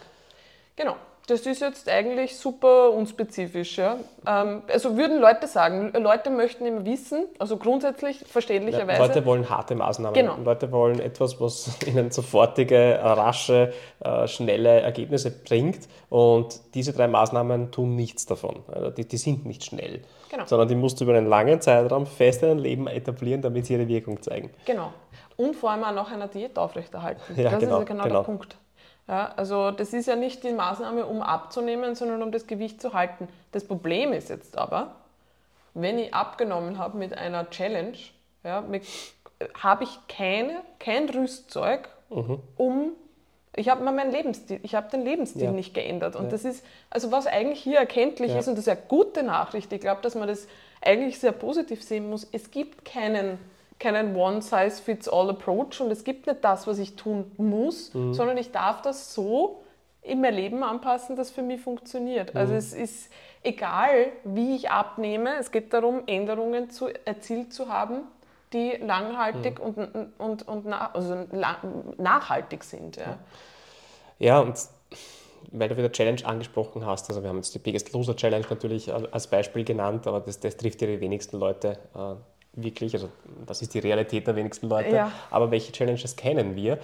Genau. 0.76 0.96
Das 1.28 1.42
ist 1.42 1.60
jetzt 1.60 1.90
eigentlich 1.90 2.38
super 2.38 2.92
unspezifisch. 2.92 3.78
Ja? 3.78 3.98
Ähm, 4.26 4.62
also 4.72 4.96
würden 4.96 5.20
Leute 5.20 5.46
sagen, 5.48 5.92
Leute 5.92 6.30
möchten 6.30 6.66
immer 6.66 6.86
wissen, 6.86 7.26
also 7.38 7.58
grundsätzlich 7.58 8.20
verständlicherweise. 8.26 9.02
Leute 9.02 9.26
wollen 9.26 9.50
harte 9.50 9.76
Maßnahmen. 9.76 10.14
Genau. 10.14 10.38
Leute 10.38 10.72
wollen 10.72 11.02
etwas, 11.02 11.40
was 11.42 11.78
ihnen 11.86 12.12
sofortige, 12.12 12.98
rasche, 13.04 13.74
äh, 14.00 14.26
schnelle 14.28 14.80
Ergebnisse 14.80 15.32
bringt. 15.32 15.90
Und 16.10 16.62
diese 16.74 16.94
drei 16.94 17.10
Maßnahmen 17.10 17.72
tun 17.72 17.98
nichts 17.98 18.26
davon. 18.26 18.64
Also 18.72 18.90
die, 18.92 19.06
die 19.06 19.18
sind 19.18 19.46
nicht 19.46 19.66
schnell. 19.66 20.04
Genau. 20.30 20.46
Sondern 20.46 20.70
die 20.70 20.76
musst 20.76 21.02
du 21.02 21.04
über 21.04 21.16
einen 21.16 21.28
langen 21.28 21.60
Zeitraum 21.60 22.06
fest 22.06 22.42
in 22.44 22.50
dein 22.50 22.60
Leben 22.60 22.88
etablieren, 22.88 23.42
damit 23.42 23.66
sie 23.66 23.74
ihre 23.74 23.90
Wirkung 23.90 24.22
zeigen. 24.22 24.50
Genau. 24.64 24.94
Und 25.36 25.58
vor 25.58 25.72
allem 25.72 25.84
auch 25.84 25.92
nach 25.92 26.12
einer 26.12 26.30
Diät 26.30 26.58
aufrechterhalten. 26.58 27.22
Ja, 27.36 27.52
das 27.52 27.60
genau, 27.60 27.82
ist 27.82 27.90
ja 27.90 27.94
genau, 27.94 28.04
genau 28.04 28.16
der 28.16 28.24
Punkt. 28.24 28.58
Ja, 29.08 29.34
also 29.38 29.72
das 29.72 29.94
ist 29.94 30.08
ja 30.08 30.16
nicht 30.16 30.44
die 30.44 30.52
Maßnahme, 30.52 31.06
um 31.06 31.22
abzunehmen, 31.22 31.96
sondern 31.96 32.22
um 32.24 32.32
das 32.32 32.46
Gewicht 32.46 32.82
zu 32.82 32.94
halten. 32.94 33.30
Das 33.52 33.66
Problem 33.66 34.12
ist 34.12 34.30
jetzt 34.30 34.58
aber, 34.58 34.96
wenn 35.74 35.98
ich 35.98 36.14
abgenommen 36.14 36.78
habe 36.78 36.98
mit 36.98 37.18
einer 37.18 37.50
Challenge, 37.50 37.98
ja, 38.44 38.64
habe 39.62 39.84
ich 39.84 40.00
keine, 40.10 40.62
kein 40.80 41.10
Rüstzeug, 41.10 41.90
mhm. 42.10 42.40
um 42.58 42.92
ich 43.58 43.70
habe 43.70 43.84
meinen 43.84 44.12
Lebensstil, 44.12 44.60
ich 44.62 44.76
habe 44.76 44.90
den 44.92 45.04
Lebensstil 45.04 45.46
ja. 45.46 45.52
nicht 45.52 45.74
geändert. 45.74 46.16
Und 46.16 46.26
ja. 46.26 46.30
das 46.30 46.46
ist, 46.46 46.64
also 46.92 47.12
was 47.12 47.26
eigentlich 47.26 47.60
hier 47.60 47.80
erkenntlich 47.80 48.32
ja. 48.32 48.38
ist, 48.38 48.48
und 48.48 48.54
das 48.54 48.68
ist 48.68 48.70
eine 48.70 48.82
gute 48.88 49.24
Nachricht, 49.24 49.74
ich 49.74 49.82
glaube, 49.82 50.02
dass 50.02 50.14
man 50.14 50.28
das 50.28 50.48
eigentlich 50.80 51.20
sehr 51.20 51.32
positiv 51.32 51.84
sehen 51.84 52.08
muss, 52.08 52.28
es 52.32 52.52
gibt 52.52 52.86
keinen 52.86 53.40
keinen 53.80 54.16
One-Size-Fits-All-Approach 54.16 55.82
und 55.82 55.92
es 55.92 56.04
gibt 56.04 56.28
nicht 56.28 56.44
das, 56.44 56.68
was 56.68 56.80
ich 56.80 56.96
tun 56.96 57.32
muss, 57.38 57.94
mhm. 57.94 58.14
sondern 58.14 58.38
ich 58.38 58.52
darf 58.52 58.82
das 58.82 59.14
so 59.14 59.62
in 60.02 60.22
mein 60.22 60.34
Leben 60.34 60.64
anpassen, 60.64 61.16
dass 61.16 61.32
für 61.32 61.42
mich 61.42 61.62
funktioniert. 61.62 62.36
Also 62.36 62.54
mhm. 62.54 62.56
Also 62.56 62.56
es 62.56 62.74
ist 62.74 63.12
egal, 63.44 64.08
wie 64.24 64.56
ich 64.56 64.72
abnehme, 64.72 65.36
es 65.40 65.52
geht 65.52 65.74
darum, 65.74 66.04
Änderungen 66.08 66.70
zu, 66.70 66.88
erzielt 67.06 67.54
zu 67.54 67.70
haben, 67.70 68.04
die 68.54 68.72
langhaltig 68.72 69.60
mhm. 69.60 69.66
und, 69.66 70.10
und, 70.18 70.48
und 70.48 70.66
nach, 70.66 70.94
also 70.94 71.26
nachhaltig 71.98 72.64
sind. 72.64 72.96
Ja. 72.98 73.18
ja, 74.20 74.40
und 74.40 74.58
weil 75.52 75.70
du 75.70 75.78
wieder 75.78 75.92
Challenge 75.92 76.26
angesprochen 76.26 76.86
hast, 76.86 77.10
also 77.10 77.22
wir 77.22 77.30
haben 77.30 77.38
jetzt 77.38 77.54
die 77.54 77.60
Biggest 77.60 77.94
Loser 77.94 78.16
Challenge 78.16 78.46
natürlich 78.50 78.92
als 78.94 79.28
Beispiel 79.28 79.64
genannt, 79.64 80.08
aber 80.08 80.22
das, 80.22 80.40
das 80.40 80.58
trifft 80.58 80.82
ja 80.82 80.88
die 80.88 81.00
wenigsten 81.00 81.38
Leute 81.38 81.78
äh, 81.96 82.16
wirklich, 82.58 82.94
also 82.94 83.10
das 83.46 83.62
ist 83.62 83.74
die 83.74 83.80
Realität 83.80 84.28
der 84.28 84.36
wenigsten 84.36 84.68
Leute, 84.68 84.96
ja. 84.96 85.12
aber 85.32 85.52
welche 85.52 85.72
Challenges 85.72 86.16
kennen 86.16 86.56
wir? 86.56 86.80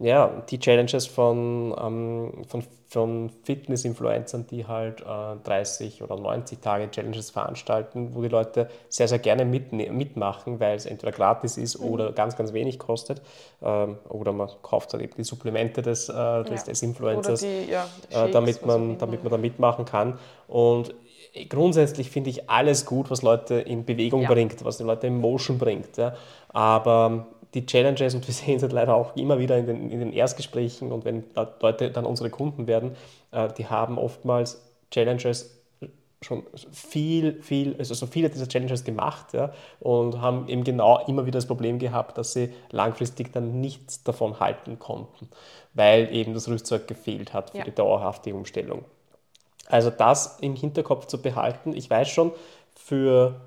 Ja, 0.00 0.28
die 0.48 0.60
Challenges 0.60 1.08
von, 1.08 1.74
ähm, 1.76 2.44
von, 2.46 2.62
von 2.88 3.30
Fitness-Influencern, 3.42 4.46
die 4.46 4.64
halt 4.64 5.00
äh, 5.00 5.36
30 5.42 6.04
oder 6.04 6.16
90 6.16 6.60
Tage 6.60 6.88
Challenges 6.88 7.30
veranstalten, 7.30 8.14
wo 8.14 8.22
die 8.22 8.28
Leute 8.28 8.68
sehr, 8.88 9.08
sehr 9.08 9.18
gerne 9.18 9.44
mit, 9.44 9.72
mitmachen, 9.72 10.60
weil 10.60 10.76
es 10.76 10.86
entweder 10.86 11.10
gratis 11.10 11.56
ist 11.56 11.80
mhm. 11.80 11.88
oder 11.88 12.12
ganz, 12.12 12.36
ganz 12.36 12.52
wenig 12.52 12.78
kostet. 12.78 13.20
Ähm, 13.60 13.98
oder 14.08 14.32
man 14.32 14.48
kauft 14.62 14.92
halt 14.92 15.02
eben 15.02 15.14
die 15.16 15.24
Supplemente 15.24 15.82
des, 15.82 16.08
äh, 16.08 16.44
des, 16.44 16.60
ja. 16.60 16.66
des 16.66 16.82
Influencers, 16.82 17.40
die, 17.40 17.68
ja, 17.68 17.82
äh, 18.10 18.14
Shakes, 18.14 18.32
damit, 18.32 18.66
man, 18.66 18.98
damit 18.98 19.24
man 19.24 19.32
da 19.32 19.38
mitmachen 19.38 19.84
kann. 19.84 20.16
Und 20.46 20.94
grundsätzlich 21.48 22.10
finde 22.10 22.30
ich 22.30 22.48
alles 22.48 22.86
gut, 22.86 23.10
was 23.10 23.22
Leute 23.22 23.54
in 23.54 23.84
Bewegung 23.84 24.22
ja. 24.22 24.32
bringt, 24.32 24.64
was 24.64 24.78
die 24.78 24.84
Leute 24.84 25.06
in 25.06 25.20
Motion 25.20 25.58
bringt. 25.58 25.96
Ja. 25.96 26.14
Aber 26.48 27.28
die 27.54 27.66
Challenges, 27.66 28.14
und 28.14 28.26
wir 28.26 28.34
sehen 28.34 28.56
es 28.56 28.62
halt 28.62 28.72
leider 28.72 28.94
auch 28.94 29.16
immer 29.16 29.38
wieder 29.38 29.56
in 29.56 29.66
den, 29.66 29.90
in 29.90 30.00
den 30.00 30.12
Erstgesprächen 30.12 30.92
und 30.92 31.04
wenn 31.04 31.24
Leute 31.60 31.90
dann 31.90 32.04
unsere 32.04 32.30
Kunden 32.30 32.66
werden, 32.66 32.96
äh, 33.32 33.48
die 33.56 33.66
haben 33.66 33.98
oftmals 33.98 34.62
Challenges 34.90 35.54
schon 36.20 36.42
viel, 36.72 37.40
viel, 37.42 37.76
also 37.78 37.94
so 37.94 38.06
viele 38.06 38.28
dieser 38.28 38.48
Challenges 38.48 38.82
gemacht 38.82 39.34
ja, 39.34 39.52
und 39.78 40.20
haben 40.20 40.48
eben 40.48 40.64
genau 40.64 41.04
immer 41.06 41.26
wieder 41.26 41.38
das 41.38 41.46
Problem 41.46 41.78
gehabt, 41.78 42.18
dass 42.18 42.32
sie 42.32 42.52
langfristig 42.70 43.32
dann 43.32 43.60
nichts 43.60 44.02
davon 44.02 44.40
halten 44.40 44.78
konnten, 44.80 45.28
weil 45.74 46.12
eben 46.12 46.34
das 46.34 46.48
Rüstzeug 46.48 46.88
gefehlt 46.88 47.34
hat 47.34 47.50
für 47.50 47.58
ja. 47.58 47.64
die 47.64 47.74
dauerhafte 47.74 48.34
Umstellung. 48.34 48.84
Also 49.68 49.90
das 49.90 50.38
im 50.40 50.54
Hinterkopf 50.56 51.06
zu 51.06 51.20
behalten. 51.20 51.74
Ich 51.74 51.88
weiß 51.90 52.08
schon, 52.08 52.32
für 52.74 53.40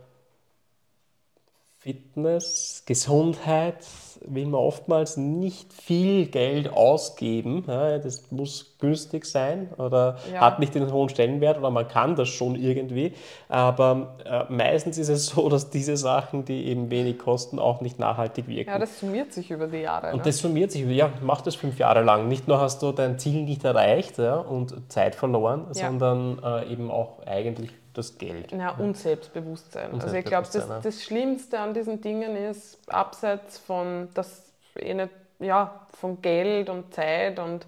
Fitness, 1.79 2.83
Gesundheit 2.85 3.77
will 4.25 4.45
man 4.45 4.61
oftmals 4.61 5.17
nicht 5.17 5.73
viel 5.73 6.27
Geld 6.27 6.71
ausgeben. 6.71 7.63
Das 7.67 8.31
muss 8.31 8.77
günstig 8.79 9.25
sein 9.25 9.69
oder 9.77 10.17
ja. 10.31 10.41
hat 10.41 10.59
nicht 10.59 10.75
den 10.75 10.91
hohen 10.91 11.09
Stellenwert 11.09 11.57
oder 11.57 11.69
man 11.69 11.87
kann 11.87 12.15
das 12.15 12.29
schon 12.29 12.55
irgendwie. 12.55 13.13
Aber 13.47 14.15
äh, 14.25 14.51
meistens 14.51 14.97
ist 14.97 15.09
es 15.09 15.25
so, 15.27 15.49
dass 15.49 15.69
diese 15.69 15.97
Sachen, 15.97 16.45
die 16.45 16.65
eben 16.67 16.89
wenig 16.89 17.19
kosten, 17.19 17.59
auch 17.59 17.81
nicht 17.81 17.99
nachhaltig 17.99 18.47
wirken. 18.47 18.69
Ja, 18.69 18.79
das 18.79 18.99
summiert 18.99 19.33
sich 19.33 19.51
über 19.51 19.67
die 19.67 19.77
Jahre. 19.77 20.11
Und 20.11 20.17
ne? 20.17 20.23
das 20.25 20.37
summiert 20.39 20.71
sich, 20.71 20.85
ja, 20.85 21.09
mach 21.21 21.41
das 21.41 21.55
fünf 21.55 21.79
Jahre 21.79 22.03
lang. 22.03 22.27
Nicht 22.27 22.47
nur 22.47 22.59
hast 22.59 22.81
du 22.81 22.91
dein 22.91 23.19
Ziel 23.19 23.43
nicht 23.43 23.63
erreicht 23.63 24.17
ja, 24.17 24.35
und 24.35 24.91
Zeit 24.91 25.15
verloren, 25.15 25.65
ja. 25.67 25.87
sondern 25.87 26.39
äh, 26.43 26.71
eben 26.71 26.91
auch 26.91 27.25
eigentlich 27.25 27.71
das 27.93 28.17
Geld. 28.17 28.51
Ja, 28.51 28.71
und 28.71 28.97
Selbstbewusstsein. 28.97 29.91
Und 29.91 30.03
also 30.03 30.15
ich 30.15 30.25
glaube, 30.25 30.47
das, 30.51 30.67
das 30.81 31.03
Schlimmste 31.03 31.59
an 31.59 31.73
diesen 31.73 32.01
Dingen 32.01 32.35
ist, 32.35 32.79
abseits 32.89 33.57
von, 33.57 34.09
das, 34.13 34.53
eh 34.75 35.07
ja, 35.39 35.87
von 35.93 36.21
Geld 36.21 36.69
und 36.69 36.93
Zeit 36.93 37.39
und 37.39 37.65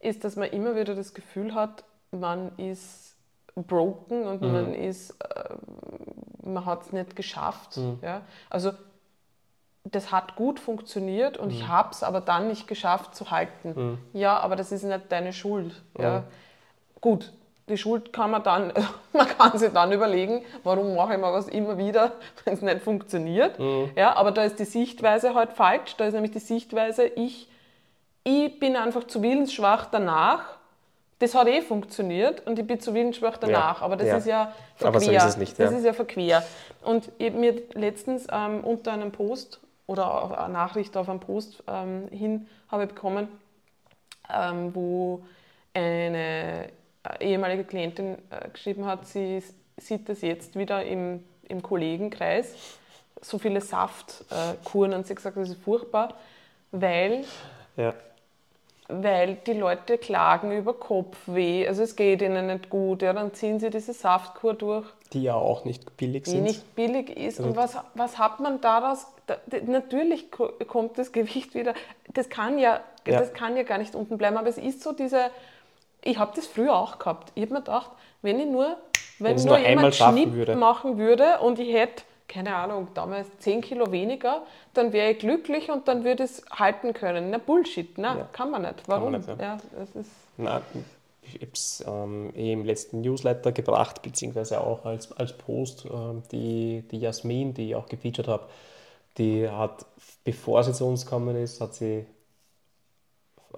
ist, 0.00 0.24
dass 0.24 0.36
man 0.36 0.50
immer 0.50 0.76
wieder 0.76 0.94
das 0.94 1.14
Gefühl 1.14 1.54
hat, 1.54 1.84
man 2.10 2.52
ist 2.58 3.16
broken 3.54 4.26
und 4.26 4.42
mhm. 4.42 4.52
man 4.52 4.74
ist, 4.74 5.10
äh, 5.22 5.54
man 6.42 6.66
hat 6.66 6.82
es 6.82 6.92
nicht 6.92 7.16
geschafft. 7.16 7.76
Mhm. 7.76 7.98
Ja? 8.02 8.22
Also 8.50 8.72
das 9.84 10.12
hat 10.12 10.36
gut 10.36 10.60
funktioniert 10.60 11.36
und 11.36 11.48
mhm. 11.48 11.54
ich 11.54 11.68
habe 11.68 11.90
es 11.90 12.02
aber 12.02 12.20
dann 12.20 12.48
nicht 12.48 12.66
geschafft 12.66 13.14
zu 13.14 13.30
halten. 13.30 13.74
Mhm. 13.74 13.98
Ja, 14.12 14.38
aber 14.38 14.56
das 14.56 14.72
ist 14.72 14.82
nicht 14.82 15.10
deine 15.10 15.32
Schuld. 15.32 15.82
Ja? 15.98 16.24
Gut, 17.00 17.32
die 17.68 17.78
Schuld 17.78 18.12
kann 18.12 18.30
man 18.30 18.42
dann, 18.42 18.72
man 19.12 19.26
kann 19.26 19.58
sich 19.58 19.72
dann 19.72 19.92
überlegen, 19.92 20.44
warum 20.62 20.94
mache 20.94 21.14
ich 21.14 21.20
mal 21.20 21.32
was 21.32 21.48
immer 21.48 21.78
wieder, 21.78 22.12
wenn 22.44 22.54
es 22.54 22.62
nicht 22.62 22.80
funktioniert. 22.80 23.58
Mhm. 23.58 23.90
Ja, 23.96 24.16
aber 24.16 24.32
da 24.32 24.44
ist 24.44 24.58
die 24.58 24.64
Sichtweise 24.64 25.34
halt 25.34 25.52
falsch. 25.52 25.96
Da 25.96 26.06
ist 26.06 26.14
nämlich 26.14 26.32
die 26.32 26.40
Sichtweise, 26.40 27.06
ich, 27.06 27.48
ich 28.24 28.58
bin 28.58 28.76
einfach 28.76 29.04
zu 29.04 29.22
willensschwach 29.22 29.86
danach. 29.86 30.56
Das 31.20 31.34
hat 31.34 31.46
eh 31.46 31.62
funktioniert 31.62 32.46
und 32.46 32.58
ich 32.58 32.66
bin 32.66 32.80
zu 32.80 32.92
willensschwach 32.92 33.38
danach. 33.38 33.80
Ja. 33.80 33.84
Aber 33.84 33.96
das 33.96 34.08
ja. 34.08 34.16
ist 34.16 34.26
ja 34.26 34.52
verquer. 34.76 34.88
Aber 34.88 35.00
so 35.00 35.10
ist 35.12 35.24
es 35.24 35.36
nicht, 35.36 35.58
ja. 35.58 35.66
Das 35.66 35.74
ist 35.74 35.84
ja 35.84 35.92
verquer. 35.92 36.42
Und 36.82 37.10
ich 37.18 37.32
mir 37.32 37.62
letztens 37.72 38.26
ähm, 38.30 38.62
unter 38.62 38.92
einem 38.92 39.12
Post 39.12 39.60
oder 39.86 40.38
eine 40.38 40.52
Nachricht 40.52 40.96
auf 40.96 41.08
einen 41.08 41.20
Post 41.20 41.62
ähm, 41.68 42.08
hin 42.10 42.48
habe 42.68 42.86
bekommen, 42.86 43.28
ähm, 44.32 44.74
wo 44.74 45.22
eine 45.72 46.68
ehemalige 47.20 47.64
Klientin 47.64 48.16
äh, 48.30 48.48
geschrieben 48.52 48.86
hat, 48.86 49.06
sie 49.06 49.42
sieht 49.76 50.08
das 50.08 50.22
jetzt 50.22 50.56
wieder 50.56 50.84
im, 50.84 51.24
im 51.48 51.62
Kollegenkreis, 51.62 52.54
so 53.20 53.38
viele 53.38 53.60
Saftkuren 53.60 54.92
äh, 54.92 54.96
und 54.96 55.06
sie 55.06 55.12
hat 55.12 55.16
gesagt, 55.16 55.36
das 55.36 55.50
ist 55.50 55.62
furchtbar, 55.62 56.14
weil, 56.70 57.24
ja. 57.76 57.94
weil 58.88 59.36
die 59.46 59.52
Leute 59.52 59.98
klagen 59.98 60.52
über 60.52 60.74
Kopfweh, 60.74 61.66
also 61.66 61.82
es 61.82 61.96
geht 61.96 62.22
ihnen 62.22 62.46
nicht 62.46 62.70
gut, 62.70 63.02
ja, 63.02 63.12
dann 63.12 63.34
ziehen 63.34 63.60
sie 63.60 63.70
diese 63.70 63.92
Saftkur 63.92 64.54
durch. 64.54 64.86
Die 65.12 65.22
ja 65.22 65.34
auch 65.34 65.64
nicht 65.64 65.96
billig 65.96 66.26
sind. 66.26 66.36
Die 66.36 66.40
nicht 66.40 66.74
billig 66.74 67.16
ist. 67.16 67.38
Also 67.38 67.50
und 67.50 67.56
was, 67.56 67.76
was 67.94 68.18
hat 68.18 68.40
man 68.40 68.60
daraus? 68.60 69.06
Da, 69.26 69.36
natürlich 69.66 70.30
kommt 70.30 70.98
das 70.98 71.12
Gewicht 71.12 71.54
wieder. 71.54 71.74
Das 72.12 72.28
kann 72.28 72.58
ja, 72.58 72.80
ja, 73.06 73.18
das 73.18 73.32
kann 73.32 73.56
ja 73.56 73.62
gar 73.62 73.78
nicht 73.78 73.94
unten 73.94 74.18
bleiben, 74.18 74.36
aber 74.36 74.48
es 74.48 74.58
ist 74.58 74.82
so 74.82 74.92
diese 74.92 75.30
ich 76.04 76.18
habe 76.18 76.32
das 76.36 76.46
früher 76.46 76.74
auch 76.74 76.98
gehabt. 76.98 77.32
Ich 77.34 77.42
habe 77.42 77.54
mir 77.54 77.60
gedacht, 77.60 77.90
wenn 78.22 78.38
ich 78.38 78.46
nur, 78.46 78.76
wenn, 79.18 79.36
nur, 79.36 79.46
nur 79.46 79.58
jemand 79.58 79.94
Schnitt 79.94 80.32
würde. 80.32 80.56
machen 80.56 80.98
würde 80.98 81.38
und 81.40 81.58
ich 81.58 81.72
hätte, 81.72 82.04
keine 82.28 82.54
Ahnung, 82.54 82.88
damals 82.94 83.26
10 83.38 83.60
Kilo 83.60 83.90
weniger, 83.92 84.42
dann 84.72 84.92
wäre 84.92 85.12
ich 85.12 85.18
glücklich 85.18 85.70
und 85.70 85.88
dann 85.88 86.04
würde 86.04 86.24
es 86.24 86.44
halten 86.50 86.92
können. 86.92 87.30
Na 87.30 87.38
Bullshit, 87.38 87.96
na, 87.98 88.18
ja. 88.18 88.28
kann 88.32 88.50
man 88.50 88.62
nicht. 88.62 88.82
Warum? 88.86 89.12
Man 89.12 89.20
nicht, 89.20 89.28
ja. 89.28 89.36
ja 89.36 89.56
das 89.78 89.94
ist 89.94 90.10
na, 90.36 90.60
ich 91.22 91.34
habe 91.36 91.50
es 91.52 91.84
ähm, 91.86 92.32
eh 92.36 92.52
im 92.52 92.64
letzten 92.64 93.00
Newsletter 93.00 93.52
gebracht, 93.52 94.02
beziehungsweise 94.02 94.60
auch 94.60 94.84
als, 94.84 95.12
als 95.12 95.32
Post, 95.32 95.86
ähm, 95.90 96.22
die, 96.32 96.84
die 96.90 96.98
Jasmin, 96.98 97.54
die 97.54 97.68
ich 97.70 97.76
auch 97.76 97.86
gefeatured 97.86 98.28
habe, 98.28 98.44
die 99.16 99.48
hat, 99.48 99.86
bevor 100.24 100.64
sie 100.64 100.72
zu 100.72 100.86
uns 100.86 101.04
gekommen 101.04 101.36
ist, 101.36 101.60
hat 101.60 101.74
sie 101.74 102.04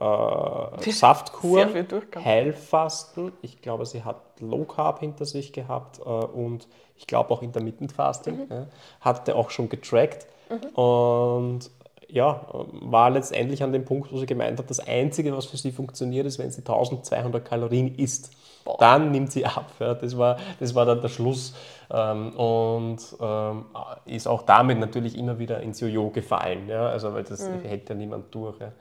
äh, 0.00 0.90
Saftkur, 0.90 1.68
Heilfasten, 2.16 3.32
ich 3.42 3.60
glaube, 3.60 3.86
sie 3.86 4.04
hat 4.04 4.16
Low 4.40 4.64
Carb 4.64 5.00
hinter 5.00 5.24
sich 5.24 5.52
gehabt 5.52 6.00
äh, 6.00 6.02
und 6.02 6.68
ich 6.96 7.06
glaube 7.06 7.30
auch 7.30 7.42
Intermittent 7.42 7.92
Fasting, 7.92 8.36
mhm. 8.36 8.46
ja, 8.50 8.66
hatte 9.00 9.36
auch 9.36 9.50
schon 9.50 9.68
getrackt 9.68 10.26
mhm. 10.50 10.68
und 10.80 11.70
ja, 12.08 12.46
war 12.52 13.10
letztendlich 13.10 13.62
an 13.62 13.72
dem 13.72 13.84
Punkt, 13.84 14.12
wo 14.12 14.18
sie 14.18 14.26
gemeint 14.26 14.58
hat, 14.58 14.70
das 14.70 14.80
Einzige, 14.80 15.36
was 15.36 15.46
für 15.46 15.56
sie 15.56 15.72
funktioniert, 15.72 16.26
ist, 16.26 16.38
wenn 16.38 16.50
sie 16.50 16.60
1200 16.60 17.44
Kalorien 17.44 17.94
isst. 17.96 18.30
Boah. 18.64 18.76
Dann 18.78 19.12
nimmt 19.12 19.30
sie 19.32 19.46
ab. 19.46 19.72
Ja. 19.78 19.94
Das, 19.94 20.18
war, 20.18 20.38
das 20.58 20.74
war 20.74 20.84
dann 20.84 21.00
der 21.00 21.08
Schluss. 21.08 21.54
Ähm, 21.88 22.32
und 22.36 22.98
ähm, 23.20 23.64
ist 24.06 24.26
auch 24.26 24.42
damit 24.42 24.78
natürlich 24.80 25.16
immer 25.16 25.38
wieder 25.38 25.60
ins 25.60 25.80
Jojo 25.80 26.10
gefallen. 26.10 26.68
Ja. 26.68 26.88
Also, 26.88 27.14
weil 27.14 27.22
das 27.22 27.48
mhm. 27.48 27.60
hält 27.60 27.88
ja 27.88 27.94
niemand 27.94 28.34
durch. 28.34 28.58
Ja. 28.60 28.72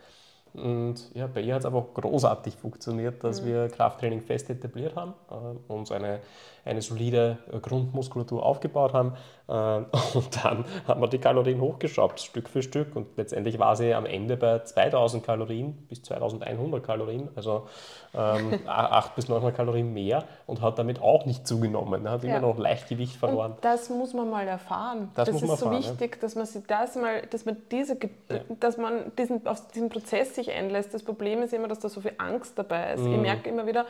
Und 0.57 1.13
ja, 1.13 1.27
bei 1.27 1.41
ihr 1.41 1.53
hat 1.53 1.61
es 1.61 1.65
einfach 1.65 1.93
großartig 1.93 2.55
funktioniert, 2.55 3.23
dass 3.23 3.41
mhm. 3.41 3.45
wir 3.47 3.69
Krafttraining 3.69 4.21
fest 4.21 4.49
etabliert 4.49 4.95
haben, 4.95 5.13
äh, 5.29 5.71
uns 5.71 5.91
eine, 5.91 6.19
eine 6.65 6.81
solide 6.81 7.37
Grundmuskulatur 7.61 8.43
aufgebaut 8.43 8.93
haben 8.93 9.13
äh, 9.47 9.51
und 10.17 10.43
dann 10.43 10.65
haben 10.87 11.01
wir 11.01 11.07
die 11.07 11.19
Kalorien 11.19 11.61
hochgeschraubt, 11.61 12.19
Stück 12.19 12.49
für 12.49 12.63
Stück 12.63 12.95
und 12.95 13.15
letztendlich 13.17 13.59
war 13.59 13.75
sie 13.75 13.93
am 13.93 14.05
Ende 14.05 14.35
bei 14.37 14.59
2000 14.59 15.23
Kalorien 15.23 15.73
bis 15.87 16.01
2100 16.03 16.83
Kalorien, 16.83 17.29
also 17.35 17.67
ähm, 18.13 18.59
800 18.65 19.15
bis 19.15 19.29
900 19.29 19.55
Kalorien 19.55 19.93
mehr 19.93 20.23
und 20.47 20.61
hat 20.61 20.79
damit 20.79 21.01
auch 21.01 21.25
nicht 21.25 21.47
zugenommen, 21.47 22.09
hat 22.09 22.23
immer 22.23 22.39
noch 22.39 22.57
Leichtgewicht 22.57 23.15
verloren. 23.15 23.51
Und 23.53 23.63
das 23.63 23.89
muss 23.89 24.13
man 24.13 24.29
mal 24.29 24.47
erfahren. 24.47 25.11
Das, 25.15 25.27
das 25.27 25.41
ist 25.41 25.49
erfahren, 25.49 25.81
so 25.81 25.89
wichtig, 25.89 26.15
ja. 26.15 26.21
dass 26.21 26.35
man 26.35 26.45
sich 26.45 26.63
das 26.65 26.95
mal, 26.95 27.21
dass 27.29 27.45
man 27.45 27.57
diese, 27.71 27.97
ja. 28.29 28.39
dass 28.59 28.77
man 28.77 29.11
diesen, 29.17 29.45
auf 29.45 29.67
diesen 29.67 29.89
Prozess 29.89 30.35
sich 30.35 30.51
einlässt. 30.51 30.93
Das 30.93 31.03
Problem 31.03 31.43
ist 31.43 31.53
immer, 31.53 31.67
dass 31.67 31.79
da 31.79 31.89
so 31.89 32.01
viel 32.01 32.13
Angst 32.17 32.57
dabei 32.57 32.93
ist. 32.93 33.03
Mhm. 33.03 33.13
Ich 33.13 33.21
merke 33.21 33.49
immer 33.49 33.67
wieder, 33.67 33.85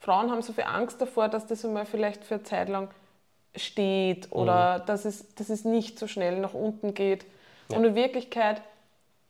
Frauen 0.00 0.30
haben 0.30 0.42
so 0.42 0.52
viel 0.52 0.64
Angst 0.64 1.00
davor, 1.00 1.28
dass 1.28 1.46
das 1.46 1.64
einmal 1.64 1.86
vielleicht 1.86 2.24
für 2.24 2.34
eine 2.34 2.42
Zeit 2.42 2.68
lang 2.68 2.88
steht 3.54 4.32
oder 4.32 4.78
mhm. 4.78 4.86
dass, 4.86 5.04
es, 5.04 5.34
dass 5.34 5.50
es 5.50 5.64
nicht 5.64 5.98
so 5.98 6.06
schnell 6.06 6.40
nach 6.40 6.54
unten 6.54 6.94
geht. 6.94 7.26
Ja. 7.70 7.78
Und 7.78 7.84
in 7.84 7.94
Wirklichkeit 7.94 8.62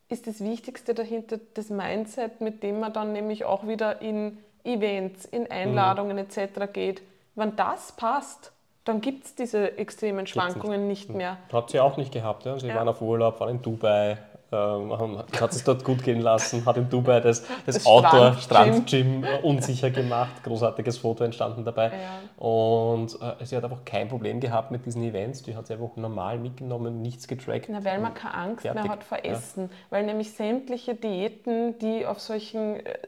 ist 0.08 0.26
das 0.26 0.40
Wichtigste 0.40 0.94
dahinter 0.94 1.38
das 1.54 1.70
Mindset, 1.70 2.40
mit 2.40 2.62
dem 2.62 2.80
man 2.80 2.92
dann 2.92 3.12
nämlich 3.12 3.44
auch 3.44 3.66
wieder 3.66 4.00
in 4.00 4.38
Events, 4.64 5.24
in 5.24 5.50
Einladungen 5.50 6.16
mhm. 6.16 6.24
etc. 6.24 6.72
geht. 6.72 7.02
Wenn 7.34 7.56
das 7.56 7.92
passt, 7.92 8.52
dann 8.84 9.00
gibt 9.00 9.24
es 9.24 9.34
diese 9.34 9.78
extremen 9.78 10.26
Schwankungen 10.26 10.88
nicht. 10.88 11.08
nicht. 11.08 11.16
mehr. 11.16 11.36
Hat 11.52 11.70
sie 11.70 11.80
auch 11.80 11.96
nicht 11.96 12.12
gehabt. 12.12 12.44
Ja? 12.44 12.58
Sie 12.58 12.68
ja. 12.68 12.74
waren 12.74 12.88
auf 12.88 13.00
Urlaub, 13.00 13.40
waren 13.40 13.50
in 13.50 13.62
Dubai, 13.62 14.18
ähm, 14.52 15.18
hat 15.40 15.52
es 15.52 15.64
dort 15.64 15.84
gut 15.84 16.02
gehen 16.02 16.20
lassen, 16.20 16.64
hat 16.66 16.76
in 16.76 16.88
Dubai 16.88 17.20
das, 17.20 17.42
das, 17.66 17.76
das 17.76 17.86
Outdoor 17.86 18.34
Strandgym 18.34 19.24
Strand 19.24 19.44
unsicher 19.44 19.90
gemacht, 19.90 20.42
großartiges 20.42 20.98
Foto 20.98 21.24
entstanden 21.24 21.64
dabei. 21.64 21.86
Ja. 21.86 22.44
Und 22.44 23.14
äh, 23.20 23.44
sie 23.44 23.56
hat 23.56 23.64
einfach 23.64 23.84
kein 23.84 24.08
Problem 24.08 24.40
gehabt 24.40 24.70
mit 24.70 24.84
diesen 24.86 25.02
Events, 25.02 25.42
die 25.42 25.54
hat 25.54 25.66
sie 25.66 25.74
einfach 25.74 25.96
normal 25.96 26.38
mitgenommen, 26.38 27.00
nichts 27.02 27.28
getrackt. 27.28 27.68
Na, 27.68 27.84
weil 27.84 28.00
man 28.00 28.14
keine 28.14 28.34
Angst 28.34 28.62
fertig. 28.62 28.82
mehr 28.82 28.92
hat 28.92 29.04
vor 29.04 29.24
Essen, 29.24 29.64
ja. 29.64 29.76
weil 29.90 30.04
nämlich 30.04 30.32
sämtliche 30.32 30.94
Diäten, 30.94 31.78
die 31.78 32.06
auf 32.06 32.20
solchen 32.20 32.84
äh, 32.84 32.98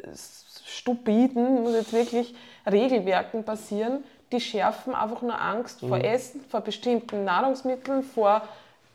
stupiden, 0.65 1.63
muss 1.63 1.75
jetzt 1.75 1.93
wirklich 1.93 2.35
Regelwerken 2.71 3.45
basieren, 3.45 4.05
die 4.31 4.41
schärfen 4.41 4.95
einfach 4.95 5.23
nur 5.23 5.41
Angst 5.41 5.83
mhm. 5.83 5.89
vor 5.89 5.99
Essen, 5.99 6.41
vor 6.49 6.61
bestimmten 6.61 7.25
Nahrungsmitteln, 7.25 8.03
vor 8.03 8.43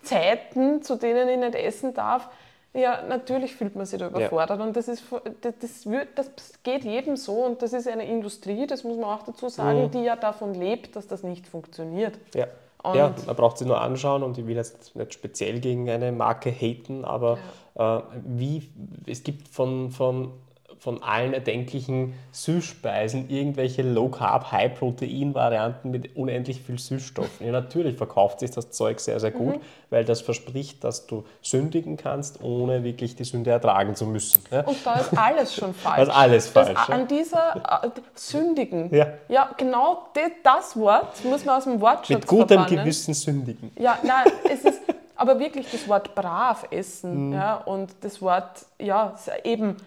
Zeiten, 0.04 0.82
zu 0.82 0.96
denen 0.96 1.28
ich 1.30 1.38
nicht 1.38 1.56
essen 1.56 1.94
darf, 1.94 2.30
ja, 2.74 3.02
natürlich 3.02 3.56
fühlt 3.56 3.76
man 3.76 3.86
sich 3.86 4.00
da 4.00 4.08
überfordert. 4.08 4.60
Ja. 4.60 4.66
Und 4.66 4.76
das, 4.76 4.88
ist, 4.88 5.04
das, 5.42 5.54
das, 5.60 6.36
das, 6.36 6.54
geht 6.64 6.84
jedem 6.84 7.16
so. 7.16 7.44
Und 7.44 7.62
das 7.62 7.74
ist 7.74 7.88
eine 7.88 8.06
Industrie, 8.06 8.68
das 8.68 8.84
muss 8.84 8.98
man 8.98 9.06
auch 9.06 9.24
dazu 9.24 9.50
sagen, 9.50 9.86
mhm. 9.86 9.92
die 9.92 10.04
ja 10.04 10.16
davon 10.16 10.54
lebt, 10.54 10.96
dass 10.96 11.08
das 11.08 11.24
nicht 11.24 11.48
funktioniert. 11.48 12.20
Ja. 12.36 12.48
ja, 12.94 13.16
man 13.26 13.36
braucht 13.36 13.58
sie 13.58 13.66
nur 13.66 13.82
anschauen 13.82 14.22
und 14.22 14.38
ich 14.38 14.46
will 14.46 14.56
jetzt 14.56 14.96
nicht 14.96 15.14
speziell 15.14 15.60
gegen 15.60 15.90
eine 15.90 16.12
Marke 16.12 16.52
haten, 16.52 17.04
aber 17.04 17.40
ja. 17.78 17.98
äh, 17.98 18.02
wie, 18.26 18.70
es 19.08 19.24
gibt 19.24 19.48
von, 19.48 19.90
von 19.90 20.34
von 20.80 21.02
allen 21.02 21.34
erdenklichen 21.34 22.14
Süßspeisen 22.32 23.30
irgendwelche 23.30 23.82
Low-Carb, 23.82 24.52
High-Protein-Varianten 24.52 25.90
mit 25.90 26.16
unendlich 26.16 26.62
viel 26.62 26.78
Süßstoffen. 26.78 27.46
Ja, 27.46 27.52
natürlich 27.52 27.98
verkauft 27.98 28.40
sich 28.40 28.52
das 28.52 28.72
Zeug 28.72 29.00
sehr, 29.00 29.20
sehr 29.20 29.32
gut, 29.32 29.56
mhm. 29.56 29.62
weil 29.90 30.06
das 30.06 30.22
verspricht, 30.22 30.84
dass 30.84 31.08
du 31.08 31.26
sündigen 31.42 31.98
kannst, 31.98 32.44
ohne 32.44 32.84
wirklich 32.84 33.16
die 33.16 33.24
Sünde 33.24 33.52
ertragen 33.52 33.96
zu 33.96 34.06
müssen. 34.06 34.44
Ja? 34.52 34.62
Und 34.62 34.78
da 34.86 34.96
ist 34.96 35.18
alles 35.18 35.56
schon 35.56 35.74
falsch. 35.74 35.98
Da 35.98 36.04
ist 36.04 36.10
alles 36.10 36.48
falsch. 36.48 36.74
Das, 36.74 36.88
ja? 36.88 36.94
An 36.94 37.08
dieser 37.08 37.84
äh, 37.84 37.90
Sündigen, 38.14 38.94
ja. 38.94 39.08
ja, 39.30 39.50
genau 39.58 40.08
das, 40.14 40.32
das 40.44 40.78
Wort 40.78 41.24
muss 41.26 41.44
man 41.44 41.58
aus 41.58 41.64
dem 41.64 41.82
Wortschatz 41.82 42.10
Mit 42.10 42.28
gutem 42.28 42.48
verbannen. 42.48 42.80
Gewissen 42.80 43.14
sündigen. 43.14 43.72
Ja, 43.80 43.98
nein, 44.04 44.26
es 44.50 44.64
ist 44.64 44.82
aber 45.18 45.40
wirklich 45.40 45.70
das 45.72 45.88
Wort 45.88 46.16
brav 46.16 46.68
essen 46.70 47.30
mhm. 47.30 47.34
ja, 47.34 47.56
und 47.56 47.96
das 48.02 48.22
Wort, 48.22 48.66
ja, 48.80 49.16
eben 49.44 49.78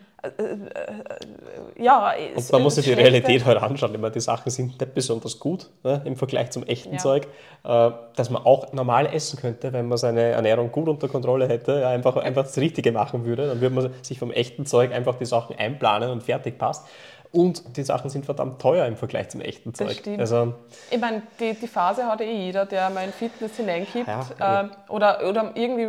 ja, 1.78 2.12
und 2.36 2.52
man 2.52 2.62
muss 2.62 2.74
sich 2.74 2.84
die 2.84 2.92
Realität 2.92 3.44
halt 3.44 3.58
anschauen. 3.58 3.94
Immer 3.94 4.10
die 4.10 4.20
Sachen 4.20 4.50
sind 4.50 4.80
nicht 4.80 4.94
besonders 4.94 5.38
gut 5.38 5.70
ne, 5.82 6.02
im 6.04 6.16
Vergleich 6.16 6.50
zum 6.50 6.62
echten 6.64 6.94
ja. 6.94 6.98
Zeug, 6.98 7.26
äh, 7.64 7.90
dass 8.16 8.30
man 8.30 8.44
auch 8.44 8.72
normal 8.72 9.06
essen 9.06 9.38
könnte, 9.38 9.72
wenn 9.72 9.88
man 9.88 9.98
seine 9.98 10.22
Ernährung 10.22 10.72
gut 10.72 10.88
unter 10.88 11.08
Kontrolle 11.08 11.48
hätte, 11.48 11.86
einfach, 11.86 12.16
einfach 12.16 12.42
das 12.42 12.58
Richtige 12.58 12.92
machen 12.92 13.24
würde. 13.24 13.46
Dann 13.46 13.60
würde 13.60 13.74
man 13.74 13.90
sich 14.02 14.18
vom 14.18 14.30
echten 14.30 14.66
Zeug 14.66 14.92
einfach 14.92 15.16
die 15.16 15.26
Sachen 15.26 15.56
einplanen 15.56 16.10
und 16.10 16.22
fertig 16.22 16.58
passt. 16.58 16.86
Und 17.32 17.76
die 17.76 17.84
Sachen 17.84 18.10
sind 18.10 18.24
verdammt 18.24 18.60
teuer 18.60 18.86
im 18.86 18.96
Vergleich 18.96 19.28
zum 19.28 19.40
echten 19.40 19.72
Zeug. 19.72 19.88
Das 19.88 19.96
stimmt. 19.98 20.20
Also, 20.20 20.54
ich 20.90 21.00
meine, 21.00 21.22
die, 21.38 21.54
die 21.54 21.68
Phase 21.68 22.04
hat 22.06 22.20
eh 22.20 22.46
jeder, 22.46 22.66
der 22.66 22.90
mal 22.90 23.04
in 23.04 23.12
Fitness 23.12 23.56
hineinkippt. 23.56 24.08
Ja, 24.08 24.62
ähm, 24.62 24.70
oder, 24.88 25.28
oder 25.28 25.52
irgendwie, 25.54 25.88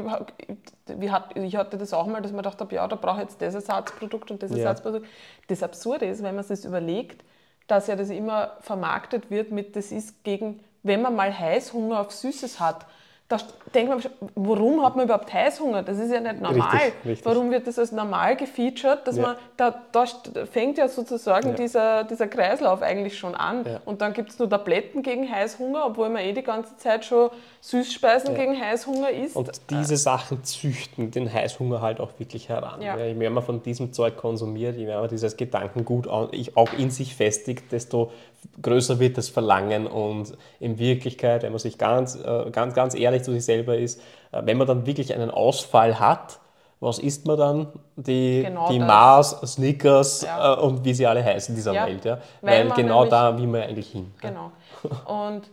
wie 0.86 1.10
hat, 1.10 1.36
ich 1.36 1.56
hatte 1.56 1.80
das 1.80 1.94
auch 1.94 2.06
mal, 2.06 2.22
dass 2.22 2.32
man 2.32 2.44
dachte, 2.44 2.68
ja, 2.70 2.88
da 2.88 2.96
brauche 2.96 3.18
ich 3.18 3.30
jetzt 3.30 3.42
das 3.42 3.56
Ersatzprodukt 3.56 4.30
und 4.30 4.44
das 4.44 4.52
Ersatzprodukt. 4.52 5.06
Ja. 5.06 5.12
Das 5.48 5.64
Absurde 5.64 6.06
ist, 6.06 6.22
wenn 6.22 6.36
man 6.36 6.44
sich 6.44 6.60
das 6.60 6.66
überlegt, 6.66 7.24
dass 7.66 7.88
ja 7.88 7.96
das 7.96 8.10
immer 8.10 8.58
vermarktet 8.62 9.32
wird 9.32 9.52
mit, 9.52 9.76
das 9.76 9.92
ist 9.92 10.24
gegen, 10.24 10.60
wenn 10.84 11.02
man 11.02 11.16
mal 11.16 11.38
Heißhunger 11.38 12.02
auf 12.02 12.12
Süßes 12.12 12.60
hat, 12.60 12.86
da 13.32 13.38
denkt 13.74 13.90
man, 13.90 14.30
warum 14.36 14.84
hat 14.84 14.96
man 14.96 15.06
überhaupt 15.06 15.32
Heißhunger? 15.32 15.84
Das 15.84 15.98
ist 15.98 16.12
ja 16.12 16.20
nicht 16.20 16.42
normal. 16.42 16.70
Richtig, 16.72 16.94
richtig. 17.06 17.26
Warum 17.26 17.50
wird 17.52 17.66
das 17.66 17.80
als 17.80 17.92
normal 17.92 18.36
gefeatured? 18.36 19.08
Dass 19.08 19.16
ja. 19.16 19.22
man, 19.22 19.36
da, 19.56 19.82
da 19.92 20.06
fängt 20.52 20.78
ja 20.78 20.88
sozusagen 20.88 21.50
ja. 21.50 21.56
Dieser, 21.56 22.04
dieser 22.04 22.28
Kreislauf 22.28 22.82
eigentlich 22.82 23.18
schon 23.18 23.36
an. 23.36 23.66
Ja. 23.66 23.80
Und 23.86 24.02
dann 24.02 24.14
gibt 24.14 24.32
es 24.32 24.40
nur 24.40 24.50
Tabletten 24.50 25.02
gegen 25.02 25.30
Heißhunger, 25.32 25.86
obwohl 25.86 26.10
man 26.10 26.24
eh 26.24 26.34
die 26.34 26.44
ganze 26.44 26.76
Zeit 26.78 27.06
schon 27.06 27.30
Süßspeisen 27.62 28.36
gegen 28.36 28.60
Heißhunger 28.60 29.12
isst. 29.12 29.36
Und 29.36 29.50
diese 29.70 29.98
Sachen 29.98 30.44
züchten 30.44 31.12
den 31.12 31.32
Heißhunger 31.32 31.82
halt 31.82 32.00
auch 32.00 32.12
wirklich 32.18 32.50
heran. 32.50 32.82
Je 32.82 33.14
mehr 33.14 33.30
man 33.30 33.44
von 33.44 33.64
diesem 33.64 33.94
Zeug 33.94 34.18
konsumiert, 34.18 34.76
je 34.76 34.86
mehr 34.86 35.00
man 35.00 35.10
dieses 35.10 35.38
Gedankengut 35.38 36.08
auch 36.08 36.74
in 36.78 36.92
sich 36.92 37.16
festigt, 37.16 37.72
desto 37.72 38.12
größer 38.62 39.00
wird 39.00 39.18
das 39.18 39.30
Verlangen 39.30 39.88
und 39.88 40.38
in 40.60 40.78
Wirklichkeit, 40.80 41.44
wenn 41.44 41.52
man 41.52 41.60
sich 41.60 41.78
ganz, 41.78 42.16
äh, 42.16 42.50
ganz, 42.52 42.74
ganz 42.74 42.96
ehrlich 42.96 43.24
zu 43.24 43.32
sich 43.32 43.46
selber 43.46 43.78
ist, 43.78 44.02
äh, 44.32 44.42
wenn 44.44 44.58
man 44.58 44.68
dann 44.68 44.86
wirklich 44.86 45.14
einen 45.14 45.32
Ausfall 45.32 46.00
hat, 46.00 46.40
was 46.82 46.98
isst 46.98 47.28
man 47.28 47.38
dann? 47.38 47.68
Die, 47.96 48.42
genau 48.44 48.68
die 48.70 48.80
Mars, 48.80 49.40
Snickers 49.54 50.24
ja. 50.24 50.56
äh, 50.56 50.60
und 50.60 50.84
wie 50.84 50.96
sie 50.96 51.06
alle 51.06 51.24
heißen 51.24 51.54
in 51.54 51.56
dieser 51.56 51.74
ja, 51.74 51.86
Welt. 51.86 52.04
Ja? 52.04 52.18
Weil, 52.42 52.70
weil 52.70 52.76
genau 52.76 53.06
da 53.06 53.38
will 53.38 53.46
man 53.46 53.62
eigentlich 53.62 53.92
hin. 53.92 54.12
Genau. 54.20 54.52
Und 55.06 55.44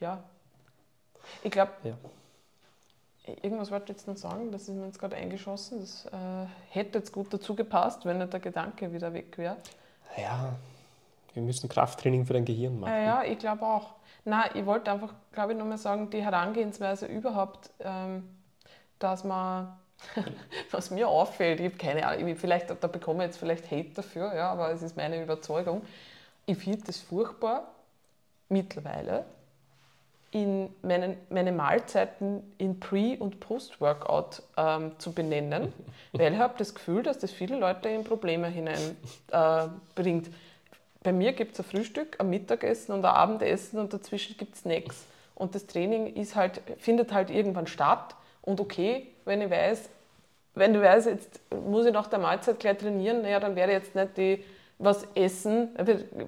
ja, 0.00 0.22
ich 1.42 1.50
glaube, 1.50 1.70
ja. 1.82 1.94
irgendwas 3.42 3.70
wollte 3.70 3.84
ich 3.84 3.96
jetzt 3.96 4.06
noch 4.06 4.16
sagen, 4.16 4.52
das 4.52 4.68
ist 4.68 4.74
mir 4.74 4.84
jetzt 4.84 4.98
gerade 4.98 5.16
eingeschossen. 5.16 5.80
Das 5.80 6.04
äh, 6.04 6.46
hätte 6.68 6.98
jetzt 6.98 7.12
gut 7.12 7.32
dazu 7.32 7.54
gepasst, 7.54 8.04
wenn 8.04 8.18
nicht 8.18 8.34
der 8.34 8.40
Gedanke 8.40 8.92
wieder 8.92 9.14
weg 9.14 9.38
wäre. 9.38 9.56
Ja, 10.18 10.56
wir 11.34 11.42
müssen 11.42 11.68
Krafttraining 11.68 12.26
für 12.26 12.34
dein 12.34 12.44
Gehirn 12.44 12.78
machen. 12.78 12.92
Ja, 12.92 13.22
ich 13.22 13.38
glaube 13.38 13.64
auch. 13.64 13.94
Na, 14.24 14.54
ich 14.54 14.64
wollte 14.66 14.90
einfach, 14.90 15.14
glaube 15.32 15.52
ich, 15.52 15.58
nur 15.58 15.66
mal 15.66 15.78
sagen, 15.78 16.10
die 16.10 16.22
Herangehensweise 16.22 17.06
überhaupt, 17.06 17.70
ähm, 17.80 18.28
dass 18.98 19.24
man, 19.24 19.76
was 20.70 20.90
mir 20.90 21.08
auffällt, 21.08 21.60
ich 21.60 21.66
habe 21.66 21.76
keine 21.76 22.06
Ahnung, 22.06 22.36
vielleicht, 22.36 22.70
da 22.70 22.86
bekomme 22.86 23.24
ich 23.24 23.28
jetzt 23.28 23.38
vielleicht 23.38 23.70
Hate 23.70 23.90
dafür, 23.94 24.34
ja, 24.34 24.52
aber 24.52 24.70
es 24.70 24.82
ist 24.82 24.96
meine 24.96 25.20
Überzeugung. 25.20 25.82
Ich 26.46 26.58
finde 26.58 26.82
das 26.86 26.98
furchtbar, 26.98 27.68
mittlerweile, 28.48 29.24
in 30.30 30.70
meinen, 30.82 31.16
meine 31.28 31.52
Mahlzeiten 31.52 32.42
in 32.56 32.80
Pre- 32.80 33.18
und 33.18 33.38
Post-Workout 33.38 34.42
ähm, 34.56 34.92
zu 34.98 35.12
benennen, 35.12 35.72
weil 36.12 36.32
ich 36.32 36.38
habe 36.38 36.54
das 36.56 36.74
Gefühl, 36.74 37.02
dass 37.02 37.18
das 37.18 37.30
viele 37.32 37.58
Leute 37.58 37.88
in 37.88 38.02
Probleme 38.04 38.48
hineinbringt. 38.48 40.28
Äh, 40.28 40.30
bei 41.02 41.12
mir 41.12 41.32
gibt 41.32 41.54
es 41.54 41.60
ein 41.60 41.64
Frühstück, 41.64 42.16
ein 42.20 42.30
Mittagessen 42.30 42.92
und 42.92 43.04
ein 43.04 43.14
Abendessen 43.14 43.78
und 43.78 43.92
dazwischen 43.92 44.36
gibt 44.36 44.54
es 44.54 44.60
Snacks. 44.60 45.06
Und 45.34 45.54
das 45.54 45.66
Training 45.66 46.14
ist 46.14 46.36
halt, 46.36 46.60
findet 46.78 47.12
halt 47.12 47.30
irgendwann 47.30 47.66
statt. 47.66 48.14
Und 48.42 48.60
okay, 48.60 49.08
wenn 49.24 49.40
ich 49.40 49.50
weiß, 49.50 49.88
wenn 50.54 50.74
du 50.74 50.82
weißt, 50.82 51.06
jetzt 51.06 51.40
muss 51.66 51.86
ich 51.86 51.92
nach 51.92 52.08
der 52.08 52.18
Mahlzeit 52.18 52.60
gleich 52.60 52.78
trainieren, 52.78 53.22
naja, 53.22 53.40
dann 53.40 53.56
werde 53.56 53.72
ich 53.72 53.78
jetzt 53.78 53.94
nicht 53.94 54.16
die, 54.16 54.44
was 54.78 55.06
essen, 55.14 55.70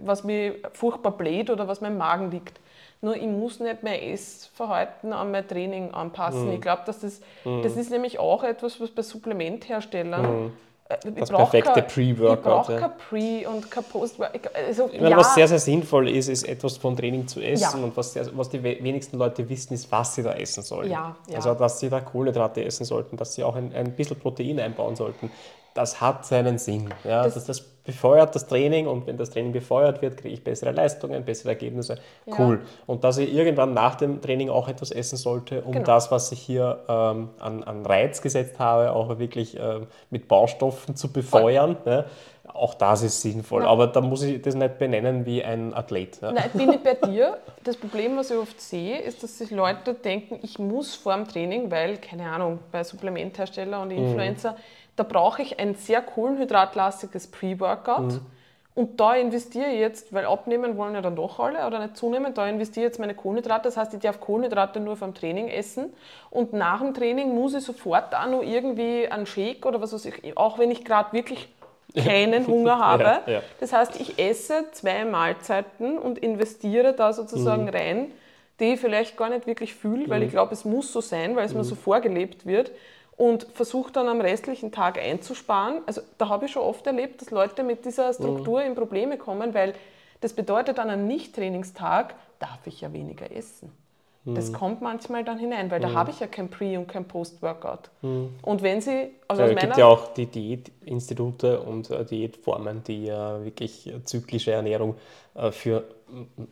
was 0.05 0.25
mir 0.25 0.57
furchtbar 0.73 1.13
bläht 1.13 1.51
oder 1.51 1.69
was 1.69 1.81
meinem 1.81 1.99
Magen 1.99 2.31
liegt. 2.31 2.61
Nur 3.01 3.17
ich 3.17 3.27
muss 3.27 3.61
nicht 3.61 3.83
mein 3.83 4.01
Essverhalten 4.01 5.13
an 5.13 5.31
mein 5.31 5.47
Training 5.47 5.93
anpassen. 5.93 6.47
Mhm. 6.47 6.55
Ich 6.55 6.61
glaube, 6.61 6.83
dass 6.87 7.01
das, 7.01 7.21
mhm. 7.45 7.63
das 7.63 7.77
ist 7.77 7.91
nämlich 7.91 8.19
auch 8.19 8.45
etwas, 8.45 8.81
was 8.81 8.91
bei 8.91 9.03
Supplementherstellern 9.03 10.45
mhm. 10.45 10.53
Das 10.89 11.31
perfekte 11.31 11.83
Pre-Workout. 11.83 12.39
Ich 12.39 12.45
brauche 12.45 12.73
ja. 12.75 12.81
kein 12.81 12.97
Pre- 12.99 13.49
und 13.49 13.71
kein 13.71 13.85
Post-Workout. 13.85 14.55
Also, 14.55 14.91
ja. 14.93 15.17
Was 15.17 15.35
sehr, 15.35 15.49
sehr 15.49 15.59
sinnvoll 15.59 16.11
ist, 16.11 16.29
ist 16.29 16.45
etwas 16.45 16.77
vom 16.77 16.95
Training 16.97 17.27
zu 17.27 17.41
essen. 17.41 17.79
Ja. 17.79 17.85
Und 17.85 17.97
was, 17.97 18.13
sehr, 18.13 18.27
was 18.37 18.51
die 18.51 18.63
wenigsten 18.63 19.17
Leute 19.17 19.49
wissen, 19.49 19.73
ist, 19.75 19.91
was 19.91 20.15
sie 20.15 20.23
da 20.23 20.35
essen 20.35 20.63
sollen. 20.63 20.95
Also, 21.35 21.55
dass 21.55 21.81
sie 21.81 21.89
da 21.89 22.01
Kohlenhydrate 22.01 22.65
essen 22.65 22.85
sollten, 22.85 23.17
dass 23.17 23.35
sie 23.35 23.43
auch 23.43 23.57
ein, 23.57 23.75
ein 23.75 23.93
bisschen 23.93 24.19
Protein 24.19 24.61
einbauen 24.61 24.95
sollten. 24.95 25.31
Das 25.75 26.01
hat 26.01 26.25
seinen 26.25 26.59
Sinn. 26.59 26.95
Ja? 27.05 27.25
Das, 27.25 27.35
das, 27.35 27.45
das 27.45 27.75
befeuert 27.85 28.35
das 28.35 28.47
Training 28.47 28.87
und 28.87 29.07
wenn 29.07 29.19
das 29.19 29.31
Training 29.31 29.53
befeuert 29.53 30.01
wird, 30.01 30.17
kriege 30.17 30.35
ich 30.35 30.43
bessere 30.43 30.73
Leistungen, 30.73 31.23
bessere 31.25 31.51
Ergebnisse. 31.51 31.99
Cool. 32.27 32.61
Ja. 32.63 32.69
Und 32.87 33.05
dass 33.05 33.19
ich 33.19 33.33
irgendwann 33.33 33.75
nach 33.75 33.95
dem 33.95 34.23
Training 34.23 34.49
auch 34.49 34.69
etwas 34.69 34.91
essen 34.91 35.17
sollte, 35.17 35.61
um 35.63 35.73
genau. 35.73 35.85
das, 35.85 36.11
was 36.11 36.33
ich 36.33 36.41
hier 36.41 36.79
ähm, 36.89 37.29
an, 37.39 37.63
an 37.63 37.85
Reiz 37.85 38.23
gesetzt 38.23 38.59
habe, 38.59 38.91
auch 38.93 39.19
wirklich 39.19 39.59
ähm, 39.61 39.87
mit 40.11 40.29
Baustoffen 40.29 40.97
zu 40.97 41.13
befeuern. 41.13 41.77
Ja? 41.85 42.07
Auch 42.55 42.75
das 42.75 43.03
ist 43.03 43.21
sinnvoll. 43.21 43.63
Ja. 43.63 43.69
Aber 43.69 43.89
da 43.89 44.01
muss 44.01 44.23
ich 44.23 44.41
das 44.41 44.55
nicht 44.55 44.79
benennen 44.79 45.27
wie 45.27 45.45
ein 45.45 45.75
Athlet. 45.75 46.21
Ja. 46.23 46.33
Nein, 46.33 46.51
bin 46.55 46.73
ich 46.73 46.83
bei 46.83 46.95
dir. 46.95 47.39
Das 47.65 47.77
Problem, 47.77 48.17
was 48.17 48.31
ich 48.31 48.39
oft 48.39 48.61
sehe, 48.61 48.99
ist, 48.99 49.23
dass 49.23 49.39
sich 49.39 49.51
Leute 49.51 49.93
denken, 49.93 50.39
ich 50.43 50.59
muss 50.59 50.95
vor 50.95 51.15
dem 51.15 51.29
Training, 51.29 51.71
weil, 51.71 51.99
keine 51.99 52.31
Ahnung, 52.31 52.61
bei 52.73 52.83
Supplementhersteller 52.83 53.83
und 53.83 53.89
mhm. 53.89 54.07
Influencer, 54.07 54.53
mhm 54.53 54.84
da 54.97 55.03
brauche 55.03 55.43
ich 55.43 55.59
ein 55.59 55.75
sehr 55.75 56.03
kohlenhydratlastiges 56.03 57.29
Pre-Workout. 57.29 58.13
Mhm. 58.13 58.21
Und 58.77 58.99
da 58.99 59.15
investiere 59.15 59.69
ich 59.69 59.79
jetzt, 59.79 60.13
weil 60.13 60.25
abnehmen 60.27 60.77
wollen 60.77 60.95
ja 60.95 61.01
dann 61.01 61.15
doch 61.15 61.39
alle 61.39 61.65
oder 61.65 61.79
nicht 61.79 61.97
zunehmen, 61.97 62.35
da 62.35 62.49
investiere 62.49 62.87
ich 62.87 62.91
jetzt 62.91 62.99
meine 62.99 63.15
Kohlenhydrate. 63.15 63.65
Das 63.65 63.77
heißt, 63.77 63.95
ich 63.95 64.01
darf 64.01 64.19
Kohlenhydrate 64.19 64.81
nur 64.81 64.97
vom 64.97 65.15
Training 65.15 65.47
essen. 65.47 65.93
Und 66.31 66.53
nach 66.53 66.81
dem 66.81 66.93
Training 66.93 67.35
muss 67.35 67.55
ich 67.55 67.63
sofort 67.63 68.13
auch 68.15 68.27
noch 68.27 68.43
irgendwie 68.43 69.07
einen 69.07 69.27
Shake 69.27 69.65
oder 69.65 69.81
was 69.81 69.93
weiß 69.93 70.07
ich, 70.07 70.37
auch 70.37 70.59
wenn 70.59 70.73
ich 70.73 70.85
gerade 70.85 71.13
wirklich 71.13 71.49
keinen 71.97 72.45
Hunger 72.49 72.81
habe. 72.81 73.05
Ja, 73.05 73.23
ja. 73.27 73.43
Das 73.61 73.73
heißt, 73.73 74.01
ich 74.01 74.19
esse 74.19 74.67
zwei 74.73 75.05
Mahlzeiten 75.05 75.97
und 75.97 76.19
investiere 76.19 76.95
da 76.95 77.13
sozusagen 77.13 77.65
mhm. 77.65 77.69
rein, 77.69 78.13
die 78.59 78.75
ich 78.75 78.81
vielleicht 78.81 79.17
gar 79.17 79.31
nicht 79.31 79.47
wirklich 79.47 79.75
fühle, 79.75 80.09
weil 80.09 80.21
mhm. 80.21 80.27
ich 80.27 80.33
glaube, 80.33 80.53
es 80.53 80.65
muss 80.65 80.93
so 80.93 81.01
sein, 81.01 81.37
weil 81.37 81.45
es 81.45 81.53
mhm. 81.53 81.59
mir 81.59 81.65
so 81.65 81.77
vorgelebt 81.77 82.45
wird 82.45 82.73
und 83.17 83.47
versuche 83.55 83.93
dann 83.93 84.09
am 84.09 84.21
restlichen 84.21 84.73
Tag 84.73 84.99
einzusparen. 84.99 85.83
Also 85.87 86.01
da 86.19 86.29
habe 86.29 86.47
ich 86.47 86.53
schon 86.53 86.63
oft 86.63 86.87
erlebt, 86.87 87.21
dass 87.21 87.31
Leute 87.31 87.63
mit 87.63 87.85
dieser 87.85 88.13
Struktur 88.13 88.61
mhm. 88.61 88.67
in 88.67 88.75
Probleme 88.75 89.19
kommen, 89.19 89.55
weil 89.55 89.75
das 90.21 90.33
bedeutet, 90.33 90.79
an 90.79 90.91
einem 90.91 91.07
Nicht-Trainingstag 91.07 92.15
darf 92.39 92.67
ich 92.67 92.81
ja 92.81 92.93
weniger 92.93 93.31
essen. 93.31 93.71
Mhm. 94.25 94.35
Das 94.35 94.53
kommt 94.53 94.81
manchmal 94.81 95.23
dann 95.23 95.39
hinein, 95.39 95.71
weil 95.71 95.81
da 95.81 95.89
mhm. 95.89 95.95
habe 95.95 96.11
ich 96.11 96.21
ja 96.21 96.27
kein 96.27 96.49
Pre- 96.49 96.79
und 96.79 96.89
kein 96.89 97.07
Post-Workout. 97.07 97.91
Mhm. 98.03 98.35
Und 98.43 98.63
wenn 98.63 98.81
Sie... 98.81 99.11
Also 99.29 99.43
ja, 99.43 99.49
es 99.51 99.61
gibt 99.61 99.77
ja 99.77 99.87
auch 99.87 100.15
die 100.15 100.27
Diätinstitute 100.27 101.61
und 101.61 101.91
äh, 101.91 102.05
Diätformen, 102.05 102.83
die 102.85 103.05
ja 103.05 103.45
wirklich 103.45 103.93
zyklische 104.05 104.53
Ernährung 104.53 104.97
äh, 105.35 105.53
für 105.53 105.85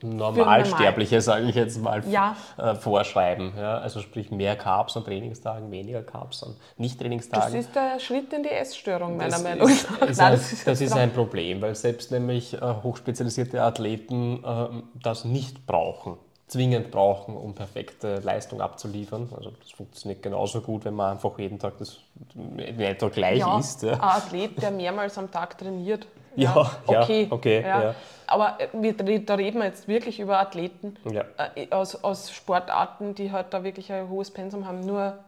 Normalsterbliche, 0.03 1.21
sage 1.21 1.47
ich 1.47 1.55
jetzt 1.55 1.81
mal, 1.81 2.03
ja. 2.09 2.37
äh, 2.57 2.75
vorschreiben. 2.75 3.53
Ja? 3.57 3.79
Also 3.79 4.01
sprich 4.01 4.31
mehr 4.31 4.57
Carbs 4.57 4.97
an 4.97 5.05
Trainingstagen, 5.05 5.71
weniger 5.71 6.03
Carbs 6.03 6.43
an 6.43 6.57
Nicht-Trainingstagen. 6.77 7.53
Das 7.53 7.67
ist 7.67 7.75
der 7.75 7.99
Schritt 8.01 8.33
in 8.33 8.43
die 8.43 8.51
Essstörung, 8.51 9.17
meiner 9.17 9.31
das 9.31 9.43
Meinung 9.43 9.69
nach. 9.69 10.09
Ist, 10.09 10.19
Nein, 10.19 10.33
das, 10.33 10.53
ist, 10.53 10.67
das 10.67 10.81
ist 10.81 10.93
ein 10.93 11.13
Problem, 11.13 11.61
weil 11.63 11.75
selbst 11.75 12.11
nämlich 12.11 12.55
äh, 12.55 12.61
hochspezialisierte 12.83 13.63
Athleten 13.63 14.43
äh, 14.45 14.69
das 15.03 15.25
nicht 15.25 15.67
brauchen 15.67 16.19
zwingend 16.53 16.91
brauchen, 16.91 17.35
um 17.35 17.55
perfekte 17.55 18.19
Leistung 18.19 18.61
abzuliefern. 18.61 19.29
Also 19.35 19.53
das 19.59 19.71
funktioniert 19.71 20.23
genauso 20.23 20.61
gut, 20.61 20.85
wenn 20.85 20.95
man 20.95 21.13
einfach 21.13 21.39
jeden 21.39 21.59
Tag 21.59 21.79
das 21.79 21.99
in 22.35 22.59
etwa 22.59 23.09
gleich 23.09 23.39
ja, 23.39 23.59
isst. 23.59 23.83
Ja. 23.83 23.95
Ein 23.95 24.01
Athlet, 24.01 24.61
der 24.61 24.71
mehrmals 24.71 25.17
am 25.17 25.31
Tag 25.31 25.57
trainiert. 25.57 26.07
Ja, 26.37 26.55
ja 26.55 27.03
okay. 27.03 27.27
okay 27.31 27.63
ja. 27.63 27.95
Aber 28.33 28.59
äh, 28.61 28.69
wir, 28.73 28.95
da 28.95 29.35
reden 29.35 29.59
wir 29.59 29.67
jetzt 29.67 29.89
wirklich 29.89 30.19
über 30.19 30.41
Athleten 30.41 30.97
äh, 31.05 31.71
aus, 31.71 32.03
aus 32.03 32.33
Sportarten, 32.33 33.15
die 33.15 33.31
halt 33.31 33.49
da 33.51 33.63
wirklich 33.63 33.93
ein 33.93 34.09
hohes 34.09 34.31
Pensum 34.31 34.67
haben. 34.67 34.81
Nur 34.87 35.19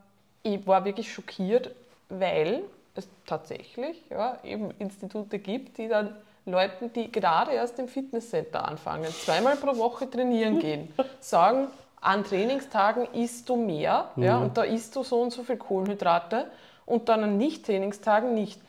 ich 0.43 0.67
war 0.67 0.85
wirklich 0.87 1.13
schockiert, 1.13 1.71
weil 2.09 2.63
es 2.95 3.07
tatsächlich 3.27 4.03
ja, 4.11 4.39
eben 4.43 4.71
Institute 4.79 5.39
gibt, 5.39 5.77
die 5.77 5.89
dann 5.89 6.17
Leuten, 6.47 6.93
die 6.93 7.13
gerade 7.13 7.53
erst 7.53 7.79
im 7.79 7.89
Fitnesscenter 7.89 8.67
anfangen, 8.67 9.11
zweimal 9.11 9.57
pro 9.57 9.77
Woche 9.77 10.09
trainieren 10.09 10.59
gehen, 10.59 10.93
sagen, 11.21 11.69
an 12.01 12.25
Trainingstagen 12.25 13.07
isst 13.13 13.49
du 13.49 13.57
mehr 13.57 14.11
mhm. 14.17 14.23
ja, 14.23 14.39
und 14.39 14.57
da 14.57 14.63
isst 14.63 14.97
du 14.97 15.03
so 15.03 15.21
und 15.21 15.31
so 15.31 15.43
viel 15.43 15.57
Kohlenhydrate 15.57 16.51
und 16.87 17.09
dann 17.09 17.23
an 17.23 17.37
Nicht-Trainingstagen 17.37 18.35
nicht. 18.35 18.61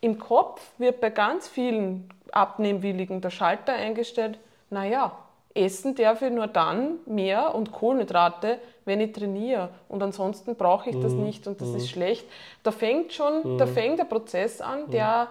Im 0.00 0.18
Kopf 0.18 0.60
wird 0.78 1.00
bei 1.00 1.10
ganz 1.10 1.48
vielen 1.48 2.08
Abnehmwilligen 2.32 3.20
der 3.20 3.30
Schalter 3.30 3.72
eingestellt, 3.72 4.38
naja, 4.70 5.16
essen 5.54 5.94
darf 5.94 6.22
ich 6.22 6.32
nur 6.32 6.48
dann 6.48 6.98
mehr 7.06 7.54
und 7.54 7.72
Kohlenhydrate, 7.72 8.58
wenn 8.84 9.00
ich 9.00 9.12
trainiere. 9.12 9.70
Und 9.88 10.02
ansonsten 10.02 10.56
brauche 10.56 10.90
ich 10.90 11.00
das 11.00 11.12
mhm. 11.12 11.24
nicht 11.24 11.46
und 11.46 11.60
das 11.60 11.68
mhm. 11.68 11.76
ist 11.76 11.90
schlecht. 11.90 12.26
Da 12.62 12.72
fängt 12.72 13.12
schon, 13.12 13.58
da 13.58 13.66
mhm. 13.66 13.72
fängt 13.72 13.98
der 13.98 14.04
Prozess 14.04 14.60
an, 14.60 14.90
der 14.90 15.28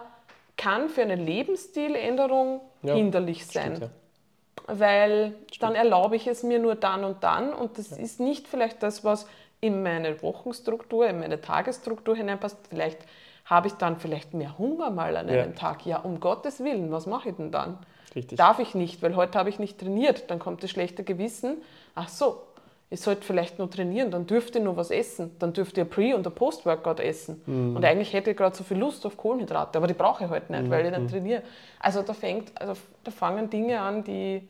kann 0.56 0.88
für 0.88 1.02
eine 1.02 1.16
Lebensstiländerung 1.16 2.60
ja, 2.82 2.94
hinderlich 2.94 3.46
sein. 3.46 3.76
Stimmt, 3.76 3.82
ja. 3.82 4.80
Weil 4.80 5.34
stimmt. 5.52 5.62
dann 5.62 5.74
erlaube 5.74 6.16
ich 6.16 6.26
es 6.26 6.42
mir 6.42 6.58
nur 6.58 6.74
dann 6.74 7.04
und 7.04 7.22
dann 7.22 7.52
und 7.52 7.76
das 7.76 7.90
ja. 7.90 7.96
ist 7.98 8.18
nicht 8.18 8.48
vielleicht 8.48 8.82
das, 8.82 9.04
was 9.04 9.26
in 9.60 9.82
meine 9.82 10.22
Wochenstruktur, 10.22 11.06
in 11.06 11.20
meine 11.20 11.40
Tagesstruktur 11.40 12.16
hineinpasst. 12.16 12.58
Vielleicht 12.68 12.98
habe 13.44 13.68
ich 13.68 13.74
dann 13.74 13.98
vielleicht 13.98 14.34
mehr 14.34 14.58
Hunger 14.58 14.90
mal 14.90 15.16
an 15.16 15.28
einem 15.28 15.54
Tag. 15.54 15.84
Ja, 15.86 15.98
um 15.98 16.20
Gottes 16.20 16.60
Willen, 16.60 16.90
was 16.90 17.06
mache 17.06 17.30
ich 17.30 17.36
denn 17.36 17.50
dann? 17.50 17.78
Richtig. 18.14 18.38
Darf 18.38 18.58
ich 18.58 18.74
nicht, 18.74 19.02
weil 19.02 19.16
heute 19.16 19.38
habe 19.38 19.48
ich 19.48 19.58
nicht 19.58 19.78
trainiert. 19.78 20.30
Dann 20.30 20.38
kommt 20.38 20.62
das 20.62 20.70
schlechte 20.70 21.04
Gewissen. 21.04 21.58
Ach 21.94 22.08
so, 22.08 22.42
ich 22.90 23.00
sollte 23.00 23.22
vielleicht 23.22 23.58
nur 23.58 23.68
trainieren, 23.68 24.10
dann 24.10 24.26
dürfte 24.26 24.58
ich 24.58 24.64
nur 24.64 24.76
was 24.76 24.90
essen. 24.90 25.34
Dann 25.38 25.52
dürfte 25.52 25.80
ich 25.80 25.90
Pre- 25.90 26.14
und 26.14 26.32
Post-Workout 26.32 27.00
essen. 27.00 27.42
Mhm. 27.44 27.76
Und 27.76 27.84
eigentlich 27.84 28.12
hätte 28.12 28.30
ich 28.30 28.36
gerade 28.36 28.54
so 28.54 28.62
viel 28.62 28.78
Lust 28.78 29.04
auf 29.04 29.16
Kohlenhydrate, 29.16 29.78
aber 29.78 29.88
die 29.88 29.94
brauche 29.94 30.24
ich 30.24 30.30
halt 30.30 30.48
nicht, 30.48 30.64
mhm. 30.64 30.70
weil 30.70 30.86
ich 30.86 30.92
dann 30.92 31.02
mhm. 31.02 31.08
trainiere. 31.08 31.42
Also 31.80 32.02
da, 32.02 32.14
fängt, 32.14 32.52
also 32.60 32.74
da 33.02 33.10
fangen 33.10 33.50
Dinge 33.50 33.80
an, 33.80 34.04
die, 34.04 34.48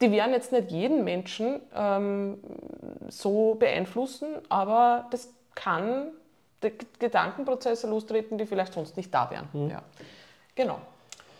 die 0.00 0.12
werden 0.12 0.32
jetzt 0.32 0.52
nicht 0.52 0.70
jeden 0.70 1.04
Menschen 1.04 1.60
ähm, 1.74 2.38
so 3.08 3.54
beeinflussen, 3.54 4.28
aber 4.48 5.06
das 5.10 5.32
kann 5.54 6.08
Gedankenprozesse 6.98 7.88
lostreten, 7.88 8.38
die 8.38 8.46
vielleicht 8.46 8.74
sonst 8.74 8.96
nicht 8.96 9.12
da 9.12 9.30
wären. 9.30 9.48
Mhm. 9.52 9.70
Ja. 9.70 9.82
Genau. 10.54 10.78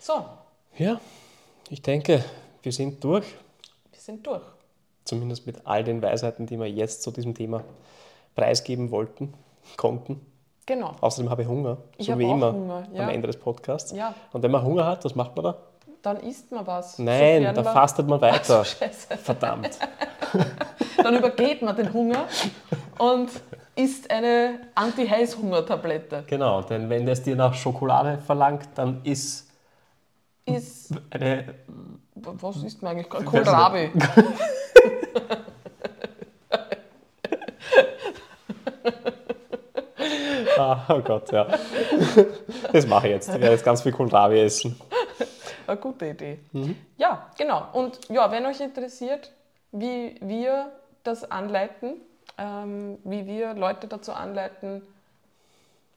So. 0.01 0.25
Ja, 0.79 1.01
ich 1.69 1.83
denke, 1.83 2.25
wir 2.63 2.73
sind 2.73 3.03
durch. 3.05 3.27
Wir 3.91 4.01
sind 4.01 4.27
durch. 4.27 4.43
Zumindest 5.05 5.47
mit 5.47 5.67
all 5.67 5.85
den 5.85 6.01
Weisheiten, 6.03 6.47
die 6.47 6.59
wir 6.59 6.71
jetzt 6.71 7.03
zu 7.03 7.11
diesem 7.11 7.35
Thema 7.35 7.65
preisgeben 8.35 8.91
wollten, 8.91 9.35
konnten. 9.77 10.25
Genau. 10.67 10.95
Außerdem 11.01 11.31
habe 11.31 11.43
ich 11.43 11.49
Hunger, 11.49 11.79
ich 11.97 12.07
so 12.07 12.19
wie 12.19 12.25
immer 12.25 12.53
Hunger, 12.53 12.87
ja. 12.93 13.03
am 13.03 13.09
Ende 13.09 13.27
des 13.27 13.37
Podcasts. 13.37 13.93
Ja. 13.93 14.15
Und 14.33 14.43
wenn 14.43 14.51
man 14.51 14.63
Hunger 14.63 14.87
hat, 14.87 15.05
was 15.05 15.15
macht 15.15 15.35
man 15.35 15.45
da? 15.47 15.57
Dann 16.03 16.19
isst 16.21 16.51
man 16.51 16.67
was. 16.67 16.99
Nein, 16.99 17.55
da 17.55 17.63
fastet 17.63 18.07
man 18.07 18.21
weiter. 18.21 18.65
So, 18.81 19.17
Verdammt. 19.17 19.79
Dann 21.03 21.17
übergeht 21.17 21.63
man 21.63 21.77
den 21.77 21.93
Hunger 21.93 22.27
und 22.99 23.31
isst 23.77 24.11
eine 24.11 24.61
Anti-Heißhunger-Tablette. 24.75 26.25
Genau, 26.27 26.63
denn 26.63 26.91
wenn 26.91 27.07
es 27.09 27.23
dir 27.23 27.37
nach 27.37 27.55
Schokolade 27.55 28.19
verlangt, 28.19 28.69
dann 28.75 29.01
ist, 29.05 29.49
ist 30.45 30.93
eine. 31.11 31.55
Was 32.15 32.57
ist 32.63 32.83
man 32.83 32.97
eigentlich? 32.97 33.09
Kohlrabi. 33.09 33.93
ah, 40.59 40.85
oh 40.89 41.01
Gott, 41.01 41.33
ja. 41.33 41.47
Das 42.73 42.87
mache 42.87 43.07
ich 43.09 43.15
jetzt. 43.15 43.29
Ich 43.29 43.35
werde 43.41 43.53
jetzt 43.53 43.65
ganz 43.65 43.81
viel 43.83 43.93
Kohlrabi 43.93 44.41
essen. 44.41 44.79
Eine 45.67 45.77
gute 45.79 46.07
Idee. 46.09 46.41
Mhm. 46.53 46.77
Ja, 46.99 47.31
genau. 47.39 47.69
Und 47.73 47.99
ja, 48.09 48.31
wenn 48.31 48.45
euch 48.45 48.61
interessiert, 48.61 49.33
wie 49.73 50.17
wir 50.21 50.73
das 51.05 51.31
anleiten, 51.31 52.01
ähm, 52.41 52.99
wie 53.05 53.27
wir 53.27 53.55
Leute 53.55 53.87
dazu 53.87 54.13
anleiten, 54.13 54.83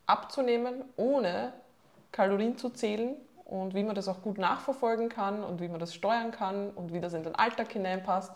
abzunehmen, 0.06 0.84
ohne 0.98 1.54
Kalorien 2.12 2.58
zu 2.58 2.70
zählen 2.70 3.16
und 3.46 3.74
wie 3.74 3.84
man 3.84 3.96
das 3.96 4.08
auch 4.08 4.22
gut 4.22 4.38
nachverfolgen 4.38 5.10
kann 5.10 5.44
und 5.44 5.62
wie 5.62 5.70
man 5.70 5.80
das 5.80 5.96
steuern 5.96 6.32
kann 6.32 6.70
und 6.72 6.94
wie 6.94 7.00
das 7.00 7.14
in 7.14 7.24
den 7.24 7.34
Alltag 7.36 7.72
hineinpasst, 7.72 8.34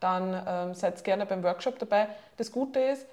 dann 0.00 0.42
ähm, 0.46 0.74
seid 0.74 1.04
gerne 1.04 1.26
beim 1.26 1.44
Workshop 1.44 1.78
dabei. 1.78 2.08
Das 2.38 2.50
Gute 2.50 2.80
ist, 2.80 3.06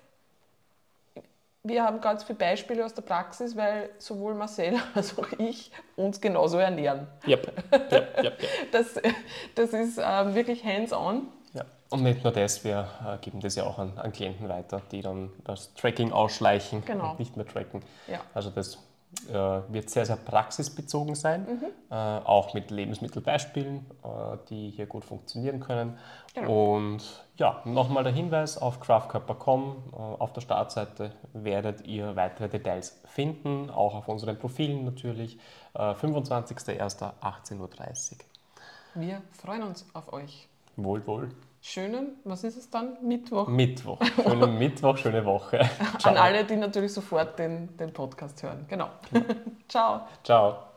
wir 1.63 1.83
haben 1.83 1.99
ganz 1.99 2.23
viele 2.23 2.39
Beispiele 2.39 2.85
aus 2.85 2.93
der 2.93 3.01
Praxis, 3.01 3.55
weil 3.57 3.89
sowohl 3.97 4.33
Marcel 4.33 4.79
als 4.95 5.17
auch 5.19 5.27
ich 5.37 5.71
uns 5.97 6.21
genauso 6.21 6.57
ernähren. 6.57 7.07
Yep. 7.27 7.51
Yep, 7.73 7.91
yep, 7.91 8.23
yep. 8.23 8.39
Das, 8.71 8.95
das 9.55 9.73
ist 9.73 9.99
ähm, 10.01 10.33
wirklich 10.33 10.63
hands-on. 10.63 11.27
Und 11.89 12.03
nicht 12.03 12.23
nur 12.23 12.31
das, 12.31 12.63
wir 12.63 12.87
äh, 13.05 13.17
geben 13.17 13.39
das 13.39 13.55
ja 13.55 13.63
auch 13.63 13.79
an, 13.79 13.97
an, 13.97 14.11
Klienten 14.11 14.47
weiter, 14.47 14.81
die 14.91 15.01
dann 15.01 15.31
das 15.43 15.73
Tracking 15.73 16.11
ausschleichen 16.11 16.85
genau. 16.85 17.11
und 17.11 17.19
nicht 17.19 17.35
mehr 17.35 17.47
tracken. 17.47 17.81
Ja. 18.07 18.19
Also 18.35 18.51
das 18.51 18.77
äh, 19.27 19.33
wird 19.33 19.89
sehr, 19.89 20.05
sehr 20.05 20.17
praxisbezogen 20.17 21.15
sein, 21.15 21.47
mhm. 21.47 21.65
äh, 21.89 21.95
auch 21.95 22.53
mit 22.53 22.69
Lebensmittelbeispielen, 22.69 23.77
äh, 24.03 24.37
die 24.51 24.69
hier 24.69 24.85
gut 24.85 25.03
funktionieren 25.03 25.59
können. 25.59 25.97
Genau. 26.35 26.75
Und 26.75 27.01
ja, 27.37 27.59
nochmal 27.65 28.03
der 28.03 28.13
Hinweis 28.13 28.59
auf 28.59 28.79
craftcup.com. 28.79 29.83
Äh, 29.91 29.95
auf 29.95 30.31
der 30.33 30.41
Startseite 30.41 31.11
werdet 31.33 31.87
ihr 31.87 32.15
weitere 32.15 32.49
Details 32.49 33.01
finden, 33.05 33.71
auch 33.71 33.95
auf 33.95 34.07
unseren 34.07 34.37
Profilen 34.37 34.85
natürlich. 34.85 35.39
25.01.18.30 35.75 37.59
Uhr. 37.59 37.69
Wir 38.95 39.21
freuen 39.31 39.63
uns 39.63 39.85
auf 39.93 40.11
euch. 40.11 40.47
Wohl, 40.75 41.05
wohl 41.05 41.29
schönen, 41.61 42.17
was 42.23 42.43
ist 42.43 42.57
es 42.57 42.69
dann? 42.69 42.97
Mittwoch? 43.01 43.47
Mittwoch. 43.47 43.99
Schönen 44.23 44.57
Mittwoch, 44.59 44.97
schöne 44.97 45.25
Woche. 45.25 45.69
Ciao. 45.99 46.13
An 46.13 46.17
alle, 46.17 46.45
die 46.45 46.55
natürlich 46.55 46.93
sofort 46.93 47.37
den, 47.39 47.75
den 47.77 47.93
Podcast 47.93 48.41
hören. 48.43 48.65
Genau. 48.67 48.89
Ciao. 49.67 50.01
Ciao. 50.23 50.68